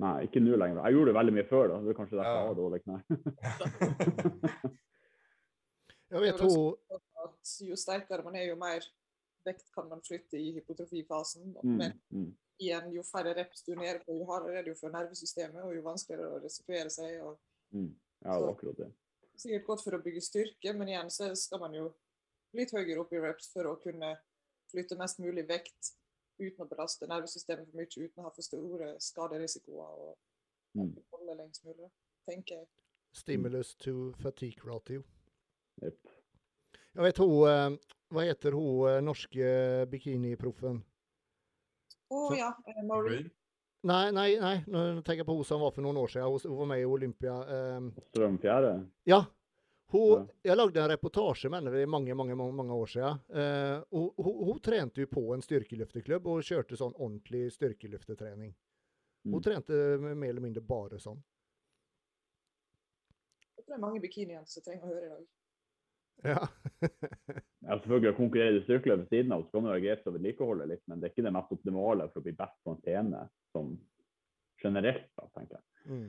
Nei, 0.00 0.14
ikke 0.24 0.40
nå 0.40 0.56
lenger. 0.56 0.80
Jeg 0.86 0.96
gjorde 0.96 1.10
det 1.10 1.16
veldig 1.18 1.34
mye 1.36 1.48
før, 1.50 1.66
da. 1.68 1.80
Det 1.84 1.92
er 1.92 1.98
kanskje 1.98 2.20
derfor 2.20 2.32
Ja. 2.36 2.38
jeg 2.40 2.48
har 2.48 2.56
dårlige 2.56 2.84
knær. 2.86 3.02
Jeg 6.10 6.22
vel 6.24 6.40
hun 6.40 6.96
At 7.26 7.52
jo 7.68 7.76
sterkere 7.76 8.24
man 8.24 8.38
er, 8.40 8.46
jo 8.48 8.56
mer 8.58 8.86
vekt 9.44 9.68
kan 9.74 9.86
man 9.90 10.00
flytte 10.06 10.40
i 10.40 10.54
hypotrofifasen. 10.56 11.52
mm, 11.60 11.76
Men 11.76 11.92
mm. 12.08 12.30
Igjen, 12.60 12.90
jo 12.92 13.02
færre 13.06 13.32
reps 13.36 13.62
du 13.66 13.72
er 13.72 13.80
nede 13.80 14.00
på, 14.04 14.14
jo 14.18 14.26
hardere 14.28 14.58
er 14.60 14.66
det 14.66 14.74
jo 14.74 14.78
for 14.80 14.92
nervesystemet, 14.94 15.62
og 15.64 15.74
jo 15.74 15.82
vanskeligere 15.86 16.36
å 16.36 16.42
restituere 16.44 16.90
seg. 16.90 17.20
og 17.24 17.38
Mm. 17.72 17.94
Ja, 18.24 18.34
det 18.34 18.42
var 18.42 18.52
akkurat 18.54 18.76
det. 18.76 18.88
Sikkert 19.38 19.64
godt 19.66 19.82
for 19.84 19.94
å 19.96 20.02
bygge 20.02 20.20
styrke, 20.20 20.72
men 20.76 20.88
igjen 20.88 21.10
så 21.10 21.28
skal 21.38 21.60
man 21.62 21.72
jo 21.74 21.84
litt 22.52 22.72
høyere 22.74 22.98
opp 23.00 23.12
i 23.14 23.20
reps 23.22 23.52
for 23.52 23.64
å 23.70 23.76
kunne 23.80 24.16
flytte 24.72 24.98
mest 24.98 25.18
mulig 25.22 25.46
vekt 25.48 25.92
uten 26.40 26.64
å 26.64 26.68
belaste 26.68 27.06
nervesystemet 27.06 27.68
for 27.70 27.78
mye, 27.78 27.86
uten 27.86 28.20
å 28.20 28.26
ha 28.26 28.30
for 28.34 28.42
store 28.42 28.96
skaderisikoer 28.98 30.02
og 30.08 30.18
Mm. 30.76 30.94
holde 31.12 31.34
lengst 31.36 31.64
mulig, 31.64 31.90
tenker 32.28 32.56
jeg. 32.56 32.66
Stimulus 33.12 33.74
to 33.74 34.12
fatigue 34.22 34.62
ratio. 34.64 35.02
Yep. 35.82 35.96
Jeg 36.94 37.02
vet 37.02 37.18
hun 37.18 37.48
eh, 37.48 37.78
Hva 38.10 38.24
heter 38.26 38.52
hun 38.52 38.88
eh, 38.90 39.00
norske 39.00 39.86
bikiniproffen? 39.90 40.82
Å 42.10 42.28
Så- 42.28 42.36
ja, 42.38 42.54
eh, 42.66 42.82
Maureen. 42.82 43.30
Nei, 43.82 44.10
nei, 44.12 44.36
nei, 44.38 44.56
nå 44.66 45.02
tenker 45.02 45.22
jeg 45.22 45.26
på 45.26 45.36
hun 45.36 45.44
som 45.44 45.60
var 45.60 45.70
for 45.72 45.80
noen 45.82 45.96
år 45.96 46.08
siden. 46.12 46.40
Hun, 46.44 46.56
var 46.58 46.66
med 46.66 46.80
i 46.80 46.84
Olympia. 46.84 47.36
eh, 47.48 47.80
Strømfjære? 48.12 48.72
Ja. 49.06 49.24
Hun, 49.92 50.28
Jeg 50.44 50.56
lagde 50.56 50.76
en 50.76 50.90
reportasje 50.90 51.50
med 51.50 51.62
henne 51.64 51.72
for 51.72 51.86
mange 51.90 52.14
mange, 52.14 52.36
mange, 52.36 52.52
mange 52.54 52.70
år 52.72 52.86
siden. 52.86 53.20
Eh, 53.34 53.82
hun, 53.90 54.10
hun, 54.18 54.44
hun 54.46 54.60
trente 54.60 55.00
jo 55.00 55.06
på 55.06 55.32
en 55.34 55.40
styrkeløfteklubb 55.42 56.26
og 56.26 56.42
kjørte 56.42 56.76
sånn 56.78 56.94
ordentlig 56.94 57.50
styrkeløftetrening. 57.56 58.54
Hun 59.24 59.32
Mm. 59.34 59.42
trente 59.42 59.98
mer 60.16 60.28
eller 60.30 60.40
mindre 60.40 60.60
bare 60.62 60.98
sånn. 61.00 61.18
Jeg 63.56 63.64
tror 63.64 63.66
det 63.66 63.74
er 63.74 63.86
mange 63.86 64.00
bikinijenter 64.00 64.48
som 64.48 64.62
trenger 64.62 64.84
å 64.84 64.92
høre 64.94 65.04
i 65.06 65.08
dag. 65.08 65.26
Ja. 66.22 66.48
Ja, 67.60 67.76
selvfølgelig 67.76 68.10
å 68.10 68.16
konkurrere 68.16 68.56
i 68.58 68.62
styrkeløp 68.64 69.02
ved 69.02 69.10
siden 69.12 69.34
av, 69.36 69.42
så 69.44 69.52
kan 69.52 69.66
det 69.66 69.70
være 69.70 69.82
greit 69.84 70.06
å 70.08 70.12
vedlikeholde 70.14 70.64
litt, 70.66 70.80
men 70.90 70.98
det 70.98 71.06
er 71.06 71.12
ikke 71.12 71.24
det 71.26 71.32
mest 71.36 71.52
optimale 71.54 72.06
for 72.08 72.18
å 72.18 72.24
bli 72.24 72.32
best 72.38 72.56
på 72.64 72.72
en 72.72 72.80
scene 72.80 73.20
som 73.54 73.68
generelt, 74.64 75.04
da, 75.20 75.26
tenker 75.36 75.58
jeg. 75.60 75.92
Mm. 75.92 76.08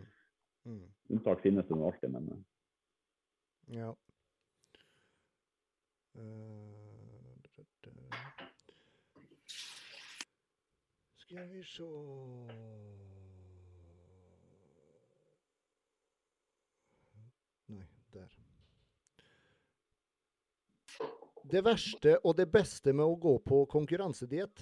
Mm. 0.71 0.87
Unntak 1.17 1.43
finnes 1.43 1.67
det 1.67 1.77
alltid, 1.77 2.15
men 2.15 2.31
eh, 2.31 3.81
Ja. 3.81 3.91
Eh. 6.17 6.81
Skal 11.31 11.47
vi 11.47 11.63
se 11.63 11.83
Nei, 17.67 17.85
der. 18.13 18.27
Det 21.51 21.59
verste 21.65 22.15
og 22.23 22.37
det 22.39 22.47
beste 22.51 22.93
med 22.95 23.03
å 23.03 23.17
gå 23.19 23.33
på 23.43 23.65
konkurransediett? 23.71 24.61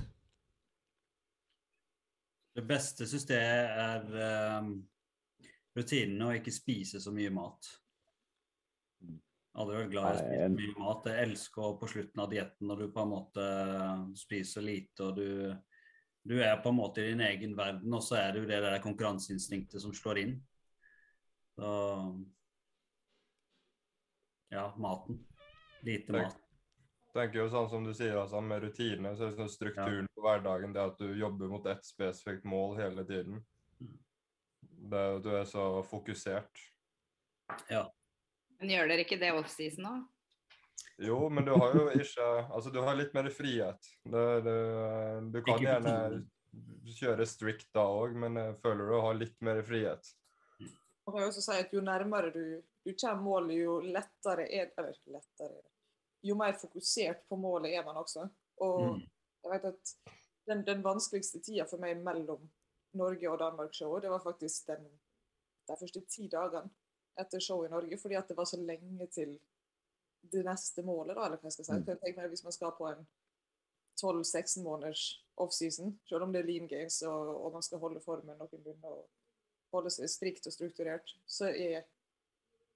Det 2.57 2.63
beste 2.65 3.05
synes 3.07 3.27
jeg 3.29 3.43
er 3.43 4.07
um, 4.57 4.71
rutinene 5.77 6.31
og 6.31 6.39
ikke 6.39 6.53
spise 6.53 7.01
så 7.03 7.13
mye 7.13 7.29
mat. 7.33 7.69
Aldri 9.59 9.83
vært 9.83 9.93
glad 9.93 10.07
i 10.07 10.09
å 10.09 10.17
Nei, 10.17 10.25
spise 10.25 10.49
mye 10.55 10.81
mat. 10.81 11.11
Jeg 11.11 11.29
elsker 11.29 11.77
på 11.77 11.91
slutten 11.93 12.23
av 12.25 12.33
dietten 12.33 12.71
når 12.71 12.81
du 12.81 12.89
på 12.95 13.05
en 13.05 13.13
måte 13.13 13.47
spiser 14.17 14.65
lite 14.65 15.05
og 15.11 15.21
du, 15.21 15.29
du 16.25 16.35
er 16.41 16.57
på 16.63 16.73
en 16.73 16.79
måte 16.81 17.05
i 17.05 17.13
din 17.13 17.23
egen 17.29 17.55
verden, 17.59 17.93
og 17.93 18.03
så 18.05 18.17
er 18.23 18.33
det 18.33 18.43
jo 18.43 18.49
det 18.49 18.61
der 18.65 18.81
konkurranseinstinktet 18.83 19.85
som 19.85 19.93
slår 19.93 20.23
inn. 20.25 20.35
Så 21.53 21.71
ja, 24.49 24.69
maten. 24.81 25.21
Lite 25.85 26.15
Takk. 26.15 26.23
mat. 26.25 26.45
Tenker 27.13 27.41
jo 27.41 27.47
sånn 27.51 27.69
som 27.71 27.85
du 27.85 27.93
sier, 27.93 28.17
altså, 28.19 28.41
med 28.45 28.63
rutine, 28.63 29.13
så 29.15 29.25
er 29.25 29.31
det 29.31 29.39
sånn 29.39 29.51
strukturen 29.51 30.09
på 30.13 30.25
hverdagen, 30.25 30.73
det 30.75 30.83
at 30.83 31.01
du 31.01 31.09
jobber 31.17 31.51
mot 31.51 31.65
ett 31.69 31.85
spesifikt 31.85 32.45
mål 32.49 32.77
hele 32.79 33.05
tiden. 33.07 33.41
Mm. 33.79 33.97
Det, 34.91 35.03
du 35.25 35.31
er 35.37 35.47
så 35.49 35.69
fokusert. 35.89 36.63
Ja. 37.71 37.87
Men 38.59 38.73
gjør 38.75 38.91
dere 38.91 39.05
ikke 39.05 39.19
det 39.21 39.33
offseason 39.33 39.89
òg? 39.89 40.07
Jo, 40.99 41.17
men 41.31 41.45
du 41.47 41.53
har 41.55 41.75
jo 41.75 41.85
ikke 41.95 42.25
Altså, 42.51 42.71
du 42.75 42.81
har 42.83 42.97
litt 42.99 43.13
mer 43.15 43.29
frihet. 43.31 43.89
Det, 44.03 44.25
det, 44.43 44.55
du 45.31 45.39
kan 45.47 45.63
gjerne 45.63 45.95
kjøre 46.99 47.27
strict 47.29 47.69
da 47.75 47.85
òg, 47.87 48.15
men 48.19 48.35
jeg 48.39 48.57
føler 48.63 48.89
du 48.89 48.97
har 49.05 49.15
litt 49.15 49.37
mer 49.45 49.61
frihet. 49.65 50.11
Man 51.05 51.15
kan 51.15 51.23
jo 51.23 51.31
også 51.31 51.43
si 51.45 51.57
at 51.57 51.71
jo 51.73 51.81
nærmere 51.85 52.31
du, 52.33 52.43
du 52.85 52.91
kommer 52.99 53.23
målet, 53.23 53.55
jo 53.63 53.79
lettere 53.81 54.45
er 54.45 54.69
det 54.69 54.81
Eller 54.81 54.97
lettere 55.15 55.53
er. 55.53 55.68
Jo 56.23 56.35
mer 56.35 56.53
fokusert 56.59 57.21
på 57.29 57.35
målet 57.39 57.75
er 57.77 57.85
man 57.85 57.97
også. 57.97 58.27
Og 58.61 58.97
Mm. 58.97 59.03
jeg 59.43 59.51
vet 59.51 59.65
at 59.65 59.95
den, 60.47 60.65
den 60.67 60.83
vanskeligste 60.83 61.39
tida 61.39 61.63
for 61.65 61.77
meg 61.77 61.97
mellom 62.03 62.49
Norge 62.93 63.29
og 63.29 63.39
Danmark-showet, 63.39 64.01
det 64.03 64.09
var 64.09 64.23
faktisk 64.23 64.67
den, 64.67 64.83
de 65.67 65.75
første 65.79 66.01
ti 66.09 66.27
dagene 66.27 66.69
etter 67.19 67.39
showet 67.39 67.67
i 67.69 67.71
Norge, 67.71 67.97
fordi 67.97 68.15
at 68.15 68.27
det 68.27 68.37
var 68.37 68.45
så 68.45 68.57
lenge 68.57 69.07
til 69.07 69.39
det 70.31 70.43
neste 70.45 70.83
målet, 70.83 71.15
da, 71.15 71.25
eller 71.25 71.37
hva 71.37 71.47
jeg 71.47 71.53
skal 71.53 71.65
si. 71.65 71.71
Mm. 71.71 71.85
Jeg 71.87 71.99
tenker 71.99 72.21
meg 72.21 72.29
Hvis 72.29 72.43
man 72.43 72.51
skal 72.51 72.71
på 72.77 72.87
en 72.87 73.07
12-16 74.03 74.63
måneders 74.63 75.25
offseason, 75.37 75.99
selv 76.05 76.23
om 76.23 76.33
det 76.33 76.41
er 76.41 76.47
lean 76.47 76.67
games 76.67 77.01
og, 77.01 77.45
og 77.45 77.53
man 77.53 77.63
skal 77.63 77.79
holde 77.79 78.01
formen 78.01 78.37
noenlunde 78.37 78.87
og 78.87 79.09
holde 79.73 79.91
seg 79.91 80.09
strikt 80.09 80.47
og 80.47 80.53
strukturert, 80.53 81.15
så 81.27 81.45
er 81.51 81.83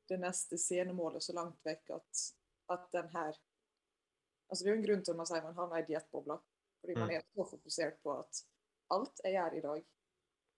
det 0.10 0.20
neste 0.20 0.58
scenemålet 0.58 1.24
så 1.24 1.34
langt 1.34 1.60
vekk 1.66 1.90
at, 1.96 2.24
at 2.70 2.92
den 2.92 3.10
her 3.10 3.34
Altså 4.52 4.64
Det 4.66 4.70
er 4.72 4.76
jo 4.76 4.82
en 4.82 4.86
grunn 4.88 5.04
til 5.04 5.12
at 5.12 5.18
man 5.18 5.26
sier 5.26 5.42
man 5.44 5.56
havner 5.56 5.78
i 5.82 5.86
diettbobla. 5.88 6.36
Fordi 6.82 6.94
man 7.00 7.08
Mm. 7.10 7.16
er 7.16 7.22
så 7.36 7.44
fokusert 7.50 7.96
på 8.04 8.20
at 8.20 8.44
alt 8.92 9.22
jeg 9.24 9.34
gjør 9.34 9.54
i 9.58 9.62
dag, 9.62 9.86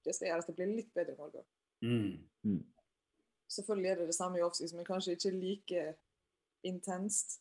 det 0.06 0.15
skal 0.15 0.27
gjøre 0.27 0.38
at 0.41 0.48
det 0.48 0.56
blir 0.56 0.76
litt 0.76 0.94
bedre 0.94 1.14
i 1.14 1.18
morgen. 1.18 1.45
Mm. 2.44 2.65
Selvfølgelig 3.48 3.90
er 3.91 3.95
det 3.95 4.07
det 4.07 4.15
samme 4.15 4.38
i 4.38 4.41
offseason, 4.41 4.77
men 4.77 4.86
kanskje 4.86 5.11
ikke 5.15 5.32
like 5.32 5.95
intenst. 6.64 7.40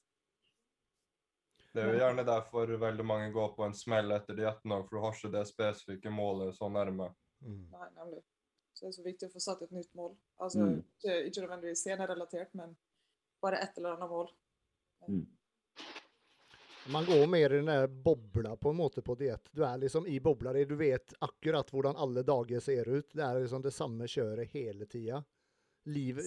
Det 1.74 1.82
er 1.82 1.88
jo 1.90 1.98
gjerne 1.98 2.24
derfor 2.26 2.66
veldig 2.78 3.04
mange 3.04 3.32
går 3.34 3.54
på 3.56 3.64
en 3.66 3.74
smell 3.74 4.12
etter 4.14 4.36
dietten 4.38 4.70
òg, 4.76 4.84
for 4.88 4.96
du 4.96 5.02
har 5.02 5.12
ikke 5.16 5.32
det 5.34 5.46
spesifikke 5.48 6.10
målet 6.14 6.54
så 6.54 6.68
nærme. 6.70 7.08
Mm. 7.42 7.64
Nei, 7.72 7.88
nemlig. 7.96 8.22
Så 8.74 8.84
det 8.86 8.88
er 8.92 8.96
så 9.00 9.06
viktig 9.08 9.28
å 9.28 9.32
få 9.32 9.40
satt 9.42 9.62
et 9.62 9.72
nytt 9.74 9.94
mål. 9.94 10.14
Altså, 10.40 10.58
Mm. 10.60 10.84
ikke, 10.98 11.24
ikke 11.26 11.40
nødvendigvis 11.46 11.78
scenerelatert, 11.82 12.54
men 12.54 12.76
bare 13.42 13.58
et 13.62 13.76
eller 13.76 13.96
annet 13.96 14.08
mål. 14.10 14.30
Mm. 15.08 15.26
Man 16.92 17.06
går 17.08 17.26
mer 17.26 17.52
i 17.52 17.56
den 17.56 17.70
der 17.70 17.86
bobla 17.88 18.56
på 18.60 18.70
en 18.70 18.76
måte 18.76 19.02
på 19.02 19.14
diett. 19.16 19.48
Du 19.52 19.62
er 19.64 19.78
liksom 19.80 20.06
i 20.06 20.18
bobla 20.20 20.52
di. 20.52 20.66
Du 20.68 20.74
vet 20.76 21.14
akkurat 21.24 21.70
hvordan 21.72 21.96
alle 21.96 22.22
dager 22.22 22.60
ser 22.60 22.88
ut. 22.88 23.08
Det 23.12 23.22
er 23.24 23.40
liksom 23.40 23.62
det 23.64 23.72
samme 23.72 24.08
kjøret 24.10 24.52
hele 24.52 24.84
tida. 24.86 25.22
Liv, 25.88 26.20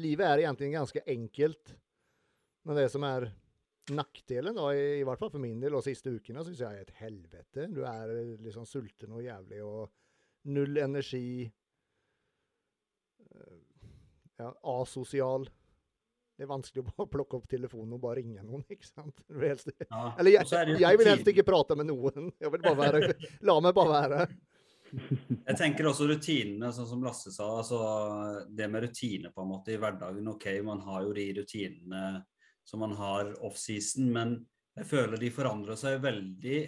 livet 0.00 0.26
er 0.26 0.44
egentlig 0.46 0.70
ganske 0.72 1.02
enkelt. 1.12 1.74
Men 2.64 2.80
det 2.80 2.86
som 2.92 3.04
er 3.04 3.28
nackdelen, 3.92 4.56
da, 4.56 4.70
i, 4.72 5.00
i 5.00 5.04
hvert 5.04 5.20
fall 5.20 5.32
for 5.34 5.42
min 5.42 5.60
del, 5.60 5.76
og 5.76 5.84
siste 5.84 6.14
ukene, 6.14 6.44
syns 6.46 6.62
jeg 6.64 6.72
er 6.72 6.86
et 6.86 6.96
helvete. 7.02 7.68
Du 7.68 7.82
er 7.84 8.14
liksom 8.40 8.64
sulten 8.68 9.12
og 9.12 9.24
jævlig 9.26 9.60
og 9.66 9.92
null 10.56 10.80
energi. 10.80 11.50
Eh, 13.28 13.60
Ja, 14.42 14.54
asosial. 14.62 15.50
Det 16.42 16.48
er 16.48 16.50
vanskelig 16.50 16.82
å 16.98 17.04
plukke 17.06 17.36
opp 17.38 17.44
telefonen 17.46 17.92
og 17.94 18.00
bare 18.02 18.16
ringe 18.18 18.42
noen, 18.42 18.64
ikke 18.66 18.88
sant? 18.88 19.20
Helst, 19.30 19.68
Ja. 19.86 20.08
eller 20.18 20.40
er 20.40 20.48
jeg, 20.50 20.80
jeg 20.82 20.98
vil 20.98 21.10
helst 21.12 21.28
ikke 21.30 21.44
prate 21.46 21.76
med 21.78 21.86
noen. 21.86 22.32
Jeg 22.42 22.50
vil 22.50 22.64
bare 22.64 22.80
være 22.80 23.10
La 23.46 23.54
meg 23.62 23.76
bare 23.76 23.92
være. 23.92 24.26
Jeg 25.46 25.56
tenker 25.60 25.86
også 25.86 26.08
rutinene, 26.10 26.72
sånn 26.74 26.88
som 26.90 27.06
Lasse 27.06 27.30
sa. 27.30 27.46
altså 27.60 27.78
Det 28.50 28.66
med 28.74 28.88
rutiner 28.88 29.30
på 29.30 29.44
en 29.44 29.52
måte 29.52 29.70
i 29.70 29.78
hverdagen. 29.78 30.32
OK, 30.34 30.48
man 30.66 30.82
har 30.82 31.06
jo 31.06 31.14
de 31.14 31.28
rutinene 31.38 32.02
som 32.66 32.82
man 32.82 32.98
har 32.98 33.30
offseason, 33.46 34.10
men 34.10 34.34
jeg 34.80 34.90
føler 34.90 35.22
de 35.22 35.30
forandrer 35.30 35.78
seg 35.78 36.02
veldig 36.02 36.58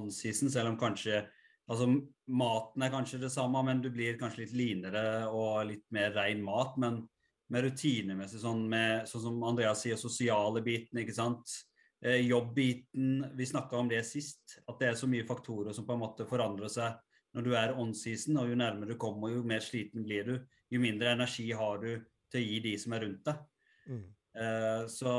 on-season, 0.00 0.48
selv 0.48 0.72
om 0.72 0.80
kanskje 0.80 1.26
Altså, 1.70 1.86
maten 2.26 2.82
er 2.82 2.90
kanskje 2.90 3.20
det 3.20 3.28
samme, 3.30 3.60
men 3.62 3.78
du 3.84 3.92
blir 3.94 4.16
kanskje 4.18 4.40
litt 4.46 4.56
linere 4.58 5.28
og 5.30 5.68
litt 5.68 5.84
mer 5.94 6.08
ren 6.16 6.40
mat. 6.42 6.72
Men 6.82 7.04
med 7.50 7.66
rutinemessig, 7.66 8.40
sånn, 8.42 8.62
med, 8.70 9.08
sånn 9.10 9.24
som 9.24 9.42
Andreas 9.46 9.82
sier, 9.84 9.98
sosiale 9.98 10.62
biten, 10.64 11.02
ikke 11.02 11.16
sant. 11.16 11.54
Eh, 12.00 12.22
Jobbbiten. 12.24 13.24
Vi 13.36 13.46
snakka 13.46 13.76
om 13.76 13.90
det 13.90 14.04
sist, 14.08 14.60
at 14.66 14.78
det 14.80 14.92
er 14.92 14.98
så 14.98 15.08
mye 15.10 15.26
faktorer 15.28 15.74
som 15.76 15.86
på 15.88 15.96
en 15.96 16.04
måte 16.04 16.28
forandrer 16.28 16.70
seg 16.72 16.96
når 17.36 17.46
du 17.46 17.50
er 17.58 17.74
on-season. 17.78 18.38
Og 18.40 18.52
jo 18.52 18.58
nærmere 18.58 18.94
du 18.94 19.00
kommer, 19.00 19.34
jo 19.34 19.42
mer 19.46 19.64
sliten 19.64 20.06
blir 20.06 20.30
du. 20.30 20.34
Jo 20.70 20.80
mindre 20.82 21.12
energi 21.16 21.50
har 21.52 21.82
du 21.82 21.92
til 22.30 22.40
å 22.40 22.46
gi 22.46 22.62
de 22.64 22.74
som 22.78 22.94
er 22.94 23.04
rundt 23.06 23.26
deg. 23.26 23.44
Mm. 23.90 24.06
Eh, 24.40 24.82
så 24.92 25.14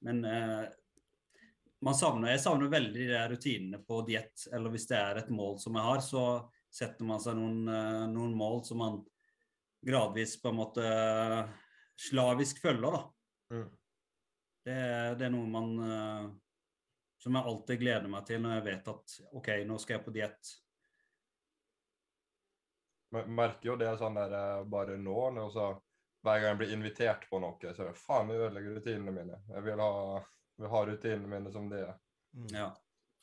Men 0.00 0.24
eh, 0.24 0.68
man 1.84 1.94
savner, 1.94 2.32
jeg 2.32 2.42
savner 2.42 2.70
veldig 2.70 3.06
de 3.10 3.20
rutinene 3.30 3.80
på 3.86 4.00
diett. 4.06 4.48
Eller 4.52 4.72
hvis 4.74 4.88
det 4.90 4.98
er 4.98 5.20
et 5.20 5.30
mål 5.30 5.58
som 5.62 5.76
jeg 5.78 5.86
har, 5.86 6.02
så 6.02 6.24
setter 6.70 7.06
man 7.06 7.22
seg 7.22 7.38
noen, 7.38 7.62
eh, 7.70 8.04
noen 8.10 8.34
mål 8.38 8.64
som 8.66 8.82
man 8.82 8.98
gradvis 9.86 10.36
på 10.42 10.50
en 10.50 10.58
måte 10.58 10.84
slavisk 12.08 12.62
følger. 12.62 12.90
da. 12.90 13.02
Mm. 13.54 13.68
Det, 14.64 14.78
det 15.18 15.26
er 15.26 15.32
noe 15.32 15.48
man 15.48 15.68
eh, 15.80 16.30
som 17.22 17.34
jeg 17.34 17.50
alltid 17.50 17.80
gleder 17.80 18.10
meg 18.12 18.26
til 18.28 18.42
når 18.42 18.58
jeg 18.58 18.66
vet 18.68 18.90
at 18.92 19.18
OK, 19.38 19.52
nå 19.66 19.78
skal 19.82 19.96
jeg 19.96 20.04
på 20.06 20.14
diett. 20.14 20.54
Men 23.14 23.30
merker 23.34 23.70
jo 23.70 23.76
det 23.80 23.94
sånn 24.00 24.18
der 24.18 24.34
eh, 24.36 24.64
bare 24.68 24.98
nå, 25.00 25.20
når 25.36 25.54
så 25.54 25.68
hver 26.26 26.40
gang 26.40 26.52
jeg 26.52 26.60
blir 26.60 26.74
invitert 26.74 27.24
på 27.30 27.40
noe, 27.40 27.72
så 27.72 27.84
er 27.84 27.92
det 27.92 28.00
faen, 28.00 28.30
jeg 28.32 28.42
ødelegger 28.42 28.76
rutinene 28.76 29.14
mine. 29.14 29.38
Jeg 29.54 29.64
vil 29.64 29.80
ha, 29.80 30.20
vil 30.58 30.72
ha 30.72 30.84
rutinene 30.90 31.30
mine 31.30 31.52
som 31.54 31.68
det 31.70 31.84
er. 31.86 31.94
Mm. 32.36 32.48
Ja. 32.52 32.68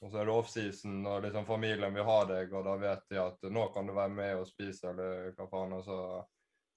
Og 0.03 0.11
så 0.11 0.19
er 0.21 0.27
det 0.27 0.35
offseason, 0.35 0.95
og 1.07 1.23
liksom 1.25 1.45
familien 1.47 1.93
vil 1.95 2.07
ha 2.07 2.17
deg, 2.29 2.53
og 2.53 2.65
da 2.67 2.75
vet 2.79 3.03
de 3.11 3.19
at 3.21 3.45
nå 3.51 3.67
kan 3.75 3.87
du 3.87 3.93
være 3.95 4.13
med 4.15 4.39
og 4.39 4.47
spise, 4.47 4.91
eller 4.91 5.35
hva 5.35 5.47
faen, 5.51 5.75
og 5.77 5.85
så 5.85 5.99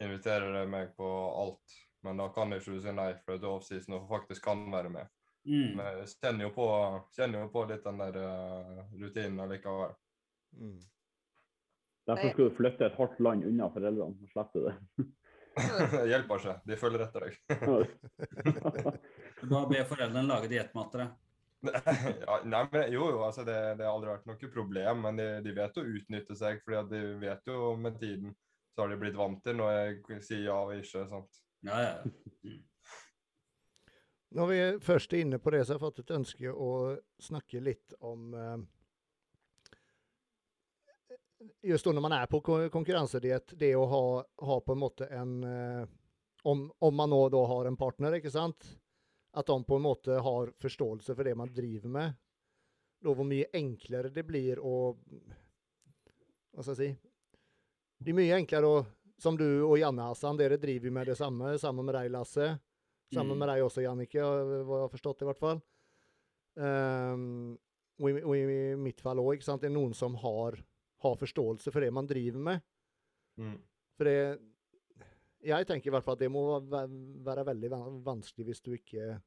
inviterer 0.04 0.52
de 0.60 0.64
meg 0.70 0.94
på 0.96 1.08
alt. 1.42 1.78
Men 2.06 2.20
da 2.20 2.28
kan 2.34 2.54
ikke 2.54 2.78
si 2.78 2.94
nei, 2.94 3.10
for 3.24 3.38
det 3.38 3.46
er 3.48 3.54
offseason 3.54 3.96
og 3.98 4.10
faktisk 4.10 4.44
kan 4.46 4.62
være 4.72 4.92
med. 4.94 5.10
Mm. 5.48 5.74
Men 5.78 6.00
jeg 6.02 6.10
kjenner 6.18 6.46
jo 6.46 6.52
på, 6.54 6.68
kjenner 7.16 7.44
jo 7.44 7.50
på 7.52 7.64
litt 7.70 7.84
den 7.86 8.00
der 8.02 8.18
uh, 8.22 8.80
rutinen 9.00 9.42
allikevel. 9.44 9.94
Mm. 10.58 10.78
Derfor 12.08 12.32
skulle 12.32 12.50
du 12.50 12.56
flytte 12.56 12.86
et 12.88 12.98
hardt 12.98 13.18
land 13.20 13.46
unna 13.48 13.68
foreldrene 13.72 14.14
og 14.14 14.32
slippe 14.32 14.64
det. 14.64 15.06
det 15.92 16.04
hjelper 16.12 16.42
ikke. 16.42 16.58
De 16.70 16.78
følger 16.80 17.04
etter 17.04 17.26
deg. 17.26 17.40
Bare 19.50 19.70
be 19.70 19.82
foreldrene 19.88 20.28
lage 20.28 20.52
diettmat 20.52 20.94
til 20.94 21.04
deg. 21.04 21.16
ja, 22.22 22.36
nei, 22.46 22.60
men 22.70 22.92
jo, 22.94 23.08
jo, 23.10 23.22
altså 23.26 23.42
det, 23.42 23.56
det 23.80 23.82
har 23.82 23.90
aldri 23.90 24.12
vært 24.12 24.28
noe 24.30 24.50
problem, 24.54 25.00
men 25.02 25.16
de, 25.18 25.26
de 25.42 25.54
vet 25.56 25.80
å 25.80 25.86
utnytte 25.90 26.36
seg, 26.38 26.60
fordi 26.62 26.84
de 26.92 27.00
vet 27.18 27.50
jo 27.50 27.72
med 27.80 27.98
tiden 27.98 28.36
så 28.78 28.84
har 28.84 28.92
de 28.94 28.96
blitt 29.00 29.16
vant 29.18 29.40
til 29.42 29.56
når 29.59 29.72
jeg 29.74 30.22
sier 30.22 30.44
ja 30.46 30.55
og 30.62 30.70
ikke. 30.76 31.00
sant? 31.10 31.38
Ja, 31.66 31.78
ja. 31.82 32.52
Når 34.38 34.46
vi 34.52 34.59
er 34.62 34.78
først 34.84 35.12
er 35.16 35.24
inne 35.24 35.40
på 35.42 35.50
det, 35.50 35.64
så 35.64 35.72
har 35.74 35.80
jeg 35.80 35.82
fått 35.88 35.98
et 36.05 36.12
ønske 36.14 36.52
å 36.52 36.68
snakke 37.26 37.59
litt 37.64 37.96
om 38.06 38.28
eh, 38.38 38.59
Just 41.66 41.86
når 41.90 42.02
man 42.06 42.14
er 42.14 42.30
på 42.30 42.38
ko- 42.44 42.68
konkurransediett, 42.70 43.56
det 43.59 43.72
å 43.78 43.84
ha, 43.90 44.02
ha 44.46 44.60
på 44.62 44.74
en 44.76 44.80
måte 44.84 45.10
en 45.10 45.34
eh, 45.48 45.88
om, 46.46 46.68
om 46.78 46.94
man 47.02 47.10
nå 47.10 47.20
da 47.34 47.42
har 47.50 47.66
en 47.66 47.76
partner, 47.78 48.20
ikke 48.20 48.30
sant? 48.30 48.68
At 49.34 49.50
de 49.50 49.59
på 49.66 49.76
en 49.78 49.84
måte 49.90 50.20
har 50.22 50.55
forståelse 50.62 51.14
for 51.18 51.26
det 51.26 51.34
man 51.38 51.50
driver 51.55 51.90
med. 51.98 52.14
Da 53.02 53.14
hvor 53.14 53.26
mye 53.26 53.50
enklere 53.55 54.10
det 54.14 54.22
blir 54.26 54.62
å 54.62 54.76
Hva 56.55 56.62
skal 56.62 56.74
jeg 56.74 56.78
si? 56.78 57.07
Det 57.98 58.12
er 58.12 58.16
mye 58.18 58.38
enklere 58.38 58.70
å 58.70 58.86
Som 59.18 59.34
du 59.34 59.64
og 59.66 59.74
Janne 59.80 60.04
Hassan, 60.06 60.36
dere 60.38 60.54
driver 60.62 60.92
med 60.94 61.08
det 61.10 61.16
samme. 61.18 61.56
Sammen 61.58 61.82
med 61.88 61.96
deg, 61.96 62.12
Lasse. 62.14 62.52
Sammen 63.10 63.34
Mm. 63.34 63.38
med 63.40 63.48
deg 63.50 63.62
også, 63.64 63.82
Jannike, 63.82 64.20
hva 64.22 64.76
jeg 64.76 64.84
har 64.84 64.92
forstått 64.92 65.22
i 65.24 65.26
hvert 65.26 65.40
fall. 65.40 65.58
Um, 66.54 67.58
og, 67.98 68.06
i, 68.12 68.22
og 68.22 68.36
i 68.36 68.76
mitt 68.78 69.00
fall 69.02 69.18
òg. 69.18 69.42
Det 69.42 69.66
er 69.66 69.74
noen 69.74 69.94
som 69.96 70.14
har, 70.22 70.54
har 71.02 71.18
forståelse 71.18 71.72
for 71.74 71.80
det 71.82 71.90
man 71.92 72.06
driver 72.06 72.38
med. 72.38 72.62
Mm. 73.42 73.58
For 73.98 74.04
det 74.06 74.38
Jeg 75.42 75.66
tenker 75.66 75.90
i 75.90 75.94
hvert 75.94 76.06
fall 76.06 76.14
at 76.14 76.22
det 76.22 76.30
må 76.30 76.44
være, 76.60 76.88
være 77.26 77.44
veldig 77.46 77.70
vanskelig 78.06 78.46
hvis 78.48 78.62
du 78.62 78.72
ikke 78.74 79.20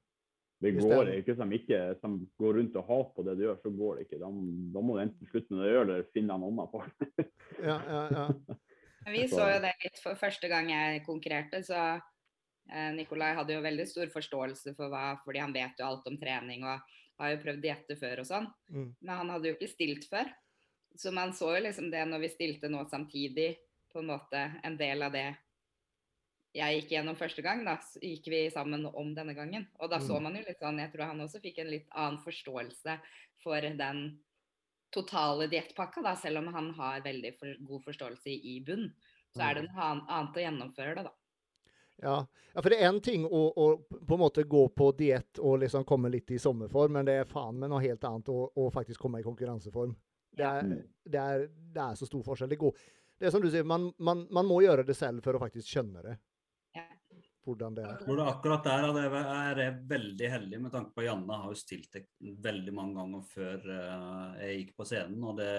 Det 0.61 0.71
går 0.77 1.09
ikke 1.15 1.33
som 1.39 1.53
ikke 1.55 1.79
som 1.97 2.19
går 2.37 2.59
rundt 2.59 2.75
og 2.77 2.85
hater 2.85 3.13
på 3.15 3.23
det 3.25 3.33
du 3.39 3.45
gjør, 3.47 3.55
så 3.63 3.71
går 3.73 3.95
det 3.97 4.03
ikke. 4.05 4.19
Da, 4.21 4.27
da 4.75 4.83
må 4.85 4.97
du 4.97 5.01
enten 5.01 5.29
slutte 5.31 5.55
med 5.55 5.63
det 5.63 5.69
du 5.69 5.73
gjør, 5.73 5.87
eller 5.87 6.11
finne 6.13 6.35
en 6.37 6.45
annen 6.45 6.69
partner. 6.69 7.29
Ja, 7.57 7.77
ja, 7.87 8.03
ja. 8.13 8.57
Vi 9.15 9.25
så 9.31 9.47
jo 9.49 9.61
det 9.63 9.71
litt 9.81 9.97
for 10.03 10.17
første 10.19 10.45
gang 10.51 10.69
jeg 10.69 11.01
konkurrerte, 11.07 11.63
så 11.65 11.79
eh, 11.97 12.91
Nikolai 12.93 13.31
hadde 13.39 13.55
jo 13.55 13.63
veldig 13.65 13.87
stor 13.89 14.11
forståelse 14.13 14.75
for 14.77 14.93
hva 14.93 15.15
Fordi 15.25 15.41
han 15.41 15.55
vet 15.55 15.81
jo 15.81 15.87
alt 15.87 16.05
om 16.11 16.19
trening 16.21 16.67
og 16.69 16.85
har 17.21 17.33
jo 17.33 17.41
prøvd 17.41 17.65
diette 17.65 17.97
før 17.97 18.21
og 18.21 18.29
sånn. 18.29 18.47
Mm. 18.69 18.87
Men 19.01 19.13
han 19.15 19.33
hadde 19.33 19.49
jo 19.49 19.57
ikke 19.57 19.71
stilt 19.73 20.05
før. 20.09 20.29
Så 20.97 21.13
man 21.15 21.33
så 21.33 21.55
jo 21.55 21.63
liksom 21.65 21.89
det 21.93 22.03
når 22.09 22.25
vi 22.25 22.31
stilte 22.33 22.69
nå 22.69 22.83
samtidig, 22.91 23.55
på 23.91 23.99
en 23.99 24.11
måte 24.13 24.41
en 24.63 24.77
del 24.79 25.01
av 25.03 25.13
det 25.17 25.27
jeg 26.53 26.81
gikk 26.81 26.89
gjennom 26.97 27.15
første 27.15 27.41
gang, 27.45 27.61
da, 27.65 27.77
gikk 28.01 28.25
vi 28.27 28.41
sammen 28.51 28.85
om 28.89 29.13
denne 29.15 29.33
gangen. 29.37 29.67
Og 29.79 29.89
da 29.89 29.99
så 29.99 30.17
Mm. 30.17 30.23
man 30.23 30.35
jo 30.35 30.43
litt 30.47 30.59
sånn, 30.59 30.79
jeg 30.79 30.91
tror 30.91 31.05
han 31.07 31.19
også 31.23 31.41
fikk 31.41 31.59
en 31.59 31.69
litt 31.71 31.87
annen 31.95 32.19
forståelse 32.23 32.97
for 33.43 33.61
den 33.61 34.19
totale 34.91 35.47
diettpakka, 35.47 36.01
da, 36.03 36.15
selv 36.15 36.41
om 36.41 36.47
han 36.53 36.71
har 36.75 37.01
veldig 37.01 37.31
for, 37.39 37.55
god 37.67 37.83
forståelse 37.85 38.27
i, 38.35 38.59
bunn. 38.67 38.89
Så 39.31 39.39
er 39.47 39.53
det 39.55 39.63
noe 39.69 40.03
annet 40.11 40.35
å 40.35 40.43
gjennomføre 40.43 40.95
det, 40.97 41.03
da. 41.07 41.13
Ja. 42.01 42.15
ja, 42.55 42.61
for 42.61 42.69
det 42.73 42.79
er 42.81 42.89
én 42.89 42.99
ting 43.03 43.23
å, 43.25 43.41
å 43.55 43.65
på 43.87 44.15
en 44.17 44.19
måte 44.19 44.43
gå 44.43 44.65
på 44.75 44.89
diett 44.97 45.39
og 45.39 45.59
liksom 45.61 45.85
komme 45.87 46.09
litt 46.11 46.31
i 46.33 46.39
sommerform, 46.41 46.91
men 46.97 47.05
det 47.05 47.13
er 47.21 47.29
faen 47.29 47.59
meg 47.61 47.69
noe 47.69 47.79
helt 47.83 48.03
annet 48.03 48.27
å, 48.33 48.49
å 48.57 48.71
faktisk 48.73 48.99
komme 48.99 49.21
i 49.21 49.23
konkurranseform. 49.27 49.93
Det 50.35 50.43
er, 50.47 50.63
Mm. 50.63 50.81
det, 51.05 51.21
er, 51.21 51.47
det 51.75 51.81
er 51.83 51.95
så 51.99 52.07
stor 52.09 52.23
forskjell. 52.23 52.49
Det, 52.49 52.57
går, 52.59 52.75
det 53.19 53.27
er 53.27 53.31
som 53.31 53.41
du 53.43 53.49
sier, 53.51 53.63
man, 53.63 53.93
man, 53.99 54.25
man 54.31 54.45
må 54.49 54.61
gjøre 54.65 54.83
det 54.87 54.95
selv 54.97 55.23
for 55.23 55.37
å 55.37 55.39
faktisk 55.43 55.67
skjønne 55.67 56.03
det. 56.03 56.17
Hvordan 57.41 57.77
det 57.77 57.85
er. 57.87 58.03
Hvor 58.05 58.19
det 58.19 58.27
akkurat 58.29 58.67
der 58.67 58.83
er 58.87 59.15
jeg, 59.15 59.63
er 59.65 59.79
veldig 59.89 60.27
heldig 60.29 60.59
med 60.61 60.73
tanke 60.75 60.93
på 60.93 61.05
Janne 61.07 61.39
har 61.41 61.49
jo 61.49 61.57
stilt 61.57 61.95
det 61.95 62.05
veldig 62.19 62.73
mange 62.77 62.99
ganger 62.99 63.23
før 63.31 63.71
eh, 63.77 64.43
jeg 64.43 64.59
gikk 64.59 64.75
på 64.77 64.87
scenen. 64.91 65.23
og 65.25 65.39
det, 65.39 65.55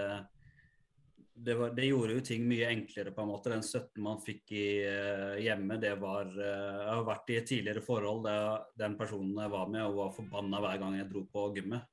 det, 1.34 1.56
var, 1.58 1.74
det 1.74 1.88
gjorde 1.88 2.18
jo 2.18 2.24
ting 2.28 2.46
mye 2.46 2.70
enklere 2.70 3.14
på 3.16 3.24
en 3.24 3.32
måte. 3.32 3.50
Den 3.50 3.66
støtten 3.66 4.06
man 4.06 4.22
fikk 4.22 4.54
i, 4.54 4.66
eh, 4.86 5.42
hjemme, 5.42 5.80
det 5.82 5.96
var 6.02 6.30
eh, 6.30 6.78
Jeg 6.84 6.92
har 6.92 7.04
vært 7.10 7.34
i 7.34 7.40
et 7.40 7.50
tidligere 7.50 7.84
forhold 7.84 8.24
der 8.28 8.66
den 8.84 8.96
personen 9.00 9.42
jeg 9.42 9.54
var 9.58 9.74
med, 9.74 9.86
og 9.88 9.98
var 10.04 10.16
forbanna 10.20 10.62
hver 10.62 10.80
gang 10.84 10.98
jeg 11.00 11.10
dro 11.10 11.26
på 11.34 11.50
gymmet. 11.58 11.90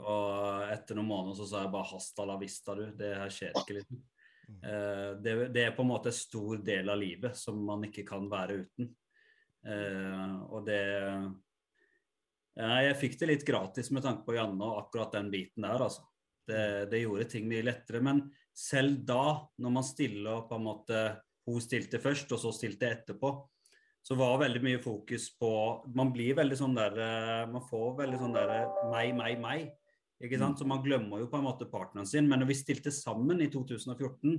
Og 0.00 0.70
etter 0.72 0.96
noen 0.96 1.12
måneder 1.12 1.36
så 1.36 1.46
sa 1.50 1.66
jeg 1.66 1.74
bare 1.76 1.90
'hasta 1.92 2.24
la 2.24 2.36
vista, 2.40 2.74
du'. 2.74 2.96
Det 2.96 3.16
her 3.20 3.28
skjer 3.28 3.52
ikke, 3.52 3.82
liksom. 3.82 4.04
Eh, 4.62 5.10
det, 5.20 5.48
det 5.52 5.64
er 5.64 5.74
på 5.76 5.82
en 5.82 5.90
måte 5.90 6.08
en 6.08 6.16
stor 6.16 6.62
del 6.64 6.88
av 6.88 6.98
livet 7.00 7.36
som 7.36 7.58
man 7.66 7.84
ikke 7.88 8.06
kan 8.06 8.30
være 8.30 8.62
uten. 8.62 8.94
Eh, 9.66 10.34
og 10.52 10.66
det 10.68 10.82
ja, 12.56 12.68
Jeg 12.86 12.98
fikk 13.00 13.18
det 13.20 13.30
litt 13.32 13.46
gratis 13.46 13.90
med 13.92 14.04
tanke 14.06 14.24
på 14.26 14.36
Janne 14.36 14.62
og 14.62 14.84
akkurat 14.84 15.16
den 15.18 15.32
biten 15.32 15.66
der, 15.66 15.82
altså. 15.88 16.06
Det, 16.46 16.86
det 16.92 17.02
gjorde 17.02 17.26
ting 17.32 17.48
mye 17.50 17.64
lettere. 17.66 18.00
Men 18.04 18.22
selv 18.54 19.00
da, 19.08 19.48
når 19.58 19.72
man 19.74 19.86
stiller 19.86 20.44
på 20.48 20.58
en 20.58 20.68
måte 20.70 21.06
Hun 21.46 21.62
stilte 21.62 22.00
først, 22.02 22.32
og 22.34 22.40
så 22.42 22.50
stilte 22.54 22.86
jeg 22.86 23.00
etterpå. 23.00 23.32
Så 24.06 24.14
var 24.18 24.38
veldig 24.38 24.62
mye 24.62 24.78
fokus 24.82 25.28
på 25.38 25.50
Man 25.98 26.12
blir 26.14 26.38
veldig 26.38 26.58
sånn 26.58 26.76
der 26.78 26.94
eh, 27.02 27.42
Man 27.50 27.64
får 27.66 27.98
veldig 28.04 28.20
sånn 28.22 28.36
der 28.36 28.54
eh, 28.60 28.78
meg, 28.92 29.12
meg, 29.18 29.42
meg. 29.42 29.66
Ikke 30.22 30.38
sant? 30.40 30.58
Så 30.58 30.66
man 30.68 30.84
glemmer 30.84 31.20
jo 31.20 31.28
på 31.30 31.40
en 31.40 31.46
måte 31.48 31.68
partneren 31.68 32.08
sin. 32.08 32.28
Men 32.30 32.40
når 32.40 32.52
vi 32.52 32.60
stilte 32.62 32.94
sammen 32.94 33.42
i 33.44 33.50
2014, 33.52 34.38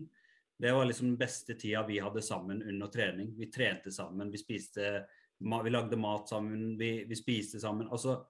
det 0.58 0.72
var 0.72 0.86
liksom 0.86 1.08
den 1.08 1.18
beste 1.18 1.54
tida 1.54 1.84
vi 1.86 2.00
hadde 2.00 2.22
sammen 2.22 2.64
under 2.64 2.88
trening. 2.88 3.36
Vi 3.38 3.52
trente 3.52 3.92
sammen, 3.92 4.32
vi 4.32 4.38
spiste 4.38 5.06
Vi 5.38 5.70
lagde 5.70 5.98
mat 5.98 6.30
sammen, 6.30 6.78
vi, 6.78 7.04
vi 7.06 7.16
spiste 7.16 7.60
sammen. 7.60 7.88
Altså, 7.88 8.26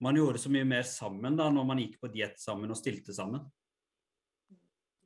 man 0.00 0.16
gjorde 0.16 0.38
så 0.38 0.50
mye 0.50 0.64
mer 0.64 0.82
sammen 0.82 1.36
da 1.38 1.46
når 1.50 1.64
man 1.64 1.78
gikk 1.78 2.00
på 2.00 2.10
diett 2.10 2.40
sammen 2.40 2.70
og 2.70 2.78
stilte 2.78 3.14
sammen. 3.14 3.44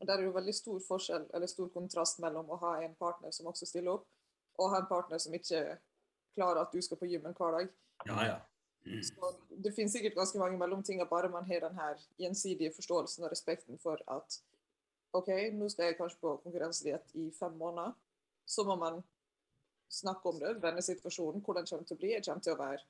Der 0.03 0.17
er 0.17 0.25
jo 0.25 0.33
veldig 0.35 0.55
stor 0.57 0.81
forskjell, 0.83 1.29
eller 1.35 1.47
stor 1.47 1.69
kontrast 1.71 2.19
mellom 2.25 2.49
å 2.51 2.59
ha 2.65 2.73
en 2.83 2.95
partner 2.99 3.31
som 3.31 3.47
også 3.47 3.69
stiller 3.69 3.93
opp, 3.93 4.09
og 4.59 4.73
ha 4.73 4.81
en 4.81 4.89
partner 4.89 5.21
som 5.23 5.35
ikke 5.37 5.61
klarer 6.35 6.65
at 6.65 6.73
du 6.73 6.81
skal 6.83 6.99
på 6.99 7.07
gymmen 7.13 7.37
hver 7.39 7.59
dag. 7.59 7.69
Ja, 8.09 8.25
ja. 8.27 8.39
Mm. 8.83 9.03
Så 9.07 9.31
det 9.63 9.75
finnes 9.77 9.93
sikkert 9.95 10.17
ganske 10.19 10.41
mange 10.41 10.59
mellomtinger, 10.59 11.07
bare 11.07 11.31
man 11.31 11.47
har 11.47 11.63
den 11.69 11.79
her 11.79 12.01
gjensidige 12.19 12.73
forståelsen 12.75 13.29
og 13.29 13.31
respekten 13.31 13.79
for 13.79 14.03
at 14.11 14.41
OK, 15.13 15.29
nå 15.53 15.69
skal 15.69 15.91
jeg 15.91 15.97
kanskje 15.99 16.21
på 16.23 16.37
konkurransediett 16.45 17.11
i 17.21 17.27
fem 17.37 17.57
måneder. 17.61 17.93
Så 18.49 18.65
må 18.65 18.77
man 18.81 19.03
snakke 19.93 20.29
om 20.29 20.39
det, 20.41 20.55
vende 20.63 20.83
situasjonen, 20.83 21.43
hvordan 21.45 21.67
den 21.67 21.71
kommer 21.71 21.89
til 21.89 21.97
å 21.97 22.01
bli. 22.01 22.13
Jeg 22.15 22.25
kommer 22.25 22.45
til 22.47 22.55
å 22.55 22.61
være 22.61 22.87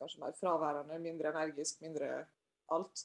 kanskje 0.00 0.22
mer 0.24 0.34
fraværende, 0.40 0.98
mindre 0.98 1.30
energisk, 1.30 1.78
mindre 1.86 2.08
alt. 2.74 3.04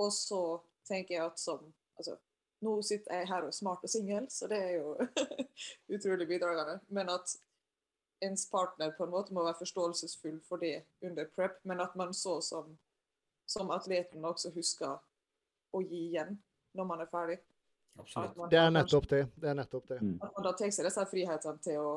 Og 0.00 0.08
så 0.16 0.40
tenker 0.88 1.18
jeg 1.18 1.26
at 1.26 1.40
som 1.42 1.68
altså, 1.98 2.16
Nå 2.58 2.72
sitter 2.82 3.14
jeg 3.14 3.28
her 3.30 3.44
og 3.44 3.52
er 3.52 3.54
smart 3.54 3.84
og 3.86 3.90
singel, 3.92 4.24
så 4.34 4.48
det 4.50 4.56
er 4.58 4.72
jo 4.80 4.96
utrolig 5.94 6.26
bidragende. 6.26 6.80
Men 6.88 7.12
at 7.12 7.36
ens 8.26 8.48
partner 8.50 8.90
på 8.96 9.04
en 9.04 9.12
måte 9.12 9.34
må 9.36 9.44
være 9.46 9.60
forståelsesfull 9.60 10.40
for 10.48 10.58
det 10.58 10.80
under 11.06 11.28
prep, 11.36 11.60
men 11.62 11.78
at 11.84 11.94
man 11.94 12.10
så 12.10 12.40
som, 12.42 12.72
som 13.46 13.70
atleten 13.70 14.26
også 14.26 14.50
husker 14.56 14.96
å 15.70 15.84
gi 15.84 16.00
igjen 16.08 16.34
når 16.76 16.84
man 16.84 17.00
er 17.00 17.10
ferdig. 17.10 17.38
Absolutt. 17.98 18.36
Man 18.36 18.50
Det 18.50 18.58
er 18.58 18.70
nettopp 18.70 19.08
det. 19.10 19.26
Det 19.34 19.48
er 19.48 19.54
nettopp 19.54 19.88
det. 19.88 20.00
Mm. 20.02 20.18
At 20.22 20.36
man 20.36 20.46
da 20.46 20.52
tar 20.52 20.70
seg 20.74 20.86
disse 20.86 21.06
frihetene 21.10 21.62
til 21.64 21.80
å 21.82 21.92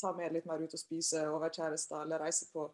ta 0.00 0.12
med 0.16 0.32
litt 0.34 0.46
mer 0.46 0.60
ut 0.60 0.74
og 0.74 0.80
spise 0.80 1.22
og 1.30 1.40
være 1.40 1.56
kjærester, 1.60 2.02
eller 2.02 2.20
reise 2.26 2.50
på 2.52 2.68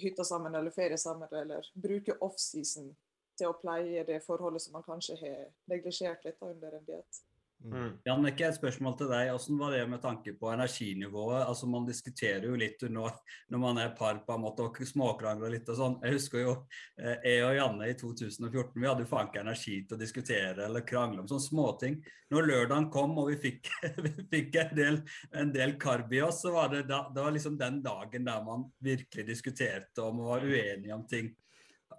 hytta 0.00 0.24
sammen 0.24 0.54
eller 0.54 0.70
ferie 0.70 0.98
sammen, 0.98 1.28
eller 1.32 1.66
bruke 1.74 2.16
offseason 2.20 2.92
til 3.38 3.50
å 3.50 3.56
pleie 3.58 4.04
det 4.06 4.20
forholdet 4.24 4.62
som 4.62 4.76
man 4.76 4.86
kanskje 4.86 5.16
har 5.20 5.50
neglisjert 5.72 6.24
litt 6.24 6.40
da 6.40 6.50
under 6.52 6.76
en 6.76 6.86
diett. 6.86 7.20
Mm. 7.60 7.98
Jannicke, 8.06 8.46
et 8.48 8.56
spørsmål 8.56 8.94
til 8.96 9.10
deg. 9.10 9.30
Hvordan 9.34 9.58
var 9.60 9.74
det 9.74 9.80
med 9.92 10.00
tanke 10.00 10.32
på 10.38 10.48
energinivået? 10.48 11.42
Altså 11.44 11.66
Man 11.68 11.84
diskuterer 11.86 12.46
jo 12.48 12.56
litt 12.56 12.80
når, 12.88 13.18
når 13.52 13.60
man 13.60 13.80
er 13.82 13.90
par 13.98 14.22
på 14.24 14.34
en 14.34 14.44
måte 14.46 14.64
og 14.64 14.78
småkrangler 14.88 15.52
litt 15.52 15.68
og 15.68 15.76
sånn. 15.76 15.98
Jeg 16.04 16.16
husker 16.16 16.40
jo 16.40 16.54
eh, 16.96 17.18
jeg 17.26 17.42
og 17.44 17.58
Janne 17.58 17.90
i 17.90 17.96
2014, 18.00 18.80
vi 18.80 18.88
hadde 18.88 19.04
jo 19.04 19.10
faen 19.10 19.28
ikke 19.28 19.42
energi 19.44 19.76
til 19.82 19.98
å 19.98 20.00
diskutere 20.00 20.64
eller 20.70 20.86
krangle 20.88 21.20
om 21.20 21.28
sånne 21.28 21.46
småting. 21.50 22.00
Når 22.32 22.48
lørdagen 22.48 22.88
kom 22.94 23.12
og 23.20 23.28
vi 23.34 23.36
fikk, 23.44 23.68
vi 24.06 24.14
fikk 24.32 24.56
en, 24.62 24.74
del, 24.80 24.98
en 25.42 25.52
del 25.52 25.76
karb 25.82 26.16
i 26.16 26.24
oss, 26.24 26.40
så 26.46 26.54
var 26.56 26.72
det, 26.72 26.86
da, 26.88 27.04
det 27.12 27.26
var 27.26 27.36
liksom 27.36 27.60
den 27.60 27.82
dagen 27.84 28.24
der 28.30 28.40
man 28.46 28.70
virkelig 28.80 29.28
diskuterte 29.28 30.08
om 30.08 30.24
og 30.24 30.32
var 30.32 30.48
uenige 30.48 30.96
om 30.96 31.04
ting. 31.10 31.28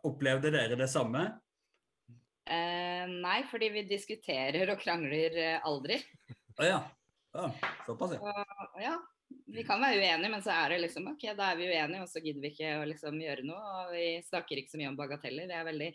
Opplevde 0.10 0.50
dere 0.56 0.80
det 0.80 0.90
samme? 0.90 1.28
Eh, 2.45 3.05
nei, 3.22 3.39
fordi 3.51 3.69
vi 3.73 3.85
diskuterer 3.89 4.73
og 4.73 4.81
krangler 4.81 5.38
eh, 5.38 5.68
aldri. 5.68 5.99
Å 6.57 6.68
ja. 6.68 6.81
ja. 7.38 7.47
Såpass, 7.85 8.15
ja. 8.18 8.34
Og, 8.65 8.81
ja, 8.81 8.95
vi 9.51 9.63
kan 9.68 9.81
være 9.84 10.01
uenige, 10.01 10.31
men 10.34 10.43
så 10.43 10.53
er 10.55 10.73
det 10.73 10.81
liksom 10.85 11.11
OK, 11.13 11.27
da 11.38 11.51
er 11.51 11.59
vi 11.59 11.69
uenige, 11.69 12.03
og 12.03 12.11
så 12.11 12.23
gidder 12.23 12.43
vi 12.43 12.53
ikke 12.53 12.76
å 12.80 12.85
liksom 12.89 13.19
gjøre 13.22 13.47
noe. 13.47 13.73
Og 13.85 13.95
vi 13.95 14.05
snakker 14.27 14.61
ikke 14.61 14.73
så 14.73 14.81
mye 14.81 14.91
om 14.91 14.99
bagateller. 14.99 15.49
Vi 15.49 15.57
er 15.57 15.68
veldig 15.69 15.89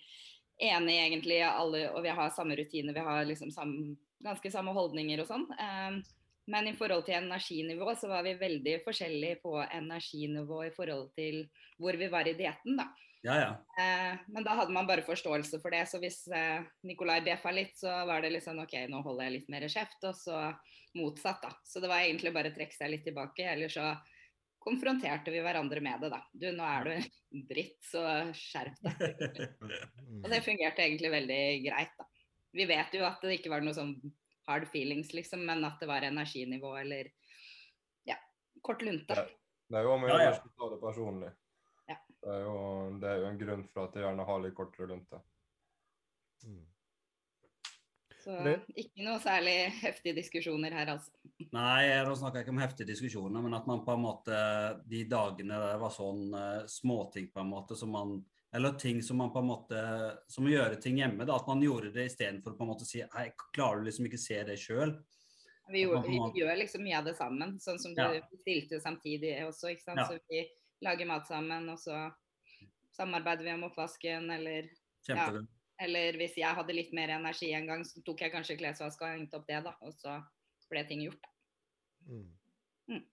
enige 0.67 1.07
egentlig 1.09 1.41
alle, 1.45 1.87
og 1.93 2.05
vi 2.07 2.15
har 2.21 2.37
samme 2.37 2.57
rutiner. 2.59 2.97
Vi 2.97 3.09
har 3.09 3.27
liksom 3.29 3.51
samme, 3.55 3.97
ganske 4.25 4.53
samme 4.53 4.75
holdninger 4.77 5.25
og 5.25 5.29
sånn. 5.29 5.49
Eh, 5.57 5.99
men 6.47 6.69
i 6.71 6.77
forhold 6.79 7.03
til 7.09 7.19
energinivå 7.19 7.91
så 7.99 8.09
var 8.11 8.23
vi 8.23 8.37
veldig 8.39 8.79
forskjellige 8.85 9.41
på 9.43 9.57
energinivå 9.65 10.63
i 10.69 10.75
forhold 10.75 11.11
til 11.19 11.43
hvor 11.83 11.99
vi 11.99 12.07
var 12.13 12.29
i 12.31 12.37
dietten, 12.39 12.79
da. 12.79 12.87
Ja, 13.27 13.37
ja. 13.41 13.83
Eh, 13.83 14.19
men 14.27 14.45
da 14.47 14.55
hadde 14.55 14.73
man 14.73 14.87
bare 14.87 15.03
forståelse 15.03 15.59
for 15.63 15.75
det. 15.75 15.83
Så 15.91 15.99
hvis 16.03 16.21
eh, 16.31 16.63
Nikolai 16.87 17.21
bjeffa 17.27 17.51
litt, 17.55 17.75
så 17.79 17.91
var 18.07 18.23
det 18.23 18.31
liksom 18.37 18.61
OK, 18.63 18.77
nå 18.91 19.01
holder 19.03 19.27
jeg 19.27 19.35
litt 19.35 19.49
mer 19.51 19.67
kjeft. 19.67 19.99
Og 20.07 20.15
så 20.15 20.43
motsatt, 20.97 21.41
da. 21.43 21.51
Så 21.67 21.83
det 21.83 21.91
var 21.91 22.05
egentlig 22.05 22.31
bare 22.37 22.53
å 22.53 22.57
trekke 22.57 22.77
seg 22.77 22.93
litt 22.93 23.03
tilbake. 23.09 23.49
Eller 23.51 23.73
så 23.73 23.91
konfronterte 24.63 25.35
vi 25.35 25.43
hverandre 25.43 25.83
med 25.83 26.05
det, 26.07 26.13
da. 26.15 26.21
Du, 26.31 26.47
nå 26.55 26.69
er 26.71 26.87
du 26.87 27.09
dritt, 27.51 27.81
så 27.87 28.05
skjerp 28.37 28.79
deg. 28.87 29.43
Og 30.23 30.31
det 30.31 30.45
fungerte 30.47 30.87
egentlig 30.87 31.11
veldig 31.17 31.43
greit, 31.67 31.99
da. 31.99 32.07
Vi 32.57 32.65
vet 32.71 32.95
jo 32.97 33.03
at 33.05 33.27
det 33.27 33.41
ikke 33.41 33.53
var 33.53 33.67
noe 33.67 33.75
sånn 33.77 33.97
hard 34.47 34.69
feelings, 34.71 35.11
liksom, 35.13 35.43
men 35.45 35.67
at 35.67 35.83
det 35.83 35.89
var 35.91 36.07
energinivå 36.07 36.71
eller 36.79 37.11
ja, 38.07 38.17
kort 38.65 38.87
lunte. 38.87 39.19
Ja. 39.19 39.27
Det 39.67 39.81
er 39.81 39.89
jo 39.89 39.97
om 39.97 40.07
å 40.07 40.13
gjøre 40.13 40.31
å 40.31 40.53
ta 40.55 40.69
det 40.71 40.79
personlig. 40.79 41.33
Ja. 42.27 42.33
Det, 42.33 42.37
er 42.37 42.43
jo, 42.43 42.55
det 43.01 43.09
er 43.11 43.21
jo 43.23 43.27
en 43.31 43.39
grunn 43.39 43.61
for 43.71 43.87
at 43.87 43.95
jeg 43.95 44.03
gjerne 44.03 44.25
har 44.27 44.41
litt 44.43 44.55
kortere 44.59 44.89
lunte. 44.91 45.21
Så 48.27 48.35
ikke 48.75 49.05
noe 49.07 49.21
særlig 49.23 49.53
heftige 49.79 50.17
diskusjoner 50.17 50.75
her, 50.75 50.89
altså. 50.97 51.13
Nei, 51.55 51.87
nå 52.03 52.15
snakker 52.19 52.41
jeg 52.41 52.47
ikke 52.49 52.55
om 52.57 52.63
heftige 52.65 52.89
diskusjoner, 52.89 53.45
men 53.45 53.55
at 53.55 53.69
man 53.71 53.85
på 53.87 53.95
en 53.95 54.03
måte 54.03 54.39
De 54.91 55.05
dagene 55.07 55.59
der 55.63 55.79
var 55.79 55.93
sånn 55.95 56.33
eh, 56.35 56.65
småting 56.71 57.29
på 57.31 57.43
en 57.45 57.53
måte 57.53 57.77
som 57.79 57.93
man 57.95 58.17
Eller 58.57 58.75
ting 58.81 58.99
som 59.05 59.21
man 59.23 59.31
på 59.35 59.43
en 59.45 59.51
måte 59.53 59.85
Som 60.33 60.49
å 60.49 60.51
gjøre 60.51 60.81
ting 60.83 60.99
hjemme. 60.99 61.23
da, 61.29 61.37
At 61.39 61.47
man 61.47 61.63
gjorde 61.63 61.93
det 61.95 62.09
istedenfor 62.11 62.57
på 62.59 62.67
en 62.67 62.73
måte 62.73 62.87
å 62.87 62.91
si 62.91 63.05
Hei, 63.15 63.29
klarer 63.55 63.85
du 63.85 63.87
liksom 63.91 64.09
ikke 64.11 64.19
se 64.25 64.43
det 64.49 64.59
sjøl? 64.59 64.97
Vi, 65.71 65.83
gjorde, 65.85 66.03
vi 66.09 66.41
gjør 66.41 66.59
liksom 66.65 66.83
mye 66.87 66.99
av 66.99 67.07
det 67.07 67.17
sammen, 67.19 67.57
sånn 67.63 67.79
som 67.83 67.95
du 67.95 68.03
Ja. 68.03 68.21
stilte 68.43 68.79
samtidig 68.83 69.33
også, 69.49 69.73
ikke 69.75 69.83
sant. 69.83 69.99
Ja. 69.99 70.05
Så 70.07 70.19
vi 70.31 70.45
lager 70.85 71.09
mat 71.09 71.29
sammen, 71.29 71.69
og 71.73 71.79
så 71.81 72.07
samarbeider 72.97 73.45
vi 73.45 73.53
om 73.53 73.67
oppvasken, 73.69 74.31
eller, 74.31 74.69
ja, 75.09 75.27
eller 75.83 76.19
hvis 76.21 76.39
jeg 76.41 76.57
hadde 76.59 76.77
litt 76.77 76.95
mer 76.97 77.13
energi 77.17 77.53
en 77.57 77.69
gang, 77.69 77.85
så 77.85 78.01
tok 78.05 78.25
jeg 78.25 78.33
kanskje 78.33 78.59
klesvask 78.61 79.03
og 79.05 79.13
hengte 79.13 79.41
opp 79.41 79.47
det, 79.49 79.61
da. 79.67 79.75
Og 79.85 79.95
så 79.97 80.17
ble 80.71 80.83
ting 80.89 81.05
gjort. 81.05 81.29
Mm. 82.07 82.27
Mm. 82.91 83.05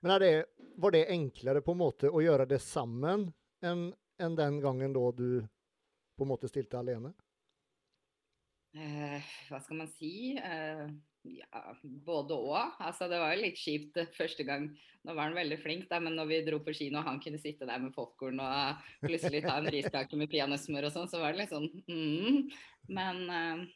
Men 0.00 0.14
er 0.14 0.24
det, 0.24 0.32
var 0.78 0.94
det 0.94 1.06
enklere 1.12 1.62
på 1.64 1.74
en 1.74 1.82
måte 1.82 2.10
å 2.10 2.22
gjøre 2.22 2.48
det 2.48 2.60
sammen 2.64 3.28
enn 3.64 3.88
en 4.18 4.34
den 4.38 4.58
gangen 4.62 4.94
da 4.94 5.04
du 5.14 5.28
på 6.18 6.26
en 6.26 6.30
måte 6.32 6.50
stilte 6.50 6.78
alene? 6.78 7.12
Eh, 8.74 9.28
hva 9.48 9.60
skal 9.62 9.78
man 9.80 9.90
si? 9.94 10.34
Eh, 10.36 10.86
ja, 11.36 11.62
både 11.82 12.36
og. 12.36 12.76
Altså, 12.82 13.08
det 13.10 13.18
var 13.20 13.34
jo 13.34 13.42
litt 13.42 13.58
kjipt 13.60 13.98
eh, 14.00 14.12
første 14.16 14.46
gang. 14.48 14.68
Nå 15.06 15.14
var 15.14 15.28
han 15.28 15.38
veldig 15.38 15.58
flink, 15.62 15.88
da, 15.90 16.00
men 16.02 16.16
når 16.18 16.30
vi 16.30 16.38
dro 16.46 16.60
på 16.64 16.74
kino 16.76 17.00
og 17.00 17.08
han 17.08 17.20
kunne 17.22 17.40
sitte 17.40 17.68
der 17.68 17.82
med 17.82 17.94
popkorn 17.94 18.40
og 18.42 18.86
plutselig 19.04 19.44
ta 19.44 19.56
en 19.58 19.70
riskake 19.72 20.18
med 20.20 20.30
peanøttsmør 20.32 20.88
og 20.88 20.94
sånn, 20.94 21.10
så 21.10 21.22
var 21.22 21.34
det 21.34 21.44
litt 21.44 21.54
sånn 21.54 21.68
mm. 21.88 22.40
Men 22.94 23.20
eh, 23.26 23.66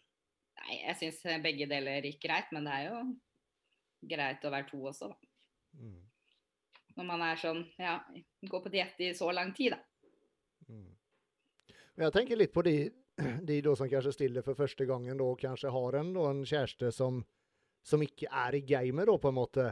nei, 0.62 0.78
jeg 0.78 0.98
syns 1.00 1.20
begge 1.44 1.68
deler 1.70 2.08
gikk 2.08 2.24
greit. 2.26 2.50
Men 2.54 2.68
det 2.68 2.78
er 2.78 2.88
jo 2.88 3.02
greit 4.12 4.44
å 4.44 4.52
være 4.52 4.68
to 4.70 4.82
også, 4.90 5.12
da. 5.12 5.30
Mm. 5.78 6.00
Når 6.98 7.08
man 7.08 7.22
er 7.24 7.38
sånn, 7.40 7.62
ja, 7.80 7.98
går 8.48 8.64
på 8.64 8.72
diett 8.72 8.98
i 9.00 9.12
så 9.16 9.30
lang 9.32 9.54
tid, 9.56 9.76
da. 9.76 9.80
Mm. 10.68 10.90
Jeg 12.02 12.14
tenker 12.14 12.40
litt 12.40 12.52
på 12.52 12.64
de, 12.66 12.76
de 13.48 13.60
da 13.64 13.76
som 13.78 13.90
kanskje 13.90 14.14
stiller 14.16 14.44
for 14.46 14.58
første 14.58 14.86
gangen 14.88 15.20
og 15.24 15.40
kanskje 15.42 15.72
har 15.72 15.98
en, 16.00 16.14
en 16.16 16.42
kjæreste 16.48 16.92
som, 16.94 17.22
som 17.86 18.02
ikke 18.04 18.28
er 18.30 18.56
i 18.58 18.62
gamet, 18.66 19.08
da, 19.08 19.16
på 19.18 19.32
en 19.32 19.38
måte. 19.38 19.66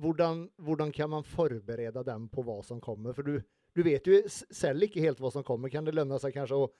Hvordan, 0.00 0.44
hvordan 0.60 0.92
kan 0.96 1.10
man 1.12 1.26
forberede 1.26 2.04
dem 2.06 2.28
på 2.32 2.44
hva 2.46 2.60
som 2.64 2.80
kommer? 2.80 3.16
For 3.16 3.26
du, 3.26 3.40
du 3.76 3.82
vet 3.84 4.06
jo 4.06 4.20
selv 4.28 4.86
ikke 4.86 5.02
helt 5.04 5.20
hva 5.20 5.32
som 5.34 5.44
kommer. 5.46 5.72
Kan 5.72 5.88
det 5.88 5.96
lønne 5.96 6.20
seg 6.20 6.36
kanskje 6.36 6.62
å 6.62 6.70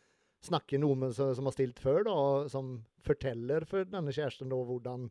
snakke 0.45 0.81
noe 0.81 0.97
med 0.97 1.11
noen 1.11 1.17
som, 1.17 1.35
som 1.37 1.49
har 1.49 1.57
stilt 1.57 1.81
før, 1.83 2.05
da, 2.07 2.17
som 2.53 2.79
forteller 3.05 3.67
for 3.69 3.89
denne 3.89 4.15
kjæresten 4.15 4.49
da 4.53 4.61
hvordan 4.69 5.11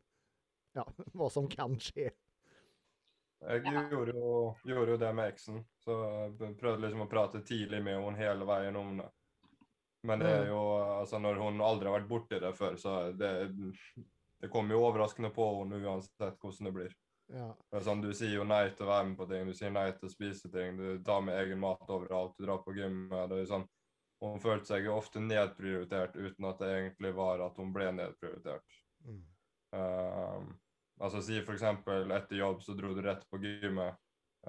ja, 0.77 0.85
hva 1.17 1.29
som 1.33 1.49
kan 1.51 1.77
skje? 1.81 2.09
Jeg 3.39 3.71
gjorde, 3.71 4.11
jo, 4.17 4.31
gjorde 4.67 4.95
jo 4.95 4.99
det 4.99 5.09
med 5.15 5.31
eksen, 5.31 5.61
så 5.79 5.95
jeg 6.35 6.55
prøvde 6.59 6.83
liksom 6.83 7.05
å 7.05 7.11
prate 7.11 7.39
tidlig 7.47 7.79
med 7.85 7.95
henne 7.95 8.19
hele 8.19 8.47
veien 8.47 8.75
om 8.75 8.97
det. 8.99 9.07
Men 10.07 10.23
det 10.23 10.31
er 10.31 10.49
jo, 10.49 10.59
altså 10.99 11.19
når 11.19 11.39
hun 11.39 11.63
aldri 11.63 11.87
har 11.87 11.97
vært 11.97 12.09
borti 12.09 12.39
det 12.39 12.51
før, 12.55 12.75
så 12.79 12.97
det, 13.15 13.31
det 14.39 14.49
kommer 14.49 14.75
jo 14.75 14.85
overraskende 14.87 15.31
på 15.35 15.45
henne 15.59 15.81
uansett 15.83 16.39
hvordan 16.39 16.69
det 16.69 16.75
blir. 16.75 16.93
Ja. 17.29 17.49
Det 17.71 17.81
sånn, 17.85 18.01
Du 18.01 18.13
sier 18.17 18.39
jo 18.39 18.45
nei 18.47 18.69
til 18.73 18.87
å 18.87 18.89
være 18.89 19.09
med 19.11 19.17
på 19.19 19.27
ting, 19.29 19.49
du 19.49 19.53
sier 19.57 19.73
nei 19.73 19.89
til 19.97 20.09
å 20.09 20.13
spise 20.13 20.49
ting, 20.53 20.79
du 20.79 21.03
tar 21.05 21.21
med 21.21 21.37
egen 21.43 21.59
mat 21.61 21.91
overalt, 21.91 22.33
du 22.37 22.45
drar 22.47 22.63
på 22.65 22.73
gymmet. 22.77 23.29
det 23.29 23.43
er 23.43 23.51
sånn, 23.51 23.67
Hun 24.19 24.41
følte 24.43 24.67
seg 24.67 24.83
jo 24.83 24.97
ofte 24.99 25.21
nedprioritert 25.23 26.15
uten 26.15 26.45
at 26.49 26.59
det 26.59 26.71
egentlig 26.73 27.13
var 27.15 27.39
at 27.39 27.55
hun 27.57 27.69
ble 27.71 27.85
nedprioritert. 27.95 28.79
Mm. 29.05 29.21
Um, 29.71 30.49
altså 30.99 31.21
Si 31.23 31.39
for 31.45 31.55
eksempel 31.55 32.11
etter 32.11 32.41
jobb 32.41 32.63
så 32.65 32.75
dro 32.75 32.91
du 32.93 33.01
rett 33.05 33.23
på 33.29 33.39
gymmet 33.39 33.95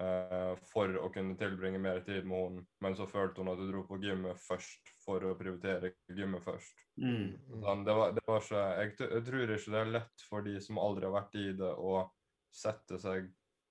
eh, 0.00 0.52
for 0.72 0.96
å 1.00 1.10
kunne 1.14 1.36
tilbringe 1.38 1.80
mer 1.82 2.00
tid 2.06 2.26
med 2.28 2.44
henne, 2.44 2.64
men 2.84 2.96
så 2.98 3.06
følte 3.10 3.42
hun 3.42 3.52
at 3.52 3.60
hun 3.60 3.70
dro 3.72 3.84
på 3.88 4.00
gymmet 4.02 4.40
først 4.44 4.92
for 5.04 5.24
å 5.26 5.34
prioritere 5.38 5.92
gymmet 6.16 6.44
først. 6.46 6.86
Mm. 7.00 7.36
Sånn, 7.64 7.84
det 7.86 7.96
var, 8.00 8.16
det 8.16 8.24
var 8.26 8.42
ikke, 8.42 8.64
jeg, 8.80 8.96
jeg 9.04 9.26
tror 9.28 9.54
ikke 9.56 9.76
det 9.76 9.82
er 9.82 9.94
lett 9.98 10.26
for 10.28 10.48
de 10.48 10.56
som 10.64 10.82
aldri 10.82 11.08
har 11.08 11.16
vært 11.20 11.38
i 11.40 11.46
det, 11.60 11.72
å 11.76 12.04
sette 12.50 12.98
seg 13.00 13.30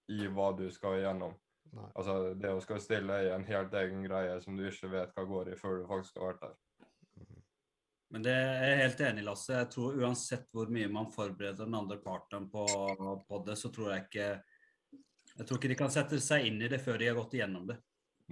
i 0.09 0.25
hva 0.33 0.51
du 0.57 0.65
skal 0.73 1.01
igjennom. 1.01 1.35
Nei. 1.75 1.89
Altså, 1.93 2.33
Det 2.39 2.53
å 2.53 2.61
skal 2.63 2.81
stille 2.81 3.19
er 3.21 3.35
en 3.35 3.45
helt 3.45 3.75
egen 3.77 4.01
greie 4.07 4.39
som 4.41 4.57
du 4.57 4.65
ikke 4.65 4.89
vet 4.93 5.13
hva 5.15 5.25
går 5.29 5.53
i 5.53 5.59
før 5.59 5.81
du 5.81 5.87
faktisk 5.89 6.17
har 6.17 6.31
vært 6.31 6.47
der. 6.47 6.57
Men 8.09 8.23
det 8.25 8.33
er 8.33 8.63
jeg 8.71 8.79
helt 8.79 9.01
enig 9.05 9.21
i, 9.21 9.25
Lasse. 9.27 9.53
Jeg 9.53 9.69
tror 9.69 9.99
Uansett 10.01 10.47
hvor 10.55 10.71
mye 10.73 10.89
man 10.89 11.11
forbereder 11.13 11.67
den 11.67 11.77
andre 11.77 11.99
partneren 12.01 12.47
på, 12.49 12.65
på 13.29 13.41
det, 13.45 13.57
så 13.59 13.69
tror 13.73 13.93
jeg 13.93 14.07
ikke 14.07 14.29
Jeg 15.39 15.47
tror 15.47 15.59
ikke 15.59 15.71
de 15.71 15.79
kan 15.79 15.93
sette 15.93 16.19
seg 16.23 16.49
inn 16.49 16.59
i 16.61 16.67
det 16.71 16.81
før 16.83 16.99
de 16.99 17.07
har 17.07 17.17
gått 17.17 17.37
igjennom 17.37 17.67
det. 17.69 17.79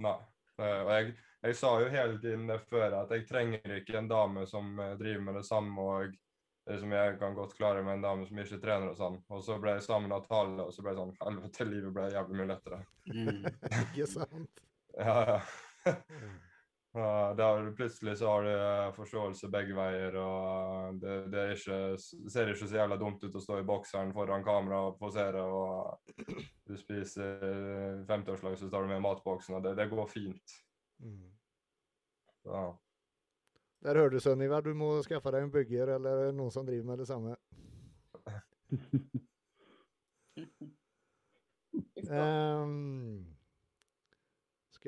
Nei. 0.04 0.18
Og 0.58 0.90
jeg, 0.92 1.12
jeg 1.46 1.56
sa 1.56 1.70
jo 1.80 1.90
hele 1.92 2.18
tiden 2.22 2.48
det 2.50 2.58
før, 2.68 2.98
at 3.00 3.12
jeg 3.14 3.28
trenger 3.28 3.76
ikke 3.78 4.00
en 4.00 4.10
dame 4.10 4.46
som 4.50 4.72
eh, 4.82 4.96
driver 4.98 5.22
med 5.28 5.38
det 5.38 5.44
samme, 5.46 5.84
og 5.84 6.08
eh, 6.08 6.80
som 6.80 6.92
jeg 6.92 7.14
kan 7.20 7.36
godt 7.38 7.54
klare 7.56 7.84
med 7.86 7.98
en 7.98 8.04
dame 8.08 8.26
som 8.28 8.42
ikke 8.42 8.58
trener 8.64 8.90
og 8.90 8.98
sånn. 8.98 9.20
Og 9.32 9.44
så 9.46 9.60
ble 9.62 9.76
jeg 9.78 9.86
sammen 9.86 10.10
med 10.10 10.18
Natalie, 10.18 10.66
og 10.66 10.74
så 10.74 10.84
ble 10.84 10.94
jeg 10.94 11.00
sånn 11.00 11.14
Helvete, 11.22 11.68
livet 11.70 11.94
ble 11.94 12.10
jævlig 12.16 12.40
mye 12.42 12.50
lettere. 12.52 12.82
Mm. 13.06 13.48
Ikke 13.86 14.10
sant? 14.10 14.66
Ja, 14.98 15.16
ja. 15.32 15.40
Ja, 16.96 17.34
der 17.36 17.72
plutselig 17.76 18.16
så 18.18 18.30
har 18.30 18.42
du 18.42 18.50
eh, 18.50 18.94
forståelse 18.96 19.50
begge 19.52 19.74
veier, 19.76 20.14
og 20.16 20.96
det, 21.02 21.16
det, 21.32 21.42
er 21.42 21.52
ikke, 21.52 22.30
ser 22.32 22.48
ikke 22.48 22.66
så 22.66 22.78
jævla 22.80 22.96
dumt 22.98 23.24
ut 23.26 23.36
å 23.36 23.42
stå 23.44 23.58
i 23.60 23.66
bokseren 23.68 24.14
foran 24.16 24.44
kamera 24.46 24.80
og 24.88 24.96
posere, 25.00 25.42
og 25.44 26.00
du 26.64 26.76
spiser 26.80 27.44
50-årslag, 28.08 28.56
så 28.56 28.70
tar 28.72 28.86
du 28.86 28.92
med 28.94 29.04
matboksen, 29.04 29.58
og 29.58 29.68
det, 29.68 29.76
det 29.78 29.90
går 29.92 30.08
fint. 30.10 30.56
Mm. 31.04 31.28
Så, 32.42 32.64
Der 33.84 34.00
hører 34.00 34.16
du 34.16 34.20
Sunniva, 34.24 34.62
du 34.64 34.72
må 34.74 34.94
skaffe 35.04 35.30
deg 35.34 35.44
en 35.44 35.52
bygger 35.54 35.94
eller 35.98 36.32
noen 36.32 36.50
som 36.54 36.66
driver 36.66 36.88
med 36.88 37.04
det 37.04 37.10
samme. 37.12 37.36
Ehm, 42.08 43.27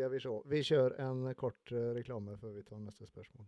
skal 0.00 0.10
vi 0.10 0.20
se. 0.20 0.28
Vi 0.48 0.62
kjører 0.64 1.00
en 1.04 1.34
kort 1.36 1.72
eh, 1.72 1.90
reklame 1.96 2.36
før 2.40 2.54
vi 2.56 2.62
tar 2.64 2.78
neste 2.80 3.06
spørsmål. 3.06 3.46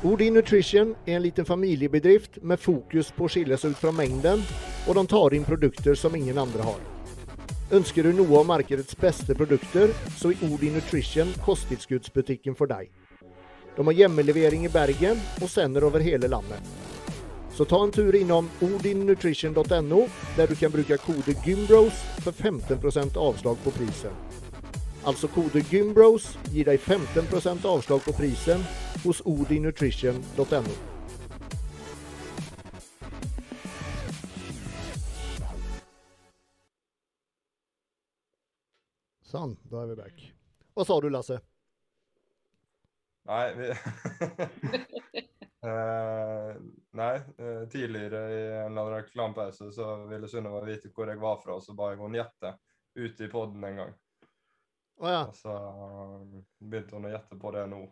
Odin 0.00 0.32
Nutrition 0.32 0.94
er 1.04 1.18
en 1.18 1.22
liten 1.22 1.44
familiebedrift 1.44 2.38
med 2.42 2.62
fokus 2.62 3.10
på 3.12 3.26
å 3.26 3.34
skille 3.34 3.58
seg 3.60 3.74
ut 3.74 3.82
fra 3.82 3.92
mengden, 3.92 4.46
og 4.88 4.96
de 4.96 5.04
tar 5.10 5.36
inn 5.36 5.44
produkter 5.44 5.98
som 5.98 6.16
ingen 6.16 6.40
andre 6.40 6.70
har. 6.70 6.89
Ønsker 7.70 8.02
du 8.02 8.10
noe 8.18 8.40
av 8.40 8.48
markedets 8.48 8.96
beste 8.98 9.34
produkter, 9.38 9.92
så 10.18 10.32
er 10.32 10.40
Odin 10.48 10.74
Nutrition 10.74 11.30
kosttilskuddsbutikken 11.44 12.56
for 12.58 12.66
deg. 12.66 12.88
De 13.76 13.86
har 13.86 13.94
hjemmelevering 13.94 14.64
i 14.66 14.72
Bergen 14.74 15.20
og 15.38 15.46
sender 15.52 15.86
over 15.86 16.02
hele 16.02 16.26
landet. 16.26 16.58
Så 17.54 17.68
ta 17.70 17.78
en 17.84 17.94
tur 17.94 18.18
innom 18.18 18.50
odinnutrition.no, 18.66 20.02
der 20.36 20.50
du 20.50 20.58
kan 20.58 20.74
bruke 20.74 20.98
kode 21.06 21.38
GYMBROS 21.46 22.02
for 22.26 22.34
15% 22.34 23.18
avslag 23.22 23.62
på 23.62 23.78
prisen. 23.78 24.18
Altså 25.06 25.30
kode 25.30 25.62
GYMBROS 25.70 26.32
gir 26.50 26.66
deg 26.66 26.82
15% 26.82 27.70
avslag 27.70 28.02
på 28.02 28.18
prisen 28.18 28.66
hos 29.04 29.22
odinnutrition.no. 29.22 30.89
Sånn, 39.30 39.52
da 39.70 39.84
er 39.84 39.92
vi 39.92 39.96
back. 40.00 40.22
Hva 40.74 40.84
sa 40.86 41.00
du, 41.02 41.10
Lasse? 41.12 41.40
nei, 43.28 43.44
vi 43.54 43.66
Eh, 45.60 46.54
Nei, 46.96 47.16
eh, 47.36 47.68
tidligere 47.68 48.20
i 48.32 48.38
en 48.46 48.72
eller 48.72 48.80
annen 48.80 48.94
reklamepause 48.94 49.66
så 49.76 49.90
ville 50.08 50.28
Sunniva 50.28 50.62
vite 50.64 50.88
hvor 50.96 51.10
jeg 51.12 51.20
var 51.20 51.36
fra, 51.42 51.58
og 51.58 51.62
så 51.62 51.74
ba 51.76 51.90
jeg 51.90 52.00
henne 52.00 52.16
gjette 52.16 52.52
ute 52.96 53.26
i 53.26 53.28
poden 53.28 53.66
en 53.68 53.76
gang. 53.82 53.92
Oh, 54.96 55.10
ja. 55.10 55.20
Og 55.28 55.36
så 55.36 55.52
eh, 55.52 56.40
begynte 56.64 56.96
hun 56.96 57.10
å 57.10 57.12
gjette 57.12 57.36
på 57.44 57.52
det 57.52 57.66
nå. 57.74 57.82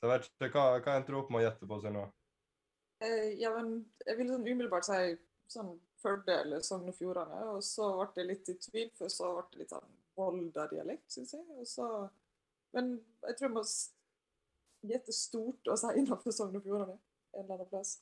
Så 0.00 0.08
jeg 0.08 0.12
vet 0.14 0.30
ikke, 0.48 0.50
hva, 0.56 0.80
hva 0.80 0.96
endte 0.96 1.12
du 1.12 1.18
opp 1.20 1.28
med 1.30 1.42
å 1.42 1.44
gjette 1.44 1.68
på, 1.68 1.80
Sunniva? 1.84 2.08
Eh, 3.04 3.28
ja, 3.42 3.52
men 3.52 3.74
jeg 4.06 4.16
ville 4.18 4.32
sånn 4.32 4.48
umiddelbart 4.48 4.88
si 4.88 5.00
sånn 5.52 5.74
Førde 6.02 6.34
eller 6.34 6.64
Sogn 6.66 6.88
og 6.90 6.96
Fjordane, 6.96 7.44
og 7.52 7.60
så 7.62 7.92
ble 8.00 8.08
det 8.16 8.24
litt 8.32 8.48
i 8.50 8.56
tvil, 8.58 8.88
for 8.98 9.12
så 9.12 9.28
ble 9.36 9.44
det 9.52 9.60
litt 9.60 9.74
sånn 9.76 9.92
Volda-dialekt, 10.18 11.08
syns 11.12 11.34
jeg. 11.36 11.44
Og 11.56 11.66
så, 11.68 11.88
men 12.76 12.94
jeg 13.28 13.38
tror 13.38 13.48
jeg 13.48 13.56
må 13.56 13.64
gjette 14.92 15.14
stort 15.14 15.68
og 15.70 15.78
si 15.78 15.92
innenfor 15.96 16.34
Sogn 16.34 16.58
og 16.58 16.64
Fjordane 16.64 16.98
en 17.32 17.44
eller 17.44 17.54
annen 17.54 17.70
plass. 17.70 17.96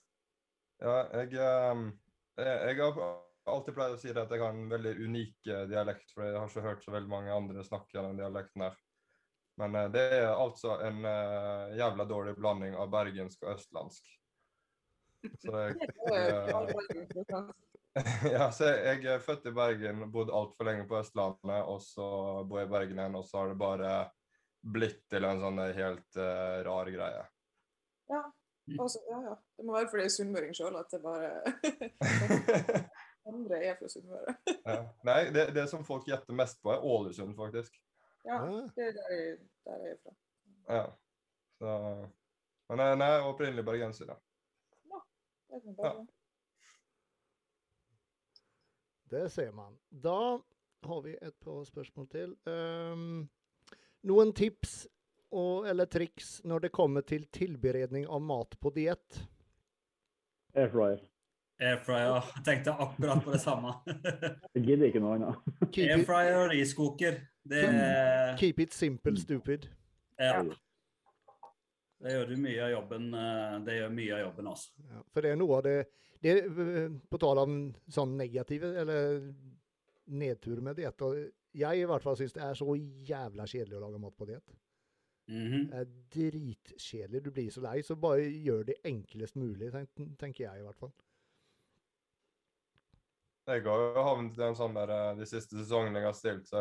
Ja, 0.80 0.94
jeg, 1.20 1.34
eh, 1.36 1.82
jeg, 2.40 2.54
jeg 2.70 2.78
har 2.80 3.02
alltid 3.50 3.76
pleid 3.76 3.96
å 3.96 3.98
si 4.00 4.12
det 4.12 4.22
at 4.22 4.32
jeg 4.32 4.42
har 4.42 4.54
en 4.54 4.70
veldig 4.70 4.94
unik 5.00 5.50
eh, 5.50 5.66
dialekt, 5.70 6.14
for 6.14 6.26
jeg 6.26 6.38
har 6.38 6.48
ikke 6.48 6.66
hørt 6.66 6.86
så 6.86 6.94
veldig 6.94 7.12
mange 7.12 7.34
andre 7.34 7.64
snakke 7.66 8.04
den 8.06 8.20
dialekten 8.20 8.66
her. 8.66 8.78
Men 9.60 9.76
eh, 9.76 9.90
det 9.94 10.06
er 10.20 10.30
altså 10.32 10.78
en 10.86 11.04
eh, 11.08 11.76
jævla 11.80 12.06
dårlig 12.08 12.36
blanding 12.38 12.76
av 12.78 12.90
bergensk 12.92 13.44
og 13.44 13.54
østlandsk. 13.56 14.16
Så 15.42 15.52
jeg, 15.52 15.74
Ja, 18.34 18.50
så 18.54 18.68
jeg, 18.70 19.04
er 19.04 19.22
født 19.24 19.48
i 19.50 19.52
Bergen, 19.54 20.04
bodd 20.14 20.30
altfor 20.30 20.68
lenge 20.68 20.86
på 20.88 20.98
Østlandet, 21.00 21.62
og 21.66 21.80
så 21.82 22.06
bor 22.46 22.60
jeg 22.60 22.68
i 22.68 22.72
Bergen 22.74 23.00
igjen, 23.00 23.18
og 23.18 23.26
så 23.26 23.42
har 23.42 23.50
det 23.50 23.58
bare 23.60 23.94
blitt 24.60 25.02
til 25.10 25.24
en 25.26 25.40
sånn 25.42 25.58
helt 25.74 26.20
uh, 26.20 26.60
rar 26.66 26.90
greie. 26.92 27.24
Ja. 28.12 28.22
Også, 28.78 29.00
ja, 29.08 29.18
ja. 29.24 29.34
Det 29.56 29.66
må 29.66 29.74
være 29.74 29.88
fordi 29.90 30.04
jeg 30.04 30.10
er 30.10 30.14
sunnmøring 30.14 30.52
sjøl 30.54 30.76
at 30.78 30.92
det 30.92 31.00
bare 31.02 31.30
andre 33.30 33.60
er 33.66 33.78
fra 33.80 33.88
Sunnmøre. 33.90 34.34
ja. 34.68 34.76
Nei, 35.08 35.20
det, 35.34 35.46
det 35.56 35.66
som 35.72 35.86
folk 35.86 36.06
gjetter 36.08 36.36
mest 36.36 36.60
på, 36.62 36.72
er 36.74 36.84
Ålesund, 36.86 37.34
faktisk. 37.38 37.76
Ja, 38.24 38.36
Ja. 38.36 38.62
det 38.76 38.86
er 38.86 38.96
der 38.98 39.14
jeg, 39.16 39.36
der 39.66 39.84
jeg 39.84 39.96
er 39.96 40.00
fra. 40.04 40.16
Ja. 40.70 40.84
Så, 41.60 41.74
men 42.70 43.02
er 43.02 43.26
opprinnelig 43.26 43.64
bergenser, 43.66 44.12
ja. 44.12 44.18
Det 45.50 45.58
er 45.58 45.74
bare, 45.80 46.06
Det 49.10 49.24
ser 49.32 49.50
man. 49.52 49.74
Da 49.90 50.38
har 50.86 51.00
vi 51.04 51.16
et 51.20 51.34
par 51.44 51.64
spørsmål 51.66 52.06
til. 52.12 52.34
Um, 52.46 53.28
noen 54.06 54.30
tips 54.36 54.84
og, 55.30 55.66
eller 55.70 55.86
triks 55.90 56.40
når 56.46 56.66
det 56.66 56.72
kommer 56.74 57.02
til 57.06 57.26
tilberedning 57.34 58.06
av 58.10 58.22
mat 58.22 58.54
på 58.62 58.72
diett? 58.74 59.20
Airfryer. 60.54 61.02
Airfryer. 61.60 62.16
Jeg 62.38 62.44
tenkte 62.46 62.72
akkurat 62.86 63.20
på 63.26 63.34
det 63.34 63.42
samme. 63.42 63.74
Jeg 64.56 64.64
gidder 64.64 64.88
ikke 64.88 65.02
noe 65.04 65.18
annet. 65.18 65.52
Airfryer 65.68 66.38
og 66.46 66.48
riskoker. 66.54 67.20
Det, 67.50 67.64
er- 67.66 68.34
keep 68.40 68.58
it 68.62 68.74
simple, 68.74 69.14
stupid. 69.20 69.66
ja. 70.20 70.42
det 72.00 72.12
gjør 72.14 72.28
du 72.30 72.36
mye 72.40 72.62
av 72.64 72.70
jobben. 72.74 73.10
eh, 73.14 73.54
Det 73.66 73.76
gjør 73.78 73.94
mye 73.96 74.14
av 74.16 74.20
jobben, 74.26 74.46
altså. 74.54 74.70
Ja, 74.90 75.02
for 75.12 75.24
det 75.26 75.30
er 75.34 75.38
noe 75.40 75.56
av 75.58 75.62
det, 75.66 75.76
det 76.20 76.34
eh, 76.44 76.90
På 77.10 77.18
tale 77.18 77.44
om 77.46 77.58
sånn 77.88 78.16
negative 78.18 78.72
eller 78.82 79.20
nedtur 80.10 80.60
med 80.60 80.76
det. 80.76 80.92
og 81.02 81.16
Jeg 81.56 81.80
i 81.80 81.86
hvert 81.86 82.02
fall 82.02 82.16
syns 82.18 82.34
det 82.36 82.42
er 82.42 82.58
så 82.58 82.74
jævla 82.76 83.46
kjedelig 83.46 83.78
å 83.78 83.84
lage 83.86 84.00
mat 84.02 84.16
på 84.16 84.26
diett. 84.26 84.56
-hmm. 85.30 85.68
Det 85.70 85.78
er 85.78 86.30
dritkjedelig. 86.30 87.22
Du 87.22 87.30
blir 87.30 87.50
så 87.50 87.60
lei, 87.60 87.82
så 87.82 87.96
bare 87.96 88.26
gjør 88.26 88.64
det 88.66 88.80
enklest 88.84 89.36
mulig, 89.36 89.70
tenk- 89.72 90.18
tenker 90.18 90.44
jeg 90.44 90.60
i 90.60 90.66
hvert 90.66 90.78
fall. 90.78 90.92
Jeg 93.50 93.64
har 93.64 93.80
jo 93.96 94.02
havnet 94.04 94.38
i 94.38 94.42
en 94.46 94.54
sånn 94.54 94.74
der 94.76 94.90
eh, 94.94 95.16
de 95.18 95.26
siste 95.26 95.56
sesongene 95.58 95.98
jeg 95.98 96.06
har 96.06 96.14
stilt, 96.18 96.46
så 96.50 96.60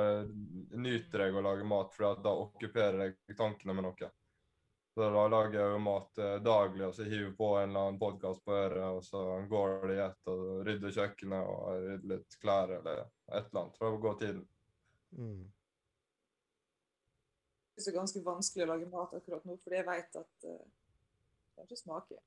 nyter 0.79 1.25
jeg 1.25 1.35
å 1.37 1.43
lage 1.45 1.67
mat, 1.67 1.93
for 1.93 2.15
da 2.23 2.31
okkuperer 2.45 3.03
jeg 3.27 3.37
tankene 3.37 3.75
med 3.77 3.83
noe. 3.85 4.09
Så 4.99 5.05
da 5.09 5.21
lager 5.31 5.53
jeg 5.55 5.71
jo 5.71 5.77
mat 5.79 6.17
eh, 6.19 6.33
daglig, 6.43 6.81
og 6.89 6.95
så 6.95 7.05
hiver 7.07 7.29
på 7.37 7.47
en 7.55 7.69
eller 7.69 7.85
annen 7.87 7.99
podkast 8.01 8.41
på 8.43 8.51
øret, 8.51 8.97
og 8.97 9.05
så 9.07 9.21
går 9.47 9.85
det 9.87 9.93
i 9.95 10.01
ett 10.03 10.27
og 10.27 10.41
rydder 10.67 10.91
kjøkkenet 10.97 11.51
og 11.53 11.69
rydder 11.85 12.09
litt 12.11 12.35
klær 12.41 12.73
eller 12.75 12.99
et 13.05 13.37
eller 13.37 13.61
annet 13.61 13.77
for 13.79 13.95
å 13.95 14.01
gå 14.03 14.11
tiden. 14.19 14.41
Mm. 15.15 15.45
det 17.77 17.87
er 17.87 17.95
ganske 17.95 18.25
vanskelig 18.25 18.65
å 18.65 18.69
lage 18.73 18.91
mat 18.91 19.15
akkurat 19.21 19.47
nå, 19.47 19.55
fordi 19.63 19.79
jeg 19.79 19.87
vet 19.87 20.19
at 20.25 20.49
uh, 20.51 20.67
det 21.55 21.69
ikke 21.69 21.79
smaker. 21.85 22.19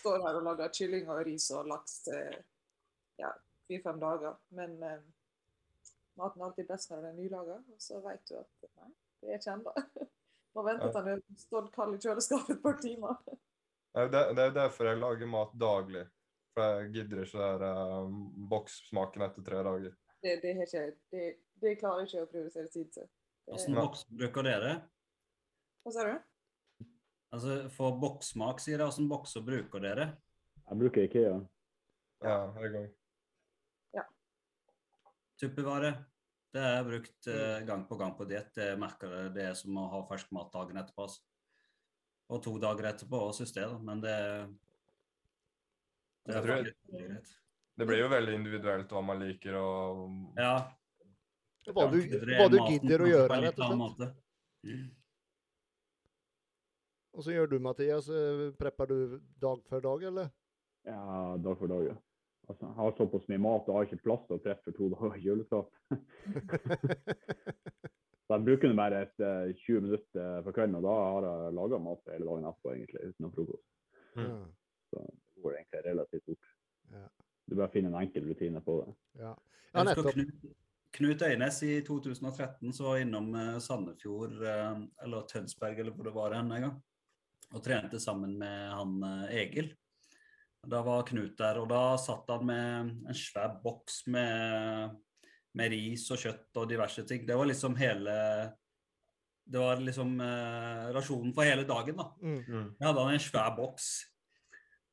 Står 0.00 0.24
her 0.24 0.40
og 0.40 0.48
lager 0.48 0.74
kylling 0.80 1.12
og 1.12 1.22
ris 1.28 1.50
og 1.52 1.68
laks 1.68 2.00
til 2.08 2.40
ja, 3.20 3.34
fire-fem 3.68 4.00
dager. 4.08 4.40
Men 4.56 4.80
uh, 4.80 4.96
maten 6.16 6.40
er 6.40 6.48
alltid 6.48 6.72
best 6.72 6.96
når 6.96 7.04
den 7.04 7.12
er 7.12 7.20
nylaga, 7.20 7.60
og 7.60 7.88
så 7.90 8.00
vet 8.08 8.24
du 8.32 8.38
at 8.40 8.70
nei, 8.70 8.92
det 9.20 9.34
er 9.34 9.42
ikke 9.44 9.58
ennå. 9.58 9.80
Må 10.54 10.62
vente 10.66 10.90
til 10.90 11.00
han 11.00 11.10
er 11.16 11.22
stått 11.38 11.72
kald 11.74 11.96
i 11.96 12.00
kjøleskapet 12.02 12.54
et 12.56 12.62
par 12.62 12.76
timer. 12.82 13.18
Eh, 13.94 14.06
Det, 14.10 14.22
det 14.36 14.44
er 14.44 14.54
derfor 14.54 14.90
jeg 14.90 15.00
lager 15.00 15.30
mat 15.30 15.54
daglig. 15.58 16.04
For 16.54 16.78
jeg 16.78 16.92
gidder 16.94 17.24
ikke 17.24 17.46
den 17.58 17.64
uh, 17.66 18.18
bokssmaken 18.50 19.24
etter 19.26 19.46
tre 19.46 19.62
dager. 19.66 19.94
Det, 20.22 20.34
det, 20.42 20.52
ikke, 20.62 20.84
det, 21.10 21.24
det 21.60 21.72
klarer 21.80 22.04
jeg 22.04 22.10
ikke 22.12 22.22
å 22.22 22.30
prioritere 22.30 22.70
tid 22.70 22.92
til. 22.94 23.08
Hvordan 23.50 23.80
boks 23.80 24.04
bruker 24.08 24.46
dere? 24.46 24.76
Hva 25.84 25.92
sa 25.92 26.06
du? 26.06 26.14
Altså, 27.34 27.56
For 27.74 27.98
bokssmak, 28.00 28.62
sier 28.62 28.78
jeg. 28.78 28.86
Hvordan 28.86 29.10
bokser 29.10 29.44
bruker 29.44 29.82
dere? 29.82 30.06
Jeg 30.64 30.80
bruker 30.80 31.08
Ikea. 31.08 31.34
Ja, 32.24 32.36
jeg 32.62 32.78
òg. 32.78 32.92
Tuppevare. 35.42 35.90
Det 36.54 36.62
har 36.62 36.76
jeg 36.76 36.86
brukt 36.86 37.28
eh, 37.32 37.60
gang 37.66 37.80
på 37.88 37.96
gang 37.98 38.12
på 38.14 38.26
diett. 38.30 38.54
Jeg 38.62 38.78
merker 38.78 39.10
det, 39.10 39.22
det 39.34 39.46
er 39.48 39.56
som 39.58 39.74
å 39.80 39.88
ha 39.90 40.02
fersk 40.06 40.30
mat 40.36 40.52
dagen 40.54 40.78
etterpå. 40.78 41.08
Altså. 41.08 41.24
Og 42.30 42.42
to 42.44 42.52
dager 42.62 42.86
etterpå 42.92 43.18
òg, 43.26 43.32
syns 43.34 43.54
jeg. 43.56 43.72
Men 43.82 44.02
det, 44.04 44.14
det 46.28 46.36
er 46.38 46.46
tror- 46.46 46.62
faktisk 46.62 46.94
greit. 46.94 47.32
Det 47.74 47.88
blir 47.88 48.04
jo 48.04 48.10
veldig 48.12 48.34
individuelt 48.38 48.92
hva 48.94 49.00
man 49.02 49.18
liker 49.18 49.56
og 49.58 50.38
Ja. 50.38 50.52
Hva 51.66 51.88
du, 51.90 51.96
hva 52.36 52.46
du 52.52 52.58
gidder 52.68 53.02
å 53.02 53.08
gjøre, 53.08 53.40
rett 53.40 53.58
og 53.64 53.82
slett. 53.96 54.14
Mm. 54.68 54.84
Og 57.14 57.24
så 57.24 57.34
gjør 57.34 57.50
du, 57.50 57.58
Mathias. 57.62 58.06
eh, 58.12 58.50
Prepper 58.60 58.86
du 58.92 59.18
dag 59.42 59.62
for 59.66 59.80
dag, 59.80 60.02
eller? 60.10 60.30
Ja, 60.86 61.36
dag 61.40 61.58
for 61.58 61.66
dag, 61.72 61.86
ja. 61.88 61.96
Altså, 62.48 62.66
jeg 62.66 62.74
har 62.76 62.96
såpass 62.98 63.28
mye 63.30 63.40
mat 63.40 63.68
og 63.68 63.76
har 63.78 63.86
ikke 63.88 64.04
plass 64.04 64.24
til 64.28 64.36
å 64.36 64.42
treffe 64.44 64.64
for 64.68 64.78
to 64.78 64.88
dager 64.92 65.16
i 65.16 65.24
kjøleskap. 65.24 65.68
Så 68.24 68.38
jeg 68.38 68.46
bruker 68.46 68.76
bare 68.76 69.02
et, 69.04 69.16
uh, 69.20 69.52
20 69.52 69.80
minutter 69.84 70.44
på 70.46 70.52
kvelden, 70.56 70.78
og 70.78 70.86
da 70.86 70.92
har 70.96 71.26
jeg 71.28 71.56
laga 71.58 71.80
mat 71.84 72.06
hele 72.08 72.28
dagen 72.28 72.46
etterpå, 72.48 72.68
egentlig, 72.72 73.08
uten 73.10 73.26
noe 73.26 73.34
frokost. 73.34 73.66
Mm. 74.16 74.24
Ja. 74.24 74.36
Så 74.88 74.96
det 75.04 75.42
går 75.44 75.56
egentlig 75.58 75.80
relativt 75.84 76.24
fort. 76.30 76.46
Ja. 76.94 77.06
Du 77.44 77.52
bare 77.58 77.72
finner 77.74 77.92
en 77.92 78.00
enkel 78.00 78.24
rutine 78.30 78.60
på 78.64 78.78
det. 78.80 78.94
Ja, 79.20 79.32
ja 79.74 79.84
nettopp. 79.84 80.16
Knut, 80.94 81.22
Øynes 81.26 81.56
i 81.66 81.72
2013 81.82 82.72
så 82.72 82.84
var 82.86 83.00
innom 83.02 83.32
eh, 83.34 83.58
Sandefjord, 83.58 84.36
eh, 84.46 84.76
eller 85.02 85.24
Tønsberg, 85.26 85.80
eller 85.82 85.94
hvor 85.94 86.06
det 86.06 86.14
var 86.14 86.36
hen 86.36 86.52
en 86.54 86.66
gang, 86.68 86.76
og 87.50 87.64
trente 87.64 87.98
sammen 88.00 88.36
med 88.38 88.70
han 88.70 89.02
eh, 89.02 89.34
Egil. 89.42 89.72
Da 90.70 90.82
var 90.86 91.06
Knut 91.08 91.36
der, 91.38 91.60
og 91.62 91.68
da 91.70 91.82
satt 92.00 92.28
han 92.32 92.46
med 92.48 92.92
en 93.10 93.18
svær 93.18 93.56
boks 93.62 94.04
med, 94.12 94.94
med 95.58 95.72
ris 95.72 96.06
og 96.14 96.20
kjøtt 96.20 96.60
og 96.60 96.68
diverse 96.70 97.04
ting. 97.08 97.26
Det 97.28 97.36
var 97.38 97.48
liksom 97.50 97.76
hele 97.80 98.16
Det 99.44 99.60
var 99.60 99.80
liksom 99.80 100.14
eh, 100.24 100.86
rasjonen 100.96 101.34
for 101.36 101.44
hele 101.44 101.66
dagen, 101.68 101.98
da. 102.00 102.06
Mm. 102.22 102.38
Mm. 102.48 102.68
Jeg 102.80 102.86
hadde 102.88 103.02
han 103.04 103.16
en 103.16 103.24
svær 103.26 103.50
boks 103.58 103.88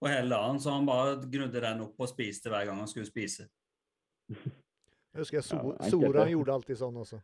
på 0.02 0.10
hele 0.12 0.34
dagen, 0.34 0.60
så 0.60 0.74
han 0.76 0.90
bare 0.90 1.22
grudde 1.24 1.62
den 1.64 1.86
opp 1.86 2.02
og 2.02 2.10
spiste 2.12 2.52
hver 2.52 2.66
gang 2.68 2.82
han 2.82 2.90
skulle 2.92 3.08
spise. 3.08 3.48
Jeg 4.32 5.24
husker 5.24 5.44
so 5.46 5.76
Ja, 5.78 5.90
Sora 5.92 6.26
gjorde 6.28 6.56
alltid 6.56 6.80
sånn 6.80 7.00
også. 7.00 7.22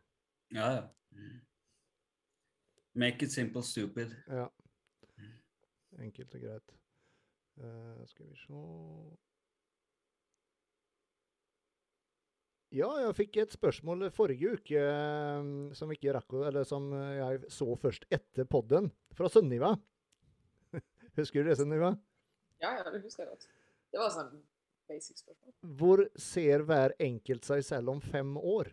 Ja, 0.56 0.70
ja. 0.78 0.86
Make 2.98 3.24
it 3.24 3.32
simple 3.32 3.62
stupid. 3.62 4.14
Ja. 4.28 4.48
Enkelt 5.98 6.34
og 6.34 6.42
greit. 6.42 6.74
Eh, 7.58 8.06
skal 8.06 8.28
vi 8.28 8.36
se 8.38 8.60
Ja, 12.76 12.88
jeg 13.00 13.14
fikk 13.16 13.38
et 13.40 13.54
spørsmål 13.56 14.10
forrige 14.14 14.52
uke 14.58 14.78
eh, 14.78 15.48
som 15.74 15.94
ikke 15.94 16.12
rakk 16.14 16.36
Eller 16.50 16.66
som 16.68 16.90
jeg 16.92 17.48
så 17.50 17.72
først 17.80 18.04
etter 18.12 18.44
podden, 18.44 18.90
fra 19.16 19.30
Sunniva. 19.32 19.72
Husker 21.18 21.42
du 21.42 21.50
det, 21.50 21.56
Sunniva? 21.58 21.94
Ja, 22.62 22.74
ja, 22.76 22.84
det 22.90 23.00
husker 23.04 23.24
jeg 23.24 23.32
godt. 23.32 23.48
Det 23.94 24.00
var 24.02 24.12
sånn 24.12 24.36
basic 24.90 25.20
spørsmål. 25.22 25.54
Hvor 25.80 26.04
ser 26.20 26.64
hver 26.68 26.94
enkelt 27.02 27.46
seg 27.46 27.64
selv 27.64 27.94
om 27.94 28.02
fem 28.04 28.36
år? 28.36 28.70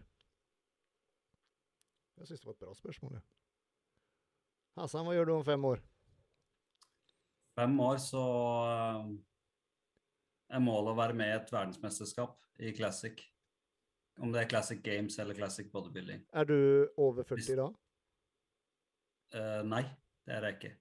Jeg 2.19 2.29
syns 2.29 2.41
det 2.41 2.49
var 2.49 2.55
et 2.55 2.63
bra 2.65 2.75
spørsmål. 2.75 3.17
ja. 3.19 3.23
Hassan, 4.81 5.05
hva 5.07 5.15
gjør 5.15 5.29
du 5.29 5.33
om 5.37 5.45
fem 5.47 5.67
år? 5.69 5.83
Fem 7.55 7.79
år, 7.79 7.97
så 8.03 8.21
eh, 8.67 9.11
er 10.55 10.63
målet 10.63 10.91
å 10.91 10.99
være 10.99 11.15
med 11.15 11.31
i 11.31 11.35
et 11.37 11.53
verdensmesterskap 11.53 12.35
i 12.59 12.73
classic. 12.75 13.21
Om 14.19 14.33
det 14.33 14.41
er 14.41 14.49
classic 14.51 14.81
games 14.83 15.15
eller 15.19 15.37
classic 15.37 15.71
bodybuilding. 15.71 16.25
Er 16.35 16.47
du 16.49 16.57
over 16.99 17.23
40 17.27 17.59
da? 17.59 17.69
Uh, 19.35 19.61
nei, 19.67 19.81
det 20.27 20.35
er 20.35 20.47
jeg 20.47 20.57
ikke. 20.57 20.71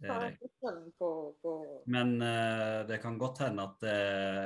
Det 0.00 0.10
er 0.12 0.26
jeg. 0.26 0.48
ikke. 0.48 1.54
Men 1.92 2.16
uh, 2.24 2.80
det 2.88 3.00
kan 3.04 3.20
godt 3.20 3.44
hende 3.44 3.68
at 3.68 3.78
det 3.84 3.96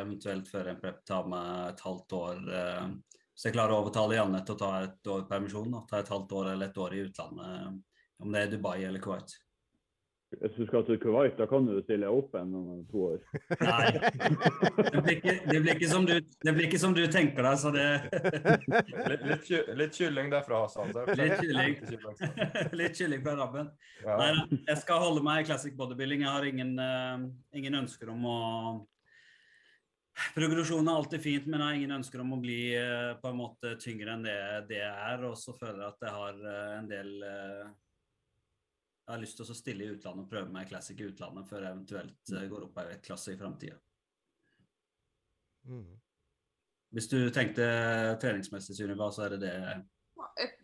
eventuelt 0.01 0.51
før 0.51 0.70
en 0.70 0.82
prep 0.82 1.02
tar 1.06 1.31
meg 1.31 1.72
et 1.72 1.82
halvt 1.86 2.14
år 2.18 2.43
Hvis 2.44 3.48
jeg 3.48 3.55
klarer 3.55 3.74
å 3.74 3.81
overtale 3.82 4.18
Janne 4.18 4.43
til 4.47 4.55
å 4.55 4.62
ta 4.62 4.70
et 4.82 5.10
år 5.14 5.26
permisjon, 5.31 5.72
da, 5.74 5.82
ta 5.90 6.02
et 6.02 6.14
halvt 6.14 6.36
år 6.43 6.52
eller 6.52 6.70
et 6.70 6.85
år 6.86 6.94
i 6.94 7.02
utlandet, 7.09 7.82
om 8.22 8.35
det 8.35 8.44
er 8.44 8.55
Dubai 8.55 8.78
eller 8.85 9.02
Kuwait. 9.02 9.35
Hvis 10.40 10.56
du 10.56 10.66
skal 10.69 10.85
til 10.86 10.98
Kuwait, 11.02 11.35
da 11.39 11.47
kan 11.51 11.66
du 11.69 11.74
stille 11.85 12.09
åpen 12.11 12.55
om 12.59 12.85
to 12.90 13.05
år. 13.11 13.19
Nei. 13.61 13.90
Det 13.94 15.02
blir 15.02 15.16
ikke, 15.16 15.35
det 15.51 15.59
blir 15.59 15.73
ikke, 15.74 15.90
som, 15.90 16.06
du, 16.09 16.15
det 16.19 16.55
blir 16.56 16.69
ikke 16.69 16.81
som 16.82 16.97
du 16.97 17.02
tenker 17.12 17.47
deg, 17.47 17.61
så 17.61 17.73
det 17.74 17.86
Litt, 19.05 19.27
litt, 19.28 19.52
litt 19.78 19.98
kylling 19.98 20.32
derfra, 20.32 20.65
Hassan. 20.65 20.94
Litt 21.19 21.36
kylling. 21.43 21.77
Litt 22.81 22.98
kylling 22.98 23.23
fra 23.24 23.36
rabben. 23.39 23.70
Ja. 24.05 24.16
Nei, 24.20 24.59
jeg 24.65 24.81
skal 24.82 25.02
holde 25.02 25.23
meg 25.24 25.44
i 25.44 25.48
classic 25.51 25.77
bodybuilding. 25.78 26.24
Jeg 26.24 26.32
har 26.32 26.48
ingen, 26.48 26.74
uh, 26.81 27.28
ingen 27.56 27.82
ønsker 27.85 28.12
om 28.15 28.27
å 28.31 28.40
Progresjon 30.35 30.86
er 30.86 30.94
alltid 30.94 31.23
fint, 31.23 31.47
men 31.51 31.59
jeg 31.59 31.66
har 31.66 31.77
ingen 31.78 31.94
ønsker 31.97 32.20
om 32.23 32.36
å 32.36 32.43
bli 32.43 32.59
uh, 32.78 33.16
på 33.19 33.32
en 33.32 33.40
måte 33.40 33.74
tyngre 33.82 34.15
enn 34.15 34.23
det, 34.27 34.36
det 34.70 34.82
er. 34.86 35.24
Og 35.27 35.35
så 35.39 35.55
føler 35.59 35.82
jeg 35.82 35.90
at 35.90 36.06
jeg 36.06 36.15
har 36.15 36.39
uh, 36.44 36.77
en 36.78 36.90
del 36.90 37.11
eh, 37.27 37.65
Jeg 39.05 39.12
har 39.12 39.20
lyst 39.20 39.36
til 39.36 39.51
å 39.52 39.56
stille 39.56 39.85
i 39.85 39.93
utlandet 39.93 40.24
og 40.24 40.31
prøve 40.31 40.48
meg 40.52 40.64
i 40.64 40.70
classic 40.70 41.01
i 41.01 41.09
utlandet 41.10 41.48
før 41.48 41.66
jeg 41.66 41.74
eventuelt 41.74 42.31
eh, 42.32 42.47
går 42.48 42.62
opp 42.64 42.78
ei 42.81 42.94
klasse 43.05 43.35
i 43.35 43.36
framtida. 43.40 43.76
Mm. 45.68 45.90
Hvis 46.94 47.10
du 47.10 47.18
tenkte 47.35 47.66
treningsmessig, 48.22 48.76
Sunniva, 48.78 49.10
så 49.12 49.26
er 49.26 49.35
det 49.35 49.40
det 49.44 49.55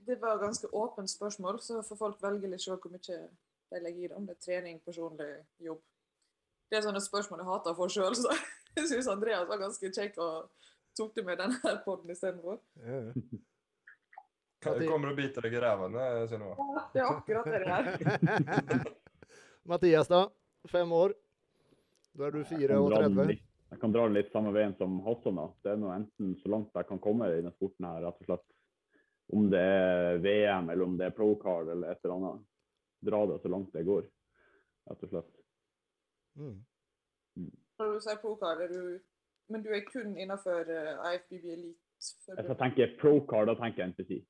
Det 0.07 0.17
var 0.23 0.39
et 0.39 0.45
ganske 0.47 0.73
åpent 0.73 1.11
spørsmål, 1.11 1.61
så 1.61 1.83
får 1.83 1.97
folk 2.01 2.23
velge 2.23 2.49
litt 2.49 2.65
selv 2.65 2.81
hvor 2.81 2.95
mye 2.95 3.03
de 3.05 3.83
legger 3.85 4.05
i 4.05 4.09
det. 4.09 4.17
Om 4.17 4.27
det 4.27 4.37
er 4.37 4.45
trening, 4.47 4.81
personlig, 4.85 5.29
jobb. 5.61 5.83
Det 6.71 6.79
er 6.79 6.87
sånne 6.87 7.03
spørsmål 7.03 7.43
jeg 7.43 7.51
hater 7.51 7.75
å 7.75 7.79
få 7.79 7.91
sjøl, 7.93 8.17
så 8.17 8.33
jeg 8.79 8.89
syns 8.89 9.11
Andreas 9.11 9.49
var 9.51 9.61
ganske 9.61 9.93
kjekk 9.93 10.17
og 10.23 10.49
tok 10.97 11.12
det 11.17 11.27
med 11.29 11.43
denne 11.43 11.77
poden 11.85 12.12
istedenfor. 12.15 12.61
Ja, 12.81 13.05
ja. 13.11 13.41
Det 14.61 14.87
kommer 14.89 15.15
og 15.15 15.16
biter 15.16 15.45
deg 15.47 15.55
i 15.57 15.61
ræva, 15.62 15.89
eh, 15.89 16.27
Synnøve. 16.28 16.57
Ja, 16.61 16.82
det 16.93 17.01
er 17.01 17.11
akkurat 17.15 17.47
det 17.49 17.61
det 17.65 17.77
er. 17.77 18.82
Mathias, 19.70 20.09
da? 20.11 20.27
Fem 20.69 20.93
år. 20.93 21.15
Da 22.19 22.27
er 22.27 22.35
du 22.35 22.43
fire 22.45 22.77
og 22.77 22.91
dra 22.91 23.01
34. 23.07 23.39
Jeg 23.70 23.78
kan 23.81 23.93
dra 23.95 24.05
den 24.09 24.16
litt 24.19 24.32
samme 24.35 24.53
veien 24.53 24.73
som 24.77 24.99
Hassan. 25.07 25.39
Det 25.65 25.73
er 25.73 25.78
nå 25.81 25.93
enten 25.95 26.32
så 26.43 26.51
langt 26.51 26.74
jeg 26.77 26.89
kan 26.89 27.01
komme 27.01 27.28
i 27.28 27.37
denne 27.37 27.53
sporten 27.55 27.87
her, 27.87 28.03
rett 28.05 28.24
og 28.24 28.28
slett. 28.28 28.47
Om 29.31 29.47
det 29.53 29.61
er 29.62 30.19
VM, 30.24 30.73
eller 30.74 30.89
om 30.89 30.97
det 30.99 31.07
er 31.07 31.15
pro-card 31.15 31.70
eller 31.70 31.93
et 31.93 32.01
eller 32.03 32.16
annet. 32.16 32.49
Dra 33.07 33.20
det 33.31 33.39
så 33.41 33.53
langt 33.53 33.70
det 33.73 33.87
går, 33.87 34.09
rett 34.91 35.05
og 35.07 35.12
slett. 35.15 35.31
Mm. 36.41 36.59
Når 37.81 37.95
du 37.95 38.03
sier 38.05 38.19
pro-card, 38.20 38.66
er 38.66 38.74
du 38.74 38.99
Men 39.51 39.65
du 39.65 39.73
er 39.74 39.81
kun 39.82 40.12
innenfor 40.15 40.69
uh, 40.69 41.07
IFBB 41.11 41.47
Elite? 41.51 41.81
Hvis 41.99 42.37
jeg 42.39 42.59
tenker 42.61 42.93
pro-card, 43.01 43.49
da 43.51 43.57
tenker 43.59 43.82
jeg 43.82 43.91
NPC. 43.91 44.20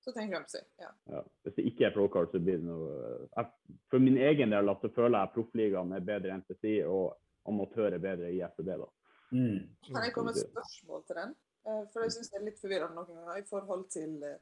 Så 0.00 0.12
tenker 0.16 0.40
på 0.46 0.54
seg. 0.54 0.64
Ja. 0.80 0.88
Ja. 1.12 1.20
Hvis 1.44 1.56
det 1.58 1.66
ikke 1.68 1.86
er 1.88 1.92
pro-card, 1.94 2.30
så 2.32 2.40
blir 2.40 2.56
det 2.60 2.64
noe 2.64 2.94
jeg, 3.36 3.50
For 3.92 4.02
min 4.02 4.16
egen 4.16 4.54
del 4.54 4.72
at 4.72 4.84
så 4.84 4.88
føler 4.94 5.18
jeg 5.18 5.34
proffligaen 5.34 5.92
er 5.92 6.06
bedre 6.06 6.32
enn 6.32 6.40
NPC, 6.40 6.64
og 6.88 7.18
amatør 7.50 7.92
er 7.92 8.02
bedre 8.02 8.30
i 8.32 8.40
FBB. 8.54 8.70
da. 8.80 8.88
mm. 9.36 9.58
Kan 9.90 10.06
jeg 10.06 10.14
komme 10.16 10.32
med 10.32 10.40
et 10.40 10.48
spørsmål 10.48 11.04
til 11.06 11.20
den? 11.20 11.34
Eh, 11.66 11.82
For 11.92 12.06
jeg 12.06 12.16
syns 12.16 12.32
det 12.32 12.40
er 12.40 12.46
litt 12.48 12.62
forvirrende 12.62 12.96
noen 12.96 13.20
ganger 13.20 13.42
i 13.42 13.48
forhold 13.50 13.86
til 13.92 14.16
eh, 14.24 14.40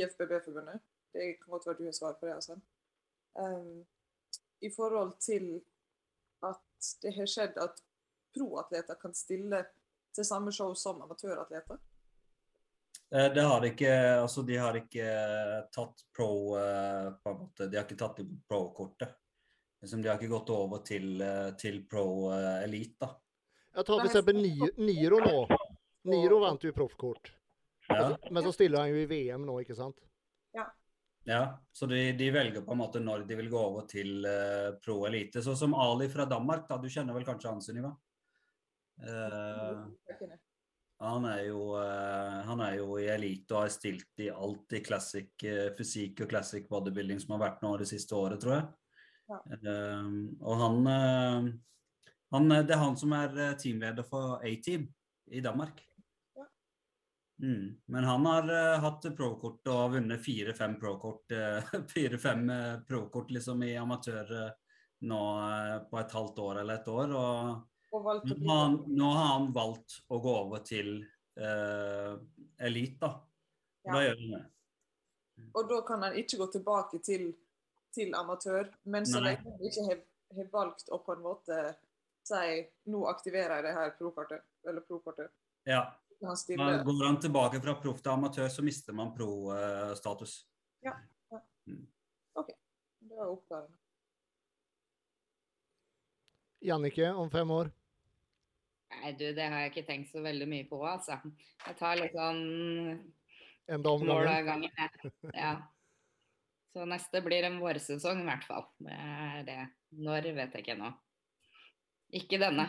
IFBB-forbundet. 0.00 0.84
Det 1.12 1.26
kan 1.40 1.54
godt 1.54 1.66
være 1.66 1.80
du 1.80 1.84
har 1.88 1.96
svar 1.96 2.16
på 2.20 2.28
det, 2.28 2.34
altså. 2.36 2.60
Um, 3.40 3.86
I 4.60 4.70
forhold 4.76 5.12
til 5.22 5.62
at 6.46 6.90
det 7.02 7.14
har 7.14 7.28
skjedd 7.30 7.58
at 7.62 7.80
proatleter 8.36 8.98
kan 9.00 9.14
stille 9.14 9.64
til 10.14 10.26
samme 10.26 10.52
show 10.52 10.74
som 10.74 11.02
amatøratleter. 11.02 11.80
Eh, 13.14 13.32
Det 13.34 13.42
har 13.42 13.64
ikke, 13.66 13.94
altså 14.22 14.42
de 14.46 14.56
har 14.56 14.76
ikke 14.78 15.06
tatt 15.74 16.04
pro 16.16 16.56
eh, 16.58 17.08
på 17.22 17.32
en 17.32 17.40
måte, 17.40 17.66
De 17.66 17.78
har 17.78 17.88
ikke 17.88 17.98
tatt 17.98 18.20
pro-kortet. 18.48 19.16
Liksom, 19.80 20.02
de 20.02 20.08
har 20.08 20.20
ikke 20.20 20.34
gått 20.34 20.50
over 20.52 20.82
til, 20.84 21.20
eh, 21.24 21.50
til 21.58 21.82
pro 21.88 22.30
eh, 22.34 22.62
elite, 22.66 23.00
da. 23.00 23.14
Jeg 23.80 23.86
tar 23.86 24.02
f.eks. 24.04 24.76
Niro 24.82 25.20
nå. 25.22 25.46
Niro 26.10 26.40
vant 26.42 26.64
jo 26.64 26.72
proffkort. 26.74 27.32
Ja, 27.88 28.16
Men 28.30 28.42
så 28.42 28.52
stiller 28.52 28.84
han 28.84 28.90
jo 28.90 28.98
i 29.02 29.06
VM 29.10 29.46
nå, 29.46 29.60
ikke 29.62 29.76
sant? 29.78 29.98
ja. 31.24 31.40
Så 31.72 31.86
de, 31.86 32.12
de 32.18 32.30
velger 32.34 32.62
på 32.66 32.74
en 32.74 32.80
måte 32.80 33.00
når 33.02 33.24
de 33.28 33.36
vil 33.38 33.50
gå 33.50 33.58
over 33.58 33.86
til 33.90 34.24
uh, 34.26 34.76
pro 34.82 35.04
elite. 35.06 35.42
Sånn 35.44 35.58
som 35.58 35.74
Ali 35.78 36.08
fra 36.10 36.26
Danmark, 36.26 36.66
da. 36.68 36.78
Du 36.82 36.88
kjenner 36.90 37.14
vel 37.14 37.26
kanskje 37.28 37.50
han, 37.52 37.62
Sunniva? 37.62 37.92
Eh, 39.00 39.84
han 41.00 41.24
er 41.24 41.44
jo 41.48 41.60
eh, 41.80 42.40
han 42.44 42.60
er 42.60 42.76
jo 42.76 42.98
i 43.00 43.08
elite 43.08 43.54
og 43.54 43.64
har 43.64 43.72
stilt 43.72 44.20
i 44.20 44.28
alt 44.28 44.74
i 44.76 44.82
classic 44.84 45.44
eh, 45.48 45.70
fysikk 45.76 46.24
og 46.26 46.32
classic 46.34 46.66
bodybuilding 46.68 47.22
som 47.22 47.34
har 47.36 47.46
vært 47.46 47.62
nå 47.64 47.72
det 47.80 47.88
siste 47.88 48.16
året, 48.16 48.40
tror 48.42 48.56
jeg. 48.58 48.66
Ja. 49.30 49.38
Eh, 49.56 50.10
og 50.44 50.60
han, 50.60 50.80
eh, 50.92 51.48
han 52.36 52.52
Det 52.52 52.74
er 52.76 52.82
han 52.82 52.98
som 53.00 53.14
er 53.16 53.56
teamleder 53.56 54.04
for 54.04 54.44
A-Team 54.44 54.84
i 55.32 55.40
Danmark. 55.40 55.80
Ja. 56.36 56.46
Mm. 57.46 57.80
Men 57.86 58.04
han 58.04 58.28
har 58.28 58.52
hatt 58.84 59.08
pro-kort 59.16 59.72
og 59.72 59.80
har 59.80 59.96
vunnet 59.96 60.20
fire-fem 60.20 60.76
pro-kort 60.82 61.32
pro-kort 62.90 63.32
liksom 63.32 63.64
i 63.64 63.72
amatør 63.80 64.36
nå 65.00 65.24
på 65.88 65.96
et 65.96 66.12
halvt 66.12 66.44
år 66.44 66.60
eller 66.60 66.82
et 66.82 66.88
år. 66.92 67.16
og 67.16 67.69
nå 67.90 68.00
bli 68.36 68.46
har, 68.48 68.56
han, 68.58 68.76
nå 68.86 69.10
har 69.10 69.28
han 69.34 69.50
valgt 69.52 70.00
å 70.08 70.18
gå 70.22 70.34
over 70.44 70.62
til 70.66 71.00
eh, 71.40 72.14
elite, 72.66 73.00
da. 73.02 73.12
Ja. 73.82 73.92
Da 73.92 74.02
gjør 74.04 74.18
han 74.22 74.34
det. 74.36 74.42
Og 75.56 75.68
da 75.70 75.78
kan 75.88 76.02
han 76.04 76.18
ikke 76.20 76.38
gå 76.42 76.46
tilbake 76.52 77.00
til, 77.04 77.30
til 77.94 78.14
amatør. 78.14 78.68
Men 78.92 79.06
så 79.08 79.22
lenge 79.24 79.46
han 79.46 79.64
ikke 79.64 79.86
har, 79.88 80.02
har 80.36 80.50
valgt 80.52 80.92
å 80.92 81.00
på 81.02 81.16
en 81.16 81.24
måte 81.24 81.62
si 82.28 82.60
nå 82.92 83.06
aktiverer 83.10 83.56
jeg 83.58 83.66
det 83.66 83.74
her 83.74 83.94
pro-kortet, 83.98 84.44
eller 84.68 84.84
pro-kortet, 84.86 85.32
Ja. 85.64 85.82
han 86.20 86.84
går 86.84 87.04
han 87.06 87.20
tilbake 87.20 87.60
fra 87.64 87.74
proff 87.80 88.02
til 88.02 88.12
amatør, 88.12 88.48
så 88.48 88.62
mister 88.62 88.92
man 88.92 89.14
pro-status. 89.16 90.46
Det 93.00 93.16
var 93.16 93.26
oppgaven. 93.32 93.70
Jannicke 96.60 97.12
om 97.12 97.30
fem 97.30 97.50
år? 97.50 97.70
Nei, 99.00 99.12
du, 99.16 99.26
det 99.32 99.46
har 99.48 99.64
jeg 99.64 99.72
ikke 99.72 99.86
tenkt 99.88 100.10
så 100.12 100.20
veldig 100.24 100.46
mye 100.50 100.66
på, 100.68 100.78
altså. 100.84 101.16
Jeg 101.64 101.76
tar 101.78 102.00
litt 102.00 102.16
sånn 102.16 102.40
En 103.70 103.84
dag 103.84 104.02
om 104.02 104.06
gangen? 104.06 104.32
av 104.32 104.48
gangen. 104.48 105.04
Ja. 105.44 105.54
Så 106.70 106.84
neste 106.86 107.22
blir 107.24 107.48
en 107.48 107.58
vårsesong, 107.58 108.20
i 108.22 108.28
hvert 108.28 108.44
fall. 108.46 108.66
Det 108.78 108.94
er 108.94 109.40
det. 109.46 109.60
Når, 109.98 110.28
vet 110.36 110.54
jeg 110.54 110.62
ikke 110.62 110.76
ennå. 110.76 110.90
Ikke 112.20 112.38
denne. 112.42 112.68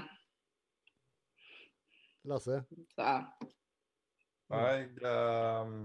Lasse? 2.30 2.64
Så 2.95 3.12
Nei, 4.52 4.88
um, 5.08 5.76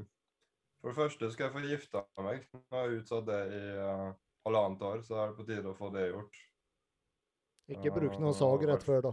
for 0.80 0.90
det 0.90 0.96
første 0.96 1.28
skal 1.32 1.46
jeg 1.46 1.54
få 1.54 1.62
gifta 1.66 2.02
meg. 2.24 2.48
Nå 2.54 2.62
har 2.74 2.88
jeg 2.88 3.02
utsatt 3.02 3.28
det 3.28 3.38
i 3.54 3.62
eh, 3.84 4.08
halvannet 4.48 4.82
år, 4.88 5.04
så 5.06 5.20
er 5.20 5.30
det 5.30 5.36
på 5.38 5.46
tide 5.46 5.70
å 5.70 5.76
få 5.78 5.92
det 5.94 6.08
gjort. 6.08 6.40
Ikke 7.76 7.92
bruk 7.94 8.18
noen 8.22 8.34
sag 8.36 8.64
rett 8.70 8.84
før, 8.86 9.08
da. 9.08 9.12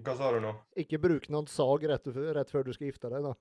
Hva 0.00 0.14
sa 0.16 0.30
du 0.32 0.40
nå? 0.40 0.52
Ikke 0.80 0.98
bruk 1.02 1.26
noen 1.32 1.48
sag 1.50 1.84
rett, 1.90 2.06
rett 2.36 2.50
før 2.52 2.64
du 2.64 2.72
skal 2.72 2.88
gifte 2.90 3.10
deg, 3.12 3.24
da. 3.26 3.34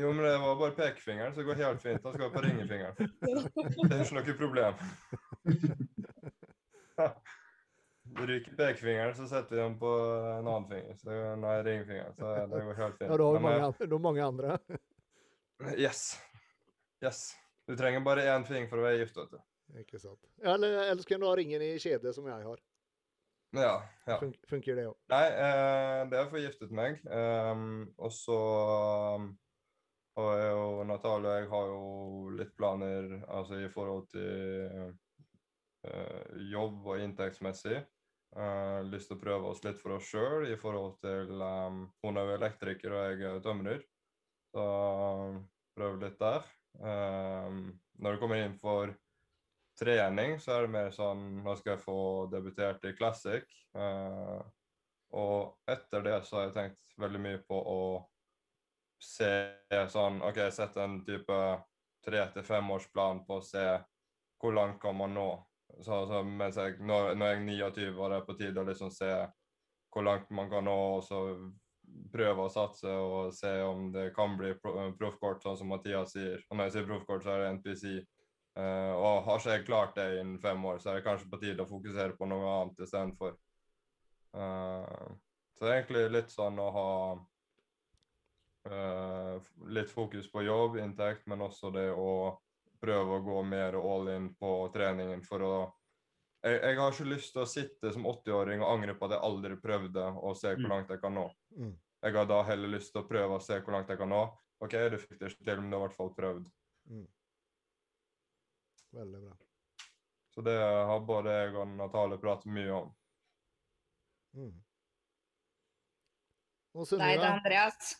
Jo, 0.00 0.10
men 0.16 0.24
det 0.24 0.32
var 0.40 0.56
bare 0.56 0.72
pekefingeren, 0.78 1.32
så 1.34 1.42
det 1.42 1.46
går 1.50 1.58
helt 1.60 1.82
fint. 1.82 2.02
Da 2.04 2.12
skal 2.14 2.24
jeg 2.26 2.32
på 2.32 2.42
ringefingeren. 2.44 2.94
Det 3.20 3.92
er 3.92 4.04
ikke 4.04 4.16
noe 4.16 4.36
problem. 4.38 4.74
Ryker 8.14 8.56
pekefingeren, 8.56 9.14
så 9.16 9.26
setter 9.28 9.56
vi 9.56 9.60
den 9.62 9.78
på 9.80 9.90
en 10.38 10.46
annen 10.48 10.66
finger. 10.70 10.96
Så 11.00 11.16
nei, 11.40 11.54
ringefingeren. 11.66 12.14
Så 12.18 12.32
det 12.52 12.60
går 12.68 12.78
helt 12.80 12.98
fint. 13.00 13.10
Ja, 13.10 13.16
du 13.20 13.24
har 13.26 13.40
mange, 13.44 13.72
an- 13.72 14.02
mange 14.04 14.24
andre. 14.24 14.58
Yes. 15.80 16.04
Yes. 17.04 17.22
Du 17.68 17.76
trenger 17.76 18.00
bare 18.04 18.24
én 18.28 18.44
finger 18.48 18.68
for 18.70 18.80
å 18.80 18.86
være 18.86 19.00
gift, 19.02 19.16
vet 19.20 19.32
du. 19.34 19.40
Ikke 19.80 19.98
sant. 20.00 20.20
Eller, 20.44 20.76
eller 20.90 21.02
så 21.02 21.08
kan 21.08 21.20
du 21.24 21.26
ha 21.28 21.34
ringen 21.40 21.62
i 21.64 21.72
kjede, 21.80 22.12
som 22.14 22.26
jeg 22.28 22.44
har. 22.46 22.60
Ja. 23.54 23.74
ja. 24.08 24.18
Fun 24.18 24.34
funker 24.50 24.78
det 24.78 24.88
òg. 24.90 24.98
Nei, 25.12 25.24
eh, 25.30 26.02
det 26.10 26.20
har 26.20 26.30
forgiftet 26.32 26.74
meg. 26.74 27.00
Um, 27.06 27.86
og 27.96 28.12
så 28.14 28.38
og 30.14 30.28
jeg 30.38 30.50
jo 30.52 30.84
Natalie 30.86 31.30
og 31.30 31.40
jeg 31.40 31.48
har 31.50 31.70
jo 31.72 32.34
litt 32.38 32.52
planer 32.54 33.16
altså 33.26 33.58
i 33.58 33.70
forhold 33.72 34.04
til 34.12 34.92
uh, 35.88 36.36
jobb 36.52 36.86
og 36.86 37.02
inntektsmessig. 37.02 37.80
Uh, 38.34 38.82
lyst 38.90 39.10
til 39.10 39.18
å 39.18 39.22
prøve 39.22 39.50
oss 39.50 39.62
litt 39.66 39.78
for 39.82 39.96
oss 39.96 40.10
sjøl 40.10 40.46
i 40.50 40.58
forhold 40.58 40.96
til 41.02 41.34
um, 41.38 41.84
Hun 42.02 42.18
er 42.18 42.30
jo 42.30 42.38
elektriker 42.38 42.94
og 42.94 43.04
jeg 43.10 43.26
er 43.30 43.42
tømrer. 43.42 43.82
Så 44.54 44.66
prøve 45.74 45.98
litt 46.04 46.20
der. 46.22 46.46
Um, 46.78 47.66
når 47.98 48.14
det 48.14 48.22
kommer 48.22 48.42
inn 48.42 48.56
for 48.62 48.94
trening, 49.84 50.38
så 50.40 50.56
er 50.56 50.64
det 50.64 50.74
mer 50.74 50.90
sånn 50.94 51.22
Nå 51.44 51.54
skal 51.60 51.74
jeg 51.74 51.84
få 51.84 51.98
debutert 52.32 52.84
i 52.88 52.94
Classic. 52.96 53.46
Uh, 53.76 54.40
og 55.14 55.70
etter 55.70 56.02
det 56.02 56.18
så 56.26 56.40
har 56.40 56.48
jeg 56.48 56.56
tenkt 56.56 56.98
veldig 56.98 57.20
mye 57.22 57.40
på 57.46 57.58
å 57.58 57.80
se 59.04 59.30
sånn 59.92 60.22
OK, 60.24 60.40
sette 60.54 60.82
en 60.82 61.00
type 61.06 61.38
tre 62.04 62.22
til 62.32 62.46
femårsplan 62.46 63.24
på 63.28 63.38
å 63.38 63.44
se 63.44 63.64
hvor 64.40 64.56
langt 64.56 64.80
kan 64.82 64.96
man 64.96 65.14
nå. 65.16 65.28
Så, 65.82 66.04
så 66.06 66.22
mens 66.24 66.58
jeg, 66.60 66.78
når, 66.80 67.14
når 67.18 67.32
jeg 67.32 67.38
er 67.38 67.44
29, 67.44 67.92
var 67.98 68.14
det 68.14 68.24
på 68.26 68.36
tide 68.38 68.62
å 68.62 68.68
liksom 68.68 68.92
se 68.94 69.10
hvor 69.94 70.06
langt 70.06 70.30
man 70.34 70.50
kan 70.50 70.66
nå, 70.66 70.74
og 70.98 71.04
så 71.06 71.20
prøve 72.12 72.46
å 72.46 72.52
satse 72.52 72.90
og 72.90 73.34
se 73.34 73.50
om 73.62 73.88
det 73.94 74.08
kan 74.16 74.36
bli 74.38 74.52
proffkort, 74.98 75.42
sånn 75.42 75.58
som 75.60 75.70
Mathias 75.70 76.14
sier. 76.14 76.42
Og 76.48 76.58
når 76.58 76.68
jeg 76.68 76.76
sier 76.76 76.88
proffkort, 76.88 77.24
så 77.24 77.34
er 77.34 77.44
det 77.44 77.52
NPC. 77.58 77.84
Eh, 78.54 78.92
og 78.94 79.24
har 79.26 79.40
ikke 79.40 79.54
jeg 79.56 79.66
klart 79.66 79.96
det 79.98 80.08
innen 80.20 80.38
fem 80.38 80.64
år, 80.70 80.78
så 80.78 80.92
er 80.92 81.00
det 81.00 81.06
kanskje 81.08 81.30
på 81.30 81.40
tide 81.42 81.64
å 81.64 81.70
fokusere 81.70 82.14
på 82.18 82.28
noe 82.30 82.50
annet 82.60 82.84
istedenfor. 82.86 83.36
Uh, 84.34 85.14
så 85.54 85.62
det 85.62 85.70
er 85.70 85.76
egentlig 85.76 86.04
litt 86.10 86.30
sånn 86.32 86.56
å 86.58 86.66
ha 86.74 86.90
uh, 88.66 89.50
litt 89.70 89.90
fokus 89.94 90.26
på 90.30 90.42
jobb, 90.42 90.78
inntekt, 90.82 91.26
men 91.30 91.44
også 91.46 91.70
det 91.74 91.86
å 91.94 92.34
prøve 92.82 93.18
å 93.18 93.24
gå 93.24 93.42
mer 93.46 93.78
all 93.78 94.10
in 94.10 94.32
på 94.38 94.52
treningen 94.74 95.22
for 95.26 95.46
å 95.46 95.54
jeg, 96.44 96.58
jeg 96.60 96.76
har 96.76 96.92
ikke 96.92 97.08
lyst 97.08 97.32
til 97.32 97.40
å 97.40 97.48
sitte 97.48 97.90
som 97.94 98.04
80-åring 98.10 98.60
og 98.60 98.68
angre 98.74 98.94
på 98.98 99.06
at 99.06 99.14
jeg 99.16 99.24
aldri 99.30 99.56
prøvde 99.62 100.02
å 100.20 100.34
se 100.36 100.50
hvor 100.52 100.66
Mm. 100.66 100.72
langt 100.74 100.90
jeg 100.92 101.00
kan 101.00 101.14
nå. 101.16 101.24
Mm. 101.56 101.70
Jeg 102.04 102.12
har 102.18 102.26
da 102.28 102.42
heller 102.44 102.68
lyst 102.68 102.92
til 102.92 103.00
å 103.00 103.08
prøve 103.08 103.38
å 103.38 103.40
se 103.40 103.60
hvor 103.60 103.72
langt 103.72 103.88
jeg 103.88 103.98
kan 103.98 104.12
nå. 104.12 104.24
OK, 104.60 104.74
du 104.92 104.98
fikk 104.98 105.18
det 105.20 105.30
ikke 105.32 105.46
til, 105.46 105.62
men 105.62 105.70
du 105.70 105.76
har 105.78 105.86
i 105.86 105.86
hvert 105.86 105.96
fall 105.96 106.12
prøvd. 106.18 106.50
Veldig 108.94 109.20
bra. 109.24 109.34
Så 110.34 110.42
det 110.46 110.54
har 110.58 111.00
både 111.06 111.32
jeg 111.34 111.54
og 111.54 111.74
Natalie 111.78 112.18
pratet 112.22 112.50
mye 112.54 112.74
om. 112.74 112.88
Mm. 114.34 114.54
Og 116.74 116.90
Nei, 116.98 117.12
det 117.14 117.22
er 117.22 117.36
Andreas. 117.36 117.92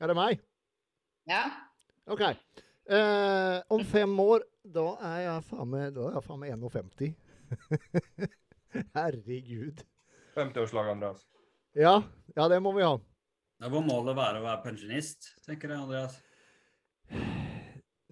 er 0.00 0.10
det 0.10 0.16
meg? 0.18 0.42
Ja. 1.30 1.42
OK. 2.10 2.24
Eh, 2.24 3.58
om 3.70 3.84
fem 3.86 4.18
år, 4.20 4.42
da 4.66 4.88
er 5.12 5.20
jeg 5.22 5.44
faen 5.50 5.70
meg, 5.70 5.92
da 5.94 6.08
er 6.08 6.18
jeg 6.18 6.26
faen 6.26 6.42
meg 6.42 6.54
51. 6.58 7.14
Herregud. 8.98 9.84
50-årslag, 10.34 10.90
Andreas. 10.96 11.22
Ja, 11.78 12.00
ja, 12.34 12.48
det 12.50 12.58
må 12.62 12.74
vi 12.74 12.82
ha. 12.86 12.96
Da 13.62 13.70
må 13.70 13.84
målet 13.86 14.18
være 14.18 14.42
å 14.42 14.46
være 14.48 14.64
pensjonist, 14.66 15.30
tenker 15.46 15.70
jeg, 15.70 15.86
Andreas. 15.86 16.18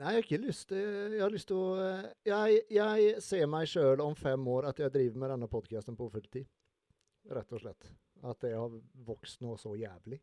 Nei, 0.01 0.15
jeg 0.15 0.17
har 0.17 0.25
ikke 0.25 0.41
lyst 0.41 0.69
til 0.71 1.13
Jeg 1.13 1.21
har 1.21 1.33
lyst 1.33 1.51
til 1.51 1.59
å 1.61 1.73
eh, 1.77 2.07
Jeg, 2.25 2.63
jeg 2.73 3.23
ser 3.23 3.49
meg 3.51 3.69
sjøl 3.69 4.01
om 4.01 4.15
fem 4.17 4.47
år 4.49 4.71
at 4.71 4.81
jeg 4.81 4.95
driver 4.95 5.21
med 5.21 5.35
denne 5.35 5.49
podkasten 5.53 5.99
på 5.99 6.09
fulltid. 6.13 6.47
Rett 7.33 7.53
og 7.53 7.61
slett. 7.63 7.91
At 8.25 8.41
det 8.43 8.55
har 8.57 8.73
vokst 9.07 9.43
nå 9.45 9.57
så 9.61 9.75
jævlig. 9.77 10.21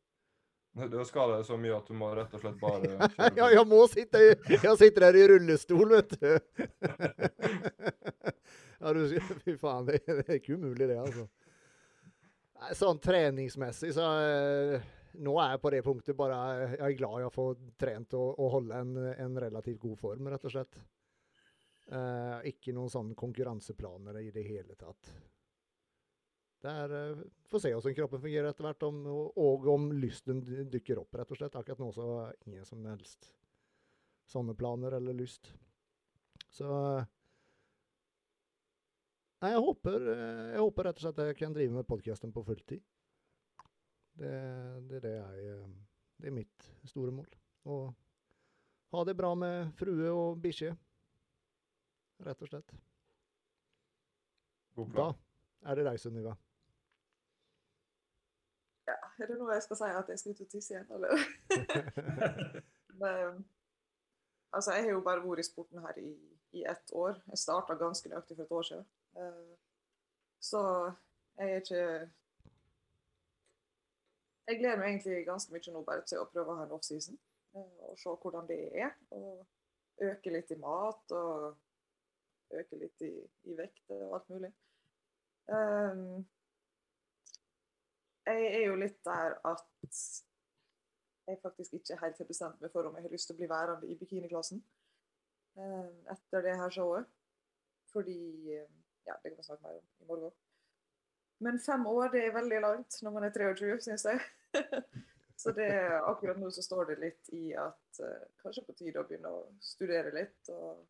Du 0.80 0.98
har 0.98 1.32
deg 1.34 1.46
så 1.48 1.58
mye 1.58 1.76
at 1.76 1.88
du 1.90 1.96
må 1.98 2.12
rett 2.16 2.34
og 2.38 2.44
slett 2.44 2.60
bare 2.62 3.10
Ja, 3.40 3.48
jeg 3.52 3.66
må 3.68 3.82
sitte 3.90 4.22
i, 4.22 4.36
Jeg 4.54 4.76
sitter 4.78 5.08
her 5.08 5.18
i 5.18 5.26
rullestol, 5.32 5.96
vet 5.96 6.14
du. 6.20 6.30
Ja, 8.80 8.94
du 8.96 9.02
fy 9.44 9.58
faen, 9.60 9.90
det, 9.90 9.98
det 10.08 10.24
er 10.24 10.38
ikke 10.38 10.56
umulig, 10.56 10.86
det, 10.88 10.96
altså. 11.02 11.26
Sånn 12.80 13.02
treningsmessig, 13.04 13.92
så 13.98 14.06
eh, 14.24 14.86
Nå 15.18 15.34
er 15.42 15.56
jeg 15.56 15.62
på 15.64 15.72
det 15.74 15.82
punktet 15.86 16.18
bare 16.18 16.38
Jeg 16.76 16.84
er 16.86 16.98
glad 17.00 17.24
jeg 17.24 17.34
får 17.34 17.58
trent 17.82 18.14
og, 18.20 18.30
og 18.38 18.52
holde 18.60 18.78
en, 18.84 18.94
en 19.26 19.40
relativt 19.42 19.82
god 19.82 19.98
form, 19.98 20.30
rett 20.30 20.46
og 20.46 20.54
slett. 20.54 20.80
Uh, 21.90 22.38
ikke 22.46 22.74
noen 22.78 22.92
sånne 22.94 23.18
konkurranseplaner 23.18 24.20
i 24.22 24.30
det 24.34 24.44
hele 24.46 24.76
tatt. 24.78 25.10
Det 26.62 26.70
er, 26.84 26.94
uh, 27.16 27.24
Får 27.50 27.64
se 27.64 27.72
hvordan 27.74 27.96
kroppen 27.98 28.22
fungerer 28.22 28.52
etter 28.52 28.68
hvert, 28.68 28.86
om, 28.86 29.02
og, 29.34 29.66
om 29.74 29.90
lysten 29.98 30.44
dukker 30.70 31.02
opp, 31.02 31.18
rett 31.18 31.34
og 31.34 31.40
slett. 31.40 31.58
Akkurat 31.58 31.82
nå 31.82 31.90
så 31.96 32.10
ingen 32.46 32.68
som 32.70 32.86
helst 32.86 33.32
sånne 34.30 34.54
planer 34.54 34.94
eller 35.00 35.18
lyst. 35.18 35.50
Så 36.54 36.70
Nei, 39.40 39.54
jeg 39.54 39.62
håper, 39.64 40.06
jeg 40.52 40.60
håper 40.60 40.86
rett 40.90 40.98
og 41.00 41.04
slett 41.06 41.20
jeg 41.24 41.36
kan 41.40 41.54
drive 41.56 41.72
med 41.72 41.88
podkasten 41.88 42.34
på 42.36 42.44
fulltid. 42.44 42.82
Det, 44.20 44.32
det 44.90 44.96
er 44.98 45.04
det 45.06 45.14
jeg 45.16 45.48
eh, 45.54 45.68
Det 46.20 46.28
er 46.28 46.36
mitt 46.36 46.66
store 46.92 47.14
mål. 47.16 47.30
Å 47.72 47.76
ha 48.92 49.04
det 49.08 49.16
bra 49.16 49.32
med 49.38 49.72
frue 49.80 50.12
og 50.12 50.42
bikkje. 50.44 50.74
Rett 52.28 52.44
og 52.44 52.52
slett. 52.52 52.74
God 54.76 54.92
Da 54.98 55.08
er 55.72 55.80
det 55.80 55.86
deg, 55.88 56.00
Sunniva. 56.02 56.36
Ja, 58.90 58.98
er 59.22 59.32
det 59.32 59.38
nå 59.40 59.48
jeg 59.54 59.64
skal 59.64 59.80
si 59.80 59.94
at 60.02 60.12
jeg 60.12 60.20
skal 60.20 60.36
ut 60.36 60.44
og 60.44 60.52
tisse 60.52 60.76
igjen, 60.76 60.92
eller? 60.98 61.24
Men, 63.02 63.42
altså, 64.52 64.76
jeg 64.76 64.88
har 64.88 64.92
jo 64.98 65.06
bare 65.06 65.24
vært 65.24 65.46
i 65.46 65.48
sporten 65.48 65.84
her 65.86 66.00
i, 66.02 66.12
i 66.60 66.66
ett 66.68 66.92
år. 66.92 67.20
Jeg 67.32 67.44
starta 67.44 67.80
ganske 67.80 68.12
nøyaktig 68.12 68.36
for 68.40 68.48
et 68.48 68.56
år 68.60 68.70
siden. 68.72 68.88
Eh, 69.16 69.52
så 70.44 70.64
jeg 71.40 71.52
er 71.54 71.64
ikke 71.64 71.84
Jeg 74.50 74.58
gleder 74.58 74.80
meg 74.82 74.88
egentlig 74.96 75.26
ganske 75.28 75.54
mye 75.54 75.72
nå 75.74 75.82
bare 75.86 76.04
til 76.10 76.24
å 76.24 76.30
prøve 76.32 76.54
å 76.54 76.58
ha 76.58 76.64
en 76.66 76.72
offseason. 76.74 77.18
eh, 77.54 77.74
Og 77.90 78.00
se 78.02 78.10
hvordan 78.24 78.48
det 78.50 78.60
er. 78.82 78.96
Og 79.14 79.46
øke 80.02 80.34
litt 80.34 80.52
i 80.52 80.58
mat 80.58 81.14
og 81.14 81.58
øke 82.58 82.80
litt 82.82 83.06
i, 83.06 83.12
i 83.52 83.58
vekt 83.58 83.94
og 83.94 84.16
alt 84.18 84.30
mulig. 84.34 84.50
Um, 85.50 86.26
jeg 88.26 88.50
er 88.56 88.66
jo 88.68 88.76
litt 88.78 89.00
der 89.06 89.38
at 89.50 90.02
jeg 91.28 91.40
faktisk 91.42 91.74
ikke 91.74 91.98
helt 92.02 92.18
har 92.18 92.30
bestemt 92.30 92.62
meg 92.62 92.72
for 92.74 92.90
om 92.90 92.98
jeg 92.98 93.06
har 93.06 93.14
lyst 93.14 93.30
til 93.30 93.38
å 93.38 93.40
bli 93.40 93.50
værende 93.50 93.90
i 93.90 93.98
bikiniklassen 93.98 94.62
um, 95.58 95.96
etter 96.14 96.46
det 96.46 96.58
her 96.58 96.74
showet. 96.74 97.10
Fordi 97.94 98.20
eh, 98.58 98.70
Ja, 99.08 99.16
det 99.24 99.32
kan 99.32 99.38
vi 99.38 99.44
snakke 99.44 99.64
mer 99.64 99.78
om 99.78 100.04
i 100.04 100.10
morgen. 100.10 100.34
Men 101.42 101.60
fem 101.60 101.86
år 101.88 102.12
det 102.14 102.26
er 102.26 102.36
veldig 102.36 102.60
langt 102.62 102.98
når 103.02 103.16
man 103.16 103.24
er 103.26 103.34
23, 103.34 103.78
syns 103.82 104.06
jeg. 104.06 104.20
så 105.42 105.52
det, 105.56 105.72
akkurat 106.00 106.40
nå 106.40 106.52
så 106.52 106.64
står 106.66 106.92
det 106.92 107.00
litt 107.04 107.30
i 107.38 107.52
at 107.58 108.02
uh, 108.04 108.26
kanskje 108.44 108.66
på 108.68 108.78
tide 108.80 109.02
å 109.02 109.08
begynne 109.08 109.32
å 109.34 109.44
studere 109.64 110.14
litt. 110.16 110.52
Og 110.54 110.86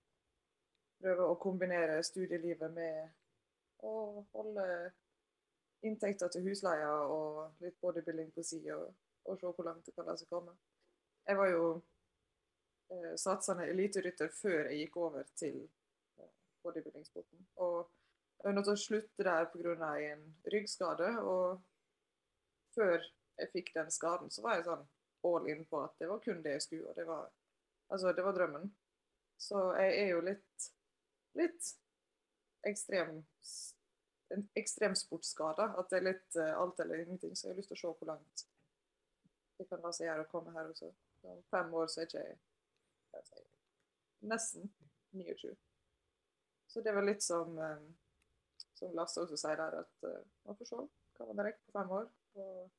prøve 0.99 1.27
å 1.27 1.38
kombinere 1.40 2.02
studielivet 2.03 2.73
med 2.76 3.86
å 3.88 4.23
holde 4.34 4.65
inntekter 5.88 6.31
til 6.34 6.49
husleia 6.49 6.90
og 7.07 7.64
litt 7.64 7.77
bodybuilding 7.80 8.34
på 8.36 8.44
sida, 8.44 8.76
og, 8.76 8.90
og 9.23 9.40
se 9.40 9.53
hvor 9.53 9.68
langt 9.68 9.86
det 9.88 9.95
kan 9.95 10.10
la 10.10 10.18
seg 10.19 10.31
komme. 10.31 10.56
Jeg 11.30 11.38
var 11.40 11.52
jo 11.53 11.64
eh, 12.91 13.14
satsende 13.22 13.69
eliterytter 13.72 14.31
før 14.34 14.68
jeg 14.68 14.84
gikk 14.84 14.98
over 14.99 15.30
til 15.40 15.61
eh, 16.19 16.34
bodybuildingsporten. 16.65 17.48
Og 17.64 17.77
jeg 18.40 18.48
var 18.48 18.56
nødt 18.56 18.69
til 18.69 18.76
å 18.76 18.84
slutte 18.84 19.27
der 19.27 19.48
pga. 19.53 19.94
en 20.11 20.22
ryggskade. 20.53 21.10
Og 21.22 21.61
før 22.76 23.03
jeg 23.39 23.51
fikk 23.53 23.73
den 23.75 23.91
skaden, 23.93 24.31
så 24.31 24.43
var 24.45 24.59
jeg 24.59 24.67
sånn 24.67 24.85
all 25.27 25.49
in 25.51 25.65
på 25.67 25.81
at 25.83 25.97
det 25.99 26.07
var 26.09 26.21
kun 26.23 26.43
det 26.43 26.57
jeg 26.57 26.65
skulle. 26.67 26.91
Og 26.91 26.95
det 26.95 27.05
var, 27.07 27.27
altså, 27.89 28.13
det 28.15 28.23
var 28.25 28.37
drømmen. 28.37 28.69
Så 29.39 29.63
jeg 29.79 29.97
er 30.03 30.13
jo 30.13 30.23
litt, 30.27 30.69
litt 31.39 31.73
ekstrem 32.67 33.21
en 34.29 34.49
ekstremsportskade. 34.53 35.63
At 35.79 35.89
det 35.89 35.99
er 35.99 36.07
litt 36.11 36.37
uh, 36.37 36.53
alt 36.61 36.79
eller 36.79 37.03
ingenting. 37.03 37.35
Så 37.35 37.47
jeg 37.47 37.53
har 37.53 37.61
lyst 37.61 37.73
til 37.73 37.79
å 37.79 37.81
se 37.81 37.93
hvor 38.01 38.11
langt 38.13 38.45
det 39.59 39.67
kan 39.67 39.81
la 39.83 39.91
seg 39.95 40.07
gjøre 40.07 40.25
å 40.27 40.31
komme 40.31 40.53
her 40.55 40.69
også. 40.71 40.91
Så 41.19 41.33
om 41.33 41.41
fem 41.51 41.73
år 41.75 41.89
så 41.91 42.01
er 42.01 42.07
ikke 42.07 42.21
jeg, 42.21 42.37
jeg 43.15 43.25
si, 43.27 43.41
nesten 44.31 44.69
29. 45.17 45.55
Så 46.69 46.83
det 46.85 46.93
var 46.95 47.07
litt 47.07 47.25
som, 47.25 47.57
um, 47.57 47.87
som 48.77 48.93
Lasse 48.95 49.23
også 49.23 49.39
sier 49.39 49.59
der, 49.59 49.81
at 49.81 50.07
uh, 50.07 50.21
man 50.47 50.59
får 50.59 50.71
se 50.71 50.83
hva 51.17 51.31
man 51.33 51.49
rekker 51.49 51.65
på 51.65 51.75
fem 51.75 51.95
år. 51.97 52.07
Og 52.39 52.69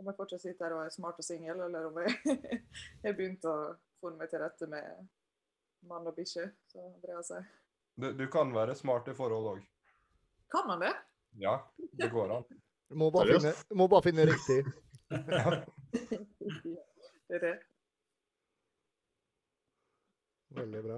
om 0.00 0.08
jeg 0.10 0.16
fortsatt 0.18 0.42
sitter 0.42 0.66
her 0.66 0.76
og 0.76 0.84
er 0.86 0.94
smart 0.94 1.20
og 1.20 1.26
singel, 1.26 1.60
eller 1.66 1.88
om 1.90 2.00
jeg 2.02 2.38
har 3.04 3.16
begynt 3.16 3.46
å 3.48 3.56
få 4.02 4.14
meg 4.18 4.30
til 4.32 4.42
rette 4.42 4.68
med 4.70 5.04
mann 5.88 6.08
og 6.08 6.16
bikkje, 6.16 6.48
som 6.72 6.88
Andrea 6.88 7.22
sier. 7.26 7.46
Du, 8.00 8.08
du 8.16 8.24
kan 8.32 8.50
være 8.54 8.74
smart 8.78 9.08
i 9.12 9.14
forhold 9.16 9.52
òg. 9.54 9.64
Kan 10.50 10.66
man 10.70 10.82
det? 10.82 10.94
Ja, 11.38 11.58
det 11.98 12.10
går 12.12 12.32
an. 12.38 12.46
Du 12.90 12.98
må 12.98 13.10
bare, 13.14 13.38
finne, 13.38 13.54
må 13.74 13.86
bare 13.90 14.08
finne 14.10 14.26
riktig. 14.32 14.64
Ja. 15.14 15.50
det 17.28 17.36
er 17.36 17.42
det. 17.42 17.56
Veldig 20.56 20.80
bra. 20.82 20.96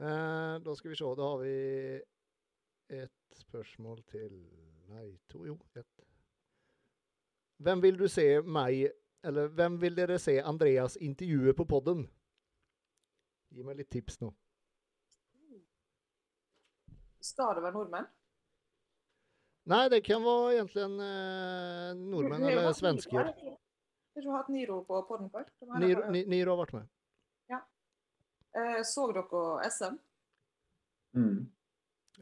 Eh, 0.00 0.54
da 0.66 0.74
skal 0.76 0.90
vi 0.92 0.98
se. 0.98 1.12
Da 1.16 1.28
har 1.30 1.38
vi 1.40 1.54
et 3.00 3.40
spørsmål 3.46 4.02
til 4.10 4.34
Nei, 4.90 5.06
to, 5.30 5.44
jo, 5.46 5.56
ett. 5.78 6.09
Hvem 7.60 7.82
vil 7.84 7.98
du 8.00 8.06
se 8.08 8.24
meg 8.42 8.86
Eller 9.24 9.50
hvem 9.52 9.74
vil 9.82 9.96
dere 9.98 10.16
se 10.18 10.38
Andreas 10.40 10.94
intervjue 10.96 11.52
på 11.56 11.66
podden? 11.68 12.06
Gi 13.52 13.62
meg 13.66 13.76
litt 13.76 13.90
tips 13.92 14.16
nå. 14.22 14.30
Skal 17.20 17.58
det 17.58 17.64
være 17.66 17.74
nordmenn? 17.76 18.06
Nei, 19.68 19.82
det 19.92 20.00
kan 20.06 20.22
være 20.24 20.54
egentlig 20.56 20.84
en 20.86 20.94
eh, 21.04 21.90
nordmenn 22.00 22.40
Vi 22.40 22.48
har 22.48 22.54
jo 22.54 22.62
eller 22.62 22.78
svensker. 22.78 23.28
Har 23.28 24.24
du 24.24 24.30
hatt 24.32 24.48
Niro 24.50 24.80
på 24.88 25.02
podden 25.08 25.28
før. 25.30 25.44
Niro, 25.82 26.06
Ni- 26.10 26.24
Niro 26.32 26.54
har 26.56 26.62
vært 26.64 26.72
med. 26.78 26.88
Eh, 28.56 28.80
så 28.82 29.04
dere 29.14 29.68
SM? 29.70 29.98
Mm. 31.14 31.44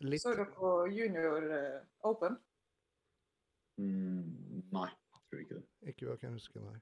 Litt. 0.05 0.21
Så 0.21 0.35
dere 0.37 0.73
Junior 0.93 1.47
eh, 1.57 1.79
Open? 2.05 2.35
Mm, 3.79 4.65
nei, 4.75 4.91
ikke 5.93 6.07
hva 6.07 6.17
jeg 6.17 6.23
kan 6.25 6.37
huske, 6.37 6.63
nei. 6.63 6.79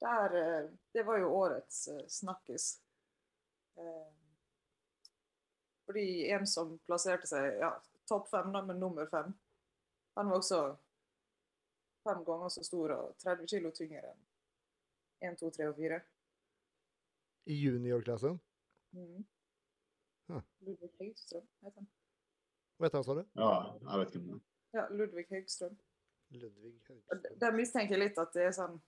Der, 0.00 0.36
eh, 0.38 0.70
det 0.94 1.02
var 1.06 1.18
jo 1.18 1.32
årets 1.34 1.88
eh, 1.88 2.04
snakkis. 2.08 2.68
Eh, 3.78 4.10
fordi 5.86 6.30
en 6.30 6.46
som 6.46 6.76
plasserte 6.86 7.26
seg 7.26 7.58
ja, 7.62 7.72
topp 8.08 8.28
fem, 8.30 8.52
da, 8.54 8.62
men 8.62 8.78
nummer 8.78 9.08
fem, 9.10 9.32
han 10.18 10.30
var 10.30 10.42
også 10.42 10.60
fem 12.06 12.22
ganger 12.24 12.52
så 12.52 12.64
stor 12.66 12.94
og 12.94 13.16
30 13.24 13.50
kilo 13.50 13.72
tyngre 13.74 14.12
enn 14.12 15.34
1, 15.34 15.40
2, 15.40 15.50
3 15.56 15.68
og 15.72 15.80
4. 15.80 15.98
I 17.48 17.56
juniorklassen. 17.58 18.38
Mm. 18.94 19.24
Huh. 20.28 20.42
Ludvig 20.66 20.90
Høgstrøm 21.00 21.46
heter 21.64 21.80
han. 21.80 21.88
Vet 22.78 22.92
du 22.92 22.98
hva 22.98 23.04
sa 23.06 23.16
du? 23.18 23.22
Ja, 23.40 23.52
jeg 23.82 24.00
vet 24.02 24.12
ikke 24.12 24.24
det 24.26 24.36
er. 24.36 24.42
Ja, 24.76 24.84
Ludvig 24.94 25.24
Høgstrøm. 25.32 25.78
Ludvig 26.30 26.62
Haugstrøm. 26.62 27.24
Der 27.40 27.56
mistenker 27.56 27.96
jeg 27.96 28.04
litt 28.04 28.20
at 28.20 28.32
det 28.36 28.48
er 28.48 28.54
sånn 28.56 28.78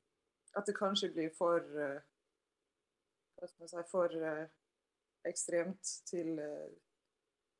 At 0.58 0.66
det 0.66 0.74
kanskje 0.76 1.12
blir 1.14 1.30
for 1.36 1.62
uh, 1.62 1.98
Hva 3.38 3.48
skal 3.48 3.64
man 3.64 3.72
si 3.72 3.84
For 3.90 4.16
uh, 4.20 4.44
ekstremt 5.28 5.92
til, 6.08 6.38
uh, 6.40 6.68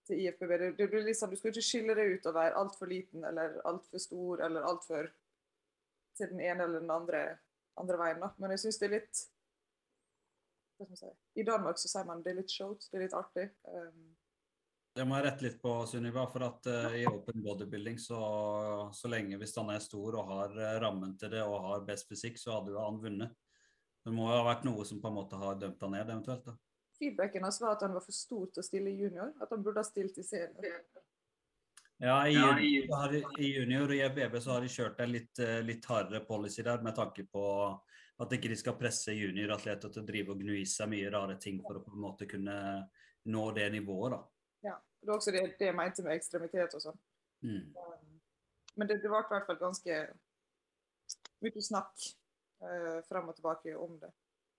til 0.08 0.22
IFBB. 0.24 0.52
Det, 0.62 0.70
det 0.78 0.86
blir 0.88 1.04
liksom, 1.04 1.30
du 1.30 1.36
skal 1.36 1.52
ikke 1.52 1.64
skille 1.64 1.96
deg 1.96 2.14
ut 2.16 2.28
og 2.30 2.36
være 2.36 2.56
altfor 2.56 2.88
liten 2.88 3.24
eller 3.28 3.58
altfor 3.68 4.00
stor 4.00 4.44
eller 4.46 4.64
altfor 4.68 5.10
til 6.16 6.32
den 6.32 6.40
ene 6.40 6.64
eller 6.64 6.80
den 6.80 6.94
andre, 6.94 7.20
andre 7.80 7.98
veien. 8.00 8.24
da. 8.24 8.30
Men 8.38 8.54
jeg 8.56 8.64
syns 8.64 8.80
det 8.80 8.88
er 8.88 8.96
litt 8.96 9.20
hva 10.80 10.86
skal 10.86 10.94
man 10.94 11.00
si? 11.02 11.12
I 11.36 11.44
Danmark 11.44 11.78
så 11.80 11.90
sier 11.92 12.06
man 12.08 12.22
det 12.24 12.32
er 12.32 12.38
litt 12.38 12.52
showt, 12.52 12.86
det 12.88 12.96
er 12.96 13.02
litt 13.04 13.16
artig. 13.16 13.46
Um, 13.68 14.14
Det 14.94 15.04
må 15.06 15.16
jeg 15.16 15.26
rette 15.28 15.44
litt 15.46 15.60
på, 15.62 15.72
Sunniva. 15.86 16.24
For 16.32 16.42
at 16.42 16.66
uh, 16.66 16.96
i 16.98 17.04
open 17.06 17.44
bodybuilding, 17.44 17.98
så, 18.02 18.20
så 18.94 19.10
lenge 19.10 19.38
hvis 19.38 19.54
han 19.60 19.70
er 19.70 19.84
stor 19.84 20.18
og 20.18 20.32
har 20.32 20.56
eh, 20.58 20.78
rammen 20.82 21.14
til 21.18 21.30
det 21.36 21.44
og 21.46 21.60
har 21.68 21.84
best 21.86 22.10
fysikk, 22.10 22.40
så 22.40 22.56
hadde 22.56 22.74
jo 22.74 22.82
han 22.82 22.98
vunnet. 23.02 23.36
Det 24.04 24.14
må 24.16 24.26
jo 24.30 24.40
ha 24.40 24.48
vært 24.48 24.66
noe 24.66 24.86
som 24.88 24.98
på 25.00 25.10
en 25.10 25.18
måte 25.20 25.38
har 25.38 25.60
dømt 25.60 25.84
han 25.84 25.94
ned, 25.94 26.08
eventuelt. 26.08 26.48
da. 26.48 26.56
feedbacken 26.98 27.44
hans 27.46 27.60
var 27.60 27.76
at 27.76 27.84
han 27.86 27.94
var 27.94 28.04
for 28.04 28.16
stor 28.16 28.48
til 28.50 28.62
å 28.62 28.66
stille 28.66 28.96
junior. 28.96 29.30
At 29.38 29.52
han 29.54 29.62
burde 29.62 29.84
ha 29.84 29.86
stilt 29.86 30.18
i 30.18 30.26
senior. 30.26 30.82
Ja, 32.00 32.16
i, 32.26 32.32
junior, 32.32 33.14
i 33.38 33.52
junior 33.52 33.92
og 33.92 33.94
i 33.94 34.08
BB 34.16 34.38
så 34.40 34.54
har 34.56 34.64
de 34.64 34.72
kjørt 34.72 35.02
en 35.04 35.12
litt, 35.12 35.38
eh, 35.44 35.60
litt 35.60 35.84
hardere 35.86 36.24
policy 36.24 36.64
der, 36.64 36.80
med 36.82 36.96
tanke 36.96 37.26
på 37.28 37.44
at 38.20 38.34
ikke 38.36 38.50
de 38.52 38.56
skal 38.56 38.76
presse 38.80 39.12
junioratleter 39.14 39.92
til 39.92 40.02
å 40.02 40.08
drive 40.08 40.34
og 40.34 40.40
gnu 40.42 40.54
i 40.58 40.66
seg 40.68 40.90
mye 40.92 41.12
rare 41.12 41.36
ting 41.40 41.60
for 41.62 41.78
å 41.78 41.84
på 41.84 41.92
en 41.94 42.02
måte 42.02 42.28
kunne 42.28 42.56
nå 43.28 43.44
det 43.56 43.68
nivået. 43.76 44.16
da. 44.16 44.39
Det 45.00 45.08
var 45.08 45.16
også 45.16 45.32
det, 45.34 45.44
det 45.58 45.70
jeg 45.70 45.76
mente 45.76 46.04
med 46.04 46.16
ekstremitet 46.16 46.74
og 46.76 46.82
sånn. 46.84 46.98
Mm. 47.44 47.70
Um, 47.76 48.16
Men 48.76 48.88
det, 48.88 49.00
det 49.02 49.10
ble 49.10 49.20
i 49.20 49.30
hvert 49.32 49.46
fall 49.48 49.60
ganske 49.60 50.00
mye 51.40 51.62
snakk 51.64 52.08
uh, 52.64 52.98
frem 53.08 53.30
og 53.32 53.38
tilbake 53.38 53.76
om 53.76 53.96
det. 54.00 54.10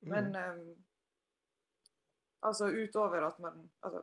Men 0.09 0.31
um, 0.35 0.63
altså 2.41 2.71
utover 2.73 3.27
at 3.27 3.39
man 3.39 3.69
altså, 3.85 4.01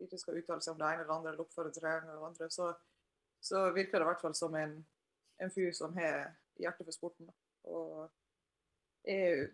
ikke 0.00 0.18
skal 0.18 0.38
uttale 0.38 0.62
seg 0.62 0.74
om 0.74 0.80
det 0.80 0.92
ene 0.92 1.02
eller 1.02 1.14
andre, 1.16 1.32
eller 1.32 1.44
oppfordre 1.46 1.72
til 1.74 1.82
det 1.82 1.90
ene 1.90 2.10
eller 2.10 2.22
det 2.22 2.30
andre, 2.30 2.50
så, 2.50 2.70
så 3.42 3.64
virker 3.74 3.98
det 3.98 4.06
i 4.06 4.10
hvert 4.12 4.22
fall 4.22 4.36
som 4.38 4.54
en, 4.54 4.76
en 5.42 5.54
fyr 5.54 5.72
som 5.74 5.96
har 5.98 6.36
hjerte 6.60 6.86
for 6.86 6.94
sporten. 6.94 7.30
Og 7.66 8.06
er 9.06 9.48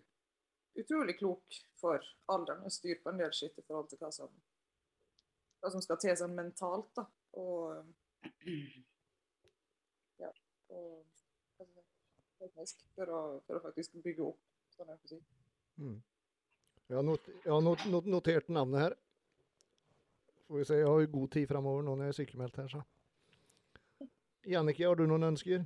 utrolig 0.79 1.19
klok 1.19 1.61
for 1.81 2.05
alderen 2.33 2.65
og 2.65 2.73
styr 2.73 3.01
på 3.03 3.13
en 3.13 3.21
del 3.21 3.33
skitt 3.37 3.59
i 3.59 3.65
forhold 3.67 3.91
til 3.91 4.01
hva 4.01 4.11
som, 4.15 4.33
hva 5.63 5.71
som 5.71 5.83
skal 5.85 6.01
til 6.03 6.17
sånn 6.19 6.35
mentalt. 6.37 6.91
da. 6.99 7.07
Og 7.39 7.79
ja, 10.21 10.31
og 10.75 11.05
teknisk 12.43 12.83
for 12.97 13.13
å, 13.13 13.21
for 13.47 13.59
å 13.59 13.63
faktisk 13.69 13.95
bygge 14.03 14.27
opp, 14.33 14.41
sånn 14.75 14.91
jeg 14.91 15.01
får 15.03 15.15
si. 15.15 15.21
Mm. 15.83 16.01
Jeg 16.89 16.99
har, 16.99 17.05
not, 17.07 17.29
jeg 17.31 17.53
har 17.53 17.63
not, 17.65 17.85
not, 17.89 18.09
notert 18.11 18.51
navnet 18.53 18.83
her. 18.87 18.97
Får 20.49 20.59
vi 20.59 20.65
se, 20.69 20.81
jeg 20.83 20.89
har 20.91 21.05
jo 21.05 21.13
god 21.15 21.31
tid 21.37 21.47
framover 21.49 21.87
nå 21.87 21.95
når 21.95 22.11
jeg 22.11 22.15
er 22.15 22.19
sykemeldt 22.19 22.59
her, 22.61 22.75
så. 22.75 22.83
Jannicke, 24.53 24.85
har 24.85 24.99
du 24.99 25.07
noen 25.07 25.31
ønsker? 25.31 25.63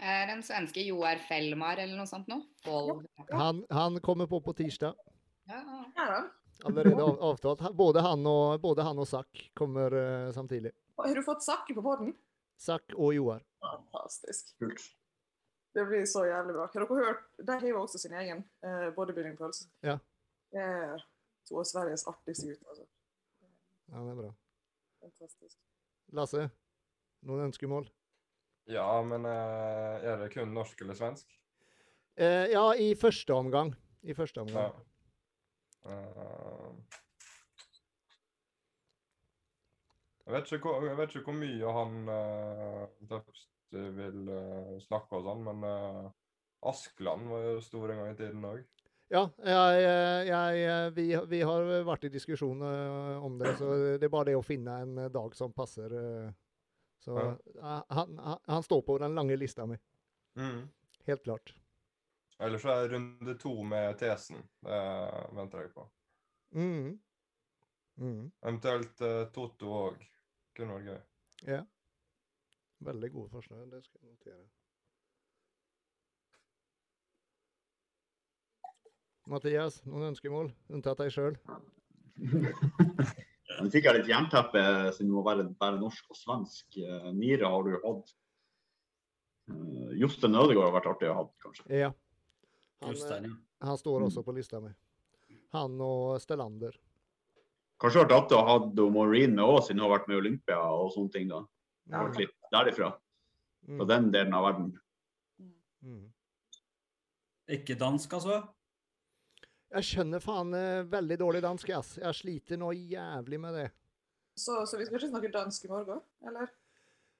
Er 0.00 0.26
den 0.28 0.42
svenske 0.44 0.82
Joar 0.84 1.20
Fellmar 1.28 1.80
eller 1.80 1.96
noe 1.96 2.08
sånt 2.08 2.28
noe. 2.28 2.44
Han, 3.30 3.62
han 3.72 4.00
kommer 4.04 4.28
på 4.28 4.40
på 4.44 4.56
tirsdag. 4.56 4.96
Ja. 5.48 5.62
Da. 5.96 6.18
Allerede 6.66 7.02
av, 7.02 7.20
avtalt. 7.22 7.62
Både 7.76 8.02
han 8.02 8.26
og, 8.26 8.60
både 8.60 8.82
han 8.82 8.98
og 8.98 9.06
Zack 9.08 9.50
kommer 9.58 9.94
uh, 9.94 10.30
samtidig. 10.34 10.72
Har 10.98 11.14
du 11.14 11.22
fått 11.22 11.44
Sakke 11.46 11.76
på 11.76 11.84
båten? 11.84 12.14
Zack 12.58 12.94
og 12.96 13.12
Joar. 13.14 13.44
Fantastisk. 13.62 14.56
Kult. 14.58 14.88
Det 15.74 15.84
blir 15.86 16.06
så 16.10 16.24
jævlig 16.26 16.56
bra. 16.56 16.66
Har 16.72 16.84
dere 16.84 17.04
hørt? 17.04 17.24
De 17.38 17.52
har 17.52 17.68
jo 17.68 17.82
også 17.84 18.00
sin 18.02 18.16
egen 18.18 18.42
uh, 18.66 18.88
bodybuilding-puls. 18.96 19.68
Ja. 19.86 19.98
Det 20.50 20.64
er 20.64 21.04
to 21.46 21.60
av 21.60 21.68
Sveriges 21.68 22.06
artigste 22.10 22.48
gutter. 22.50 22.72
Altså. 22.72 22.88
Ja, 23.92 24.02
det 24.02 24.10
er 24.10 24.20
bra. 24.22 24.32
Fantastisk. 25.04 25.58
Lasse, 26.18 26.48
noen 27.28 27.48
ønskemål? 27.48 27.86
Ja, 28.68 28.88
men 29.06 29.28
uh, 29.28 30.02
er 30.02 30.18
det 30.24 30.32
kun 30.34 30.50
norsk 30.56 30.80
eller 30.82 30.98
svensk? 30.98 31.30
Eh, 32.18 32.50
ja, 32.50 32.64
i 32.74 32.94
første 32.98 33.34
omgang. 33.34 33.70
I 34.02 34.14
første 34.18 34.42
omgang. 34.42 34.72
Ja. 34.72 34.97
Eh, 35.86 36.70
jeg, 40.26 40.34
vet 40.34 40.52
ikke 40.52 40.72
jeg 40.86 40.96
vet 40.98 41.14
ikke 41.14 41.30
hvor 41.30 41.38
mye 41.38 41.74
han 41.76 41.92
uh, 42.10 43.36
vil 43.98 44.32
uh, 44.32 44.74
snakke 44.82 45.20
og 45.20 45.28
sånn, 45.28 45.44
men 45.46 45.64
uh, 45.64 46.10
Askeland 46.68 47.30
var 47.30 47.46
jo 47.46 47.62
stor 47.64 47.92
en 47.92 48.02
gang 48.02 48.12
i 48.12 48.18
tiden 48.18 48.48
òg. 48.48 48.64
Ja, 49.08 49.22
jeg, 49.40 49.84
jeg, 50.28 50.90
vi, 50.92 51.04
vi 51.30 51.38
har 51.48 51.70
vært 51.86 52.02
i 52.04 52.10
diskusjon 52.12 52.60
om 52.60 53.38
det, 53.40 53.54
så 53.56 53.70
det 53.96 54.04
er 54.04 54.12
bare 54.12 54.28
det 54.28 54.34
å 54.36 54.42
finne 54.44 54.74
en 54.84 54.98
dag 55.14 55.32
som 55.38 55.54
passer. 55.56 55.94
Så 57.00 57.14
Ja. 57.16 57.30
han, 57.88 58.18
han, 58.18 58.42
han 58.44 58.66
står 58.66 58.82
på 58.84 58.98
den 59.00 59.16
lange 59.16 59.38
lista 59.40 59.64
mi, 59.64 59.78
Mm. 60.36 60.68
helt 61.06 61.24
klart. 61.24 61.54
Ellers 62.38 62.62
så 62.62 62.70
er 62.70 62.92
runde 62.92 63.34
to 63.38 63.52
med 63.66 63.98
tesen. 63.98 64.44
Det 64.62 64.82
venter 65.34 65.64
jeg 65.64 65.72
på. 65.74 65.86
Mm. 66.54 66.92
Mm. 67.98 68.30
Eventuelt 68.46 69.02
uh, 69.02 69.24
Totto 69.34 69.72
òg. 69.74 70.04
Kunne 70.54 70.78
vært 70.78 70.92
gøy. 70.92 71.00
Ja. 71.50 71.64
Veldig 72.86 73.10
gode 73.10 73.32
forslag, 73.34 73.66
det 73.72 73.82
skal 73.82 74.04
jeg 74.04 74.12
notere. 74.12 74.46
Mathias, 79.28 79.82
noen 79.84 80.12
ønskemål, 80.12 80.52
unntatt 80.72 81.02
deg 81.02 81.10
sjøl? 81.12 81.34
Men 83.58 83.72
fikk 83.74 83.88
jeg 83.88 83.98
litt 83.98 84.08
jernteppe 84.08 84.62
siden 84.94 85.10
det 85.10 85.16
må 85.16 85.26
være 85.26 85.50
bare 85.58 85.80
norsk 85.82 86.14
og 86.14 86.16
svensk. 86.16 86.78
Nira 87.18 87.50
har 87.50 87.66
du 87.66 87.74
hatt. 87.82 88.18
Uh, 89.50 89.90
Jostein 89.98 90.38
Ødegaard 90.38 90.70
har 90.70 90.76
vært 90.78 90.92
artig 90.94 91.10
å 91.10 91.18
ha, 91.18 91.30
kanskje. 91.42 91.66
Ja. 91.74 91.90
Han, 92.80 92.90
eh, 92.90 92.94
Jostein, 92.94 93.24
ja. 93.24 93.66
han 93.66 93.78
står 93.78 94.00
Mm. 94.00 94.06
også 94.08 94.24
på 94.24 94.34
lista 94.34 94.60
mi. 94.60 94.70
Han 95.52 95.80
og 95.80 96.20
Stellander. 96.20 96.72
Kanskje 97.80 98.04
vært 98.04 98.12
artig 98.16 98.36
å 98.36 98.44
ha 98.46 98.58
Maureen 98.90 99.34
med 99.34 99.44
òg, 99.44 99.62
siden 99.62 99.78
hun 99.80 99.90
har 99.90 99.98
vært 99.98 100.08
med 100.08 100.16
i 100.16 100.20
Olympia 100.20 100.58
og 100.58 100.92
sånne 100.92 101.12
ting. 101.12 101.28
da. 101.28 101.44
Ja. 101.90 102.02
vært 102.04 102.18
litt 102.18 102.34
derifra, 102.52 102.98
Mm. 103.66 103.86
den 103.88 104.10
delen 104.12 104.34
av 104.34 104.44
verden. 104.44 104.80
Mm. 105.82 106.12
Ikke 107.48 107.78
dansk, 107.78 108.10
altså? 108.12 108.48
Jeg 109.72 109.82
skjønner 109.84 110.20
faen 110.20 110.52
eh, 110.54 110.82
veldig 110.84 111.18
dårlig 111.18 111.42
dansk, 111.42 111.70
ass. 111.70 111.96
Jeg 111.96 112.14
sliter 112.14 112.56
nå 112.58 112.72
jævlig 112.72 113.40
med 113.40 113.54
det. 113.54 113.70
Så, 114.36 114.66
så 114.66 114.76
vi 114.78 114.84
skal 114.84 114.98
ikke 114.98 115.10
snakke 115.10 115.32
dansk 115.32 115.64
i 115.64 115.68
morgen, 115.68 116.00
eller? 116.26 116.48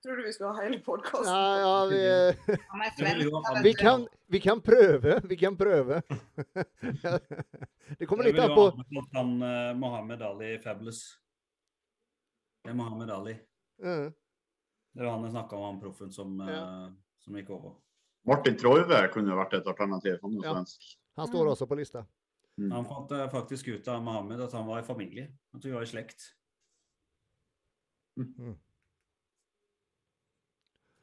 Tror 0.03 0.17
du 0.17 0.23
vi 0.27 0.33
skal 0.33 0.55
ha 0.55 0.63
hele 0.63 0.79
podkasten? 0.79 1.35
Ja, 1.35 1.59
ja, 1.59 1.87
vi, 1.91 2.01
da, 2.47 3.61
vi, 3.63 3.73
kan, 3.75 4.07
vi 4.27 4.41
kan 4.41 4.61
prøve. 4.61 5.21
Vi 5.25 5.37
kan 5.37 5.57
prøve. 5.57 6.03
det 7.99 8.07
kommer 8.07 8.29
litt 8.29 8.39
an 8.39 8.55
på 8.55 8.69
han 9.13 9.33
uh, 9.43 9.75
Mohammed 9.75 10.23
Ali 10.23 10.53
Fabulous. 10.63 11.03
Det 12.63 12.71
er 12.71 12.79
Mohammed 12.79 13.11
Ali. 13.11 13.35
Mm. 13.83 14.13
Det 14.95 15.05
var 15.05 15.11
han 15.17 15.27
jeg 15.27 15.35
snakka 15.35 15.57
om, 15.57 15.65
han 15.65 15.81
proffen 15.83 16.13
som, 16.13 16.41
eh, 16.41 16.87
som 17.23 17.37
gikk 17.39 17.51
over. 17.55 17.75
Martin 18.27 18.57
Troive 18.59 19.03
kunne 19.15 19.37
vært 19.39 19.59
et 19.61 19.67
alternativ. 19.67 20.19
Han 20.23 20.39
Ja. 20.43 20.55
svensk. 20.55 20.89
Han 21.17 21.27
står 21.27 21.51
også 21.53 21.67
på 21.67 21.79
lista. 21.79 22.05
Mm. 22.59 22.71
Han 22.71 22.87
fant 22.87 23.13
eh, 23.13 23.29
faktisk 23.31 23.69
ut 23.69 23.89
av 23.89 24.03
Mohammed 24.03 24.41
at 24.41 24.53
han 24.53 24.67
var 24.67 24.81
i 24.81 24.87
familie. 24.87 25.29
At 25.55 25.65
vi 25.65 25.71
var 25.71 25.83
i 25.83 25.91
slekt. 25.91 26.35
Mm. 28.19 28.59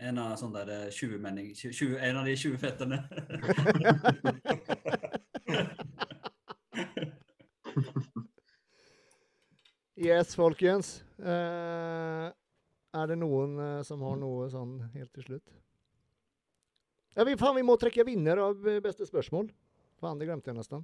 En 0.06 0.19
av 0.22 0.36
sånne 0.38 0.61
der 0.65 0.86
eh, 0.86 0.94
20 0.94 1.22
menning, 1.23 1.48
20, 1.57 1.95
en 1.98 2.19
av 2.22 2.27
de 2.30 2.36
20 2.38 2.57
fetterne. 2.61 2.99
Yes, 9.95 10.36
folkens. 10.36 11.06
Uh, 11.18 12.27
er 12.95 13.07
det 13.07 13.15
noen 13.15 13.56
uh, 13.57 13.84
som 13.88 14.02
har 14.03 14.18
noe 14.19 14.49
sånn 14.52 14.73
helt 14.91 15.14
til 15.15 15.23
slutt? 15.23 15.53
Ja, 17.15 17.23
vi, 17.23 17.38
faen, 17.40 17.56
vi 17.56 17.64
må 17.64 17.77
trekke 17.80 18.03
vinner 18.03 18.41
av 18.44 18.68
eh, 18.68 18.82
beste 18.84 19.07
spørsmål. 19.07 19.48
Faen, 20.03 20.19
det 20.19 20.27
glemte 20.27 20.52
jeg 20.52 20.57
nesten. 20.57 20.84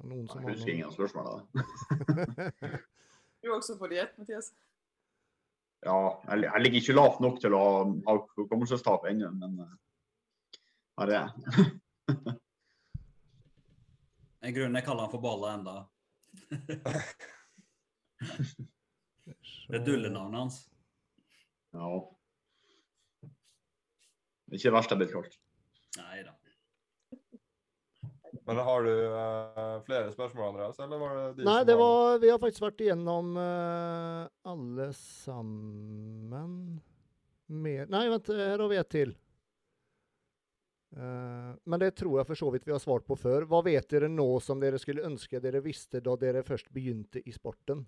Noen 0.00 0.24
som 0.32 0.40
Jeg 0.40 0.56
husker 0.56 0.72
ingen 0.72 0.94
spørsmål. 0.96 1.28
Da. 1.28 2.40
Du 3.42 3.52
er 3.52 3.58
også 3.58 3.76
på 3.78 3.92
diett, 3.92 4.16
Mathias. 4.16 4.54
Ja, 5.84 6.22
jeg, 6.30 6.42
jeg 6.46 6.62
ligger 6.62 6.80
ikke 6.80 6.96
lavt 6.96 7.20
nok 7.22 7.40
til 7.42 7.54
å 7.54 7.62
ha, 8.08 8.16
hukommelsestap 8.38 9.04
ennå, 9.10 9.30
men 9.36 9.60
eh, 9.66 9.74
her 11.00 11.12
er 11.12 11.18
jeg. 11.18 11.30
En 14.46 14.54
grunn 14.54 14.78
jeg 14.78 14.86
kaller 14.86 15.02
han 15.06 15.10
for 15.10 15.22
balla 15.24 15.48
enda. 15.56 15.72
Det 19.66 19.80
er 19.80 19.82
dullenavnet 19.82 20.38
hans. 20.38 20.58
Ja. 21.74 21.88
Det 24.46 24.54
er 24.54 24.60
ikke 24.60 24.68
det 24.68 24.76
verste 24.76 24.94
jeg 24.94 24.96
er 24.96 25.02
blitt 25.02 25.14
kalt. 25.16 25.38
Nei 25.98 26.22
da. 26.22 26.36
Men 28.44 28.56
har 28.66 28.82
du 28.82 28.92
uh, 28.92 29.82
flere 29.86 30.12
spørsmål, 30.12 30.48
Andreas? 30.48 30.78
Eller 30.78 30.98
var 30.98 31.16
det 31.16 31.26
de 31.38 31.46
Nei, 31.46 31.58
som 31.58 31.68
det 31.68 31.76
var, 31.80 31.94
var 32.10 32.18
Vi 32.22 32.30
har 32.32 32.40
faktisk 32.42 32.64
vært 32.66 32.82
igjennom 32.84 33.36
uh, 33.38 34.26
alle 34.52 34.88
sammen. 34.98 36.58
Mer 37.46 37.86
Nei, 37.92 38.04
vent, 38.10 38.32
her 38.34 38.58
har 38.58 38.68
vi 38.72 38.80
et 38.80 38.92
til. 38.92 39.14
Uh, 40.96 41.52
men 41.68 41.82
det 41.82 41.92
tror 41.98 42.20
jeg 42.20 42.28
for 42.30 42.40
så 42.40 42.50
vidt 42.54 42.66
vi 42.66 42.74
har 42.74 42.82
svart 42.82 43.06
på 43.06 43.18
før. 43.20 43.46
Hva 43.50 43.62
vet 43.66 43.88
dere 43.92 44.08
nå 44.12 44.28
som 44.44 44.62
dere 44.62 44.80
skulle 44.82 45.06
ønske 45.06 45.42
dere 45.42 45.64
visste 45.64 46.02
da 46.04 46.16
dere 46.20 46.44
først 46.46 46.72
begynte 46.74 47.22
i 47.24 47.34
sporten? 47.34 47.86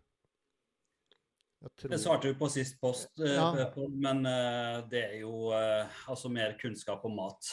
Jeg 1.58 1.74
tror 1.74 1.90
Det 1.90 1.98
svarte 1.98 2.30
vi 2.30 2.38
på 2.38 2.48
sist 2.52 2.78
post, 2.80 3.10
eh, 3.18 3.34
Ja. 3.34 3.50
men 3.90 4.26
eh, 4.26 4.82
det 4.90 5.02
er 5.04 5.16
jo 5.20 5.50
eh, 5.50 5.86
altså 6.06 6.28
mer 6.30 6.56
kunnskap 6.60 7.04
om 7.04 7.16
mat. 7.16 7.50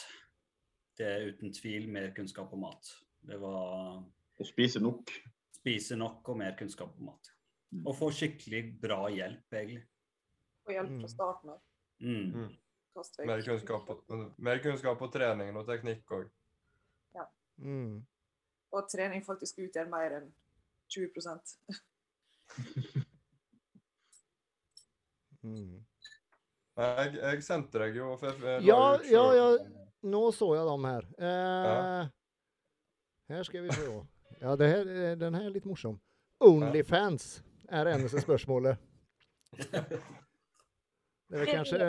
Det 0.97 1.05
er 1.07 1.25
uten 1.33 1.51
tvil 1.53 1.89
mer 1.91 2.11
kunnskap 2.15 2.53
om 2.55 2.61
mat. 2.63 2.91
Det 3.25 3.39
var 3.41 4.03
Å 4.39 4.45
spise 4.47 4.79
nok. 4.79 5.11
spise 5.55 5.95
nok 5.97 6.27
og 6.29 6.37
mer 6.37 6.55
kunnskap 6.59 6.93
om 6.99 7.05
mat. 7.09 7.31
Mm. 7.73 7.85
Og 7.87 7.95
få 7.97 8.11
skikkelig 8.13 8.79
bra 8.81 9.07
hjelp, 9.09 9.51
egentlig. 9.51 9.83
Og 10.67 10.73
hjelp 10.73 10.87
fra 10.89 11.07
Mm. 11.07 11.07
starten 11.07 11.49
av. 11.49 11.61
Mm. 11.99 12.31
Mm. 12.33 12.57
Mer 13.27 13.41
kunnskap, 13.43 13.85
på, 13.87 14.33
mer 14.37 14.59
kunnskap 14.63 14.99
på 14.99 15.11
trening 15.11 15.55
og 15.57 15.65
teknikk 15.67 16.05
òg. 16.11 16.29
mm. 17.57 18.05
Og 18.71 18.89
trening 18.91 19.23
faktisk 19.23 19.57
utgjør 19.63 19.89
mer 19.89 20.11
enn 20.21 20.33
20 20.89 21.11
Mm. 25.45 25.85
Jeg, 26.75 27.11
jeg 27.21 27.43
sendte 27.45 27.79
deg 27.79 27.95
jo 27.99 28.15
for 28.17 28.31
for, 28.31 28.39
for, 28.39 28.65
Ja, 28.65 28.79
ja, 29.05 29.25
ja. 29.37 29.84
Nå 30.05 30.21
så 30.35 30.51
jeg 30.55 30.65
dem 30.69 30.85
her. 30.89 31.07
Eh, 31.17 32.09
Her 33.33 33.43
skal 33.47 33.63
vi 33.65 33.73
se. 33.73 33.85
Ja, 34.41 34.55
det 34.59 34.67
her, 34.69 34.89
eh, 34.91 35.15
den 35.17 35.33
her 35.33 35.47
er 35.47 35.53
litt 35.55 35.65
morsom. 35.65 35.95
Onlyfans 36.45 37.39
er 37.73 37.89
eneste 37.95 38.21
spørsmålet. 38.21 38.77
Det 41.25 41.41
er 41.41 41.49
kanskje, 41.49 41.87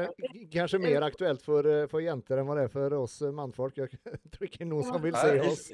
kanskje 0.53 0.79
mer 0.81 1.05
aktuelt 1.05 1.43
for, 1.45 1.67
eh, 1.69 1.85
for 1.91 2.01
jenter 2.01 2.41
enn 2.41 2.47
hva 2.49 2.55
det 2.57 2.65
er 2.71 2.73
for 2.73 2.95
oss 3.03 3.19
eh, 3.27 3.35
mannfolk. 3.37 3.77
Jeg 3.83 3.91
tror 4.33 4.47
ikke 4.49 4.65
noen 4.69 4.87
som 4.87 5.03
vil 5.05 5.17
se 5.19 5.35
oss. 5.45 5.67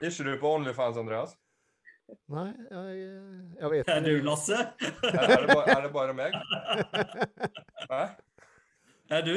Er 0.00 0.08
ikke 0.10 0.26
du 0.26 0.32
på 0.42 0.50
Onlyfans, 0.56 0.98
Andreas? 0.98 1.36
Nei, 2.28 2.48
jeg, 2.68 3.04
jeg 3.60 3.70
vet 3.72 3.88
Er 3.88 4.02
du, 4.04 4.10
Lasse? 4.26 4.58
Er, 4.58 5.14
er, 5.14 5.46
det, 5.46 5.54
bare, 5.54 5.76
er 5.76 5.86
det 5.86 5.92
bare 5.94 6.16
meg? 6.18 6.34
Hæ? 7.92 8.02
Er 9.14 9.22
du? 9.24 9.36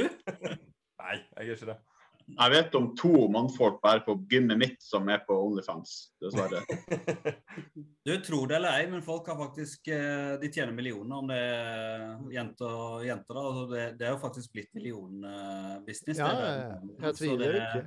Nei, 0.97 1.13
jeg 1.21 1.37
er 1.37 1.53
ikke 1.53 1.69
det. 1.69 1.77
Jeg 2.27 2.51
vet 2.51 2.73
om 2.75 2.89
to 2.99 3.27
mannfolk 3.31 3.77
bare 3.79 4.01
på 4.03 4.17
gymmet 4.27 4.59
mitt 4.59 4.81
som 4.83 5.07
er 5.07 5.21
på 5.23 5.35
Onlyfans, 5.45 5.93
dessverre. 6.19 6.59
Du 8.07 8.11
tror 8.23 8.47
det 8.47 8.57
eller 8.59 8.75
ei, 8.81 8.87
men 8.91 9.01
folk 9.03 9.27
har 9.31 9.35
faktisk 9.39 9.87
eh, 9.91 10.33
De 10.41 10.49
tjener 10.51 10.71
millioner 10.75 11.21
om 11.21 11.27
det 11.31 11.37
er 11.39 12.17
jenter, 12.35 12.67
og 12.71 13.05
jenter 13.07 13.33
da. 13.39 13.43
Altså 13.49 13.63
det, 13.71 13.85
det 13.99 14.07
er 14.07 14.11
jo 14.13 14.19
faktisk 14.21 14.51
blitt 14.55 14.69
millionbusiness. 14.75 16.19
Ja, 16.19 16.27
ja, 16.35 16.51
ja. 16.59 17.07
Jeg 17.07 17.17
tviler 17.21 17.57
ikke. 17.61 17.83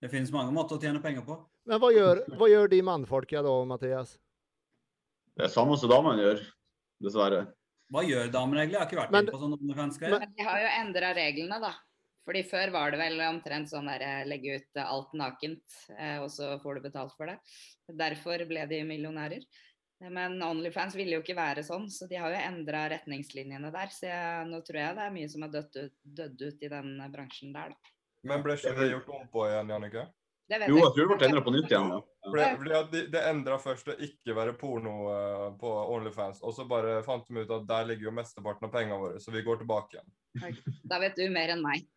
Det 0.00 0.10
finnes 0.12 0.32
mange 0.32 0.52
måter 0.54 0.78
å 0.78 0.82
tjene 0.82 1.02
penger 1.04 1.24
på. 1.26 1.36
Men 1.68 1.80
hva 1.82 1.90
gjør, 1.92 2.22
hva 2.40 2.48
gjør 2.48 2.72
de 2.72 2.80
mannfolka 2.86 3.42
da, 3.44 3.54
Mathias? 3.68 4.16
Det 5.36 5.44
er 5.46 5.52
samme 5.52 5.76
som 5.78 5.90
damene 5.92 6.22
gjør, 6.24 6.40
dessverre. 7.04 7.42
Hva 7.92 8.02
gjør 8.04 8.30
damene 8.32 8.64
egentlig? 8.64 8.78
Jeg 8.78 8.82
har 8.84 8.88
ikke 8.90 9.00
vært 9.02 9.12
Men- 9.16 9.28
på 9.32 9.40
sånn 9.42 9.56
OnlyFans-greier. 9.58 10.12
Men- 10.16 10.24
Men 10.24 10.34
de 10.36 10.48
har 10.48 10.60
jo 10.64 10.72
endra 10.80 11.12
reglene, 11.16 11.60
da. 11.62 11.74
Fordi 12.28 12.42
før 12.44 12.74
var 12.74 12.92
det 12.92 12.98
vel 13.00 13.22
omtrent 13.24 13.70
sånn 13.70 13.86
der 13.88 14.02
eh, 14.04 14.26
legge 14.28 14.58
ut 14.58 14.76
eh, 14.76 14.84
alt 14.84 15.14
nakent, 15.16 15.78
eh, 15.96 16.18
og 16.20 16.28
så 16.28 16.58
får 16.60 16.76
du 16.76 16.84
betalt 16.84 17.14
for 17.16 17.30
det. 17.30 17.38
Derfor 17.88 18.44
ble 18.50 18.66
de 18.68 18.82
millionærer. 18.84 19.46
Men 20.12 20.36
Onlyfans 20.44 20.94
ville 20.94 21.16
jo 21.16 21.22
ikke 21.24 21.38
være 21.38 21.64
sånn, 21.66 21.88
så 21.90 22.06
de 22.06 22.20
har 22.20 22.30
jo 22.30 22.42
endra 22.50 22.84
retningslinjene 22.92 23.72
der. 23.74 23.90
Så 23.90 24.06
jeg, 24.10 24.44
nå 24.52 24.60
tror 24.66 24.78
jeg 24.82 24.98
det 25.00 25.06
er 25.06 25.16
mye 25.16 25.32
som 25.32 25.46
har 25.46 25.54
dødd 25.56 25.80
ut, 25.80 25.96
dødd 26.20 26.44
ut 26.44 26.68
i 26.68 26.70
den 26.76 26.92
bransjen 27.16 27.56
der, 27.56 27.72
da. 27.72 27.96
Men 28.28 28.44
ble 28.44 28.58
ikke 28.58 28.76
det 28.76 28.92
gjort 28.92 29.10
om 29.16 29.26
på 29.32 29.48
igjen, 29.48 29.72
Jannicke? 29.72 30.06
Jo, 30.48 30.78
jeg 30.78 30.94
tror 30.94 31.10
det 31.10 31.16
ble 31.18 31.26
endra 31.28 31.42
på 31.44 31.52
nytt 31.52 31.72
igjen. 31.72 31.90
Ja. 31.92 32.00
For 32.28 32.68
det, 32.68 32.78
de, 32.92 33.04
det 33.12 33.26
endra 33.32 33.58
først 33.60 33.90
å 33.92 33.96
ikke 34.04 34.36
være 34.36 34.54
porno 34.60 34.94
eh, 35.12 35.44
på 35.60 35.74
Onlyfans, 35.96 36.40
og 36.44 36.54
så 36.56 36.68
bare 36.68 37.00
fant 37.08 37.24
de 37.28 37.40
ut 37.44 37.52
at 37.56 37.68
der 37.68 37.88
ligger 37.88 38.08
jo 38.08 38.16
mesteparten 38.20 38.68
av 38.68 38.72
pengene 38.72 39.00
våre, 39.00 39.20
så 39.20 39.32
vi 39.32 39.44
går 39.44 39.62
tilbake 39.64 39.96
igjen. 39.98 40.58
Da 40.88 41.00
vet 41.00 41.16
du 41.16 41.24
mer 41.32 41.56
enn 41.56 41.64
meg. 41.64 41.88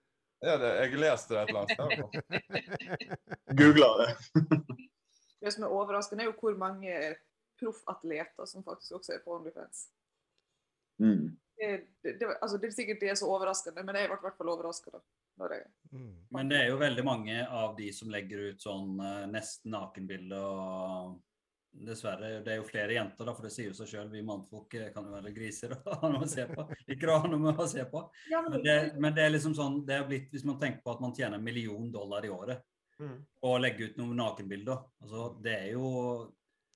Ja, 0.42 0.58
det, 0.58 0.70
jeg 0.80 1.02
leste 1.02 1.36
det 1.36 1.42
et 1.42 1.52
eller 1.52 1.62
annet 1.62 1.76
sted. 1.78 3.02
Googla 3.60 3.92
det. 4.02 4.10
Det 5.42 5.50
som 5.56 5.64
er 5.66 5.74
overraskende, 5.74 6.22
er 6.22 6.28
jo 6.30 6.36
hvor 6.38 6.54
mange 6.54 6.98
proffatleter 7.58 8.46
som 8.46 8.62
faktisk 8.62 9.00
også 9.00 9.16
er 9.16 9.24
på 9.24 9.34
OnlyFans. 9.34 9.88
Mm. 11.02 11.32
Det, 11.58 11.70
det, 12.04 12.12
det, 12.20 12.28
altså, 12.42 12.60
det 12.62 12.70
er 12.70 12.76
sikkert 12.76 13.02
det 13.02 13.10
er 13.10 13.18
så 13.18 13.26
overraskende, 13.26 13.82
men 13.82 13.98
jeg 13.98 14.12
ble 14.12 14.20
i 14.20 14.26
hvert 14.28 14.38
fall 14.38 14.52
overraska. 14.54 15.02
Mm. 15.92 16.14
Men 16.30 16.52
det 16.52 16.60
er 16.60 16.70
jo 16.70 16.78
veldig 16.78 17.06
mange 17.06 17.40
av 17.48 17.74
de 17.78 17.90
som 17.96 18.12
legger 18.14 18.52
ut 18.52 18.62
sånn 18.62 19.00
eh, 19.02 19.26
nesten 19.32 19.74
nakenbilder 19.74 20.46
og 20.46 21.16
Dessverre, 21.72 22.42
det 22.44 22.52
er 22.52 22.58
jo 22.60 22.66
flere 22.68 22.98
jenter, 22.98 23.26
da, 23.26 23.34
for 23.36 23.48
det 23.48 23.54
sier 23.54 23.70
jo 23.70 23.76
seg 23.78 23.88
sjøl. 23.88 24.10
Vi 24.12 24.24
mannfolk 24.28 24.74
eh, 24.76 24.90
kan 24.92 25.06
jo 25.08 25.14
være 25.16 25.32
griser 25.36 25.78
og 25.78 25.88
ha 26.02 26.10
noe 26.12 26.28
å 26.28 26.30
se 26.30 26.44
på. 26.50 26.66
Ikke 26.92 27.16
ha 27.16 27.32
noe 27.32 27.54
å 27.56 27.68
se 27.72 27.86
på. 27.88 28.02
Men 28.50 28.60
det, 28.66 28.76
men 29.00 29.16
det 29.16 29.24
er 29.24 29.32
liksom 29.32 29.56
sånn, 29.56 29.80
det 29.88 29.96
er 29.96 30.10
blitt, 30.10 30.28
hvis 30.34 30.44
man 30.48 30.60
tenker 30.60 30.84
på 30.84 30.92
at 30.96 31.04
man 31.04 31.16
tjener 31.16 31.40
en 31.40 31.48
million 31.48 31.88
dollar 31.94 32.28
i 32.28 32.34
året 32.34 32.66
Mm. 33.02 33.18
og 33.48 33.56
legger 33.64 33.90
ut 33.90 33.96
noen 33.98 34.20
nakenbilder, 34.20 34.82
altså 35.02 35.30
det 35.42 35.54
er 35.56 35.70
jo 35.74 35.86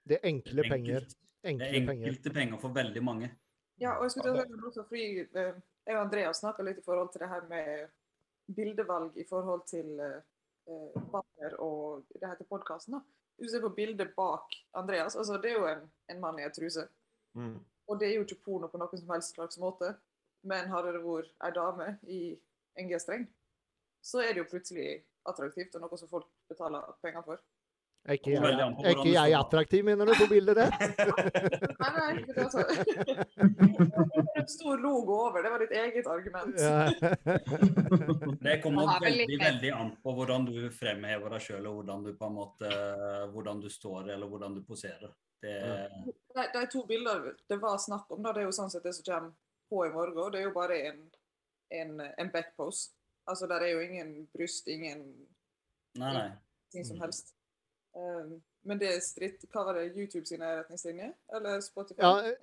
Det 0.09 0.17
er 0.17 0.27
enkle 0.31 0.63
penger. 0.65 1.03
Enkle 1.45 1.67
Det 1.67 1.77
er 1.77 1.91
enkelte 1.91 2.31
penger 2.33 2.61
for 2.61 2.73
veldig 2.73 3.03
mange. 3.03 3.29
Ja, 3.77 3.97
og 3.97 4.05
jeg 4.05 4.15
skulle 4.15 4.45
til 4.47 4.55
å 4.55 4.57
si 4.57 4.69
også 4.69 4.85
fordi 4.89 5.05
eh, 5.21 5.59
jeg 5.85 5.97
og 5.97 6.01
Andreas 6.01 6.41
snakka 6.41 6.65
litt 6.65 6.79
i 6.81 6.85
forhold 6.85 7.11
til 7.13 7.21
det 7.21 7.29
her 7.29 7.45
med 7.49 7.91
bildevalg 8.57 9.17
i 9.21 9.25
forhold 9.29 9.65
til 9.69 9.99
eh, 10.01 10.17
eh, 10.71 10.97
banner 11.13 11.57
og 11.61 12.07
det 12.15 12.31
heter 12.31 12.49
podkasten. 12.49 12.97
Hvis 13.35 13.51
du 13.51 13.55
ser 13.55 13.63
på 13.65 13.73
bildet 13.75 14.13
bak 14.15 14.53
Andreas, 14.79 15.15
altså 15.15 15.37
det 15.41 15.51
er 15.51 15.57
jo 15.59 15.67
en, 15.67 15.87
en 16.11 16.21
mann 16.21 16.39
i 16.39 16.45
ei 16.45 16.51
truse. 16.55 16.87
Mm. 17.35 17.57
Og 17.87 17.99
det 17.99 18.09
er 18.09 18.15
jo 18.15 18.25
ikke 18.25 18.41
porno 18.45 18.69
på 18.71 18.79
noen 18.79 19.01
som 19.01 19.11
helst 19.11 19.35
slags 19.35 19.59
måte. 19.61 19.91
Men 20.45 20.69
hadde 20.71 20.93
det 20.95 21.01
vært 21.03 21.33
ei 21.43 21.51
dame 21.55 21.89
i 22.07 22.21
en 22.79 22.89
G-streng, 22.89 23.25
så 24.05 24.21
er 24.21 24.33
det 24.33 24.43
jo 24.43 24.49
plutselig 24.51 24.99
attraktivt 25.25 25.75
og 25.75 25.85
noe 25.85 25.97
som 25.97 26.11
folk 26.11 26.27
betaler 26.51 26.85
penger 27.01 27.23
for. 27.25 27.41
Er 28.05 28.19
ikke 28.19 28.35
jeg, 28.35 28.41
er 28.45 28.89
ikke 28.91 29.11
jeg 29.15 29.33
attraktiv, 29.33 29.81
mener 29.85 30.05
du, 30.05 30.11
på 30.19 30.27
bildet 30.29 30.59
der? 30.59 30.69
Nei, 31.81 31.89
nei, 31.95 32.09
det 32.27 32.35
var 32.35 32.43
altså 32.43 32.61
En 34.41 34.49
stor 34.51 34.77
logo 34.77 35.15
over, 35.23 35.41
det 35.41 35.49
var 35.49 35.63
ditt 35.63 35.73
eget 35.73 36.09
argument. 36.13 36.53
Det 38.45 38.59
kommer 38.61 38.91
veldig, 39.01 39.39
veldig 39.41 39.71
an 39.73 39.89
på 40.03 40.13
hvordan 40.19 40.45
du 40.45 40.59
fremhever 40.75 41.33
deg 41.33 41.45
sjøl, 41.47 41.65
og 41.65 41.79
hvordan 41.79 42.03
du 42.05 42.11
på 42.19 42.29
en 42.29 42.35
måte 42.35 42.69
hvordan 43.33 43.63
du 43.63 43.69
står, 43.73 44.11
eller 44.13 44.29
hvordan 44.29 44.59
du 44.59 44.61
poserer. 44.67 45.09
Det, 45.41 45.55
De, 46.35 46.45
de 46.53 46.65
to 46.71 46.83
bildene 46.85 47.33
det 47.49 47.57
var 47.61 47.81
snakk 47.81 48.11
om, 48.13 48.21
da, 48.21 48.35
det 48.35 48.43
er 48.43 48.49
jo 48.51 48.53
sånn 48.59 48.69
sett 48.73 48.85
det 48.85 48.93
som 48.99 49.07
kommer 49.07 49.33
på 49.71 49.81
i 49.87 49.93
morgen. 49.95 50.29
Det 50.35 50.43
er 50.43 50.45
jo 50.45 50.53
bare 50.53 50.77
en, 50.91 51.01
en, 51.81 51.97
en 52.05 52.29
backpose. 52.33 52.93
Altså, 53.25 53.49
der 53.49 53.65
er 53.65 53.73
jo 53.73 53.81
ingen 53.81 54.27
bryst, 54.35 54.69
ingen 54.69 55.07
nei, 55.97 56.13
nei. 56.13 56.29
ting 56.69 56.85
som 56.85 57.01
helst. 57.01 57.34
Um, 57.95 58.41
men 58.67 58.79
det 58.81 58.89
er 58.91 58.99
stritt 58.99 59.45
Hva 59.53 59.61
var 59.69 59.77
det? 59.79 59.93
YouTube 59.95 60.25
sine 60.27 60.49
retningslinjer? 60.57 61.13
Eller 61.37 61.61
Spotify? 61.63 62.01
Ja, 62.01 62.33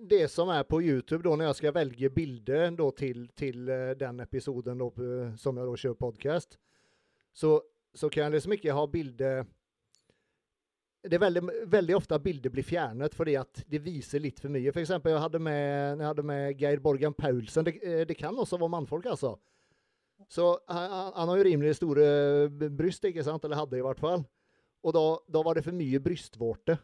det 0.00 0.26
som 0.30 0.50
er 0.52 0.62
på 0.68 0.82
YouTube 0.84 1.22
da, 1.24 1.32
når 1.34 1.48
jeg 1.48 1.58
skal 1.62 1.74
velge 1.74 2.10
bilde 2.14 2.58
til, 2.98 3.24
til 3.34 3.68
eh, 3.72 3.94
den 3.98 4.20
episoden 4.20 4.78
da, 4.78 4.88
som 5.40 5.56
jeg 5.58 5.66
da 5.70 5.78
kjører 5.82 5.98
podcast, 5.98 6.58
så, 7.34 7.56
så 7.94 8.10
kan 8.12 8.28
jeg 8.28 8.36
liksom 8.36 8.52
ikke 8.58 8.76
ha 8.76 8.84
bilde 8.86 9.32
det 11.08 11.14
er 11.14 11.22
veldig, 11.22 11.42
veldig 11.70 11.94
ofte 11.96 12.16
at 12.18 12.22
bilder 12.24 12.50
blir 12.52 12.66
fjernet 12.66 13.14
fordi 13.16 13.36
at 13.38 13.60
det 13.70 13.78
viser 13.84 14.20
litt 14.20 14.40
for 14.42 14.50
mye. 14.52 14.72
For 14.74 14.82
eksempel, 14.82 15.14
jeg 15.14 15.22
hadde 15.22 15.40
med, 15.40 16.00
jeg 16.02 16.08
hadde 16.10 16.24
med 16.26 16.58
Geir 16.58 16.80
Borgan 16.84 17.14
Paulsen. 17.14 17.64
Det, 17.64 17.76
eh, 17.82 18.02
det 18.04 18.16
kan 18.18 18.34
også 18.36 18.58
være 18.58 18.72
mannfolk, 18.74 19.06
altså. 19.06 19.36
Så 20.28 20.58
han- 20.68 21.12
han 21.14 21.28
har 21.28 21.36
jo 21.38 21.44
rimelig 21.46 21.76
store 21.78 22.48
bryst, 22.76 23.04
ikke 23.04 23.22
sant? 23.24 23.44
Eller 23.44 23.56
hadde 23.56 23.78
i 23.78 23.80
hvert 23.86 24.00
fall. 24.00 24.26
Og 24.86 24.94
da, 24.94 25.04
da 25.26 25.42
var 25.44 25.58
det 25.58 25.64
for 25.66 25.76
mye 25.76 26.00
brystvorte. 26.02 26.78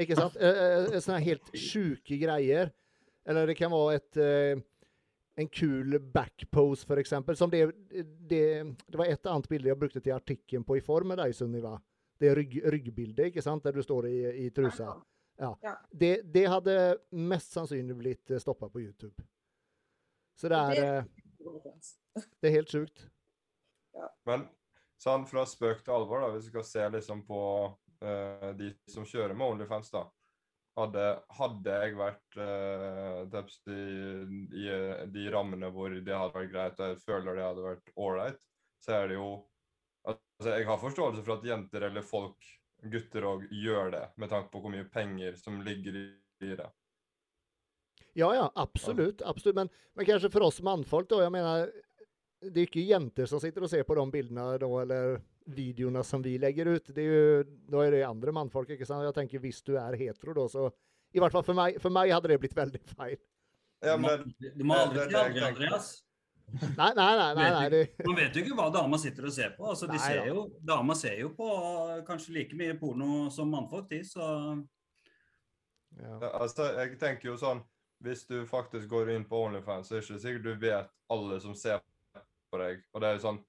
Ikke 0.00 0.16
sant? 0.18 0.36
Eh, 0.36 0.60
eh, 0.94 0.98
Sånne 1.00 1.22
helt 1.24 1.52
sjuke 1.56 2.18
greier. 2.20 2.72
Eller 3.28 3.48
det 3.48 3.56
kan 3.58 3.72
være 3.72 4.00
et 4.00 4.20
eh, 4.20 4.62
en 5.40 5.48
kul 5.48 5.98
backpose, 6.12 6.98
eksempel. 7.00 7.36
Som 7.36 7.50
det, 7.50 7.62
det, 8.28 8.42
det 8.86 8.98
var 8.98 9.08
et 9.08 9.26
annet 9.26 9.48
bilde 9.48 9.70
jeg 9.70 9.78
brukte 9.80 10.02
til 10.04 10.16
artikkelen 10.16 10.66
på 10.66 10.76
i 10.76 10.84
form 10.84 11.12
med 11.12 11.20
deg, 11.22 11.34
Sunniva. 11.36 11.78
Det 12.20 12.34
rygg, 12.36 12.58
ryggbildet, 12.74 13.30
ikke 13.30 13.44
sant? 13.44 13.64
Der 13.64 13.72
du 13.72 13.82
står 13.84 14.10
i, 14.10 14.16
i 14.44 14.50
trusa. 14.52 14.92
Ja. 15.40 15.54
Det, 15.88 16.12
det 16.28 16.44
hadde 16.52 16.74
mest 17.16 17.54
sannsynlig 17.56 17.96
blitt 17.96 18.34
stoppa 18.42 18.68
på 18.68 18.82
YouTube. 18.82 19.24
Så 20.36 20.50
det 20.52 20.58
er, 20.58 20.82
eh, 20.84 22.26
det 22.40 22.50
er 22.50 22.56
helt 22.58 22.72
sjukt. 22.72 23.06
Men 24.28 24.44
sånn 25.00 25.26
fra 25.28 25.46
spøk 25.48 25.84
til 25.84 25.96
alvor, 25.96 26.24
da, 26.24 26.32
hvis 26.34 26.48
vi 26.48 26.54
skal 26.54 26.66
se 26.68 26.88
liksom 26.96 27.24
på 27.28 27.42
uh, 28.04 28.50
de 28.58 28.72
som 28.90 29.06
kjører 29.08 29.36
med 29.36 29.54
Onlyfans, 29.54 29.92
da. 29.94 30.06
Hadde, 30.78 31.04
hadde 31.36 31.76
jeg 31.82 31.96
vært 31.98 32.36
uh, 32.38 33.38
i, 33.74 33.80
i 34.62 34.66
de 35.12 35.24
rammene 35.32 35.72
hvor 35.74 35.92
det 35.92 36.14
hadde 36.14 36.36
vært 36.36 36.52
greit, 36.52 36.80
og 36.80 36.92
jeg 36.92 37.02
føler 37.04 37.36
det 37.36 37.46
hadde 37.48 37.66
vært 37.66 37.94
ålreit, 37.96 38.42
så 38.84 39.00
er 39.00 39.08
det 39.10 39.20
jo 39.20 39.30
Altså, 40.08 40.54
jeg 40.56 40.64
har 40.64 40.78
forståelse 40.80 41.22
for 41.26 41.34
at 41.34 41.42
jenter 41.44 41.84
eller 41.90 42.00
folk, 42.00 42.46
gutter 42.88 43.26
òg, 43.28 43.42
gjør 43.52 43.90
det, 43.92 44.04
med 44.16 44.30
tanke 44.32 44.48
på 44.48 44.62
hvor 44.62 44.72
mye 44.72 44.86
penger 44.88 45.34
som 45.36 45.58
ligger 45.60 45.98
i, 46.00 46.04
det. 46.40 46.68
Ja, 48.16 48.30
ja, 48.32 48.46
absolutt. 48.56 49.20
absolutt. 49.20 49.58
Men, 49.58 49.68
men 49.92 50.08
kanskje 50.08 50.30
for 50.32 50.46
oss 50.46 50.62
mannfolk, 50.64 51.10
da. 51.12 51.20
Jeg 51.26 51.34
menar, 51.34 51.68
det 52.40 52.60
är 52.60 52.62
inte 52.62 52.80
jenter 52.80 53.26
som 53.26 53.40
sitter 53.40 53.62
och 53.62 53.70
ser 53.70 53.82
på 53.82 53.94
de 53.94 54.10
bilderna 54.10 54.58
då, 54.58 54.80
eller 54.80 55.20
videorna 55.44 56.02
som 56.04 56.22
vi 56.22 56.38
lägger 56.38 56.66
ut. 56.66 56.94
Det 56.94 57.00
är 57.00 57.04
ju, 57.04 57.44
då 57.44 57.80
är 57.80 57.90
det 57.90 58.02
andra 58.02 58.32
manfolk, 58.32 58.70
ikke 58.70 58.86
sant? 58.86 59.04
Jag 59.04 59.14
tänker, 59.14 59.38
visst 59.38 59.66
du 59.66 59.78
är 59.78 59.92
hetero 59.92 60.34
då, 60.34 60.48
så 60.48 60.72
i 61.12 61.18
hvert 61.18 61.32
fall 61.32 61.44
for 61.44 61.54
meg, 61.54 61.80
for 61.82 61.90
meg 61.90 62.12
hadde 62.12 62.28
det 62.30 62.38
blitt 62.38 62.56
veldig 62.56 62.80
feil. 62.86 63.18
Ja, 63.80 63.96
men, 63.96 64.32
du 64.38 64.64
må 64.64 64.76
aldri 64.76 65.00
si 65.08 65.16
aldri, 65.16 65.18
jeg 65.18 65.32
tenker. 65.32 65.48
Andreas. 65.48 65.90
Nei, 66.50 66.92
nei, 66.96 67.16
nei. 67.16 67.34
nei, 67.34 67.50
nei 67.54 67.68
Det, 67.70 68.06
Man 68.06 68.16
vet 68.18 68.34
jo 68.34 68.42
ikke 68.42 68.56
hva 68.58 68.70
dama 68.74 68.98
sitter 68.98 69.28
og 69.28 69.34
ser 69.34 69.52
på. 69.54 69.68
altså 69.70 69.86
de 69.86 69.94
Nei 69.94 70.00
ser 70.02 70.30
jo, 70.32 70.40
Dama 70.66 70.96
ser 70.98 71.20
jo 71.20 71.28
på 71.36 71.46
eh, 71.46 72.00
kanskje 72.06 72.34
like 72.34 72.58
mye 72.58 72.74
porno 72.78 73.28
som 73.30 73.50
mannfolk, 73.54 73.86
de. 73.90 74.00
Så 74.06 74.24
ja. 76.00 76.16
Ja, 76.22 76.32
altså, 76.40 76.72
jeg 76.78 76.98
tenker 76.98 77.32
jo 77.32 77.36
sånn 77.38 77.62
Hvis 78.02 78.22
du 78.26 78.42
faktisk 78.50 78.88
går 78.90 79.12
inn 79.14 79.24
på 79.28 79.38
Onlyfans, 79.44 79.90
så 79.90 79.96
er 79.96 80.00
det 80.00 80.08
ikke 80.08 80.22
sikkert 80.24 80.46
du 80.46 80.66
vet 80.66 80.92
alle 81.10 81.38
som 81.42 81.54
ser 81.58 81.82
på 82.50 82.60
deg. 82.62 82.84
Og 82.92 83.02
det 83.02 83.08
er 83.08 83.18
jo 83.18 83.24
sånn 83.28 83.40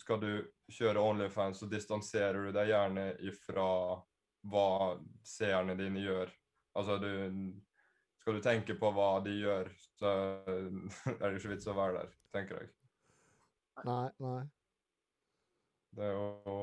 Skal 0.00 0.20
du 0.20 0.30
kjøre 0.72 1.00
Onlyfans, 1.00 1.60
så 1.60 1.68
distanserer 1.68 2.46
du 2.46 2.52
deg 2.54 2.70
gjerne 2.70 3.10
ifra 3.28 3.68
hva 4.48 4.68
seerne 5.24 5.76
dine 5.76 6.00
gjør. 6.04 6.32
Altså, 6.76 6.98
du 6.98 7.54
Skal 8.20 8.38
du 8.38 8.44
tenke 8.44 8.76
på 8.80 8.90
hva 8.96 9.18
de 9.24 9.36
gjør, 9.36 9.68
så 9.98 10.10
er 10.48 11.24
det 11.26 11.36
ikke 11.36 11.54
vits 11.54 11.68
å 11.68 11.76
være 11.76 11.98
der, 12.00 12.12
tenker 12.32 12.62
jeg. 12.62 12.70
Nei, 13.84 14.08
nei. 14.22 14.44
Det 15.94 16.06
er 16.08 16.16
jo 16.16 16.56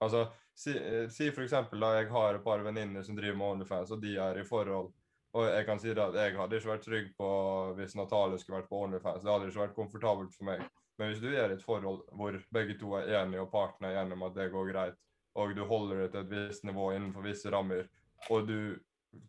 Altså, 0.00 0.24
si, 0.56 0.74
si 1.12 1.30
for 1.34 1.44
eksempel 1.44 1.82
da 1.82 1.94
jeg 1.98 2.08
har 2.12 2.38
et 2.38 2.44
par 2.44 2.62
venninner 2.64 3.04
som 3.04 3.18
driver 3.18 3.38
med 3.38 3.54
Onlyfans, 3.54 3.92
og 3.94 4.02
de 4.02 4.16
er 4.22 4.40
i 4.40 4.46
forhold. 4.46 4.92
Og 5.38 5.46
jeg 5.46 5.66
kan 5.66 5.78
si 5.78 5.92
at 5.92 6.16
jeg 6.18 6.36
hadde 6.36 6.58
ikke 6.58 6.72
vært 6.72 6.86
trygg 6.86 7.10
på 7.18 7.30
hvis 7.78 7.94
Natalie 7.98 8.38
skulle 8.40 8.60
vært 8.60 8.70
på 8.70 8.80
Onlyfans. 8.86 9.22
Det 9.22 9.30
hadde 9.30 9.50
ikke 9.50 9.62
vært 9.62 9.76
komfortabelt 9.76 10.34
for 10.34 10.48
meg. 10.48 10.64
Men 11.00 11.10
hvis 11.10 11.22
du 11.22 11.30
er 11.32 11.48
i 11.48 11.56
et 11.56 11.64
forhold 11.64 12.04
hvor 12.12 12.36
begge 12.52 12.76
to 12.80 12.92
er 12.98 13.08
enige, 13.22 13.40
og 13.40 13.50
partene 13.52 13.88
er 13.88 14.02
enige 14.02 14.18
om 14.18 14.26
at 14.28 14.36
det 14.36 14.50
går 14.52 14.70
greit, 14.70 14.98
og 15.40 15.54
du 15.56 15.64
holder 15.64 16.02
det 16.04 16.08
til 16.12 16.20
et 16.26 16.32
visst 16.34 16.66
nivå 16.68 16.90
innenfor 16.92 17.24
visse 17.24 17.50
rammer, 17.52 17.86
og 18.28 18.48
du 18.48 18.58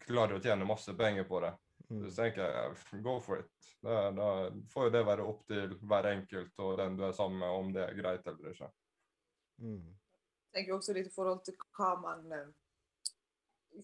klarer 0.03 0.35
å 0.35 0.43
tjene 0.43 0.68
masse 0.68 0.93
penger 0.99 1.27
på 1.30 1.39
det, 1.45 1.53
Mm. 1.91 2.06
så 2.10 2.22
tenker 2.22 2.45
jeg 2.45 3.02
go 3.03 3.19
for 3.19 3.39
it. 3.41 3.49
Da, 3.84 4.11
da 4.15 4.27
får 4.72 4.85
jo 4.85 4.91
det 4.93 5.02
være 5.03 5.23
opp 5.27 5.41
til 5.49 5.73
hver 5.81 6.06
enkelt 6.11 6.61
og 6.64 6.77
den 6.80 6.95
du 6.95 7.03
er 7.03 7.15
sammen 7.18 7.41
med, 7.41 7.49
om 7.49 7.73
det 7.76 7.81
er 7.84 7.98
greit 7.98 8.27
eller 8.31 8.53
ikke. 8.53 8.69
Mm. 9.60 9.89
Jeg 9.91 10.53
tenker 10.56 10.77
også 10.77 10.95
litt 10.95 11.10
i 11.10 11.15
forhold 11.15 11.41
til 11.43 11.57
hva 11.76 11.89
man 11.99 12.31
eh, 12.38 12.48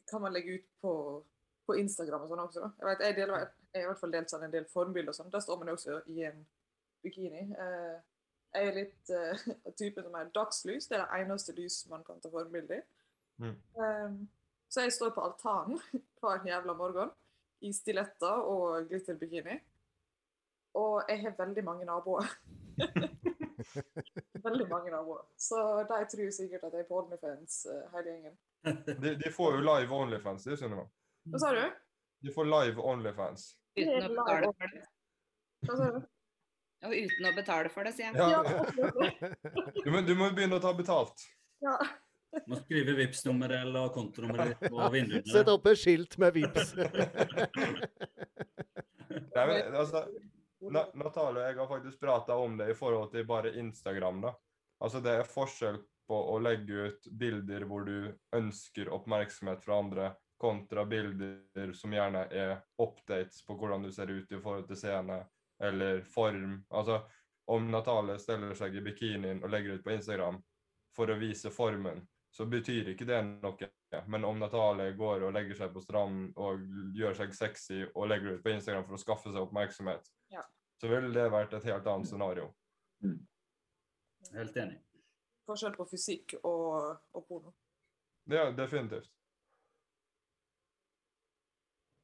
hva 0.07 0.21
man 0.23 0.35
legger 0.35 0.61
ut 0.61 0.69
på, 0.83 0.93
på 1.67 1.77
Instagram 1.81 2.23
og 2.23 2.31
sånn 2.31 2.43
også. 2.45 2.63
da. 2.63 2.71
Jeg, 2.79 2.87
vet, 2.89 3.03
jeg, 3.09 3.17
deler, 3.19 3.43
jeg 3.73 3.81
har 3.81 3.85
i 3.85 3.91
hvert 3.91 4.01
fall 4.05 4.15
delt 4.15 4.31
sånn 4.31 4.47
en 4.47 4.55
del 4.55 4.69
formbilder 4.71 5.11
og 5.11 5.19
sånn. 5.19 5.33
Da 5.33 5.43
står 5.43 5.59
man 5.59 5.73
jo 5.73 5.77
også 5.79 5.99
i 6.13 6.23
en 6.29 6.41
bikini. 7.03 7.43
Eh, 7.51 7.97
jeg 8.57 8.69
er 8.69 8.75
litt 8.77 9.11
uh, 9.13 9.45
typen 9.79 10.07
som 10.07 10.17
er 10.17 10.33
dagslys. 10.35 10.89
Det 10.89 10.97
er 10.97 11.05
det 11.05 11.21
eneste 11.21 11.55
lys 11.57 11.81
man 11.91 12.03
kan 12.07 12.21
ta 12.23 12.31
formbilde 12.33 12.79
i. 12.79 12.83
Mm. 13.43 13.55
Um, 13.77 14.19
Så 14.69 14.83
jeg 14.83 14.93
står 14.97 15.13
på 15.15 15.23
altanen 15.23 15.79
hver 16.19 16.43
jævla 16.47 16.73
morgen 16.75 17.11
i 17.63 17.71
stiletter 17.73 18.41
og 18.43 18.89
glitterbikini. 18.89 19.59
Og 20.77 21.03
jeg 21.09 21.21
har 21.21 21.37
veldig 21.37 21.63
mange 21.63 21.85
naboer. 21.85 22.27
veldig 24.47 24.67
mange 24.69 24.91
naboer. 24.91 25.23
Så 25.37 25.61
de 25.89 26.01
tror 26.11 26.33
sikkert 26.35 26.67
at 26.67 26.75
jeg 26.75 26.83
er 26.83 26.89
på 26.89 26.99
OnlyFans, 26.99 27.55
hele 27.93 28.11
gjengen. 28.11 28.35
De, 29.03 29.15
de 29.23 29.31
får 29.31 29.55
jo 29.55 29.63
live 29.63 29.95
Onlyfans, 29.95 30.43
de, 30.43 30.57
Sunniva. 30.59 30.83
Hva 31.31 31.41
sa 31.41 31.53
du? 31.55 31.63
De 32.27 32.33
får 32.35 32.51
live 32.51 32.83
Onlyfans. 32.91 33.47
Det. 33.77 33.87
Hva 35.65 35.79
sa 35.79 35.89
du? 35.95 35.99
Og 36.85 36.93
uten 36.93 37.25
å 37.25 37.31
betale 37.33 37.71
for 37.73 37.87
det, 37.87 37.93
sier 37.97 38.11
jeg. 38.11 38.17
Ja, 38.21 38.43
du, 39.83 39.87
må, 39.91 40.01
du 40.05 40.13
må 40.17 40.29
begynne 40.35 40.59
å 40.59 40.63
ta 40.63 40.73
betalt. 40.77 41.25
ja. 41.65 41.77
Må 42.45 42.57
skrive 42.59 42.93
Vipps-nummeret 42.97 43.63
eller 43.63 43.87
kontonummeret 43.95 44.49
ditt 44.51 44.69
på 44.69 44.89
vinduene. 44.93 45.31
Sett 45.31 45.47
opp 45.49 45.65
et 45.71 45.79
skilt 45.79 46.17
med 46.21 46.35
vips. 46.35 46.73
Nei, 49.37 49.45
men, 49.47 49.75
altså, 49.79 50.03
Na 50.73 50.83
og 50.91 51.37
jeg 51.39 51.55
har 51.57 51.69
faktisk 51.69 51.99
prata 52.01 52.35
om 52.37 52.57
det 52.59 52.67
i 52.73 52.75
forhold 52.77 53.11
til 53.13 53.25
bare 53.25 53.55
Instagram. 53.57 54.21
da. 54.27 54.33
Altså, 54.83 54.99
Det 55.01 55.13
er 55.15 55.31
forskjell 55.31 55.79
på 56.07 56.19
å 56.33 56.37
legge 56.43 56.73
ut 56.91 57.07
bilder 57.19 57.65
hvor 57.67 57.87
du 57.87 58.11
ønsker 58.35 58.91
oppmerksomhet 58.93 59.63
fra 59.63 59.79
andre, 59.79 60.11
kontra 60.37 60.85
bilder 60.85 61.73
som 61.73 61.93
gjerne 61.93 62.27
er 62.29 62.59
updates 62.77 63.41
på 63.47 63.55
hvordan 63.57 63.83
du 63.87 63.91
ser 63.91 64.11
ut 64.11 64.31
i 64.31 64.39
forhold 64.41 64.67
til 64.69 64.77
scene 64.77 65.23
eller 65.59 66.01
form. 66.01 66.63
Altså, 66.69 67.01
Om 67.49 67.69
Natale 67.71 68.17
steller 68.19 68.51
seg 68.59 68.75
i 68.75 68.81
bikinien 68.83 69.37
og 69.43 69.49
legger 69.49 69.77
ut 69.77 69.83
på 69.85 69.93
Instagram 69.93 70.41
for 70.95 71.07
å 71.07 71.15
vise 71.15 71.47
formen, 71.49 72.01
så 72.35 72.43
betyr 72.45 72.89
ikke 72.91 73.05
det 73.07 73.21
noe. 73.23 73.69
Men 74.11 74.25
om 74.27 74.39
Natale 74.39 74.89
går 74.99 75.23
og 75.23 75.31
legger 75.33 75.55
seg 75.55 75.71
på 75.73 75.79
stranden 75.81 76.33
og 76.35 76.59
gjør 76.97 77.15
seg 77.15 77.31
sexy 77.37 77.85
og 77.93 78.09
legger 78.11 78.35
ut 78.35 78.43
på 78.43 78.51
Instagram 78.51 78.83
for 78.89 78.97
å 78.97 78.99
skaffe 78.99 79.31
seg 79.31 79.39
oppmerksomhet, 79.45 80.11
Ja. 80.29 80.43
så 80.81 80.89
ville 80.91 81.13
det 81.15 81.31
vært 81.31 81.53
et 81.55 81.63
helt 81.63 81.87
annet 81.87 82.07
scenario. 82.11 82.49
Helt 84.33 84.57
enig. 84.57 84.81
Forskjell 85.47 85.77
på 85.77 85.85
fysikk 85.87 86.35
og, 86.43 86.99
og 87.15 87.27
porno. 87.29 87.53
Ja, 88.27 88.49
definitivt. 88.51 89.07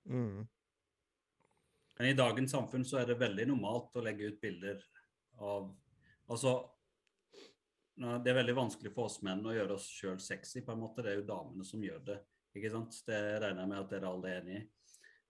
Mm. 0.08 0.48
Men 2.04 2.10
i 2.10 2.20
dagens 2.20 2.52
samfunn 2.52 2.84
så 2.84 2.98
er 3.00 3.06
det 3.08 3.16
veldig 3.16 3.46
normalt 3.48 3.94
å 3.96 4.02
legge 4.04 4.28
ut 4.28 4.42
bilder 4.44 4.82
av 5.40 5.70
Altså 6.34 6.52
Det 7.96 8.32
er 8.32 8.36
veldig 8.42 8.56
vanskelig 8.58 8.90
for 8.92 9.08
oss 9.08 9.22
menn 9.24 9.46
å 9.48 9.54
gjøre 9.56 9.78
oss 9.78 9.86
sjøl 9.88 10.18
sexy, 10.20 10.66
på 10.66 10.74
en 10.74 10.82
måte. 10.82 11.00
Det 11.00 11.14
er 11.14 11.22
jo 11.22 11.30
damene 11.30 11.64
som 11.64 11.84
gjør 11.84 12.02
det. 12.10 12.18
ikke 12.58 12.72
sant? 12.74 12.98
Det 13.08 13.20
regner 13.40 13.62
jeg 13.64 13.70
med 13.72 13.80
at 13.80 13.94
dere 13.94 14.10
alle 14.10 14.34
er 14.34 14.42
enig 14.42 14.58
i. 14.58 14.64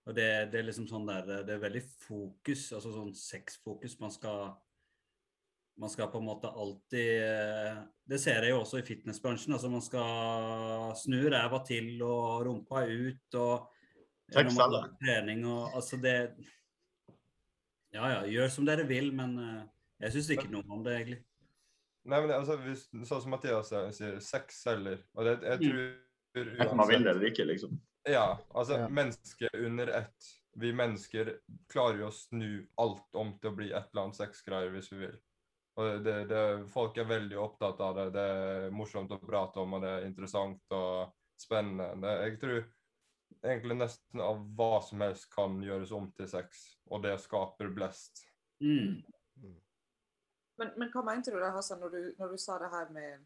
Og 0.08 0.16
det, 0.18 0.26
det 0.50 0.58
er 0.58 0.66
liksom 0.66 0.88
sånn 0.90 1.06
der, 1.06 1.30
det 1.46 1.54
er 1.54 1.62
veldig 1.62 1.84
fokus, 2.08 2.64
altså 2.74 2.94
sånn 2.96 3.14
sexfokus. 3.20 3.94
Man 4.02 4.14
skal 4.16 4.56
man 5.78 5.94
skal 5.94 6.10
på 6.10 6.18
en 6.18 6.26
måte 6.26 6.50
alltid 6.50 7.22
eh, 7.28 7.78
Det 8.02 8.18
ser 8.22 8.48
jeg 8.48 8.56
jo 8.56 8.64
også 8.64 8.82
i 8.82 8.88
fitnessbransjen. 8.90 9.54
altså 9.54 9.70
Man 9.70 9.86
skal 9.86 10.98
snu 10.98 11.20
ræva 11.30 11.62
til 11.70 12.02
og 12.02 12.48
rumpa 12.48 12.82
ut. 12.90 13.38
og 13.38 13.70
trening 15.04 15.46
og 15.46 15.74
altså 15.76 16.00
det 16.00 16.18
Ja 17.94 18.10
ja, 18.10 18.20
gjør 18.26 18.50
som 18.50 18.66
dere 18.66 18.86
vil, 18.88 19.12
men 19.14 19.36
eh, 19.38 19.62
jeg 20.04 20.16
syns 20.16 20.30
ikke 20.34 20.50
noe 20.52 20.66
om 20.74 20.82
det, 20.84 20.96
egentlig. 20.98 21.20
Nei, 22.04 22.20
men 22.20 22.32
altså, 22.36 22.56
hvis, 22.60 22.88
Sånn 23.08 23.22
som 23.22 23.32
Mathias 23.32 23.70
sier, 23.96 24.16
sex 24.20 24.62
selger. 24.66 24.98
Og 25.16 25.28
det, 25.28 25.38
jeg 25.46 25.60
tror 25.62 25.84
Enten 26.34 26.80
man 26.80 26.90
vil 26.90 27.04
det 27.06 27.12
eller 27.14 27.28
ikke, 27.30 27.46
liksom. 27.46 27.76
Ja, 28.10 28.38
altså 28.52 28.80
Ja. 28.82 28.88
mennesker 28.88 29.54
under 29.64 29.92
ett. 30.02 30.32
Vi 30.58 30.72
mennesker 30.74 31.30
klarer 31.70 32.02
jo 32.02 32.08
å 32.10 32.14
snu 32.14 32.66
alt 32.78 33.16
om 33.18 33.32
til 33.38 33.50
å 33.50 33.56
bli 33.56 33.70
et 33.70 33.86
eller 33.92 34.04
annet 34.04 34.18
sexgreier 34.18 34.74
hvis 34.74 34.90
vi 34.92 34.98
vil. 35.06 35.14
Og 35.78 36.04
det, 36.04 36.16
det, 36.30 36.42
folk 36.70 36.98
er 36.98 37.08
veldig 37.10 37.38
opptatt 37.38 37.80
av 37.82 37.96
det. 37.98 38.08
Det 38.14 38.26
er 38.34 38.74
morsomt 38.74 39.14
å 39.14 39.18
prate 39.22 39.62
om, 39.62 39.74
og 39.74 39.82
det 39.82 39.90
er 39.90 40.06
interessant 40.06 40.76
og 40.76 41.14
spennende. 41.40 42.12
Jeg 42.26 42.38
tror 42.42 42.60
egentlig 43.42 43.76
nesten 43.80 44.20
av 44.20 44.38
hva 44.56 44.80
som 44.84 45.00
helst 45.04 45.28
kan 45.34 45.56
gjøres 45.64 45.92
om 45.96 46.10
til 46.16 46.28
sex, 46.30 46.64
og 46.90 47.02
det 47.02 47.16
skaper 47.20 47.72
blest. 47.74 48.24
Mm. 48.60 49.02
Men, 50.58 50.70
men 50.78 50.90
hva 50.92 51.02
mente 51.02 51.32
du 51.34 51.38
da, 51.40 51.50
Hassan, 51.54 51.80
når 51.82 51.90
du, 51.90 52.02
når 52.18 52.34
du 52.34 52.38
sa 52.38 52.58
det 52.62 52.70
her 52.70 52.90
med 52.94 53.24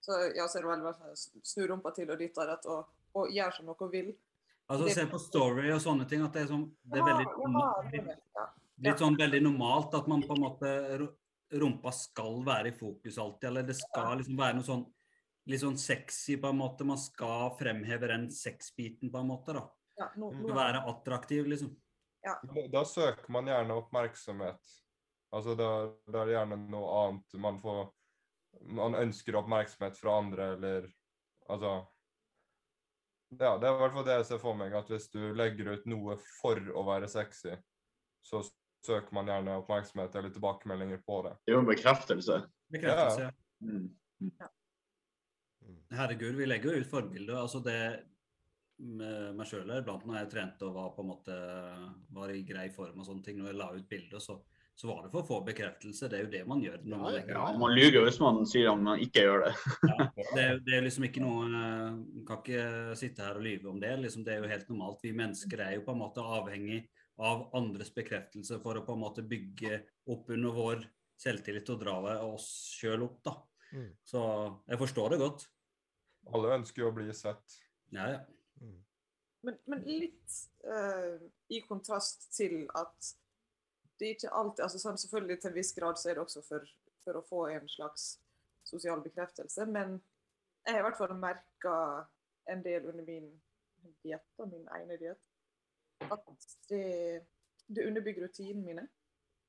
så, 0.00 0.14
ja, 0.36 0.44
så 0.46 0.60
er 0.60 0.62
det 0.62 0.70
veldig 0.70 0.92
sånn 0.94 1.42
snu 1.42 1.64
rumpa 1.66 1.90
til 1.96 2.10
og 2.14 2.20
ditt 2.20 2.36
og 2.38 2.46
datt 2.46 2.66
og, 2.70 2.90
og 3.18 3.32
gjør 3.34 3.56
som 3.56 3.66
dere 3.66 3.88
vil? 3.90 4.12
Altså 4.68 4.84
Det- 4.86 4.94
Se 4.94 5.06
på 5.10 5.18
Story 5.18 5.72
og 5.74 5.80
sånne 5.82 6.06
ting. 6.08 6.22
at 6.22 6.32
Det 6.32 6.42
er, 6.42 6.46
sånn, 6.52 6.68
det 6.84 7.00
er 7.00 7.06
veldig, 7.08 7.26
ja, 7.26 7.72
det 7.90 8.04
det. 8.06 8.18
ja. 8.36 8.44
litt 8.86 8.98
sånn 9.02 9.16
veldig 9.18 9.42
normalt 9.42 9.94
at 9.94 10.06
man 10.06 10.22
på 10.22 10.36
en 10.36 10.44
måte 10.44 11.08
Rumpa 11.48 11.90
skal 11.96 12.42
være 12.44 12.68
i 12.68 12.76
fokus 12.76 13.16
alltid. 13.18 13.48
Eller 13.48 13.62
det 13.62 13.76
skal 13.76 14.18
liksom 14.20 14.36
være 14.36 14.54
noe 14.58 14.66
sånn 14.66 14.86
litt 15.48 15.62
sånn 15.62 15.78
sexy 15.80 16.36
på 16.40 16.50
en 16.52 16.60
måte. 16.60 16.86
Man 16.88 17.00
skal 17.00 17.52
fremheve 17.58 18.10
den 18.10 18.28
sexbiten 18.34 19.12
på 19.12 19.22
en 19.22 19.30
måte. 19.30 19.56
da. 19.56 19.64
Ja, 19.98 20.10
no, 20.16 20.30
no, 20.30 20.54
Være 20.54 20.84
attraktiv, 20.90 21.46
liksom. 21.50 21.72
Da, 22.22 22.66
da 22.70 22.84
søker 22.84 23.32
man 23.32 23.48
gjerne 23.48 23.78
oppmerksomhet. 23.80 24.74
Altså 25.32 25.54
da, 25.58 25.70
da 26.08 26.22
er 26.22 26.28
det 26.28 26.34
gjerne 26.34 26.58
noe 26.72 26.90
annet 27.02 27.34
man 27.40 27.58
får 27.60 27.90
Man 28.72 28.96
ønsker 28.96 29.36
oppmerksomhet 29.36 29.98
fra 30.00 30.14
andre, 30.22 30.46
eller 30.56 30.86
Altså 31.52 31.72
Ja, 33.36 33.52
det 33.60 33.68
er 33.68 33.74
i 33.74 33.80
hvert 33.82 33.96
fall 33.96 34.06
det 34.06 34.16
jeg 34.16 34.28
ser 34.30 34.40
for 34.40 34.56
meg, 34.56 34.72
at 34.72 34.88
hvis 34.88 35.10
du 35.12 35.20
legger 35.36 35.74
ut 35.74 35.84
noe 35.90 36.16
for 36.40 36.60
å 36.72 36.84
være 36.88 37.10
sexy, 37.12 37.52
så 38.24 38.40
søker 38.84 39.12
man 39.12 39.28
gjerne 39.28 39.58
oppmerksomhet 39.60 40.16
eller 40.16 40.32
tilbakemeldinger 40.32 41.02
på 41.04 41.20
det. 41.26 41.34
Det 41.44 41.52
er 41.52 41.58
jo 41.58 41.64
en 41.64 41.68
bekreftelse. 41.68 42.38
Bekreftelse. 42.72 43.28
Ja. 43.28 43.68
Mm. 43.68 43.90
Herregud, 45.94 46.34
vi 46.36 46.46
legger 46.46 46.72
jo 46.74 46.80
ut 46.82 46.90
forbilder. 46.90 47.34
altså 47.40 47.62
det 47.64 47.78
med 48.78 49.34
meg 49.34 49.48
sjøl 49.50 49.70
iblant 49.74 50.04
når 50.06 50.20
jeg 50.20 50.30
trente 50.30 50.62
og 50.68 50.76
var 50.76 50.92
på 50.94 51.02
en 51.02 51.08
måte 51.10 51.36
var 52.14 52.30
i 52.30 52.44
grei 52.46 52.68
form 52.70 53.00
og 53.02 53.08
sånne 53.08 53.24
ting, 53.26 53.38
når 53.40 53.50
jeg 53.50 53.58
la 53.58 53.66
ut 53.74 53.88
bilder, 53.90 54.20
så, 54.22 54.36
så 54.78 54.86
var 54.86 55.00
det 55.02 55.10
for 55.10 55.24
å 55.24 55.26
få 55.26 55.38
bekreftelse. 55.48 56.06
Det 56.12 56.18
er 56.20 56.22
jo 56.22 56.30
det 56.36 56.42
man 56.46 56.62
gjør. 56.62 56.84
når 56.84 57.00
man 57.02 57.08
Ja, 57.10 57.16
legger 57.16 57.34
Ja, 57.40 57.48
man 57.58 57.74
lyver 57.74 58.06
hvis 58.06 58.20
man 58.22 58.38
sier 58.46 58.70
at 58.70 58.84
man 58.86 59.02
ikke 59.02 59.24
gjør 59.26 59.48
det. 59.48 59.54
Det, 60.36 60.44
er- 60.44 60.62
det 60.62 60.76
er 60.78 60.86
liksom 60.86 61.08
ikke 61.08 61.24
noe 61.24 61.48
Man 61.48 62.22
kan 62.28 62.38
ikke 62.44 62.94
sitte 63.00 63.26
her 63.26 63.40
og 63.40 63.42
lyve 63.48 63.72
om 63.72 63.80
det. 63.82 63.90
liksom 64.04 64.22
Det 64.24 64.36
er 64.36 64.44
jo 64.44 64.52
helt 64.52 64.70
normalt. 64.70 65.02
Vi 65.02 65.12
mennesker 65.24 65.64
er 65.66 65.74
jo 65.74 65.82
på 65.88 65.96
en 65.96 66.02
måte 66.04 66.22
avhengig 66.22 66.84
av 67.18 67.48
andres 67.58 67.90
bekreftelse 67.90 68.60
for 68.62 68.78
å 68.78 68.84
på 68.86 68.94
en 68.94 69.02
måte 69.02 69.26
bygge 69.26 69.80
opp 70.14 70.28
under 70.30 70.54
vår 70.54 70.84
selvtillit 71.18 71.70
og 71.74 71.80
dra 71.82 71.96
oss 72.30 72.46
sjøl 72.78 73.02
opp. 73.08 73.18
da. 73.26 73.34
Mm. 73.74 73.88
Så 74.06 74.20
jeg 74.70 74.78
forstår 74.78 75.10
det 75.16 75.18
godt. 75.24 75.48
Alle 76.34 76.52
ønsker 76.58 76.82
jo 76.82 76.90
å 76.90 76.96
bli 76.96 77.08
sett. 77.16 77.56
Ja, 77.94 78.08
ja. 78.12 78.20
Mm. 78.60 78.76
Men, 79.46 79.56
men 79.70 79.84
litt 79.86 80.36
uh, 80.66 81.16
i 81.48 81.62
kontrast 81.64 82.28
til 82.34 82.66
at 82.76 83.12
det 83.98 84.14
ikke 84.14 84.32
alltid 84.34 84.64
altså 84.66 84.80
sånn, 84.82 84.98
Selvfølgelig 85.00 85.40
til 85.40 85.50
en 85.50 85.56
viss 85.58 85.72
grad 85.74 85.98
så 85.98 86.10
er 86.10 86.18
det 86.18 86.24
også 86.24 86.42
for, 86.46 86.66
for 87.04 87.18
å 87.18 87.24
få 87.26 87.44
en 87.54 87.66
slags 87.70 88.10
sosial 88.68 89.00
bekreftelse, 89.02 89.64
men 89.66 89.96
jeg 90.66 90.76
har 90.76 90.82
i 90.82 90.84
hvert 90.84 90.98
fall 90.98 91.14
merka 91.16 91.74
en 92.52 92.62
del 92.64 92.84
under 92.90 93.06
min 93.06 93.30
diett, 94.04 94.28
og 94.36 94.50
min 94.52 94.66
ene 94.76 94.98
diett, 95.00 95.22
at 96.04 96.26
det, 96.68 97.22
det 97.66 97.86
underbygger 97.88 98.26
rutinene 98.26 98.66
mine. 98.66 98.84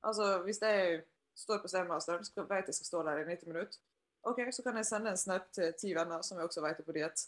Altså, 0.08 0.38
hvis 0.46 0.62
jeg 0.64 1.02
står 1.36 1.60
på 1.60 1.68
scenen 1.68 2.00
så 2.00 2.16
vet 2.48 2.70
jeg 2.70 2.78
skal 2.78 2.88
stå 2.88 3.02
der 3.06 3.20
i 3.20 3.28
90 3.28 3.52
minutter, 3.52 3.82
OK, 4.28 4.40
så 4.52 4.62
kan 4.62 4.76
jeg 4.76 4.88
sende 4.88 5.12
en 5.14 5.20
snap 5.20 5.46
til 5.56 5.72
ti 5.80 5.94
venner 5.96 6.24
som 6.26 6.38
jeg 6.38 6.48
også 6.48 6.64
vet 6.64 6.82
er 6.82 6.86
på 6.86 6.96
diett 6.96 7.22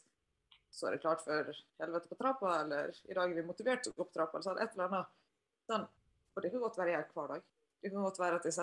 så 0.73 0.86
er 0.86 0.90
det 0.90 1.02
klart 1.02 1.20
for 1.24 1.48
helvete 1.82 2.09
på 2.09 2.16
trappa, 2.16 2.52
eller 2.62 2.94
i 3.05 3.14
dag 3.14 3.31
er 3.31 3.36
vi 3.36 3.44
motivert 3.44 3.82
til 3.85 3.93
å 3.93 3.98
gå 3.98 4.06
på 4.09 4.14
trappa, 4.16 4.39
eller 4.39 4.47
sånn, 4.47 4.60
et 4.62 4.73
eller 4.73 4.86
annet. 4.89 5.10
Sånn. 5.69 5.85
Og 6.32 6.44
det 6.44 6.51
kan 6.52 6.62
godt 6.64 6.78
være 6.81 6.94
jeg 6.94 7.09
hver 7.12 7.32
dag. 7.35 7.43
Det 7.82 7.90
kan 7.93 8.06
godt 8.06 8.20
være 8.23 8.39
at 8.39 8.47
jeg 8.48 8.55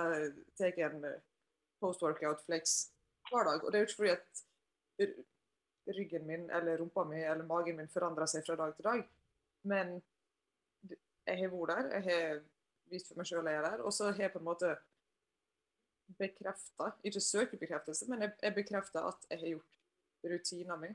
tar 0.58 0.80
en 0.88 1.06
eh, 1.06 1.20
post-workout 1.84 2.42
flex 2.48 2.78
hver 3.30 3.46
dag. 3.46 3.62
Og 3.62 3.70
det 3.70 3.78
er 3.78 3.86
jo 3.86 3.90
ikke 3.90 4.00
fordi 4.00 4.16
at 4.16 5.94
ryggen 6.00 6.26
min 6.26 6.50
eller 6.50 6.82
rumpa 6.82 7.06
mi 7.06 7.22
eller 7.22 7.46
magen 7.46 7.78
min 7.78 7.94
forandrer 7.94 8.30
seg 8.30 8.46
fra 8.48 8.58
dag 8.58 8.74
til 8.78 8.90
dag. 8.90 9.06
Men 9.70 10.00
jeg 10.90 11.44
har 11.44 11.54
vært 11.54 11.76
der, 11.76 11.92
jeg 11.94 12.08
har 12.10 12.42
vist 12.90 13.12
for 13.12 13.22
meg 13.22 13.30
sjøl 13.30 13.52
jeg 13.52 13.62
er 13.62 13.68
der, 13.70 13.86
og 13.86 13.94
så 13.94 14.10
har 14.10 14.26
jeg 14.26 14.34
på 14.34 14.42
en 14.42 14.50
måte 14.50 14.74
bekrefta, 16.18 16.92
ikke 17.04 17.22
søker 17.22 17.58
bekreftelse, 17.58 18.06
men 18.10 18.22
jeg, 18.22 18.32
jeg 18.44 18.56
bekrefter 18.56 19.06
at 19.08 19.30
jeg 19.30 19.40
har 19.40 19.48
gjort 19.48 20.34
rutina 20.34 20.76
mi. 20.76 20.90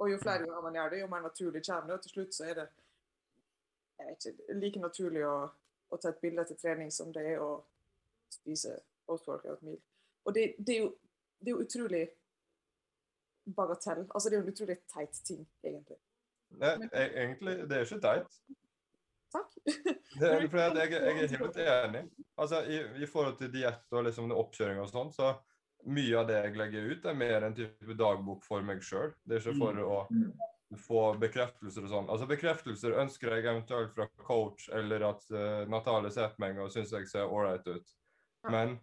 Og 0.00 0.10
jo 0.10 0.18
flere 0.18 0.38
ganger 0.38 0.60
man 0.62 0.74
gjør 0.74 0.90
det, 0.90 1.00
jo 1.00 1.06
mer 1.06 1.22
naturlig 1.22 1.62
kommer 1.66 1.86
det. 1.86 1.94
Og 1.94 2.02
til 2.02 2.10
slutt 2.10 2.34
så 2.34 2.44
er 2.44 2.54
det 2.54 2.68
ikke, 4.10 4.54
like 4.54 4.80
naturlig 4.80 5.26
å, 5.28 5.34
å 5.90 5.98
ta 6.00 6.08
et 6.08 6.22
bilde 6.22 6.44
til 6.48 6.56
trening 6.60 6.92
som 6.92 7.12
det 7.12 7.26
er 7.34 7.42
å 7.44 7.50
spise 8.32 8.78
post-workout 9.06 9.62
meal. 9.66 9.80
Og 10.24 10.34
det, 10.34 10.54
det, 10.58 10.76
er 10.76 10.86
jo, 10.86 10.94
det 11.40 11.52
er 11.52 11.56
jo 11.56 11.66
utrolig 11.66 12.04
bagatell. 13.56 14.06
Altså 14.14 14.30
det 14.30 14.36
er 14.36 14.40
jo 14.40 14.46
en 14.46 14.54
utrolig 14.54 14.78
teit 14.94 15.20
ting, 15.26 15.44
egentlig. 15.64 16.00
Nei, 16.60 16.74
egentlig, 16.94 17.56
det 17.68 17.76
er 17.76 17.86
ikke 17.86 18.00
teit. 18.04 18.40
Takk. 19.30 19.54
Det 20.20 20.30
for 20.50 20.58
jeg, 20.58 20.76
jeg, 20.76 20.92
jeg 20.92 21.24
er 21.24 21.34
helt 21.36 21.58
enig. 21.64 22.02
Altså, 22.40 22.64
i, 22.66 22.80
I 23.02 23.08
forhold 23.08 23.38
til 23.38 23.52
diett 23.54 23.94
og 23.94 24.06
liksom 24.08 24.32
oppkjøring 24.34 24.80
og 24.82 24.90
sånn, 24.90 25.12
så 25.14 25.34
mye 25.88 26.16
av 26.18 26.28
det 26.28 26.38
jeg 26.40 26.56
legger 26.58 26.88
ut, 26.90 27.06
er 27.08 27.18
mer 27.18 27.46
en 27.46 27.56
type 27.56 27.96
dagbok 27.96 28.44
for 28.44 28.64
meg 28.66 28.82
sjøl. 28.84 29.14
Det 29.24 29.38
er 29.38 29.44
ikke 29.44 29.60
for 29.60 29.82
å 29.84 30.00
få 30.78 31.02
bekreftelser 31.18 31.86
og 31.86 31.92
sånn. 31.94 32.10
Altså 32.12 32.28
Bekreftelser 32.30 32.98
ønsker 33.02 33.34
jeg 33.34 33.46
eventuelt 33.46 33.94
fra 33.96 34.06
coach, 34.22 34.68
eller 34.74 35.08
at 35.08 35.26
uh, 35.34 35.64
Natale 35.70 36.12
ser 36.14 36.34
på 36.34 36.44
meg 36.44 36.60
og 36.62 36.70
syns 36.74 36.92
jeg 36.94 37.08
ser 37.10 37.30
ålreit 37.30 37.66
ut. 37.70 37.94
Men 38.50 38.78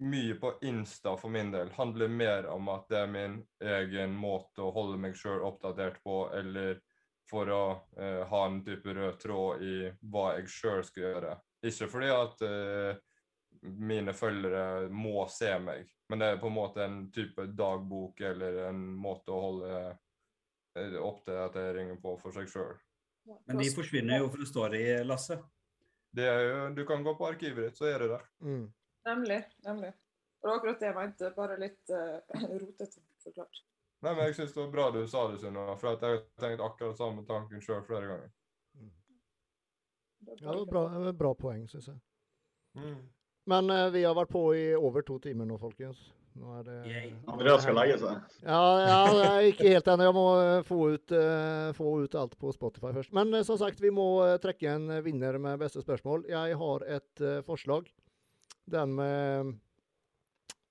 mye 0.00 0.34
på 0.40 0.54
Insta 0.68 1.16
for 1.20 1.32
min 1.32 1.50
del 1.52 1.72
handler 1.76 2.08
mer 2.08 2.46
om 2.52 2.68
at 2.72 2.86
det 2.88 3.00
er 3.02 3.10
min 3.12 3.40
egen 3.60 4.14
måte 4.16 4.64
å 4.64 4.72
holde 4.72 5.00
meg 5.00 5.16
sjøl 5.18 5.44
oppdatert 5.44 6.00
på, 6.04 6.22
eller 6.36 6.80
for 7.30 7.52
å 7.54 7.62
eh, 7.96 8.22
ha 8.26 8.40
en 8.46 8.58
type 8.66 8.94
rød 8.96 9.20
tråd 9.22 9.62
i 9.62 9.76
hva 10.12 10.32
jeg 10.36 10.50
sjøl 10.50 10.82
skal 10.86 11.06
gjøre. 11.06 11.36
Ikke 11.70 11.88
fordi 11.92 12.10
at 12.14 12.44
eh, 12.46 13.00
mine 13.60 14.14
følgere 14.16 14.88
må 14.88 15.26
se 15.30 15.52
meg, 15.62 15.88
men 16.08 16.22
det 16.22 16.30
er 16.30 16.42
på 16.42 16.50
en 16.50 16.56
måte 16.56 16.84
en 16.84 17.00
type 17.14 17.44
dagbok 17.56 18.20
eller 18.30 18.62
en 18.70 18.82
måte 18.96 19.34
å 19.34 19.42
holde 19.46 19.72
eh, 20.80 21.72
ringer 21.76 22.00
på 22.02 22.16
for 22.22 22.34
seg 22.34 22.50
sjøl. 22.50 22.76
Men 23.46 23.60
de 23.60 23.70
forsvinner 23.74 24.22
jo 24.22 24.30
fra 24.32 24.46
story, 24.48 24.84
Lasse. 25.06 25.38
Det 26.10 26.26
er 26.26 26.40
jo, 26.42 26.60
du 26.74 26.84
kan 26.88 27.04
gå 27.06 27.14
på 27.14 27.28
arkivet 27.28 27.68
ditt, 27.68 27.78
så 27.78 27.86
er 27.86 28.02
det 28.02 28.08
der. 28.16 28.24
Mm. 28.42 28.64
Nemlig. 29.06 29.42
nemlig. 29.66 29.92
Og 30.40 30.46
det 30.46 30.50
var 30.50 30.56
akkurat 30.56 30.80
det 30.80 30.88
jeg 30.88 30.96
mente, 30.96 31.30
bare 31.36 31.58
litt 31.60 31.92
uh, 31.92 32.40
rotete 32.62 33.02
forklart. 33.22 33.60
Nei, 34.00 34.12
men 34.14 34.22
jeg 34.26 34.36
syns 34.38 34.52
det 34.54 34.62
var 34.62 34.70
bra 34.72 34.90
du 34.94 35.00
sa 35.08 35.26
det, 35.28 35.40
Sunna. 35.42 35.64
for 35.76 35.92
at 35.92 36.04
jeg 36.04 36.16
har 36.16 36.22
tenkt 36.40 36.62
akkurat 36.64 36.96
samme 36.96 37.24
tanken 37.28 37.60
sjøl 37.60 37.82
flere 37.84 38.06
ganger. 38.08 38.30
Ja, 40.26 40.36
det 40.36 40.46
var 40.46 40.66
bra, 40.68 40.84
det 40.88 41.02
var 41.04 41.18
bra 41.24 41.34
poeng, 41.36 41.66
syns 41.68 41.90
jeg. 41.90 42.00
Mm. 42.76 42.96
Men 43.50 43.70
uh, 43.70 43.88
vi 43.92 44.04
har 44.04 44.16
vært 44.16 44.32
på 44.32 44.42
i 44.56 44.64
over 44.76 45.04
to 45.06 45.18
timer 45.22 45.48
nå, 45.48 45.58
folkens. 45.60 46.00
Nå 46.40 46.52
er 46.60 46.66
det. 46.68 46.80
Andreas 47.28 47.64
skal 47.64 47.74
legge 47.74 47.96
seg. 48.00 48.34
Ja, 48.44 48.60
ja 48.86 48.98
er 49.32 49.48
ikke 49.48 49.72
helt 49.72 49.88
ennå. 49.90 50.04
Jeg 50.06 50.14
må 50.14 50.26
eh, 50.38 50.60
få 50.64 50.78
ut, 50.94 51.14
uh, 51.16 51.72
få 51.74 51.94
ut 52.04 52.14
alt 52.20 52.36
på 52.38 52.52
Spotify 52.54 52.92
først. 52.94 53.12
Men 53.16 53.34
uh, 53.34 53.42
som 53.44 53.58
sagt, 53.60 53.82
vi 53.82 53.90
må 53.92 54.06
trekke 54.40 54.76
en 54.76 55.00
vinner 55.04 55.40
med 55.42 55.58
beste 55.60 55.82
spørsmål. 55.82 56.28
Jeg 56.30 56.60
har 56.60 56.86
et 56.86 57.24
forslag. 57.48 57.90
Den 58.70 58.94
med 58.94 59.58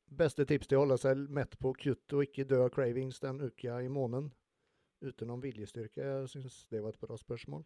beste 0.10 0.46
tips 0.50 0.70
til 0.70 0.80
å 0.80 0.84
holde 0.84 0.98
seg 1.02 1.22
mett 1.34 1.56
på 1.62 1.74
kutt 1.78 2.16
og 2.16 2.26
ikke 2.26 2.48
dø 2.50 2.64
av 2.66 2.74
cravings 2.76 3.22
den 3.24 3.42
uka 3.42 3.82
i 3.84 3.90
måneden. 3.92 4.32
Utenom 5.06 5.40
viljestyrke. 5.44 6.02
Jeg 6.02 6.28
syns 6.34 6.66
det 6.72 6.82
var 6.84 6.96
et 6.96 7.02
bra 7.02 7.16
spørsmål. 7.18 7.64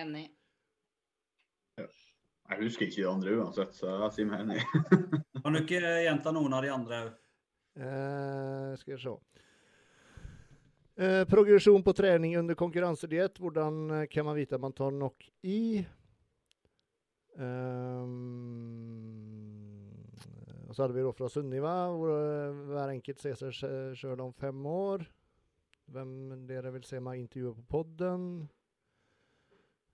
Enig. 0.00 0.28
Jeg 1.78 2.60
husker 2.60 2.86
ikke 2.86 3.00
de 3.02 3.08
andre 3.10 3.36
uansett, 3.40 3.74
så 3.76 3.90
jeg 4.04 4.16
sier 4.16 4.30
meg 4.30 4.44
enig. 4.44 4.62
Kan 5.42 5.56
du 5.56 5.60
ikke 5.60 5.80
gjenta 5.82 6.32
noen 6.32 6.56
av 6.56 6.64
de 6.64 6.72
andre 6.72 7.00
òg? 7.04 7.12
Eh, 7.74 8.74
skal 8.78 8.94
vi 8.94 9.00
se. 9.02 9.14
Eh, 10.94 11.24
progresjon 11.26 11.82
på 11.82 11.92
trening 11.92 12.36
under 12.38 12.54
konkurransediett. 12.54 13.40
Hvordan 13.42 13.90
eh, 13.90 14.06
kan 14.06 14.28
man 14.28 14.38
vite 14.38 14.54
at 14.54 14.62
man 14.62 14.76
tar 14.76 14.94
nok 14.94 15.26
i? 15.42 15.82
Ehm, 17.34 19.13
og 20.74 20.76
så 20.76 20.82
hadde 20.88 20.96
vi 20.98 21.02
da 21.06 21.10
fra 21.14 21.28
Sunniva, 21.30 21.72
hvor 21.94 22.10
eh, 22.10 22.56
hver 22.72 22.90
enkelt 22.96 23.20
ser 23.22 23.36
seg 23.38 23.52
sj- 23.54 23.92
sjøl 24.00 24.24
om 24.24 24.32
fem 24.34 24.64
år. 24.66 25.04
Hvem 25.94 26.14
dere 26.48 26.72
vil 26.74 26.82
se 26.88 26.98
meg 26.98 27.20
intervjue 27.20 27.54
på 27.60 27.64
podden. 27.76 28.24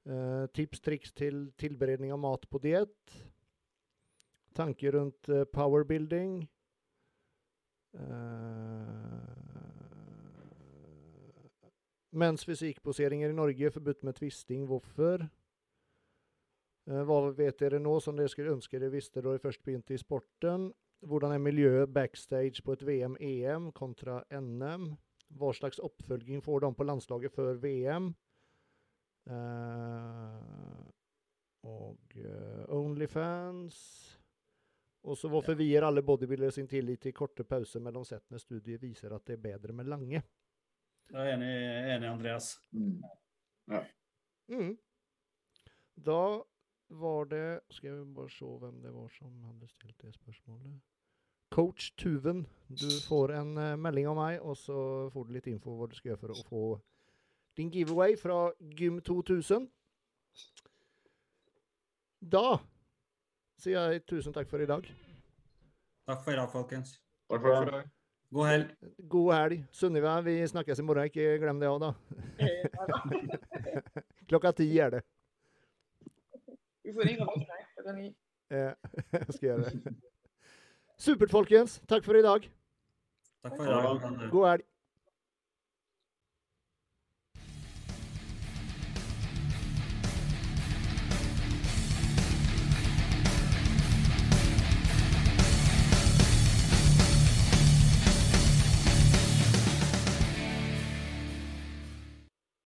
Eh, 0.08 0.46
tips, 0.56 0.80
triks 0.80 1.12
til 1.12 1.50
tilberedning 1.60 2.14
av 2.16 2.22
mat 2.22 2.46
på 2.48 2.62
diett. 2.64 3.12
Tanker 4.56 4.96
rundt 4.96 5.28
eh, 5.28 5.44
powerbuilding. 5.52 6.40
Eh, 8.00 9.26
Mens 12.10 12.42
fysikkposeringer 12.48 13.30
i 13.30 13.36
Norge 13.36 13.68
forbudt 13.70 14.00
med 14.08 14.16
tvisting. 14.16 14.64
Hvorfor? 14.66 15.28
Eh, 16.88 17.02
hva 17.06 17.18
vet 17.36 17.58
dere 17.60 17.80
nå 17.82 17.98
som 18.00 18.16
dere 18.16 18.30
skulle 18.32 18.54
ønske 18.56 18.78
dere 18.78 18.94
visste 18.94 19.20
da 19.20 19.32
dere 19.32 19.42
først 19.42 19.64
begynte 19.66 19.94
i 19.94 20.00
sporten? 20.00 20.70
Hvordan 21.00 21.32
er 21.32 21.42
miljøet 21.42 21.92
backstage 21.92 22.62
på 22.64 22.76
et 22.76 22.84
VM-EM 22.86 23.70
kontra 23.76 24.20
NM? 24.36 24.90
Hva 25.40 25.52
slags 25.56 25.80
oppfølging 25.80 26.42
får 26.44 26.64
de 26.64 26.72
på 26.76 26.86
landslaget 26.88 27.32
før 27.32 27.60
VM? 27.62 28.10
Uh, 29.30 30.80
og 31.64 32.16
uh, 32.18 32.64
Onlyfans. 32.74 33.78
Og 35.08 35.16
så 35.16 35.30
hvorfor 35.32 35.56
vier 35.56 35.86
alle 35.86 36.02
bodybuildere 36.04 36.52
sin 36.52 36.68
tillit 36.68 37.00
til 37.06 37.14
korte 37.16 37.46
pauser 37.48 37.80
mellom 37.80 38.04
settene. 38.04 38.40
Studiet 38.40 38.82
viser 38.82 39.14
at 39.16 39.24
det 39.28 39.38
er 39.38 39.44
bedre 39.46 39.72
med 39.76 39.88
lange. 39.88 40.20
Jeg 41.10 41.20
er 41.20 41.32
enig, 41.34 41.54
enig 41.94 42.08
Andreas. 42.10 42.52
Mm. 42.72 43.00
Mm. 44.50 44.74
Da 45.96 46.20
var 46.90 47.24
det 47.30 47.60
Skal 47.70 47.90
jeg 47.90 48.14
bare 48.14 48.30
se 48.30 48.44
hvem 48.44 48.80
det 48.82 48.92
var 48.94 49.08
som 49.18 49.30
hadde 49.46 49.68
stilt 49.68 50.02
det 50.02 50.14
spørsmålet. 50.14 50.80
Coach 51.50 51.92
Tuven, 51.98 52.46
du 52.68 52.86
får 53.08 53.32
en 53.34 53.56
uh, 53.58 53.76
melding 53.76 54.06
av 54.06 54.16
meg, 54.16 54.36
og 54.40 54.56
så 54.56 55.10
får 55.10 55.24
du 55.26 55.32
litt 55.34 55.48
info 55.50 55.74
hva 55.74 55.88
du 55.90 55.96
skal 55.98 56.12
gjøre 56.12 56.20
for 56.20 56.34
å 56.34 56.44
få 56.46 56.64
din 57.58 57.72
giveaway 57.74 58.14
fra 58.16 58.52
Gym 58.78 59.00
2000. 59.02 59.66
Da 62.20 62.60
sier 63.58 63.90
jeg 63.90 64.04
tusen 64.06 64.36
takk 64.36 64.48
for 64.50 64.62
i 64.62 64.68
dag. 64.70 64.86
Takk 66.06 66.22
for 66.22 66.36
i 66.36 66.38
dag, 66.38 66.52
folkens. 66.52 67.00
Takk 67.30 67.42
for 67.42 67.56
i 67.58 67.70
det. 67.72 67.82
God 68.30 68.46
helg. 68.46 68.74
God 69.10 69.32
helg. 69.34 69.64
Sunniva, 69.74 70.20
vi 70.22 70.36
snakkes 70.46 70.78
i 70.78 70.86
morgen. 70.86 71.10
Ikke 71.10 71.34
glem 71.42 71.58
det 71.58 71.70
òg, 71.70 71.82
da. 71.82 71.90
Klokka 74.30 74.54
ti 74.54 74.68
er 74.78 74.94
det. 74.94 75.00
Vi 76.90 76.94
får 76.94 77.02
ringe 77.06 77.26
oss 77.26 77.42
klokka 77.74 77.92
ni. 77.92 78.08
Ja, 78.50 78.70
Jeg 79.14 79.34
skal 79.36 79.44
gjøre 79.46 79.70
det. 79.70 79.92
Supert, 80.98 81.30
folkens. 81.30 81.76
Takk 81.88 82.02
for 82.02 82.18
i 82.18 82.22
dag. 82.24 82.48
Takk 83.44 83.54
for 83.54 83.62
i 83.62 83.76
dag. 83.76 84.30
God 84.32 84.46
helg. 84.48 84.64